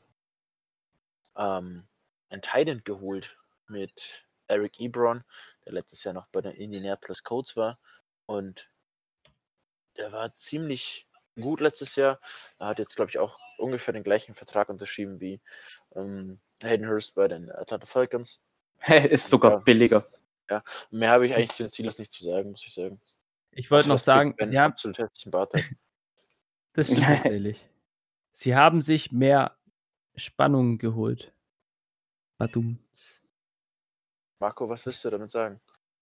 ähm, 1.37 1.85
einen 2.29 2.43
Titan 2.43 2.83
geholt 2.85 3.37
mit 3.67 4.25
Eric 4.47 4.79
Ebron, 4.79 5.25
der 5.65 5.73
letztes 5.73 6.05
Jahr 6.05 6.15
noch 6.15 6.27
bei 6.29 6.43
den 6.43 6.53
Indianapolis 6.53 7.25
Colts 7.25 7.57
war. 7.57 7.77
Und 8.27 8.71
der 9.97 10.13
war 10.13 10.31
ziemlich 10.33 11.09
gut 11.41 11.61
letztes 11.61 11.97
Jahr. 11.97 12.21
Er 12.59 12.69
hat 12.69 12.79
jetzt, 12.79 12.95
glaube 12.95 13.11
ich, 13.11 13.19
auch 13.19 13.39
ungefähr 13.59 13.95
den 13.95 14.03
gleichen 14.03 14.35
Vertrag 14.35 14.69
unterschrieben 14.69 15.21
wie 15.21 15.41
ähm, 15.95 16.39
Hayden 16.63 16.89
Hurst 16.89 17.15
bei 17.15 17.29
den 17.29 17.51
Atlanta 17.51 17.87
Falcons. 17.87 18.41
ist 18.87 19.31
sogar 19.31 19.53
ja, 19.53 19.57
billiger. 19.59 20.07
Ja, 20.51 20.63
mehr 20.91 21.11
habe 21.11 21.27
ich 21.27 21.35
eigentlich 21.35 21.53
zu 21.53 21.65
den 21.65 21.71
Steelers 21.71 21.99
nicht 21.99 22.13
zu 22.13 22.25
sagen, 22.25 22.51
muss 22.51 22.65
ich 22.67 22.75
sagen. 22.75 23.01
Ich 23.51 23.71
wollte 23.71 23.89
noch 23.89 23.99
sagen, 23.99 24.35
sie 24.45 24.59
haben 24.59 24.73
absolut 24.73 24.99
hässlichen 24.99 25.31
Bart. 25.31 25.53
das 26.75 26.89
stimmt 26.89 27.03
tatsächlich. 27.07 27.69
Sie 28.33 28.55
haben 28.55 28.83
sich 28.83 29.13
mehr 29.13 29.57
Spannung 30.15 30.79
geholt. 30.79 31.33
Badums. 32.39 33.23
Marco, 34.39 34.69
was 34.69 34.85
willst 34.85 35.05
du 35.05 35.11
damit 35.11 35.31
sagen? 35.31 35.61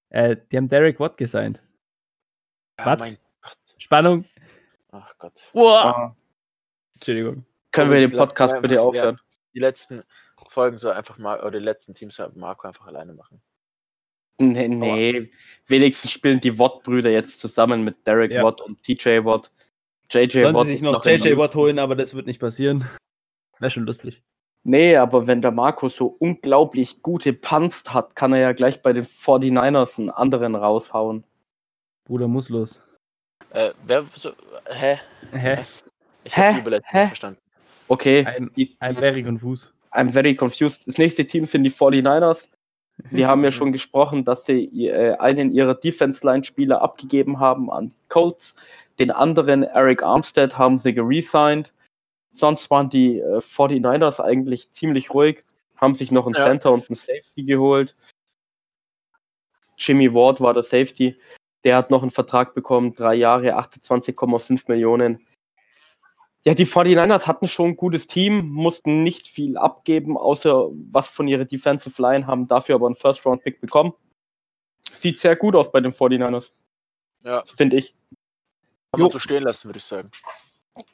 Äh, 0.08 0.36
die 0.50 0.56
haben 0.56 0.68
Derek 0.68 0.98
Watt 0.98 1.16
gesigned. 1.16 1.62
Ja, 2.78 2.86
Watt. 2.86 3.18
Spannung. 3.78 4.24
Ach 4.90 5.16
Gott. 5.18 5.50
Boah. 5.52 6.16
Entschuldigung. 6.94 7.44
können 7.72 7.90
wir 7.90 8.00
den 8.00 8.16
Podcast 8.16 8.60
bitte 8.62 8.80
aufhören? 8.80 9.18
Die 9.54 9.60
letzten 9.60 10.02
Folgen 10.48 10.78
soll 10.78 10.92
einfach 10.92 11.18
mal, 11.18 11.40
oder 11.40 11.58
die 11.58 11.64
letzten 11.64 11.94
Teams 11.94 12.16
soll 12.16 12.30
Marco 12.34 12.66
einfach 12.66 12.86
alleine 12.86 13.14
machen. 13.14 13.40
Nee, 14.40 14.68
nee. 14.68 15.30
Wenigstens 15.68 16.10
spielen 16.10 16.40
die 16.40 16.58
Watt-Brüder 16.58 17.10
jetzt 17.10 17.38
zusammen 17.38 17.84
mit 17.84 18.06
Derek 18.06 18.32
Ja. 18.32 18.42
Watt 18.42 18.60
und 18.60 18.82
TJ 18.82 19.24
Watt. 19.24 19.50
JJ 20.10 20.40
Sollen 20.40 20.54
Watt 20.54 20.66
sie 20.66 20.72
sich 20.72 20.82
noch 20.82 21.04
JJ 21.04 21.36
Watt 21.36 21.54
holen, 21.54 21.78
aber 21.78 21.94
das 21.94 22.14
wird 22.14 22.26
nicht 22.26 22.40
passieren. 22.40 22.88
Wäre 23.58 23.70
schon 23.70 23.86
lustig. 23.86 24.22
Nee, 24.64 24.96
aber 24.96 25.26
wenn 25.26 25.42
der 25.42 25.50
Marco 25.50 25.88
so 25.88 26.06
unglaublich 26.06 27.02
gute 27.02 27.32
Punts 27.32 27.92
hat, 27.92 28.16
kann 28.16 28.32
er 28.32 28.40
ja 28.40 28.52
gleich 28.52 28.82
bei 28.82 28.92
den 28.92 29.04
49ers 29.04 29.98
einen 29.98 30.10
anderen 30.10 30.56
raushauen. 30.56 31.24
Bruder 32.06 32.28
muss 32.28 32.48
los. 32.48 32.82
Äh, 33.50 33.70
wer 33.86 34.02
so, 34.02 34.32
hä? 34.68 34.98
Hä? 35.32 35.56
Was? 35.58 35.88
Ich 36.24 36.36
habe 36.36 36.54
die 36.54 36.60
Überleitung 36.60 36.88
Hä? 36.90 37.00
nicht 37.00 37.08
verstanden. 37.08 37.40
Okay, 37.88 38.26
I'm, 38.26 38.50
I'm 38.80 38.94
very 38.96 39.22
confused. 39.22 39.72
I'm 39.92 40.10
very 40.10 40.34
confused. 40.34 40.86
Das 40.86 40.98
nächste 40.98 41.26
Team 41.26 41.44
sind 41.44 41.64
die 41.64 41.70
49ers. 41.70 42.48
Wir 43.10 43.28
haben 43.28 43.44
ja 43.44 43.52
schon 43.52 43.72
gesprochen, 43.72 44.24
dass 44.24 44.44
sie 44.46 44.88
äh, 44.88 45.16
einen 45.18 45.52
ihrer 45.52 45.74
Defense-Line-Spieler 45.74 46.80
abgegeben 46.80 47.40
haben 47.40 47.70
an 47.70 47.90
die 47.90 48.08
Colts. 48.08 48.56
Den 48.98 49.10
anderen, 49.10 49.64
Eric 49.64 50.02
Armstead, 50.02 50.56
haben 50.56 50.78
sie 50.78 50.94
geresigned. 50.94 51.72
Sonst 52.34 52.70
waren 52.70 52.88
die 52.88 53.18
äh, 53.18 53.38
49ers 53.38 54.20
eigentlich 54.20 54.70
ziemlich 54.72 55.12
ruhig, 55.12 55.44
haben 55.76 55.94
sich 55.94 56.10
noch 56.10 56.26
einen 56.26 56.34
Ja. 56.34 56.44
Center 56.44 56.72
und 56.72 56.88
einen 56.88 56.96
Safety 56.96 57.44
geholt. 57.44 57.94
Jimmy 59.76 60.12
Ward 60.12 60.40
war 60.40 60.54
der 60.54 60.62
Safety. 60.62 61.16
Der 61.64 61.76
hat 61.76 61.90
noch 61.90 62.02
einen 62.02 62.10
Vertrag 62.10 62.54
bekommen, 62.54 62.94
drei 62.94 63.14
Jahre, 63.14 63.56
28,5 63.58 64.64
Millionen. 64.68 65.26
Ja, 66.46 66.52
die 66.54 66.66
49ers 66.66 67.26
hatten 67.26 67.48
schon 67.48 67.70
ein 67.70 67.76
gutes 67.76 68.06
Team, 68.06 68.48
mussten 68.50 69.02
nicht 69.02 69.28
viel 69.28 69.56
abgeben, 69.56 70.18
außer 70.18 70.68
was 70.92 71.08
von 71.08 71.26
ihrer 71.26 71.46
Defensive 71.46 72.00
Line, 72.02 72.26
haben 72.26 72.48
dafür 72.48 72.74
aber 72.74 72.86
einen 72.86 72.96
First-Round-Pick 72.96 73.60
bekommen. 73.62 73.94
Sieht 75.00 75.18
sehr 75.20 75.36
gut 75.36 75.56
aus 75.56 75.72
bei 75.72 75.80
den 75.80 75.92
49ers, 75.92 76.50
Ja, 77.22 77.42
finde 77.56 77.76
ich. 77.78 77.94
kann 78.92 79.00
Jo. 79.00 79.04
man 79.06 79.12
so 79.12 79.18
stehen 79.18 79.42
lassen, 79.42 79.68
würde 79.68 79.78
ich 79.78 79.84
sagen. 79.84 80.10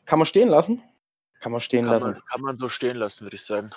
Kann 0.07 0.19
man 0.21 0.27
stehen 0.27 0.49
lassen? 0.49 0.83
Kann 1.41 1.51
man 1.53 1.61
stehen 1.61 1.85
Kann 1.87 1.95
lassen. 1.95 2.13
man, 2.13 2.23
kann 2.27 2.41
man 2.43 2.57
so 2.57 2.69
stehen 2.69 2.97
lassen, 2.97 3.25
würde 3.25 3.37
ich 3.37 3.43
sagen. 3.43 3.71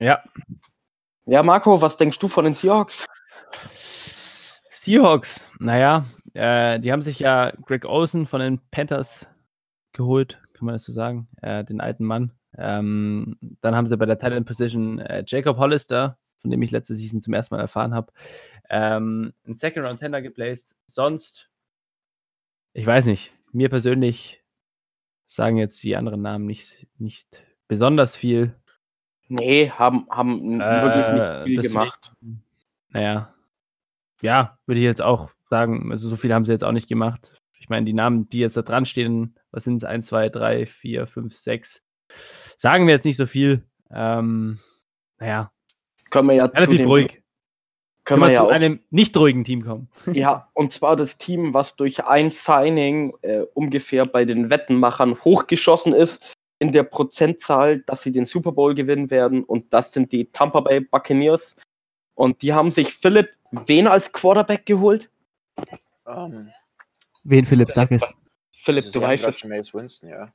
Ja. 0.00 0.22
Ja, 1.26 1.42
Marco, 1.42 1.80
was 1.80 1.96
denkst 1.96 2.18
du 2.18 2.28
von 2.28 2.44
den 2.44 2.54
Seahawks? 2.54 3.04
Seahawks, 4.70 5.46
naja, 5.58 6.04
äh, 6.36 6.78
die 6.80 6.92
haben 6.92 7.02
sich 7.02 7.18
ja 7.18 7.52
Greg 7.64 7.84
Olsen 7.84 8.26
von 8.26 8.40
den 8.40 8.60
Panthers 8.70 9.30
geholt, 9.92 10.38
kann 10.54 10.66
man 10.66 10.74
das 10.74 10.84
so 10.84 10.92
sagen, 10.92 11.28
äh, 11.42 11.64
den 11.64 11.80
alten 11.80 12.04
Mann. 12.04 12.32
Ähm, 12.58 13.36
dann 13.60 13.74
haben 13.74 13.86
sie 13.86 13.96
bei 13.96 14.06
der 14.06 14.18
Tight 14.18 14.32
End 14.32 14.46
Position 14.46 14.98
äh, 14.98 15.24
Jacob 15.26 15.58
Hollister, 15.58 16.18
von 16.38 16.50
dem 16.50 16.62
ich 16.62 16.70
letzte 16.70 16.94
Season 16.94 17.20
zum 17.22 17.34
ersten 17.34 17.54
Mal 17.54 17.60
erfahren 17.60 17.94
habe, 17.94 18.12
ähm, 18.70 19.32
einen 19.44 19.54
Second 19.54 19.84
Round 19.86 20.00
Tender 20.00 20.22
geplaced. 20.22 20.74
Sonst, 20.86 21.50
ich 22.72 22.86
weiß 22.86 23.06
nicht, 23.06 23.32
mir 23.52 23.68
persönlich 23.68 24.42
sagen 25.26 25.56
jetzt 25.56 25.82
die 25.82 25.96
anderen 25.96 26.22
Namen 26.22 26.46
nicht, 26.46 26.86
nicht 26.98 27.42
besonders 27.68 28.14
viel. 28.16 28.54
Nee, 29.28 29.70
haben, 29.70 30.06
haben 30.08 30.60
wirklich 30.60 31.08
nicht 31.08 31.44
viel 31.44 31.52
Äh, 31.52 31.62
deswegen- 31.62 31.72
gemacht. 31.72 32.12
Naja. 32.90 33.34
Ja, 34.22 34.58
würde 34.66 34.78
ich 34.78 34.84
jetzt 34.84 35.02
auch 35.02 35.30
sagen. 35.48 35.90
Also 35.90 36.08
so 36.08 36.16
viel 36.16 36.32
haben 36.34 36.44
sie 36.44 36.52
jetzt 36.52 36.64
auch 36.64 36.72
nicht 36.72 36.88
gemacht. 36.88 37.34
Ich 37.58 37.68
meine, 37.68 37.86
die 37.86 37.92
Namen, 37.92 38.28
die 38.28 38.40
jetzt 38.40 38.56
da 38.56 38.62
dran 38.62 38.86
stehen, 38.86 39.36
was 39.50 39.64
sind 39.64 39.76
es? 39.76 39.84
1, 39.84 40.06
2, 40.06 40.28
3, 40.28 40.66
4, 40.66 41.06
5, 41.06 41.36
6. 41.36 41.82
Sagen 42.56 42.86
wir 42.86 42.94
jetzt 42.94 43.04
nicht 43.04 43.16
so 43.16 43.26
viel. 43.26 43.64
Ähm, 43.90 44.58
naja, 45.18 45.50
Können 46.10 46.28
wir 46.28 46.34
ja 46.34 46.48
zu 46.48 46.54
relativ 46.56 46.78
dem, 46.78 46.88
ruhig. 46.88 47.06
Können 47.06 47.22
Können 48.04 48.20
wir 48.22 48.28
wir 48.28 48.34
ja 48.34 48.44
zu 48.44 48.48
einem 48.48 48.80
nicht 48.90 49.16
ruhigen 49.16 49.44
Team 49.44 49.64
kommen. 49.64 49.88
Ja, 50.12 50.48
und 50.54 50.72
zwar 50.72 50.96
das 50.96 51.18
Team, 51.18 51.54
was 51.54 51.76
durch 51.76 52.04
ein 52.04 52.30
Signing 52.30 53.14
äh, 53.22 53.40
ungefähr 53.54 54.04
bei 54.06 54.24
den 54.24 54.50
Wettenmachern 54.50 55.24
hochgeschossen 55.24 55.92
ist 55.92 56.24
in 56.58 56.72
der 56.72 56.84
Prozentzahl, 56.84 57.80
dass 57.80 58.02
sie 58.02 58.12
den 58.12 58.24
Super 58.24 58.52
Bowl 58.52 58.74
gewinnen 58.74 59.10
werden. 59.10 59.44
Und 59.44 59.72
das 59.72 59.92
sind 59.92 60.12
die 60.12 60.26
Tampa 60.30 60.60
Bay 60.60 60.80
Buccaneers. 60.80 61.56
Und 62.14 62.42
die 62.42 62.52
haben 62.52 62.70
sich 62.70 62.94
Philipp 62.94 63.30
wen 63.50 63.86
als 63.86 64.12
Quarterback 64.12 64.66
geholt? 64.66 65.10
Ähm, 66.06 66.52
Wen 67.24 67.44
Philipp, 67.44 67.72
sag 67.72 67.90
es. 67.90 68.02
Philipp, 68.52 68.92
du 68.92 69.00
weißt 69.00 69.24
es. 69.24 69.38
schon 69.40 69.50
Mace 69.50 69.74
Winston, 69.74 70.08
ja. 70.10 70.26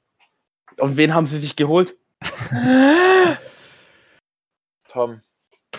Und 0.78 0.98
wen 0.98 1.14
haben 1.14 1.28
sie 1.28 1.40
sich 1.40 1.56
geholt? 1.56 1.96
Tom 4.90 5.22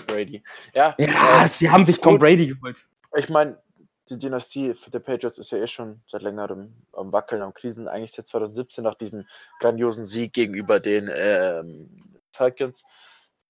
Brady. 0.07 0.43
Ja, 0.75 0.95
ja, 0.99 1.45
äh, 1.45 1.49
sie 1.49 1.71
haben 1.71 1.85
sich 1.85 2.01
Tom 2.01 2.15
gut. 2.15 2.21
Brady 2.23 2.47
geholt. 2.49 2.77
ich 3.17 3.29
meine, 3.29 3.63
die 4.09 4.19
Dynastie 4.19 4.75
für 4.75 4.91
die 4.91 5.01
Patriots 5.01 5.39
ist 5.39 5.51
ja 5.53 5.59
eh 5.59 5.67
schon 5.67 6.03
seit 6.07 6.23
längerem 6.23 6.75
am 6.93 7.13
Wackeln, 7.13 7.43
am 7.43 7.53
Krisen. 7.55 7.89
Eigentlich 7.89 8.13
seit 8.13 8.27
2017 8.27 8.85
nach 8.85 8.95
diesem 8.95 9.27
grandiosen 9.61 10.05
Sieg 10.05 10.33
gegenüber 10.33 10.81
den 10.81 11.11
ähm, 11.15 12.17
Falcons. 12.33 12.85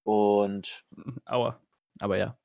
Und 0.03 0.85
Aua. 1.25 1.61
Aber 2.01 2.17
ja. 2.19 2.37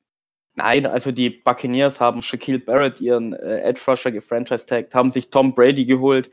Nein, 0.57 0.87
also 0.87 1.11
die 1.11 1.29
Buccaneers 1.29 1.99
haben 1.99 2.23
Shaquille 2.23 2.57
Barrett, 2.57 2.99
ihren 2.99 3.33
äh, 3.33 3.61
Edge 3.61 3.79
Rusher, 3.87 4.11
gefranchise-tagged, 4.11 4.93
haben 4.95 5.11
sich 5.11 5.29
Tom 5.29 5.53
Brady 5.53 5.85
geholt 5.85 6.31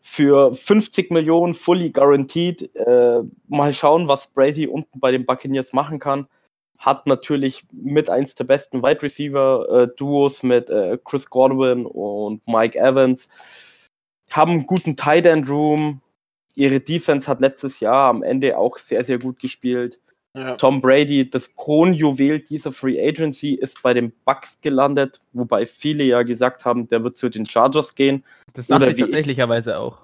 für 0.00 0.54
50 0.54 1.10
Millionen, 1.10 1.54
fully 1.54 1.90
guaranteed. 1.90 2.74
Äh, 2.74 3.20
mal 3.48 3.72
schauen, 3.74 4.08
was 4.08 4.28
Brady 4.28 4.66
unten 4.66 4.98
bei 4.98 5.12
den 5.12 5.26
Buccaneers 5.26 5.74
machen 5.74 5.98
kann. 5.98 6.26
Hat 6.78 7.06
natürlich 7.06 7.66
mit 7.70 8.08
eins 8.08 8.34
der 8.34 8.44
besten 8.44 8.82
Wide 8.82 9.02
Receiver-Duos 9.02 10.42
mit 10.42 10.70
äh, 10.70 10.98
Chris 11.04 11.28
Godwin 11.28 11.84
und 11.84 12.40
Mike 12.46 12.78
Evans. 12.78 13.28
Haben 14.30 14.52
einen 14.52 14.66
guten 14.66 14.96
Tight 14.96 15.26
End 15.26 15.50
Room. 15.50 16.00
Ihre 16.54 16.80
Defense 16.80 17.28
hat 17.28 17.42
letztes 17.42 17.80
Jahr 17.80 18.08
am 18.08 18.22
Ende 18.22 18.56
auch 18.56 18.78
sehr, 18.78 19.04
sehr 19.04 19.18
gut 19.18 19.38
gespielt. 19.38 20.00
Ja, 20.36 20.56
Tom 20.56 20.80
Brady, 20.80 21.28
das 21.28 21.54
Kronjuwel 21.56 22.40
dieser 22.40 22.70
Free 22.72 23.00
Agency, 23.00 23.54
ist 23.54 23.82
bei 23.82 23.94
den 23.94 24.12
Bucks 24.24 24.60
gelandet, 24.60 25.20
wobei 25.32 25.66
viele 25.66 26.04
ja 26.04 26.22
gesagt 26.22 26.64
haben, 26.64 26.88
der 26.88 27.02
wird 27.02 27.16
zu 27.16 27.28
den 27.28 27.46
Chargers 27.46 27.94
gehen. 27.94 28.24
Das 28.52 28.68
dachte 28.68 28.90
ich 28.90 28.96
wie- 28.96 29.02
tatsächlicherweise 29.02 29.78
auch. 29.78 29.98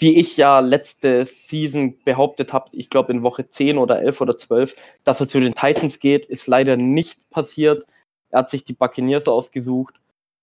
Wie 0.00 0.18
ich 0.18 0.36
ja 0.36 0.60
letzte 0.60 1.26
Season 1.26 1.96
behauptet 2.04 2.52
habe, 2.52 2.70
ich 2.72 2.90
glaube 2.90 3.12
in 3.12 3.22
Woche 3.22 3.48
10 3.48 3.78
oder 3.78 4.00
11 4.00 4.20
oder 4.20 4.36
12, 4.36 4.74
dass 5.04 5.20
er 5.20 5.28
zu 5.28 5.38
den 5.38 5.54
Titans 5.54 5.98
geht, 5.98 6.26
ist 6.26 6.46
leider 6.46 6.76
nicht 6.76 7.28
passiert. 7.30 7.86
Er 8.30 8.40
hat 8.40 8.50
sich 8.50 8.64
die 8.64 8.72
Buccaneers 8.72 9.28
ausgesucht, 9.28 9.94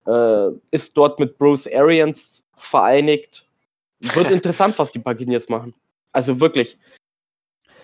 äh, 0.06 0.48
ist 0.70 0.96
dort 0.96 1.18
mit 1.20 1.36
Bruce 1.36 1.66
Arians 1.66 2.42
vereinigt. 2.56 3.46
Wird 4.00 4.30
interessant, 4.30 4.78
was 4.78 4.92
die 4.92 5.00
Buccaneers 5.00 5.48
machen. 5.48 5.74
Also 6.12 6.40
wirklich. 6.40 6.78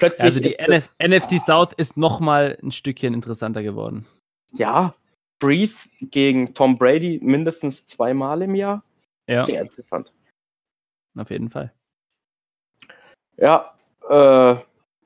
Plötzlich 0.01 0.23
Also 0.25 0.41
die 0.41 0.59
NF 0.59 0.95
NFC 0.99 1.39
South 1.41 1.73
ist 1.77 1.97
nochmal 1.97 2.59
ein 2.63 2.71
Stückchen 2.73 3.15
interessanter 3.15 3.63
geworden. 3.63 4.07
ja, 4.55 4.95
Breeze 5.39 5.89
gegen 6.03 6.53
Tom 6.55 6.77
Brady 6.77 7.19
mindestens 7.23 7.87
zweimal 7.87 8.43
im 8.43 8.55
Jahr. 8.55 8.83
Ja, 9.29 9.47
Sehr 9.47 9.63
interessant. 9.63 10.13
auf 11.19 11.31
jeden 11.31 11.49
Fall. 11.51 11.73
Ja, 13.37 13.75
äh, 14.09 14.57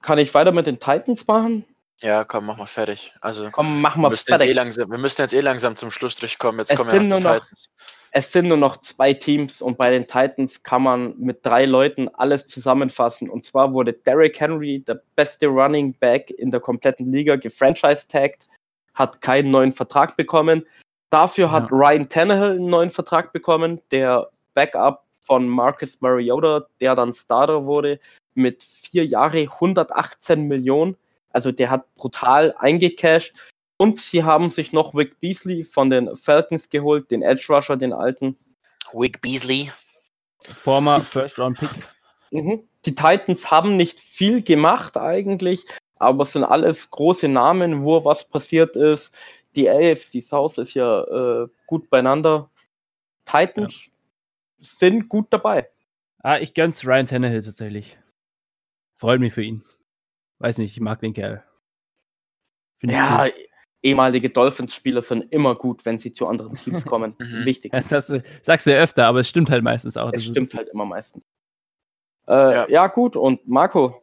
kann 0.03 0.19
ich 0.19 0.33
weiter 0.35 0.51
mit 0.53 0.67
den 0.67 0.81
Titans 0.81 1.27
machen? 1.27 1.65
Ja, 2.03 2.25
komm, 2.25 2.47
mach 2.47 2.57
mal 2.57 2.67
fertig. 2.67 3.13
Also, 3.21 3.51
Komm, 3.51 3.81
machen 3.81 4.03
wir 4.03 4.11
wir 4.11 4.15
eh 4.15 4.17
fertig. 4.19 4.55
langsam, 4.55 4.91
wir 4.91 4.99
müssen 4.99 5.23
jetzt 5.23 5.33
eh 5.35 5.41
langsam 5.41 5.77
zum 5.77 5.91
Schlussstrich 5.91 6.39
kommen. 6.39 6.59
Jetzt 6.59 6.71
Es 6.73 6.77
kommen 6.77 6.93
wir 6.93 6.99
sind 6.99 7.09
nur 7.09 7.21
noch- 7.21 7.41
Titans. 7.41 7.71
Es 8.17 8.31
sind 8.31 8.47
nur 8.47 8.57
noch 8.57 8.77
zwei 8.83 9.13
Teams 9.13 9.61
und 9.61 9.77
bei 9.77 9.91
den 9.91 10.07
Titans 10.07 10.63
kann 10.63 10.83
man 10.83 11.19
mit 11.19 11.45
drei 11.45 11.65
Leuten 11.65 12.09
alles 12.11 12.47
zusammenfassen. 12.47 13.29
Und 13.29 13.45
zwar 13.45 13.73
wurde 13.73 13.93
Derrick 13.93 14.39
Henry, 14.39 14.85
der 14.87 15.03
beste 15.17 15.47
Running 15.49 15.95
Back 15.95 16.31
in 16.31 16.53
der 16.53 16.61
kompletten 16.61 17.11
Liga, 17.11 17.35
gefranchise-tagged, 17.35 18.47
hat 18.95 19.21
keinen 19.21 19.51
neuen 19.51 19.73
Vertrag 19.73 20.17
bekommen. 20.17 20.65
Dafür 21.11 21.51
hat 21.51 21.71
Ja. 21.71 21.77
Ryan 21.77 22.09
Tannehill 22.09 22.51
einen 22.53 22.67
neuen 22.71 22.91
Vertrag 22.91 23.33
bekommen, 23.33 23.81
der 23.91 24.29
Backup 24.55 25.03
von 25.21 25.49
Marcus 25.49 26.01
Mariota, 26.01 26.67
der 26.81 26.95
dann 26.95 27.15
Starter 27.15 27.65
wurde, 27.65 27.99
mit 28.35 28.63
vier 28.63 29.05
Jahre 29.07 29.49
118 29.61 30.47
Millionen. 30.47 30.97
Also 31.35 31.53
der 31.53 31.71
hat 31.71 31.95
brutal 31.97 32.55
eingecashed. 32.59 33.35
Und 33.77 33.99
sie 33.99 34.23
haben 34.23 34.51
sich 34.51 34.73
noch 34.73 34.95
Vic 34.95 35.19
Beasley 35.21 35.65
von 35.65 35.91
den 35.91 36.15
Falcons 36.17 36.69
geholt, 36.71 37.11
den 37.11 37.23
Edge 37.23 37.47
Rusher, 37.49 37.77
den 37.77 37.93
alten. 37.93 38.37
Wick 38.93 39.21
Beasley. 39.21 39.73
Former 40.55 41.01
First 41.01 41.39
Round 41.39 41.59
Pick. 41.59 41.71
Mhm. 42.31 42.69
Die 42.85 42.95
Titans 42.95 43.51
haben 43.51 43.77
nicht 43.77 44.01
viel 44.01 44.43
gemacht 44.43 44.97
eigentlich, 44.97 45.65
aber 45.99 46.25
es 46.25 46.33
sind 46.33 46.45
alles 46.45 46.91
große 46.91 47.29
Namen, 47.29 47.85
wo 47.85 48.05
was 48.05 48.25
passiert 48.29 48.77
ist. 48.77 49.13
Die 49.57 49.69
AFC 49.69 50.23
South 50.23 50.59
ist 50.59 50.75
ja 50.75 51.03
äh, 51.05 51.49
gut 51.67 51.89
beieinander. 51.91 52.51
Titans 53.25 53.89
sind 54.59 55.09
gut 55.09 55.29
dabei. 55.31 55.69
Ah, 56.19 56.39
ich 56.39 56.55
gönn's 56.55 56.87
Ryan 56.87 57.07
Tannehill 57.07 57.43
tatsächlich. 57.43 57.97
Freut 58.97 59.21
mich 59.21 59.35
für 59.35 59.43
ihn. 59.43 59.65
Weiß 60.39 60.59
nicht, 60.59 60.73
ich 60.73 60.81
mag 60.81 60.99
den 61.01 61.13
Kerl. 61.13 61.45
Find 62.79 62.93
ja, 62.93 63.29
ehemalige 63.85 64.31
Dolphins-Spieler 64.31 65.03
sind 65.03 65.31
immer 65.33 65.55
gut, 65.55 65.85
wenn 65.85 65.99
sie 65.99 66.13
zu 66.13 66.27
anderen 66.27 66.55
Teams 66.65 66.85
kommen. 66.85 67.15
Mhm. 67.19 67.45
Wichtig. 67.45 67.73
Das 67.73 67.89
du, 68.07 68.23
sagst 68.43 68.67
du 68.67 68.73
ja 68.73 68.79
öfter, 68.79 69.07
aber 69.07 69.21
es 69.21 69.29
stimmt 69.29 69.51
halt 69.51 69.63
meistens 69.63 69.97
auch. 69.97 70.11
Es 70.13 70.25
stimmt 70.25 70.53
halt 70.55 70.69
immer 70.71 70.87
meistens. 70.87 71.23
Äh, 72.27 72.33
ja. 72.33 72.69
ja. 72.69 72.87
gut. 72.89 73.15
Und 73.15 73.47
Marco, 73.47 74.03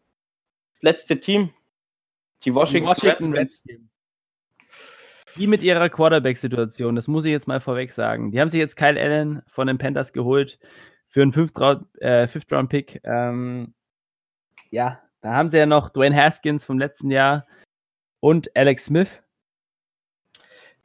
das 0.74 0.84
letzte 0.84 1.20
Team. 1.20 1.50
Die 2.44 2.56
Washington, 2.56 2.90
Washington 2.90 3.34
Redskins. 3.34 3.88
Wie 5.36 5.48
mit 5.48 5.62
ihrer 5.62 5.90
Quarterback-Situation, 5.90 6.96
das 6.96 7.08
muss 7.08 7.26
ich 7.26 7.32
jetzt 7.32 7.48
mal 7.48 7.60
vorweg 7.60 7.92
sagen. 7.92 8.32
Die 8.32 8.42
haben 8.42 8.50
sich 8.50 8.60
jetzt 8.60 8.76
Kyle 8.76 9.00
Allen 9.00 9.44
von 9.48 9.68
den 9.68 9.78
Panthers 9.78 10.12
geholt 10.12 10.60
für 11.08 11.22
einen 11.22 11.32
Fifth-Round-Pick. 11.32 12.96
Äh, 12.96 13.30
ähm, 13.30 13.74
ja, 14.72 15.02
da 15.22 15.34
haben 15.34 15.50
sie 15.50 15.58
ja 15.58 15.66
noch 15.66 15.90
Dwayne 15.90 16.16
Haskins 16.16 16.64
vom 16.64 16.80
letzten 16.80 17.12
Jahr 17.12 17.46
und 18.20 18.56
Alex 18.56 18.86
Smith. 18.86 19.22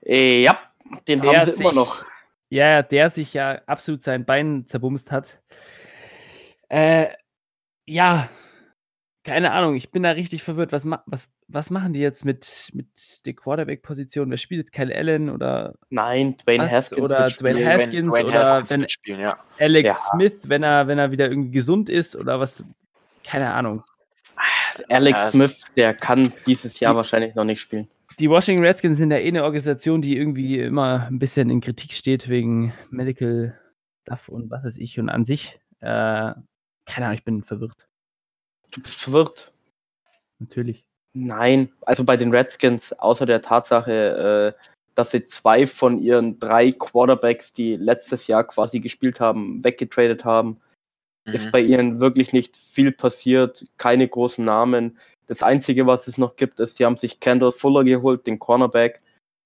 Äh, 0.04 0.42
ja, 0.42 0.58
den 1.08 1.20
der 1.20 1.40
haben 1.40 1.46
sie 1.46 1.52
sich, 1.52 1.60
immer 1.60 1.72
noch. 1.72 2.04
Ja, 2.50 2.82
der 2.82 3.10
sich 3.10 3.34
ja 3.34 3.60
absolut 3.66 4.04
sein 4.04 4.24
Bein 4.24 4.66
zerbumst 4.66 5.10
hat. 5.10 5.40
Äh, 6.68 7.08
ja, 7.86 8.28
keine 9.26 9.52
Ahnung, 9.52 9.74
ich 9.74 9.90
bin 9.90 10.04
da 10.04 10.12
richtig 10.12 10.44
verwirrt. 10.44 10.70
Was, 10.70 10.86
was, 11.06 11.28
was 11.48 11.70
machen 11.70 11.92
die 11.92 12.00
jetzt 12.00 12.24
mit, 12.24 12.70
mit 12.72 13.26
der 13.26 13.34
Quarterback-Position? 13.34 14.30
Wer 14.30 14.36
spielt 14.36 14.60
jetzt 14.60 14.72
Kyle 14.72 14.94
Allen 14.94 15.30
oder. 15.30 15.74
Nein, 15.90 16.36
Dwayne 16.36 16.64
was? 16.64 16.72
Haskins. 16.72 17.02
Oder 17.02 17.28
Dwayne 17.30 17.66
Haskins 17.66 18.12
Dwayne 18.12 18.28
oder 18.28 18.40
Haskins 18.40 18.70
wenn 18.70 18.88
spielen, 18.88 19.20
ja. 19.20 19.38
Alex 19.58 19.88
ja. 19.88 19.94
Smith, 19.94 20.40
wenn 20.44 20.62
er, 20.62 20.86
wenn 20.86 20.98
er 20.98 21.10
wieder 21.10 21.28
irgendwie 21.28 21.50
gesund 21.50 21.88
ist 21.88 22.14
oder 22.14 22.38
was. 22.38 22.64
Keine 23.24 23.52
Ahnung. 23.52 23.82
Alex 24.88 25.18
ja, 25.18 25.32
Smith, 25.32 25.60
der 25.76 25.94
kann 25.94 26.32
dieses 26.46 26.80
Jahr 26.80 26.92
die, 26.92 26.96
wahrscheinlich 26.96 27.34
noch 27.34 27.44
nicht 27.44 27.60
spielen. 27.60 27.88
Die 28.18 28.30
Washington 28.30 28.64
Redskins 28.64 28.98
sind 28.98 29.10
ja 29.10 29.18
eh 29.18 29.28
eine 29.28 29.44
Organisation, 29.44 30.02
die 30.02 30.16
irgendwie 30.16 30.60
immer 30.60 31.06
ein 31.06 31.18
bisschen 31.18 31.50
in 31.50 31.60
Kritik 31.60 31.92
steht 31.92 32.28
wegen 32.28 32.72
Medical 32.90 33.58
Stuff 34.02 34.28
und 34.28 34.50
was 34.50 34.64
weiß 34.64 34.78
ich. 34.78 34.98
Und 34.98 35.08
an 35.08 35.24
sich, 35.24 35.60
äh, 35.80 36.32
keine 36.86 37.06
Ahnung, 37.06 37.14
ich 37.14 37.24
bin 37.24 37.42
verwirrt. 37.42 37.88
Du 38.70 38.80
bist 38.80 38.94
verwirrt. 38.94 39.52
Natürlich. 40.38 40.84
Nein, 41.14 41.72
also 41.82 42.04
bei 42.04 42.16
den 42.16 42.30
Redskins, 42.30 42.92
außer 42.92 43.24
der 43.24 43.40
Tatsache, 43.40 44.54
äh, 44.54 44.62
dass 44.94 45.10
sie 45.10 45.26
zwei 45.26 45.66
von 45.66 45.98
ihren 45.98 46.38
drei 46.38 46.72
Quarterbacks, 46.72 47.52
die 47.52 47.76
letztes 47.76 48.26
Jahr 48.26 48.44
quasi 48.44 48.80
gespielt 48.80 49.20
haben, 49.20 49.62
weggetradet 49.64 50.24
haben, 50.24 50.60
mhm. 51.26 51.34
ist 51.34 51.50
bei 51.50 51.60
ihnen 51.60 52.00
wirklich 52.00 52.32
nicht 52.32 52.56
viel 52.56 52.92
passiert, 52.92 53.66
keine 53.78 54.08
großen 54.08 54.44
Namen. 54.44 54.98
Das 55.26 55.42
Einzige, 55.42 55.86
was 55.86 56.06
es 56.06 56.18
noch 56.18 56.36
gibt, 56.36 56.60
ist, 56.60 56.76
sie 56.76 56.84
haben 56.84 56.96
sich 56.96 57.20
Kendall 57.20 57.52
Fuller 57.52 57.84
geholt, 57.84 58.26
den 58.26 58.38
Cornerback, 58.38 59.00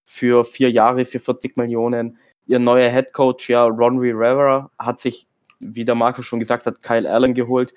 für 0.05 0.44
vier 0.44 0.70
Jahre, 0.70 1.05
für 1.05 1.20
40 1.20 1.57
Millionen. 1.57 2.19
Ihr 2.47 2.59
neuer 2.59 2.90
Head 2.90 3.12
Coach, 3.12 3.48
ja, 3.48 3.65
Ron 3.65 3.98
Rivera, 3.98 4.69
hat 4.77 4.98
sich, 4.98 5.27
wie 5.61 5.85
der 5.85 5.94
Marco 5.94 6.23
schon 6.23 6.40
gesagt 6.40 6.66
hat, 6.66 6.82
Kyle 6.82 7.09
Allen 7.09 7.32
geholt, 7.32 7.73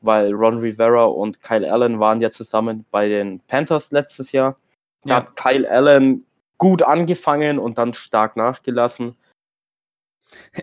weil 0.00 0.32
Ron 0.32 0.58
Rivera 0.58 1.04
und 1.04 1.42
Kyle 1.42 1.70
Allen 1.70 1.98
waren 1.98 2.20
ja 2.20 2.30
zusammen 2.30 2.86
bei 2.92 3.08
den 3.08 3.40
Panthers 3.40 3.90
letztes 3.90 4.30
Jahr. 4.30 4.56
Da 5.02 5.08
ja. 5.08 5.16
hat 5.16 5.36
Kyle 5.36 5.68
Allen 5.68 6.24
gut 6.56 6.82
angefangen 6.82 7.58
und 7.58 7.78
dann 7.78 7.94
stark 7.94 8.36
nachgelassen. 8.36 9.16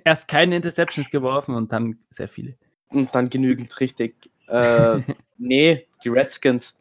Erst 0.05 0.29
keine 0.29 0.55
Interceptions 0.55 1.09
geworfen 1.09 1.53
und 1.53 1.73
dann 1.73 1.99
sehr 2.09 2.29
viele. 2.29 2.55
Und 2.89 3.13
dann 3.13 3.29
genügend 3.29 3.79
richtig. 3.79 4.29
Äh, 4.47 5.01
nee, 5.37 5.87
die 6.03 6.09
Redskins. 6.09 6.75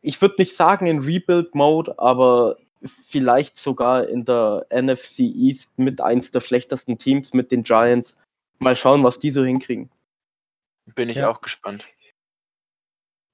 Ich 0.00 0.20
würde 0.22 0.36
nicht 0.38 0.56
sagen 0.56 0.86
in 0.86 1.00
Rebuild-Mode, 1.00 1.98
aber 1.98 2.56
vielleicht 2.82 3.56
sogar 3.56 4.06
in 4.08 4.24
der 4.24 4.66
NFC 4.70 5.20
East 5.20 5.76
mit 5.78 6.00
eins 6.00 6.30
der 6.30 6.40
schlechtesten 6.40 6.98
Teams 6.98 7.34
mit 7.34 7.50
den 7.50 7.64
Giants. 7.64 8.16
Mal 8.58 8.76
schauen, 8.76 9.02
was 9.02 9.18
die 9.18 9.30
so 9.30 9.44
hinkriegen. 9.44 9.90
Bin 10.94 11.08
ich 11.08 11.16
ja. 11.16 11.28
auch 11.28 11.40
gespannt. 11.40 11.86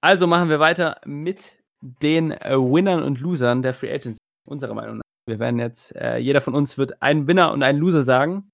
Also 0.00 0.26
machen 0.26 0.48
wir 0.48 0.60
weiter 0.60 1.00
mit 1.04 1.54
den 1.80 2.32
äh, 2.32 2.56
Winnern 2.56 3.02
und 3.02 3.20
Losern 3.20 3.62
der 3.62 3.74
Free 3.74 3.92
Agency, 3.92 4.18
unserer 4.46 4.74
Meinung 4.74 4.96
nach. 4.98 5.04
Wir 5.26 5.38
werden 5.38 5.58
jetzt, 5.58 5.94
äh, 5.96 6.18
jeder 6.18 6.40
von 6.40 6.54
uns 6.54 6.76
wird 6.76 7.00
einen 7.00 7.26
Winner 7.26 7.52
und 7.52 7.62
einen 7.62 7.78
Loser 7.78 8.02
sagen. 8.02 8.50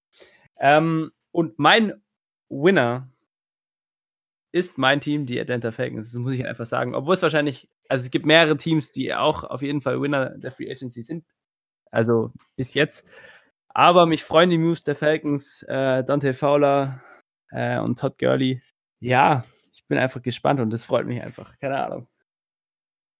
Ähm, 0.59 1.11
und 1.33 1.59
mein 1.59 2.01
Winner 2.51 3.09
ist 4.53 4.77
mein 4.77 5.01
Team, 5.01 5.25
die 5.25 5.39
Atlanta 5.39 5.71
Falcons. 5.71 6.11
Das 6.11 6.19
muss 6.19 6.33
ich 6.33 6.45
einfach 6.45 6.65
sagen. 6.65 6.93
Obwohl 6.93 7.13
es 7.13 7.21
wahrscheinlich, 7.21 7.69
also 7.89 8.03
es 8.03 8.11
gibt 8.11 8.25
mehrere 8.25 8.57
Teams, 8.57 8.91
die 8.91 9.13
auch 9.15 9.43
auf 9.43 9.61
jeden 9.61 9.81
Fall 9.81 10.01
Winner 10.01 10.37
der 10.37 10.51
Free 10.51 10.69
Agency 10.69 11.03
sind. 11.03 11.25
Also 11.91 12.31
bis 12.57 12.73
jetzt. 12.73 13.07
Aber 13.69 14.05
mich 14.05 14.23
freuen 14.23 14.49
die 14.49 14.57
Moves 14.57 14.83
der 14.83 14.95
Falcons, 14.95 15.63
äh, 15.63 16.03
Dante 16.03 16.33
Fowler 16.33 17.01
äh, 17.51 17.79
und 17.79 17.99
Todd 17.99 18.17
Gurley 18.19 18.61
ja, 19.01 19.43
ich 19.73 19.85
bin 19.87 19.97
einfach 19.97 20.21
gespannt 20.21 20.61
und 20.61 20.69
das 20.69 20.85
freut 20.85 21.07
mich 21.07 21.21
einfach. 21.21 21.57
Keine 21.59 21.83
Ahnung. 21.83 22.07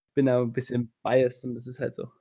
Ich 0.10 0.14
bin 0.14 0.28
da 0.28 0.40
ein 0.40 0.54
bisschen 0.54 0.94
biased 1.04 1.44
und 1.44 1.56
das 1.56 1.68
ist 1.68 1.80
halt 1.80 1.96
so. 1.96 2.12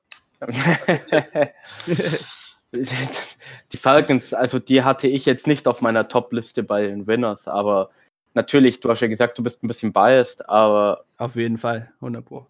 die 2.73 3.77
Falcons, 3.77 4.33
also 4.33 4.59
die 4.59 4.83
hatte 4.83 5.09
ich 5.09 5.25
jetzt 5.27 5.47
nicht 5.47 5.67
auf 5.67 5.81
meiner 5.81 6.09
Top-Liste 6.09 6.63
bei 6.63 6.87
den 6.87 7.07
Winners, 7.07 7.49
aber 7.49 7.91
natürlich, 8.35 8.81
du 8.81 8.89
hast 8.91 9.01
ja 9.01 9.09
gesagt, 9.09 9.39
du 9.39 9.43
bist 9.43 9.63
ein 9.63 9.69
bisschen 9.69 9.93
biased, 9.93 10.49
aber. 10.49 11.05
Auf 11.19 11.37
jeden 11.37 11.59
Fall, 11.59 11.93
100 11.97 12.25
Pro. 12.25 12.47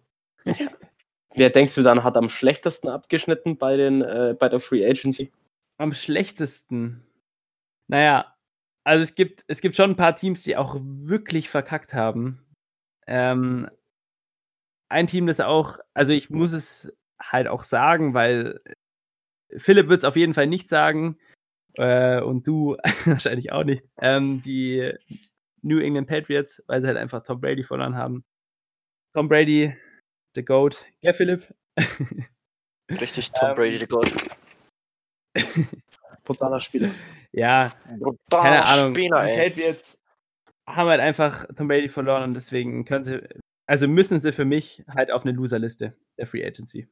Wer 1.33 1.49
denkst 1.49 1.75
du 1.75 1.81
dann 1.81 2.03
hat 2.03 2.17
am 2.17 2.29
schlechtesten 2.29 2.89
abgeschnitten 2.89 3.57
bei, 3.57 3.77
den, 3.77 4.01
äh, 4.01 4.35
bei 4.37 4.49
der 4.49 4.59
Free 4.59 4.85
Agency? 4.85 5.31
Am 5.77 5.93
schlechtesten? 5.93 7.03
Naja, 7.87 8.35
also 8.83 9.01
es 9.01 9.15
gibt, 9.15 9.43
es 9.47 9.61
gibt 9.61 9.75
schon 9.75 9.91
ein 9.91 9.95
paar 9.95 10.15
Teams, 10.15 10.43
die 10.43 10.57
auch 10.57 10.77
wirklich 10.79 11.49
verkackt 11.49 11.93
haben. 11.93 12.43
Ähm, 13.07 13.69
ein 14.89 15.07
Team, 15.07 15.27
das 15.27 15.39
auch, 15.39 15.79
also 15.93 16.11
ich 16.11 16.29
muss 16.29 16.51
es 16.51 16.91
halt 17.21 17.47
auch 17.47 17.63
sagen, 17.63 18.13
weil 18.13 18.59
Philipp 19.57 19.87
wird 19.87 19.99
es 19.99 20.05
auf 20.05 20.15
jeden 20.15 20.33
Fall 20.33 20.47
nicht 20.47 20.69
sagen 20.69 21.17
äh, 21.75 22.21
und 22.21 22.47
du 22.47 22.77
wahrscheinlich 23.05 23.51
auch 23.51 23.63
nicht. 23.63 23.85
Ähm, 23.99 24.41
die 24.41 24.93
New 25.61 25.79
England 25.79 26.07
Patriots, 26.07 26.63
weil 26.67 26.81
sie 26.81 26.87
halt 26.87 26.97
einfach 26.97 27.23
Tom 27.23 27.39
Brady 27.39 27.63
verloren 27.63 27.95
haben. 27.95 28.23
Tom 29.13 29.27
Brady, 29.27 29.75
the 30.35 30.43
GOAT. 30.43 30.85
Ja, 31.01 31.13
Philipp? 31.13 31.53
Richtig, 32.91 33.31
Tom 33.31 33.55
Brady, 33.55 33.77
the 33.77 33.87
GOAT. 33.87 34.11
Brutaler 36.23 36.59
Spieler. 36.59 36.91
Ja, 37.31 37.73
Brutaler 37.99 38.43
keine 38.43 38.65
Ahnung. 38.65 38.93
Spieler, 38.95 39.23
ey. 39.23 39.49
Patriots 39.49 40.01
haben 40.67 40.89
halt 40.89 41.01
einfach 41.01 41.45
Tom 41.55 41.67
Brady 41.67 41.89
verloren 41.89 42.23
und 42.23 42.33
deswegen 42.33 42.85
können 42.85 43.03
sie, 43.03 43.21
also 43.65 43.87
müssen 43.87 44.19
sie 44.19 44.31
für 44.31 44.45
mich 44.45 44.83
halt 44.87 45.11
auf 45.11 45.23
eine 45.23 45.31
Loserliste 45.31 45.95
der 46.17 46.27
Free 46.27 46.45
Agency. 46.45 46.87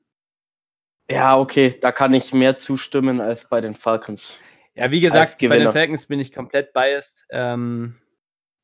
Ja, 1.09 1.39
okay, 1.39 1.77
da 1.79 1.91
kann 1.91 2.13
ich 2.13 2.33
mehr 2.33 2.59
zustimmen 2.59 3.19
als 3.19 3.45
bei 3.45 3.61
den 3.61 3.73
Falcons. 3.73 4.37
Ja, 4.75 4.91
wie 4.91 5.01
gesagt, 5.01 5.39
bei 5.39 5.57
den 5.57 5.71
Falcons 5.71 6.05
bin 6.05 6.19
ich 6.19 6.31
komplett 6.31 6.71
biased, 6.71 7.25
ähm, 7.31 7.99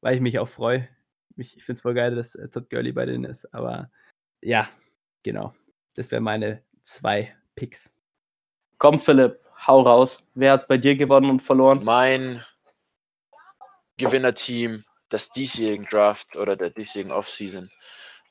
weil 0.02 0.16
ich 0.16 0.22
mich 0.22 0.38
auch 0.40 0.48
freue. 0.48 0.88
Ich, 1.36 1.54
finde 1.64 1.74
es 1.74 1.82
voll 1.82 1.96
geil, 1.96 2.16
dass 2.16 2.36
äh, 2.36 2.48
Todd 2.48 2.70
Gurley 2.70 2.92
bei 2.92 3.06
denen 3.06 3.26
ist, 3.26 3.54
aber 3.54 3.90
ja, 4.42 4.70
genau. 5.24 5.54
Das 5.96 6.12
wären 6.12 6.24
meine 6.24 6.64
zwei 6.84 7.36
Picks. 7.56 7.92
Komm, 8.78 9.00
Philipp, 9.00 9.40
hau 9.66 9.82
raus. 9.82 10.24
Wer 10.36 10.54
hat 10.54 10.68
bei 10.68 10.78
dir 10.78 10.96
gewonnen 10.96 11.30
und 11.30 11.42
verloren? 11.42 11.84
Mein 11.84 12.46
Gewinnerteam 13.98 14.86
des 15.12 15.30
diesjährigen 15.32 15.88
Drafts 15.88 16.38
oder 16.38 16.56
der 16.56 16.70
diesjährigen 16.70 17.12
Offseason 17.12 17.70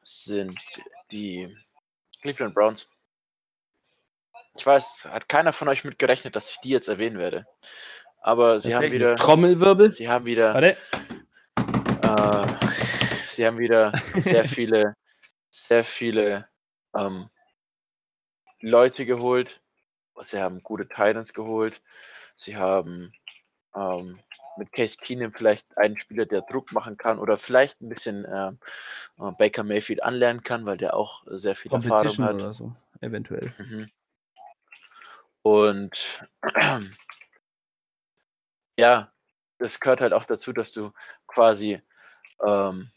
sind 0.03 0.59
die 1.11 1.55
Cleveland 2.21 2.55
Browns. 2.55 2.89
Ich 4.57 4.67
weiß, 4.67 5.09
hat 5.11 5.29
keiner 5.29 5.53
von 5.53 5.69
euch 5.69 5.85
mit 5.85 5.99
gerechnet, 5.99 6.37
dass 6.37 6.51
ich 6.51 6.61
die 6.61 6.71
jetzt 6.71 6.89
erwähnen 6.89 7.19
werde. 7.19 7.47
Aber 8.21 8.61
sie 8.61 8.75
haben 8.75 8.93
wieder. 8.93 9.17
Trommelwirbel? 9.17 9.91
Sie 9.91 10.09
haben 10.09 10.27
wieder. 10.27 10.55
Warte. 10.55 10.77
Äh, 11.57 12.47
sie 13.29 13.47
haben 13.47 13.59
wieder 13.59 13.93
sehr 14.15 14.45
viele, 14.45 14.95
sehr 15.51 15.85
viele 15.85 16.49
ähm, 16.95 17.29
Leute 18.61 19.05
geholt, 19.05 19.61
Sie 20.23 20.41
haben 20.41 20.63
gute 20.63 20.87
Titans 20.87 21.33
geholt. 21.33 21.83
Sie 22.37 22.57
haben 22.57 23.13
ähm, 23.75 24.19
mit 24.57 24.73
Case 24.73 24.97
Keenum 25.01 25.33
vielleicht 25.33 25.77
einen 25.77 25.99
Spieler, 25.99 26.27
der 26.27 26.43
Druck 26.43 26.73
machen 26.73 26.97
kann 26.97 27.19
oder 27.19 27.39
vielleicht 27.39 27.81
ein 27.81 27.89
bisschen 27.89 28.25
äh, 28.25 28.53
äh 29.19 29.33
Baker 29.37 29.65
Mayfield 29.65 30.03
anlernen 30.03 30.43
kann, 30.43 30.67
weil 30.67 30.77
der 30.77 30.95
auch 30.95 31.25
sehr 31.27 31.57
viel 31.57 31.73
Erfahrung 31.73 32.19
hat. 32.19 32.35
Oder 32.37 32.55
so, 32.55 32.73
eventuell. 33.01 33.53
Mhm. 33.59 33.91
Und 35.45 36.27
ja, 38.79 39.13
das 39.59 39.79
gehört 39.79 40.01
halt 40.01 40.15
auch 40.15 40.25
dazu, 40.25 40.55
dass 40.55 40.73
du 40.73 40.91
quasi 41.27 41.83
ähm, 42.45 42.91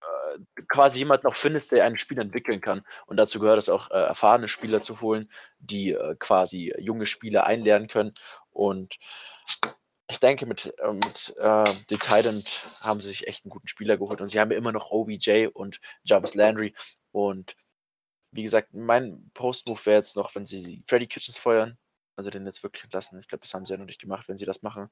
äh, 0.00 0.38
quasi 0.68 1.00
jemand 1.00 1.24
noch 1.24 1.34
findest, 1.34 1.72
der 1.72 1.84
ein 1.84 1.98
Spiel 1.98 2.18
entwickeln 2.18 2.62
kann. 2.62 2.86
Und 3.06 3.18
dazu 3.18 3.38
gehört 3.38 3.58
es 3.58 3.68
auch, 3.68 3.90
äh, 3.90 3.98
erfahrene 3.98 4.48
Spieler 4.48 4.80
zu 4.80 5.02
holen, 5.02 5.30
die 5.58 5.92
äh, 5.92 6.16
quasi 6.18 6.72
junge 6.78 7.04
Spieler 7.04 7.44
einlernen 7.44 7.88
können. 7.88 8.14
Und 8.50 8.96
ich 10.10 10.20
denke, 10.20 10.46
mit, 10.46 10.72
äh, 10.78 10.92
mit 10.94 11.34
äh, 11.36 11.64
den 11.90 11.98
Titan 11.98 12.42
haben 12.80 13.00
sie 13.02 13.08
sich 13.08 13.26
echt 13.26 13.44
einen 13.44 13.50
guten 13.50 13.68
Spieler 13.68 13.98
geholt. 13.98 14.22
Und 14.22 14.28
sie 14.28 14.40
haben 14.40 14.52
immer 14.52 14.72
noch 14.72 14.90
OBJ 14.90 15.48
und 15.52 15.80
Jarvis 16.02 16.34
Landry. 16.34 16.74
Und 17.12 17.56
wie 18.30 18.42
gesagt, 18.42 18.74
mein 18.74 19.30
Post-Move 19.34 19.86
wäre 19.86 19.96
jetzt 19.98 20.16
noch, 20.16 20.34
wenn 20.34 20.46
sie 20.46 20.82
Freddy 20.86 21.06
Kitchens 21.06 21.38
feuern, 21.38 21.78
also 22.16 22.30
den 22.30 22.46
jetzt 22.46 22.62
wirklich 22.62 22.84
entlassen. 22.84 23.20
Ich 23.20 23.28
glaube, 23.28 23.42
das 23.42 23.54
haben 23.54 23.64
sie 23.64 23.72
ja 23.72 23.78
noch 23.78 23.86
nicht 23.86 24.00
gemacht. 24.00 24.28
Wenn 24.28 24.36
sie 24.36 24.44
das 24.44 24.62
machen, 24.62 24.90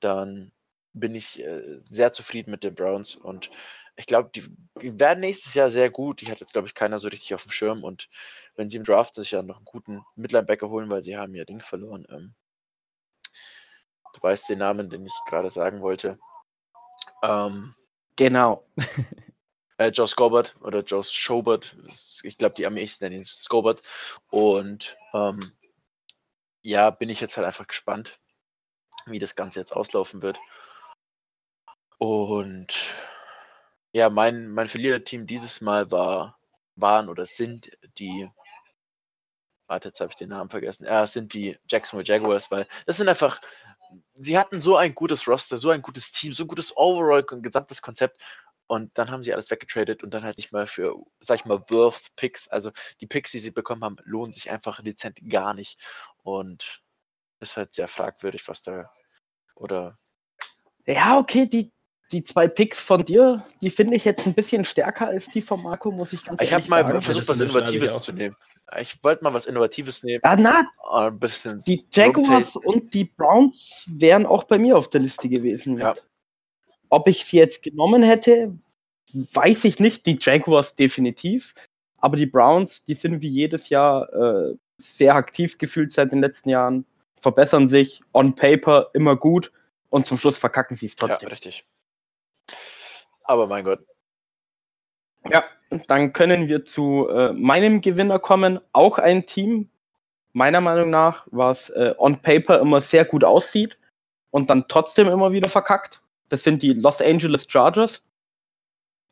dann 0.00 0.52
bin 0.92 1.14
ich 1.14 1.42
äh, 1.42 1.80
sehr 1.84 2.12
zufrieden 2.12 2.50
mit 2.50 2.64
den 2.64 2.74
Browns 2.74 3.16
und 3.16 3.50
ich 3.96 4.06
glaube, 4.06 4.30
die, 4.34 4.44
die, 4.80 4.98
werden 4.98 5.20
nächstes 5.20 5.54
Jahr 5.54 5.70
sehr 5.70 5.90
gut. 5.90 6.20
Die 6.20 6.30
hat 6.30 6.40
jetzt, 6.40 6.52
glaube 6.52 6.68
ich, 6.68 6.74
keiner 6.74 6.98
so 6.98 7.08
richtig 7.08 7.34
auf 7.34 7.42
dem 7.42 7.52
Schirm 7.52 7.84
und 7.84 8.08
wenn 8.54 8.68
sie 8.68 8.78
im 8.78 8.84
Draft 8.84 9.14
sich 9.14 9.30
ja 9.30 9.42
noch 9.42 9.56
einen 9.56 9.64
guten 9.64 10.02
Midlinebacker 10.16 10.68
holen, 10.68 10.90
weil 10.90 11.02
sie 11.02 11.16
haben 11.16 11.34
ja 11.34 11.44
Ding 11.44 11.60
verloren. 11.60 12.06
Ähm, 12.10 12.34
du 14.14 14.22
weißt 14.22 14.48
den 14.48 14.58
Namen, 14.58 14.90
den 14.90 15.04
ich 15.04 15.14
gerade 15.26 15.50
sagen 15.50 15.80
wollte. 15.80 16.18
Ähm, 17.22 17.74
genau. 18.16 18.66
äh, 19.78 19.88
Joe 19.88 20.06
Scobert 20.06 20.56
oder 20.60 20.80
Joe 20.80 21.02
Schobert. 21.02 21.76
Ich 22.22 22.38
glaube, 22.38 22.54
die 22.54 22.64
ehesten 22.64 23.04
nennen 23.04 23.18
ihn 23.18 23.24
Scobert. 23.24 23.82
Und 24.30 24.96
ähm, 25.12 25.52
ja, 26.62 26.90
bin 26.90 27.08
ich 27.10 27.20
jetzt 27.20 27.36
halt 27.36 27.46
einfach 27.46 27.66
gespannt, 27.66 28.18
wie 29.06 29.18
das 29.18 29.36
Ganze 29.36 29.60
jetzt 29.60 29.72
auslaufen 29.72 30.22
wird. 30.22 30.38
Und 31.98 32.68
ja, 33.92 34.10
mein, 34.10 34.48
mein 34.50 34.68
Verliererteam 34.68 35.26
dieses 35.26 35.60
Mal 35.60 35.90
war, 35.90 36.38
waren 36.74 37.08
oder 37.08 37.24
sind 37.24 37.70
die, 37.98 38.28
warte, 39.66 39.88
jetzt 39.88 40.00
habe 40.00 40.10
ich 40.10 40.16
den 40.16 40.28
Namen 40.28 40.50
vergessen, 40.50 40.84
ja, 40.84 41.06
sind 41.06 41.32
die 41.32 41.56
Jacksonville 41.68 42.06
Jaguars, 42.06 42.50
weil 42.50 42.66
das 42.84 42.98
sind 42.98 43.08
einfach, 43.08 43.40
sie 44.14 44.36
hatten 44.36 44.60
so 44.60 44.76
ein 44.76 44.94
gutes 44.94 45.26
Roster, 45.26 45.56
so 45.56 45.70
ein 45.70 45.80
gutes 45.80 46.12
Team, 46.12 46.32
so 46.34 46.44
ein 46.44 46.48
gutes 46.48 46.76
Overall, 46.76 47.24
gesamtes 47.24 47.80
Konzept 47.80 48.20
und 48.66 48.96
dann 48.98 49.10
haben 49.10 49.22
sie 49.22 49.32
alles 49.32 49.50
weggetradet 49.50 50.02
und 50.02 50.12
dann 50.12 50.24
halt 50.24 50.36
nicht 50.38 50.52
mal 50.52 50.66
für, 50.66 50.96
sag 51.20 51.40
ich 51.40 51.44
mal, 51.44 51.62
Worth 51.68 52.14
Picks. 52.16 52.48
Also 52.48 52.70
die 53.00 53.06
Picks, 53.06 53.30
die 53.30 53.38
sie 53.38 53.52
bekommen 53.52 53.84
haben, 53.84 53.96
lohnen 54.04 54.32
sich 54.32 54.50
einfach 54.50 54.82
dezent 54.82 55.20
gar 55.28 55.54
nicht. 55.54 55.80
Und 56.22 56.82
ist 57.40 57.56
halt 57.56 57.74
sehr 57.74 57.88
fragwürdig, 57.88 58.48
was 58.48 58.62
da 58.62 58.90
oder. 59.54 59.98
Ja, 60.86 61.18
okay, 61.18 61.46
die, 61.46 61.72
die 62.12 62.22
zwei 62.22 62.48
Picks 62.48 62.78
von 62.78 63.04
dir, 63.04 63.44
die 63.60 63.70
finde 63.70 63.96
ich 63.96 64.04
jetzt 64.04 64.26
ein 64.26 64.34
bisschen 64.34 64.64
stärker 64.64 65.08
als 65.08 65.26
die 65.26 65.42
von 65.42 65.62
Marco, 65.62 65.90
muss 65.90 66.12
ich 66.12 66.24
ganz 66.24 66.40
ich 66.40 66.50
ehrlich 66.50 66.66
sagen. 66.66 66.80
Ich 66.80 66.86
habe 66.86 66.94
mal 66.94 67.00
versucht, 67.00 67.28
was 67.28 67.40
Innovatives 67.40 68.02
zu 68.02 68.12
nehmen. 68.12 68.36
Ich 68.80 69.02
wollte 69.04 69.22
mal 69.22 69.32
was 69.32 69.46
Innovatives 69.46 70.02
nehmen. 70.02 70.20
Ah, 70.24 70.36
na, 70.36 70.68
ein 70.90 71.18
bisschen 71.18 71.60
die 71.66 71.86
Jaguars 71.92 72.56
und 72.56 72.92
die 72.94 73.04
Browns 73.04 73.84
wären 73.86 74.26
auch 74.26 74.44
bei 74.44 74.58
mir 74.58 74.76
auf 74.76 74.90
der 74.90 75.00
Liste 75.00 75.28
gewesen. 75.28 75.78
Ja. 75.78 75.94
Ob 76.88 77.08
ich 77.08 77.24
sie 77.24 77.38
jetzt 77.38 77.62
genommen 77.62 78.02
hätte, 78.02 78.56
weiß 79.12 79.64
ich 79.64 79.78
nicht. 79.80 80.06
Die 80.06 80.18
Jaguars 80.20 80.74
definitiv. 80.74 81.54
Aber 81.98 82.16
die 82.16 82.26
Browns, 82.26 82.84
die 82.84 82.94
sind 82.94 83.20
wie 83.22 83.28
jedes 83.28 83.68
Jahr 83.68 84.12
äh, 84.12 84.54
sehr 84.78 85.14
aktiv 85.14 85.58
gefühlt 85.58 85.92
seit 85.92 86.12
den 86.12 86.20
letzten 86.20 86.50
Jahren, 86.50 86.84
verbessern 87.16 87.68
sich 87.68 88.02
on 88.12 88.34
paper 88.34 88.90
immer 88.92 89.16
gut 89.16 89.50
und 89.90 90.06
zum 90.06 90.18
Schluss 90.18 90.38
verkacken 90.38 90.76
sie 90.76 90.86
es 90.86 90.96
trotzdem. 90.96 91.28
Ja, 91.28 91.30
richtig. 91.30 91.66
Aber 93.24 93.46
mein 93.46 93.64
Gott. 93.64 93.80
Ja, 95.30 95.44
dann 95.88 96.12
können 96.12 96.48
wir 96.48 96.64
zu 96.64 97.08
äh, 97.08 97.32
meinem 97.32 97.80
Gewinner 97.80 98.18
kommen. 98.18 98.60
Auch 98.72 98.98
ein 98.98 99.26
Team, 99.26 99.68
meiner 100.32 100.60
Meinung 100.60 100.90
nach, 100.90 101.26
was 101.30 101.70
äh, 101.70 101.94
on 101.98 102.20
paper 102.22 102.60
immer 102.60 102.80
sehr 102.80 103.04
gut 103.04 103.24
aussieht 103.24 103.78
und 104.30 104.50
dann 104.50 104.68
trotzdem 104.68 105.08
immer 105.08 105.32
wieder 105.32 105.48
verkackt. 105.48 106.02
Das 106.28 106.42
sind 106.42 106.62
die 106.62 106.72
Los 106.72 107.00
Angeles 107.00 107.46
Chargers. 107.48 108.02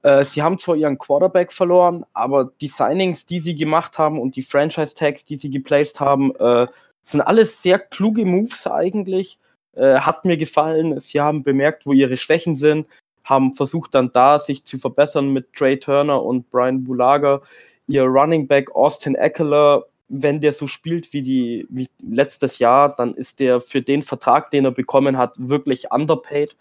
Äh, 0.02 0.24
sie 0.24 0.42
haben 0.42 0.58
zwar 0.58 0.76
ihren 0.76 0.98
Quarterback 0.98 1.52
verloren, 1.52 2.04
aber 2.12 2.52
die 2.60 2.68
Signings, 2.68 3.24
die 3.26 3.40
sie 3.40 3.54
gemacht 3.54 3.98
haben 3.98 4.20
und 4.20 4.36
die 4.36 4.42
Franchise-Tags, 4.42 5.24
die 5.24 5.36
sie 5.36 5.50
geplaced 5.50 5.98
haben, 5.98 6.34
äh, 6.36 6.66
sind 7.04 7.22
alles 7.22 7.62
sehr 7.62 7.78
kluge 7.78 8.24
Moves 8.24 8.66
eigentlich. 8.66 9.38
Äh, 9.74 10.00
hat 10.00 10.24
mir 10.24 10.36
gefallen. 10.36 11.00
Sie 11.00 11.20
haben 11.20 11.42
bemerkt, 11.42 11.86
wo 11.86 11.92
ihre 11.92 12.16
Schwächen 12.16 12.56
sind, 12.56 12.86
haben 13.24 13.54
versucht 13.54 13.94
dann 13.94 14.12
da 14.12 14.38
sich 14.38 14.64
zu 14.64 14.78
verbessern 14.78 15.32
mit 15.32 15.52
Trey 15.54 15.78
Turner 15.78 16.22
und 16.22 16.50
Brian 16.50 16.84
Bulaga. 16.84 17.40
Ihr 17.86 18.04
Running 18.04 18.46
Back 18.46 18.74
Austin 18.74 19.14
Eckler, 19.14 19.84
wenn 20.08 20.40
der 20.40 20.52
so 20.52 20.66
spielt 20.66 21.12
wie, 21.12 21.22
die, 21.22 21.66
wie 21.70 21.88
letztes 22.02 22.58
Jahr, 22.58 22.94
dann 22.94 23.14
ist 23.14 23.40
der 23.40 23.60
für 23.60 23.82
den 23.82 24.02
Vertrag, 24.02 24.50
den 24.50 24.64
er 24.66 24.70
bekommen 24.70 25.16
hat, 25.16 25.32
wirklich 25.36 25.90
underpaid. 25.90 26.56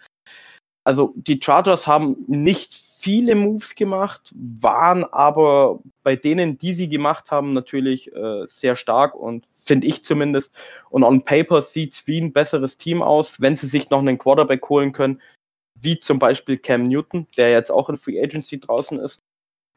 Also 0.84 1.14
die 1.16 1.40
Chargers 1.42 1.88
haben 1.88 2.18
nicht 2.28 2.74
viele 3.04 3.36
Moves 3.36 3.76
gemacht, 3.76 4.34
waren 4.34 5.04
aber 5.04 5.80
bei 6.04 6.16
denen, 6.16 6.58
die 6.58 6.74
sie 6.74 6.88
gemacht 6.88 7.32
haben, 7.32 7.52
natürlich 7.52 8.14
äh, 8.16 8.48
sehr 8.50 8.78
stark 8.78 9.16
und 9.16 9.46
finde 9.58 9.88
ich 9.88 10.04
zumindest. 10.04 10.52
Und 10.90 11.04
on 11.04 11.24
paper 11.24 11.62
sieht 11.62 11.94
es 11.94 12.08
wie 12.08 12.22
ein 12.22 12.32
besseres 12.32 12.78
Team 12.78 13.02
aus, 13.02 13.42
wenn 13.42 13.58
sie 13.58 13.68
sich 13.68 13.90
noch 13.90 14.00
einen 14.00 14.18
Quarterback 14.18 14.68
holen 14.70 14.94
können, 14.94 15.22
wie 15.76 16.00
zum 16.00 16.18
Beispiel 16.18 16.58
Cam 16.58 16.84
Newton, 16.84 17.28
der 17.36 17.52
jetzt 17.52 17.72
auch 17.72 17.90
in 17.90 17.98
Free 17.98 18.22
Agency 18.22 18.60
draußen 18.60 19.00
ist. 19.00 19.22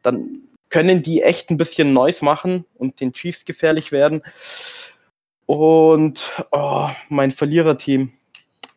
Dann 0.03 0.43
können 0.69 1.03
die 1.03 1.23
echt 1.23 1.51
ein 1.51 1.57
bisschen 1.57 1.93
Neues 1.93 2.23
machen 2.23 2.65
und 2.75 3.01
den 3.01 3.13
Chiefs 3.13 3.45
gefährlich 3.45 3.91
werden. 3.91 4.23
Und 5.47 6.45
oh, 6.53 6.89
mein 7.09 7.33
Verliererteam. 7.33 8.13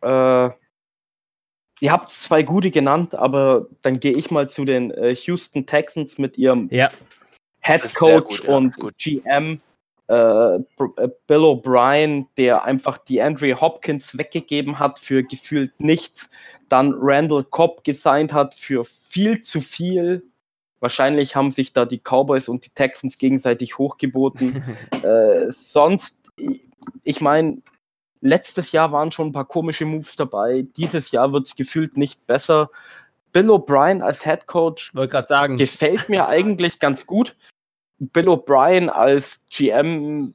Äh, 0.02 0.50
Ihr 1.80 1.92
habt 1.92 2.10
zwei 2.10 2.42
gute 2.42 2.70
genannt, 2.70 3.14
aber 3.14 3.66
dann 3.82 4.00
gehe 4.00 4.12
ich 4.12 4.30
mal 4.30 4.50
zu 4.50 4.64
den 4.64 4.90
äh, 4.90 5.14
Houston 5.14 5.66
Texans 5.66 6.18
mit 6.18 6.36
ihrem 6.36 6.68
ja. 6.70 6.90
Head 7.60 7.94
Coach 7.94 8.40
gut, 8.40 8.48
ja. 8.48 8.56
und 8.56 8.76
gut. 8.76 8.94
GM 8.98 9.60
äh, 10.10 10.56
äh, 10.56 10.60
Bill 11.28 11.44
O'Brien, 11.44 12.26
der 12.36 12.64
einfach 12.64 12.98
die 12.98 13.22
Andre 13.22 13.60
Hopkins 13.60 14.18
weggegeben 14.18 14.80
hat 14.80 14.98
für 14.98 15.22
gefühlt 15.22 15.78
nichts, 15.78 16.28
dann 16.68 16.94
Randall 16.96 17.44
Cobb 17.44 17.84
gesigned 17.84 18.32
hat 18.32 18.54
für 18.54 18.84
viel 18.84 19.40
zu 19.42 19.60
viel. 19.60 20.24
Wahrscheinlich 20.80 21.36
haben 21.36 21.52
sich 21.52 21.72
da 21.72 21.84
die 21.84 22.00
Cowboys 22.00 22.48
und 22.48 22.66
die 22.66 22.70
Texans 22.70 23.18
gegenseitig 23.18 23.78
hochgeboten. 23.78 24.64
äh, 25.02 25.50
sonst, 25.50 26.16
ich 27.04 27.20
meine, 27.20 27.62
Letztes 28.20 28.72
Jahr 28.72 28.92
waren 28.92 29.12
schon 29.12 29.28
ein 29.28 29.32
paar 29.32 29.46
komische 29.46 29.86
Moves 29.86 30.16
dabei. 30.16 30.66
Dieses 30.76 31.10
Jahr 31.10 31.32
wird 31.32 31.46
es 31.46 31.56
gefühlt 31.56 31.96
nicht 31.96 32.26
besser. 32.26 32.70
Bill 33.32 33.50
O'Brien 33.50 34.02
als 34.02 34.24
Head 34.24 34.46
Coach 34.46 34.92
gefällt 35.56 36.08
mir 36.08 36.28
eigentlich 36.28 36.80
ganz 36.80 37.06
gut. 37.06 37.36
Bill 37.98 38.28
O'Brien 38.28 38.88
als 38.88 39.40
GM 39.50 40.34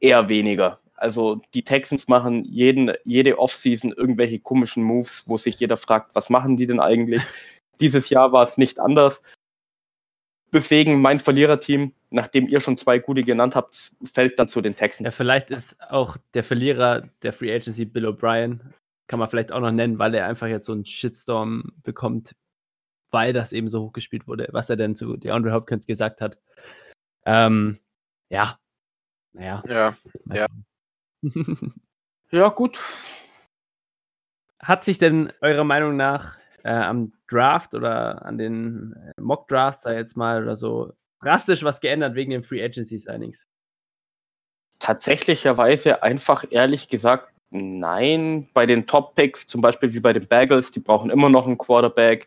eher 0.00 0.28
weniger. 0.28 0.80
Also 0.96 1.40
die 1.54 1.62
Texans 1.62 2.08
machen 2.08 2.44
jeden, 2.44 2.92
jede 3.04 3.38
Offseason 3.38 3.92
irgendwelche 3.92 4.38
komischen 4.38 4.82
Moves, 4.82 5.24
wo 5.26 5.38
sich 5.38 5.58
jeder 5.58 5.76
fragt, 5.76 6.14
was 6.14 6.30
machen 6.30 6.56
die 6.56 6.66
denn 6.66 6.80
eigentlich? 6.80 7.22
Dieses 7.80 8.10
Jahr 8.10 8.32
war 8.32 8.44
es 8.44 8.58
nicht 8.58 8.78
anders. 8.80 9.22
Deswegen 10.54 11.00
mein 11.00 11.18
Verliererteam, 11.18 11.92
nachdem 12.10 12.46
ihr 12.46 12.60
schon 12.60 12.76
zwei 12.76 13.00
gute 13.00 13.22
genannt 13.22 13.56
habt, 13.56 13.90
fällt 14.04 14.38
dann 14.38 14.46
zu 14.46 14.60
den 14.60 14.76
Texans. 14.76 15.04
Ja, 15.04 15.10
vielleicht 15.10 15.50
ist 15.50 15.82
auch 15.90 16.16
der 16.32 16.44
Verlierer 16.44 17.02
der 17.22 17.32
Free 17.32 17.52
Agency 17.52 17.84
Bill 17.84 18.06
O'Brien, 18.06 18.60
kann 19.08 19.18
man 19.18 19.28
vielleicht 19.28 19.50
auch 19.50 19.58
noch 19.58 19.72
nennen, 19.72 19.98
weil 19.98 20.14
er 20.14 20.26
einfach 20.26 20.46
jetzt 20.46 20.66
so 20.66 20.72
einen 20.72 20.84
Shitstorm 20.84 21.72
bekommt, 21.82 22.36
weil 23.10 23.32
das 23.32 23.52
eben 23.52 23.68
so 23.68 23.82
hochgespielt 23.82 24.28
wurde, 24.28 24.48
was 24.52 24.70
er 24.70 24.76
denn 24.76 24.94
zu 24.94 25.16
DeAndre 25.16 25.52
Hopkins 25.52 25.88
gesagt 25.88 26.20
hat. 26.20 26.38
Ähm, 27.26 27.80
ja. 28.28 28.56
Naja. 29.32 29.60
Ja, 29.66 29.96
ja. 30.32 30.46
ja, 32.30 32.48
gut. 32.50 32.78
Hat 34.60 34.84
sich 34.84 34.98
denn 34.98 35.32
eurer 35.40 35.64
Meinung 35.64 35.96
nach 35.96 36.38
äh, 36.64 36.72
am 36.72 37.12
Draft 37.28 37.74
oder 37.74 38.24
an 38.24 38.38
den 38.38 38.94
äh, 38.94 39.20
Mock 39.20 39.48
Drafts 39.48 39.82
da 39.82 39.92
jetzt 39.92 40.16
mal 40.16 40.42
oder 40.42 40.56
so 40.56 40.92
drastisch 41.20 41.62
was 41.62 41.80
geändert 41.80 42.14
wegen 42.14 42.30
den 42.32 42.42
Free 42.42 42.62
Agency 42.62 42.98
Signings? 42.98 43.46
Tatsächlicherweise 44.78 46.02
einfach 46.02 46.44
ehrlich 46.50 46.88
gesagt 46.88 47.32
nein. 47.50 48.48
Bei 48.52 48.66
den 48.66 48.86
Top 48.86 49.14
Picks, 49.14 49.46
zum 49.46 49.60
Beispiel 49.60 49.94
wie 49.94 50.00
bei 50.00 50.12
den 50.12 50.26
Bagels, 50.26 50.70
die 50.70 50.80
brauchen 50.80 51.10
immer 51.10 51.30
noch 51.30 51.46
einen 51.46 51.56
Quarterback. 51.56 52.26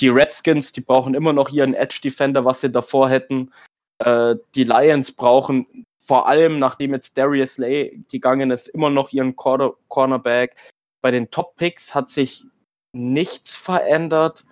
Die 0.00 0.08
Redskins, 0.08 0.72
die 0.72 0.80
brauchen 0.80 1.14
immer 1.14 1.32
noch 1.32 1.50
ihren 1.50 1.74
Edge 1.74 2.00
Defender, 2.02 2.44
was 2.44 2.60
sie 2.60 2.70
davor 2.70 3.08
hätten. 3.08 3.52
Äh, 3.98 4.34
die 4.54 4.64
Lions 4.64 5.12
brauchen 5.12 5.86
vor 5.98 6.28
allem, 6.28 6.58
nachdem 6.58 6.92
jetzt 6.92 7.16
Darius 7.16 7.56
Lay 7.56 8.04
gegangen 8.10 8.50
ist, 8.50 8.68
immer 8.68 8.90
noch 8.90 9.12
ihren 9.12 9.36
Corner 9.36 9.72
Cornerback. 9.88 10.54
bei 11.00 11.10
den 11.10 11.30
Top-Picks 11.30 11.94
hat 11.94 12.08
sich 12.08 12.44
nichts 12.94 13.56
verändert. 13.56 14.44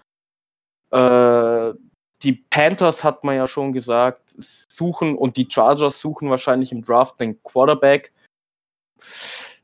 Äh, 0.90 1.72
die 2.22 2.32
Panthers 2.50 3.02
hat 3.02 3.24
man 3.24 3.36
ja 3.36 3.46
schon 3.46 3.72
gesagt, 3.72 4.34
suchen 4.68 5.16
und 5.16 5.36
die 5.36 5.48
Chargers 5.50 6.00
suchen 6.00 6.30
wahrscheinlich 6.30 6.72
im 6.72 6.82
Draft 6.82 7.20
den 7.20 7.42
Quarterback. 7.42 8.12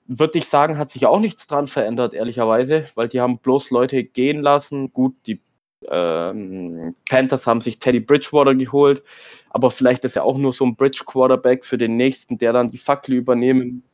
Würde 0.06 0.38
ich 0.38 0.48
sagen, 0.48 0.78
hat 0.78 0.90
sich 0.90 1.06
auch 1.06 1.20
nichts 1.20 1.46
dran 1.46 1.66
verändert, 1.66 2.14
ehrlicherweise, 2.14 2.86
weil 2.94 3.08
die 3.08 3.20
haben 3.20 3.38
bloß 3.38 3.70
Leute 3.70 4.02
gehen 4.04 4.40
lassen. 4.40 4.92
Gut, 4.92 5.14
die 5.26 5.40
ähm, 5.86 6.96
Panthers 7.08 7.46
haben 7.46 7.60
sich 7.60 7.78
Teddy 7.78 8.00
Bridgewater 8.00 8.54
geholt, 8.54 9.02
aber 9.50 9.70
vielleicht 9.70 10.04
ist 10.04 10.16
er 10.16 10.24
auch 10.24 10.36
nur 10.36 10.52
so 10.52 10.64
ein 10.64 10.76
Bridge 10.76 11.04
Quarterback 11.06 11.64
für 11.64 11.78
den 11.78 11.96
nächsten, 11.96 12.38
der 12.38 12.52
dann 12.52 12.70
die 12.70 12.78
Fackel 12.78 13.14
übernehmen. 13.14 13.84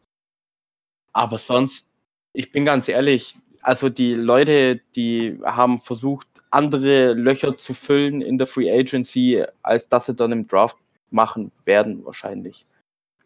Aber 1.12 1.38
sonst, 1.38 1.88
ich 2.32 2.52
bin 2.52 2.64
ganz 2.64 2.88
ehrlich, 2.88 3.36
also 3.64 3.88
die 3.88 4.14
Leute, 4.14 4.80
die 4.94 5.40
haben 5.42 5.78
versucht, 5.78 6.28
andere 6.50 7.14
Löcher 7.14 7.56
zu 7.56 7.74
füllen 7.74 8.20
in 8.20 8.38
der 8.38 8.46
Free 8.46 8.70
Agency, 8.70 9.44
als 9.62 9.88
dass 9.88 10.06
sie 10.06 10.14
dann 10.14 10.32
im 10.32 10.46
Draft 10.46 10.76
machen 11.10 11.50
werden, 11.64 12.04
wahrscheinlich. 12.04 12.66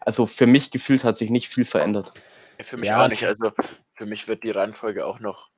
Also 0.00 0.26
für 0.26 0.46
mich 0.46 0.70
gefühlt 0.70 1.04
hat 1.04 1.18
sich 1.18 1.30
nicht 1.30 1.48
viel 1.52 1.64
verändert. 1.64 2.12
Für 2.60 2.76
mich 2.76 2.88
ja. 2.88 3.04
auch 3.04 3.08
nicht. 3.08 3.24
Also 3.24 3.52
für 3.92 4.06
mich 4.06 4.28
wird 4.28 4.44
die 4.44 4.50
Reihenfolge 4.50 5.04
auch 5.04 5.20
noch 5.20 5.50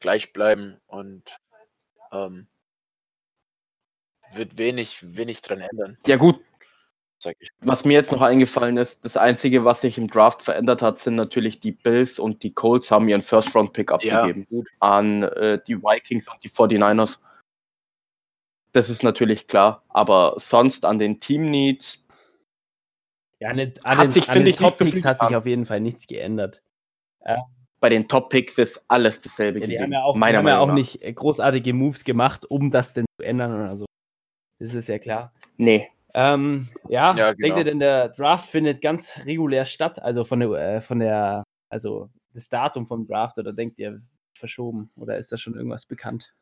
gleich 0.00 0.32
bleiben 0.32 0.80
und 0.86 1.24
ähm, 2.12 2.46
wird 4.34 4.58
wenig, 4.58 5.16
wenig 5.16 5.42
dran 5.42 5.60
ändern. 5.60 5.98
Ja, 6.06 6.16
gut. 6.16 6.40
Was 7.60 7.84
mir 7.84 7.94
jetzt 7.94 8.12
noch 8.12 8.22
eingefallen 8.22 8.76
ist, 8.76 9.04
das 9.04 9.16
Einzige, 9.16 9.64
was 9.64 9.80
sich 9.80 9.98
im 9.98 10.08
Draft 10.08 10.42
verändert 10.42 10.82
hat, 10.82 10.98
sind 10.98 11.16
natürlich 11.16 11.60
die 11.60 11.72
Bills 11.72 12.18
und 12.18 12.42
die 12.42 12.52
Colts 12.52 12.90
haben 12.90 13.08
ihren 13.08 13.22
First-Round-Pick 13.22 13.90
abgegeben 13.90 14.46
ja, 14.50 14.62
an 14.80 15.24
äh, 15.24 15.60
die 15.66 15.76
Vikings 15.82 16.28
und 16.28 16.42
die 16.44 16.50
49ers. 16.50 17.18
Das 18.72 18.90
ist 18.90 19.02
natürlich 19.02 19.48
klar, 19.48 19.82
aber 19.88 20.36
sonst 20.38 20.84
an 20.84 20.98
den 20.98 21.20
Team-Needs. 21.20 22.04
Ja, 23.40 23.48
an 23.48 23.56
den, 23.56 23.74
an 23.82 23.98
den, 23.98 24.10
sich, 24.10 24.28
an 24.28 24.44
den 24.44 24.54
Top-Picks 24.54 25.04
hat 25.04 25.20
sich 25.20 25.34
auf 25.34 25.46
jeden 25.46 25.66
Fall 25.66 25.80
nichts 25.80 26.06
geändert. 26.06 26.62
Ja 27.24 27.46
bei 27.80 27.88
den 27.88 28.08
Top-Picks 28.08 28.58
ist 28.58 28.82
alles 28.88 29.20
dasselbe. 29.20 29.60
Ja, 29.60 29.66
die 29.66 29.80
haben 29.80 29.92
ja 29.92 30.02
auch, 30.02 30.14
meiner 30.16 30.38
haben 30.38 30.48
ja 30.48 30.58
auch 30.58 30.72
nicht 30.72 31.00
großartige 31.00 31.72
Moves 31.72 32.04
gemacht, 32.04 32.44
um 32.44 32.70
das 32.70 32.94
denn 32.94 33.06
zu 33.18 33.26
ändern 33.26 33.54
oder 33.54 33.76
so. 33.76 33.86
Das 34.58 34.74
ist 34.74 34.88
ja 34.88 34.98
klar. 34.98 35.32
Nee. 35.56 35.88
Ähm, 36.14 36.68
ja, 36.88 37.14
ja 37.14 37.32
genau. 37.32 37.36
denkt 37.44 37.58
ihr 37.58 37.64
denn, 37.64 37.80
der 37.80 38.08
Draft 38.10 38.48
findet 38.48 38.80
ganz 38.80 39.20
regulär 39.24 39.66
statt? 39.66 40.02
Also 40.02 40.24
von 40.24 40.40
der, 40.40 40.50
äh, 40.52 40.80
von 40.80 41.00
der, 41.00 41.44
also 41.68 42.08
das 42.32 42.48
Datum 42.48 42.86
vom 42.86 43.06
Draft 43.06 43.38
oder 43.38 43.52
denkt 43.52 43.78
ihr 43.78 44.00
verschoben? 44.34 44.90
Oder 44.96 45.18
ist 45.18 45.32
da 45.32 45.36
schon 45.36 45.54
irgendwas 45.54 45.86
bekannt? 45.86 46.32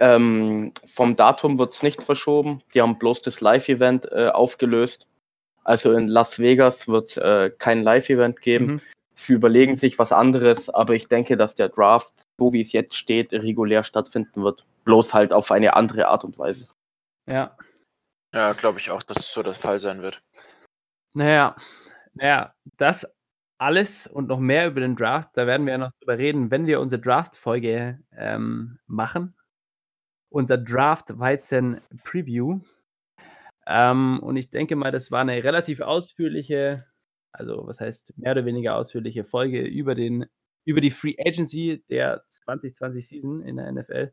Ähm, 0.00 0.72
vom 0.86 1.16
Datum 1.16 1.58
wird 1.58 1.74
es 1.74 1.82
nicht 1.82 2.02
verschoben. 2.02 2.62
Die 2.74 2.82
haben 2.82 2.98
bloß 2.98 3.22
das 3.22 3.40
Live-Event 3.40 4.10
äh, 4.12 4.28
aufgelöst. 4.28 5.06
Also 5.64 5.92
in 5.92 6.08
Las 6.08 6.38
Vegas 6.38 6.88
wird 6.88 7.10
es 7.10 7.16
äh, 7.16 7.50
kein 7.56 7.82
Live-Event 7.82 8.40
geben. 8.40 8.66
Mhm. 8.66 8.80
Sie 9.16 9.32
überlegen 9.32 9.76
sich 9.76 9.98
was 9.98 10.12
anderes, 10.12 10.70
aber 10.70 10.94
ich 10.94 11.08
denke, 11.08 11.36
dass 11.36 11.56
der 11.56 11.70
Draft, 11.70 12.12
so 12.38 12.52
wie 12.52 12.60
es 12.60 12.72
jetzt 12.72 12.96
steht, 12.96 13.32
regulär 13.32 13.82
stattfinden 13.82 14.44
wird. 14.44 14.64
Bloß 14.84 15.12
halt 15.12 15.32
auf 15.32 15.50
eine 15.50 15.74
andere 15.74 16.06
Art 16.06 16.24
und 16.24 16.38
Weise. 16.38 16.68
Ja. 17.28 17.56
Ja, 18.34 18.52
glaube 18.52 18.78
ich 18.78 18.90
auch, 18.90 19.02
dass 19.02 19.32
so 19.32 19.42
der 19.42 19.54
Fall 19.54 19.78
sein 19.78 20.02
wird. 20.02 20.22
Naja, 21.14 21.56
naja, 22.14 22.54
das 22.76 23.06
alles 23.58 24.06
und 24.06 24.28
noch 24.28 24.38
mehr 24.38 24.68
über 24.68 24.80
den 24.80 24.96
Draft, 24.96 25.30
da 25.34 25.46
werden 25.46 25.66
wir 25.66 25.72
ja 25.72 25.78
noch 25.78 25.92
drüber 25.98 26.18
reden, 26.18 26.50
wenn 26.50 26.66
wir 26.66 26.80
unsere 26.80 27.00
Draft-Folge 27.00 27.98
ähm, 28.16 28.78
machen. 28.86 29.34
Unser 30.30 30.58
Draft-Weizen-Preview. 30.58 32.60
Ähm, 33.66 34.20
und 34.22 34.36
ich 34.36 34.50
denke 34.50 34.76
mal, 34.76 34.92
das 34.92 35.10
war 35.10 35.22
eine 35.22 35.42
relativ 35.42 35.80
ausführliche 35.80 36.86
also 37.32 37.66
was 37.66 37.80
heißt 37.80 38.16
mehr 38.18 38.32
oder 38.32 38.44
weniger 38.44 38.76
ausführliche 38.76 39.24
Folge 39.24 39.62
über 39.62 39.94
den 39.94 40.26
über 40.64 40.80
die 40.80 40.90
Free 40.90 41.16
Agency 41.18 41.82
der 41.88 42.24
2020 42.28 43.08
Season 43.08 43.42
in 43.42 43.56
der 43.56 43.72
NFL. 43.72 44.12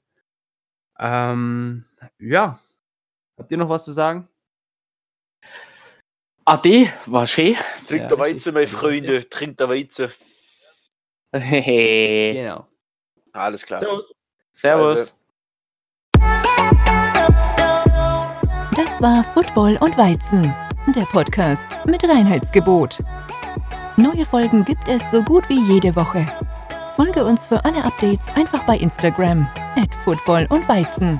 Ähm, 0.99 1.85
ja, 2.17 2.61
habt 3.37 3.51
ihr 3.51 3.57
noch 3.57 3.69
was 3.69 3.85
zu 3.85 3.91
sagen? 3.91 4.27
Ade, 6.45 6.93
war 7.05 7.25
schön. 7.25 7.55
Trinkt 7.87 8.03
ja, 8.03 8.07
der 8.07 8.19
Weizen, 8.19 8.53
meine 8.53 8.67
Freunde, 8.67 9.27
trinkt 9.27 9.59
der 9.59 9.69
Weizen. 9.69 10.11
genau. 11.31 12.67
Alles 13.33 13.65
klar. 13.65 13.79
Servus. 13.79 14.15
Servus. 14.53 15.15
Das 18.75 19.01
war 19.01 19.23
Football 19.33 19.77
und 19.77 19.97
Weizen 19.97 20.53
der 20.93 21.05
Podcast 21.05 21.67
mit 21.85 22.03
Reinheitsgebot. 22.03 23.03
Neue 23.97 24.25
Folgen 24.25 24.63
gibt 24.65 24.87
es 24.87 25.09
so 25.09 25.23
gut 25.23 25.47
wie 25.49 25.59
jede 25.73 25.95
Woche. 25.95 26.27
Folge 26.95 27.25
uns 27.25 27.47
für 27.47 27.63
alle 27.65 27.83
Updates 27.83 28.27
einfach 28.35 28.63
bei 28.65 28.77
Instagram, 28.77 29.47
at 29.75 29.93
Football 30.03 30.45
und 30.49 30.67
Weizen. 30.69 31.19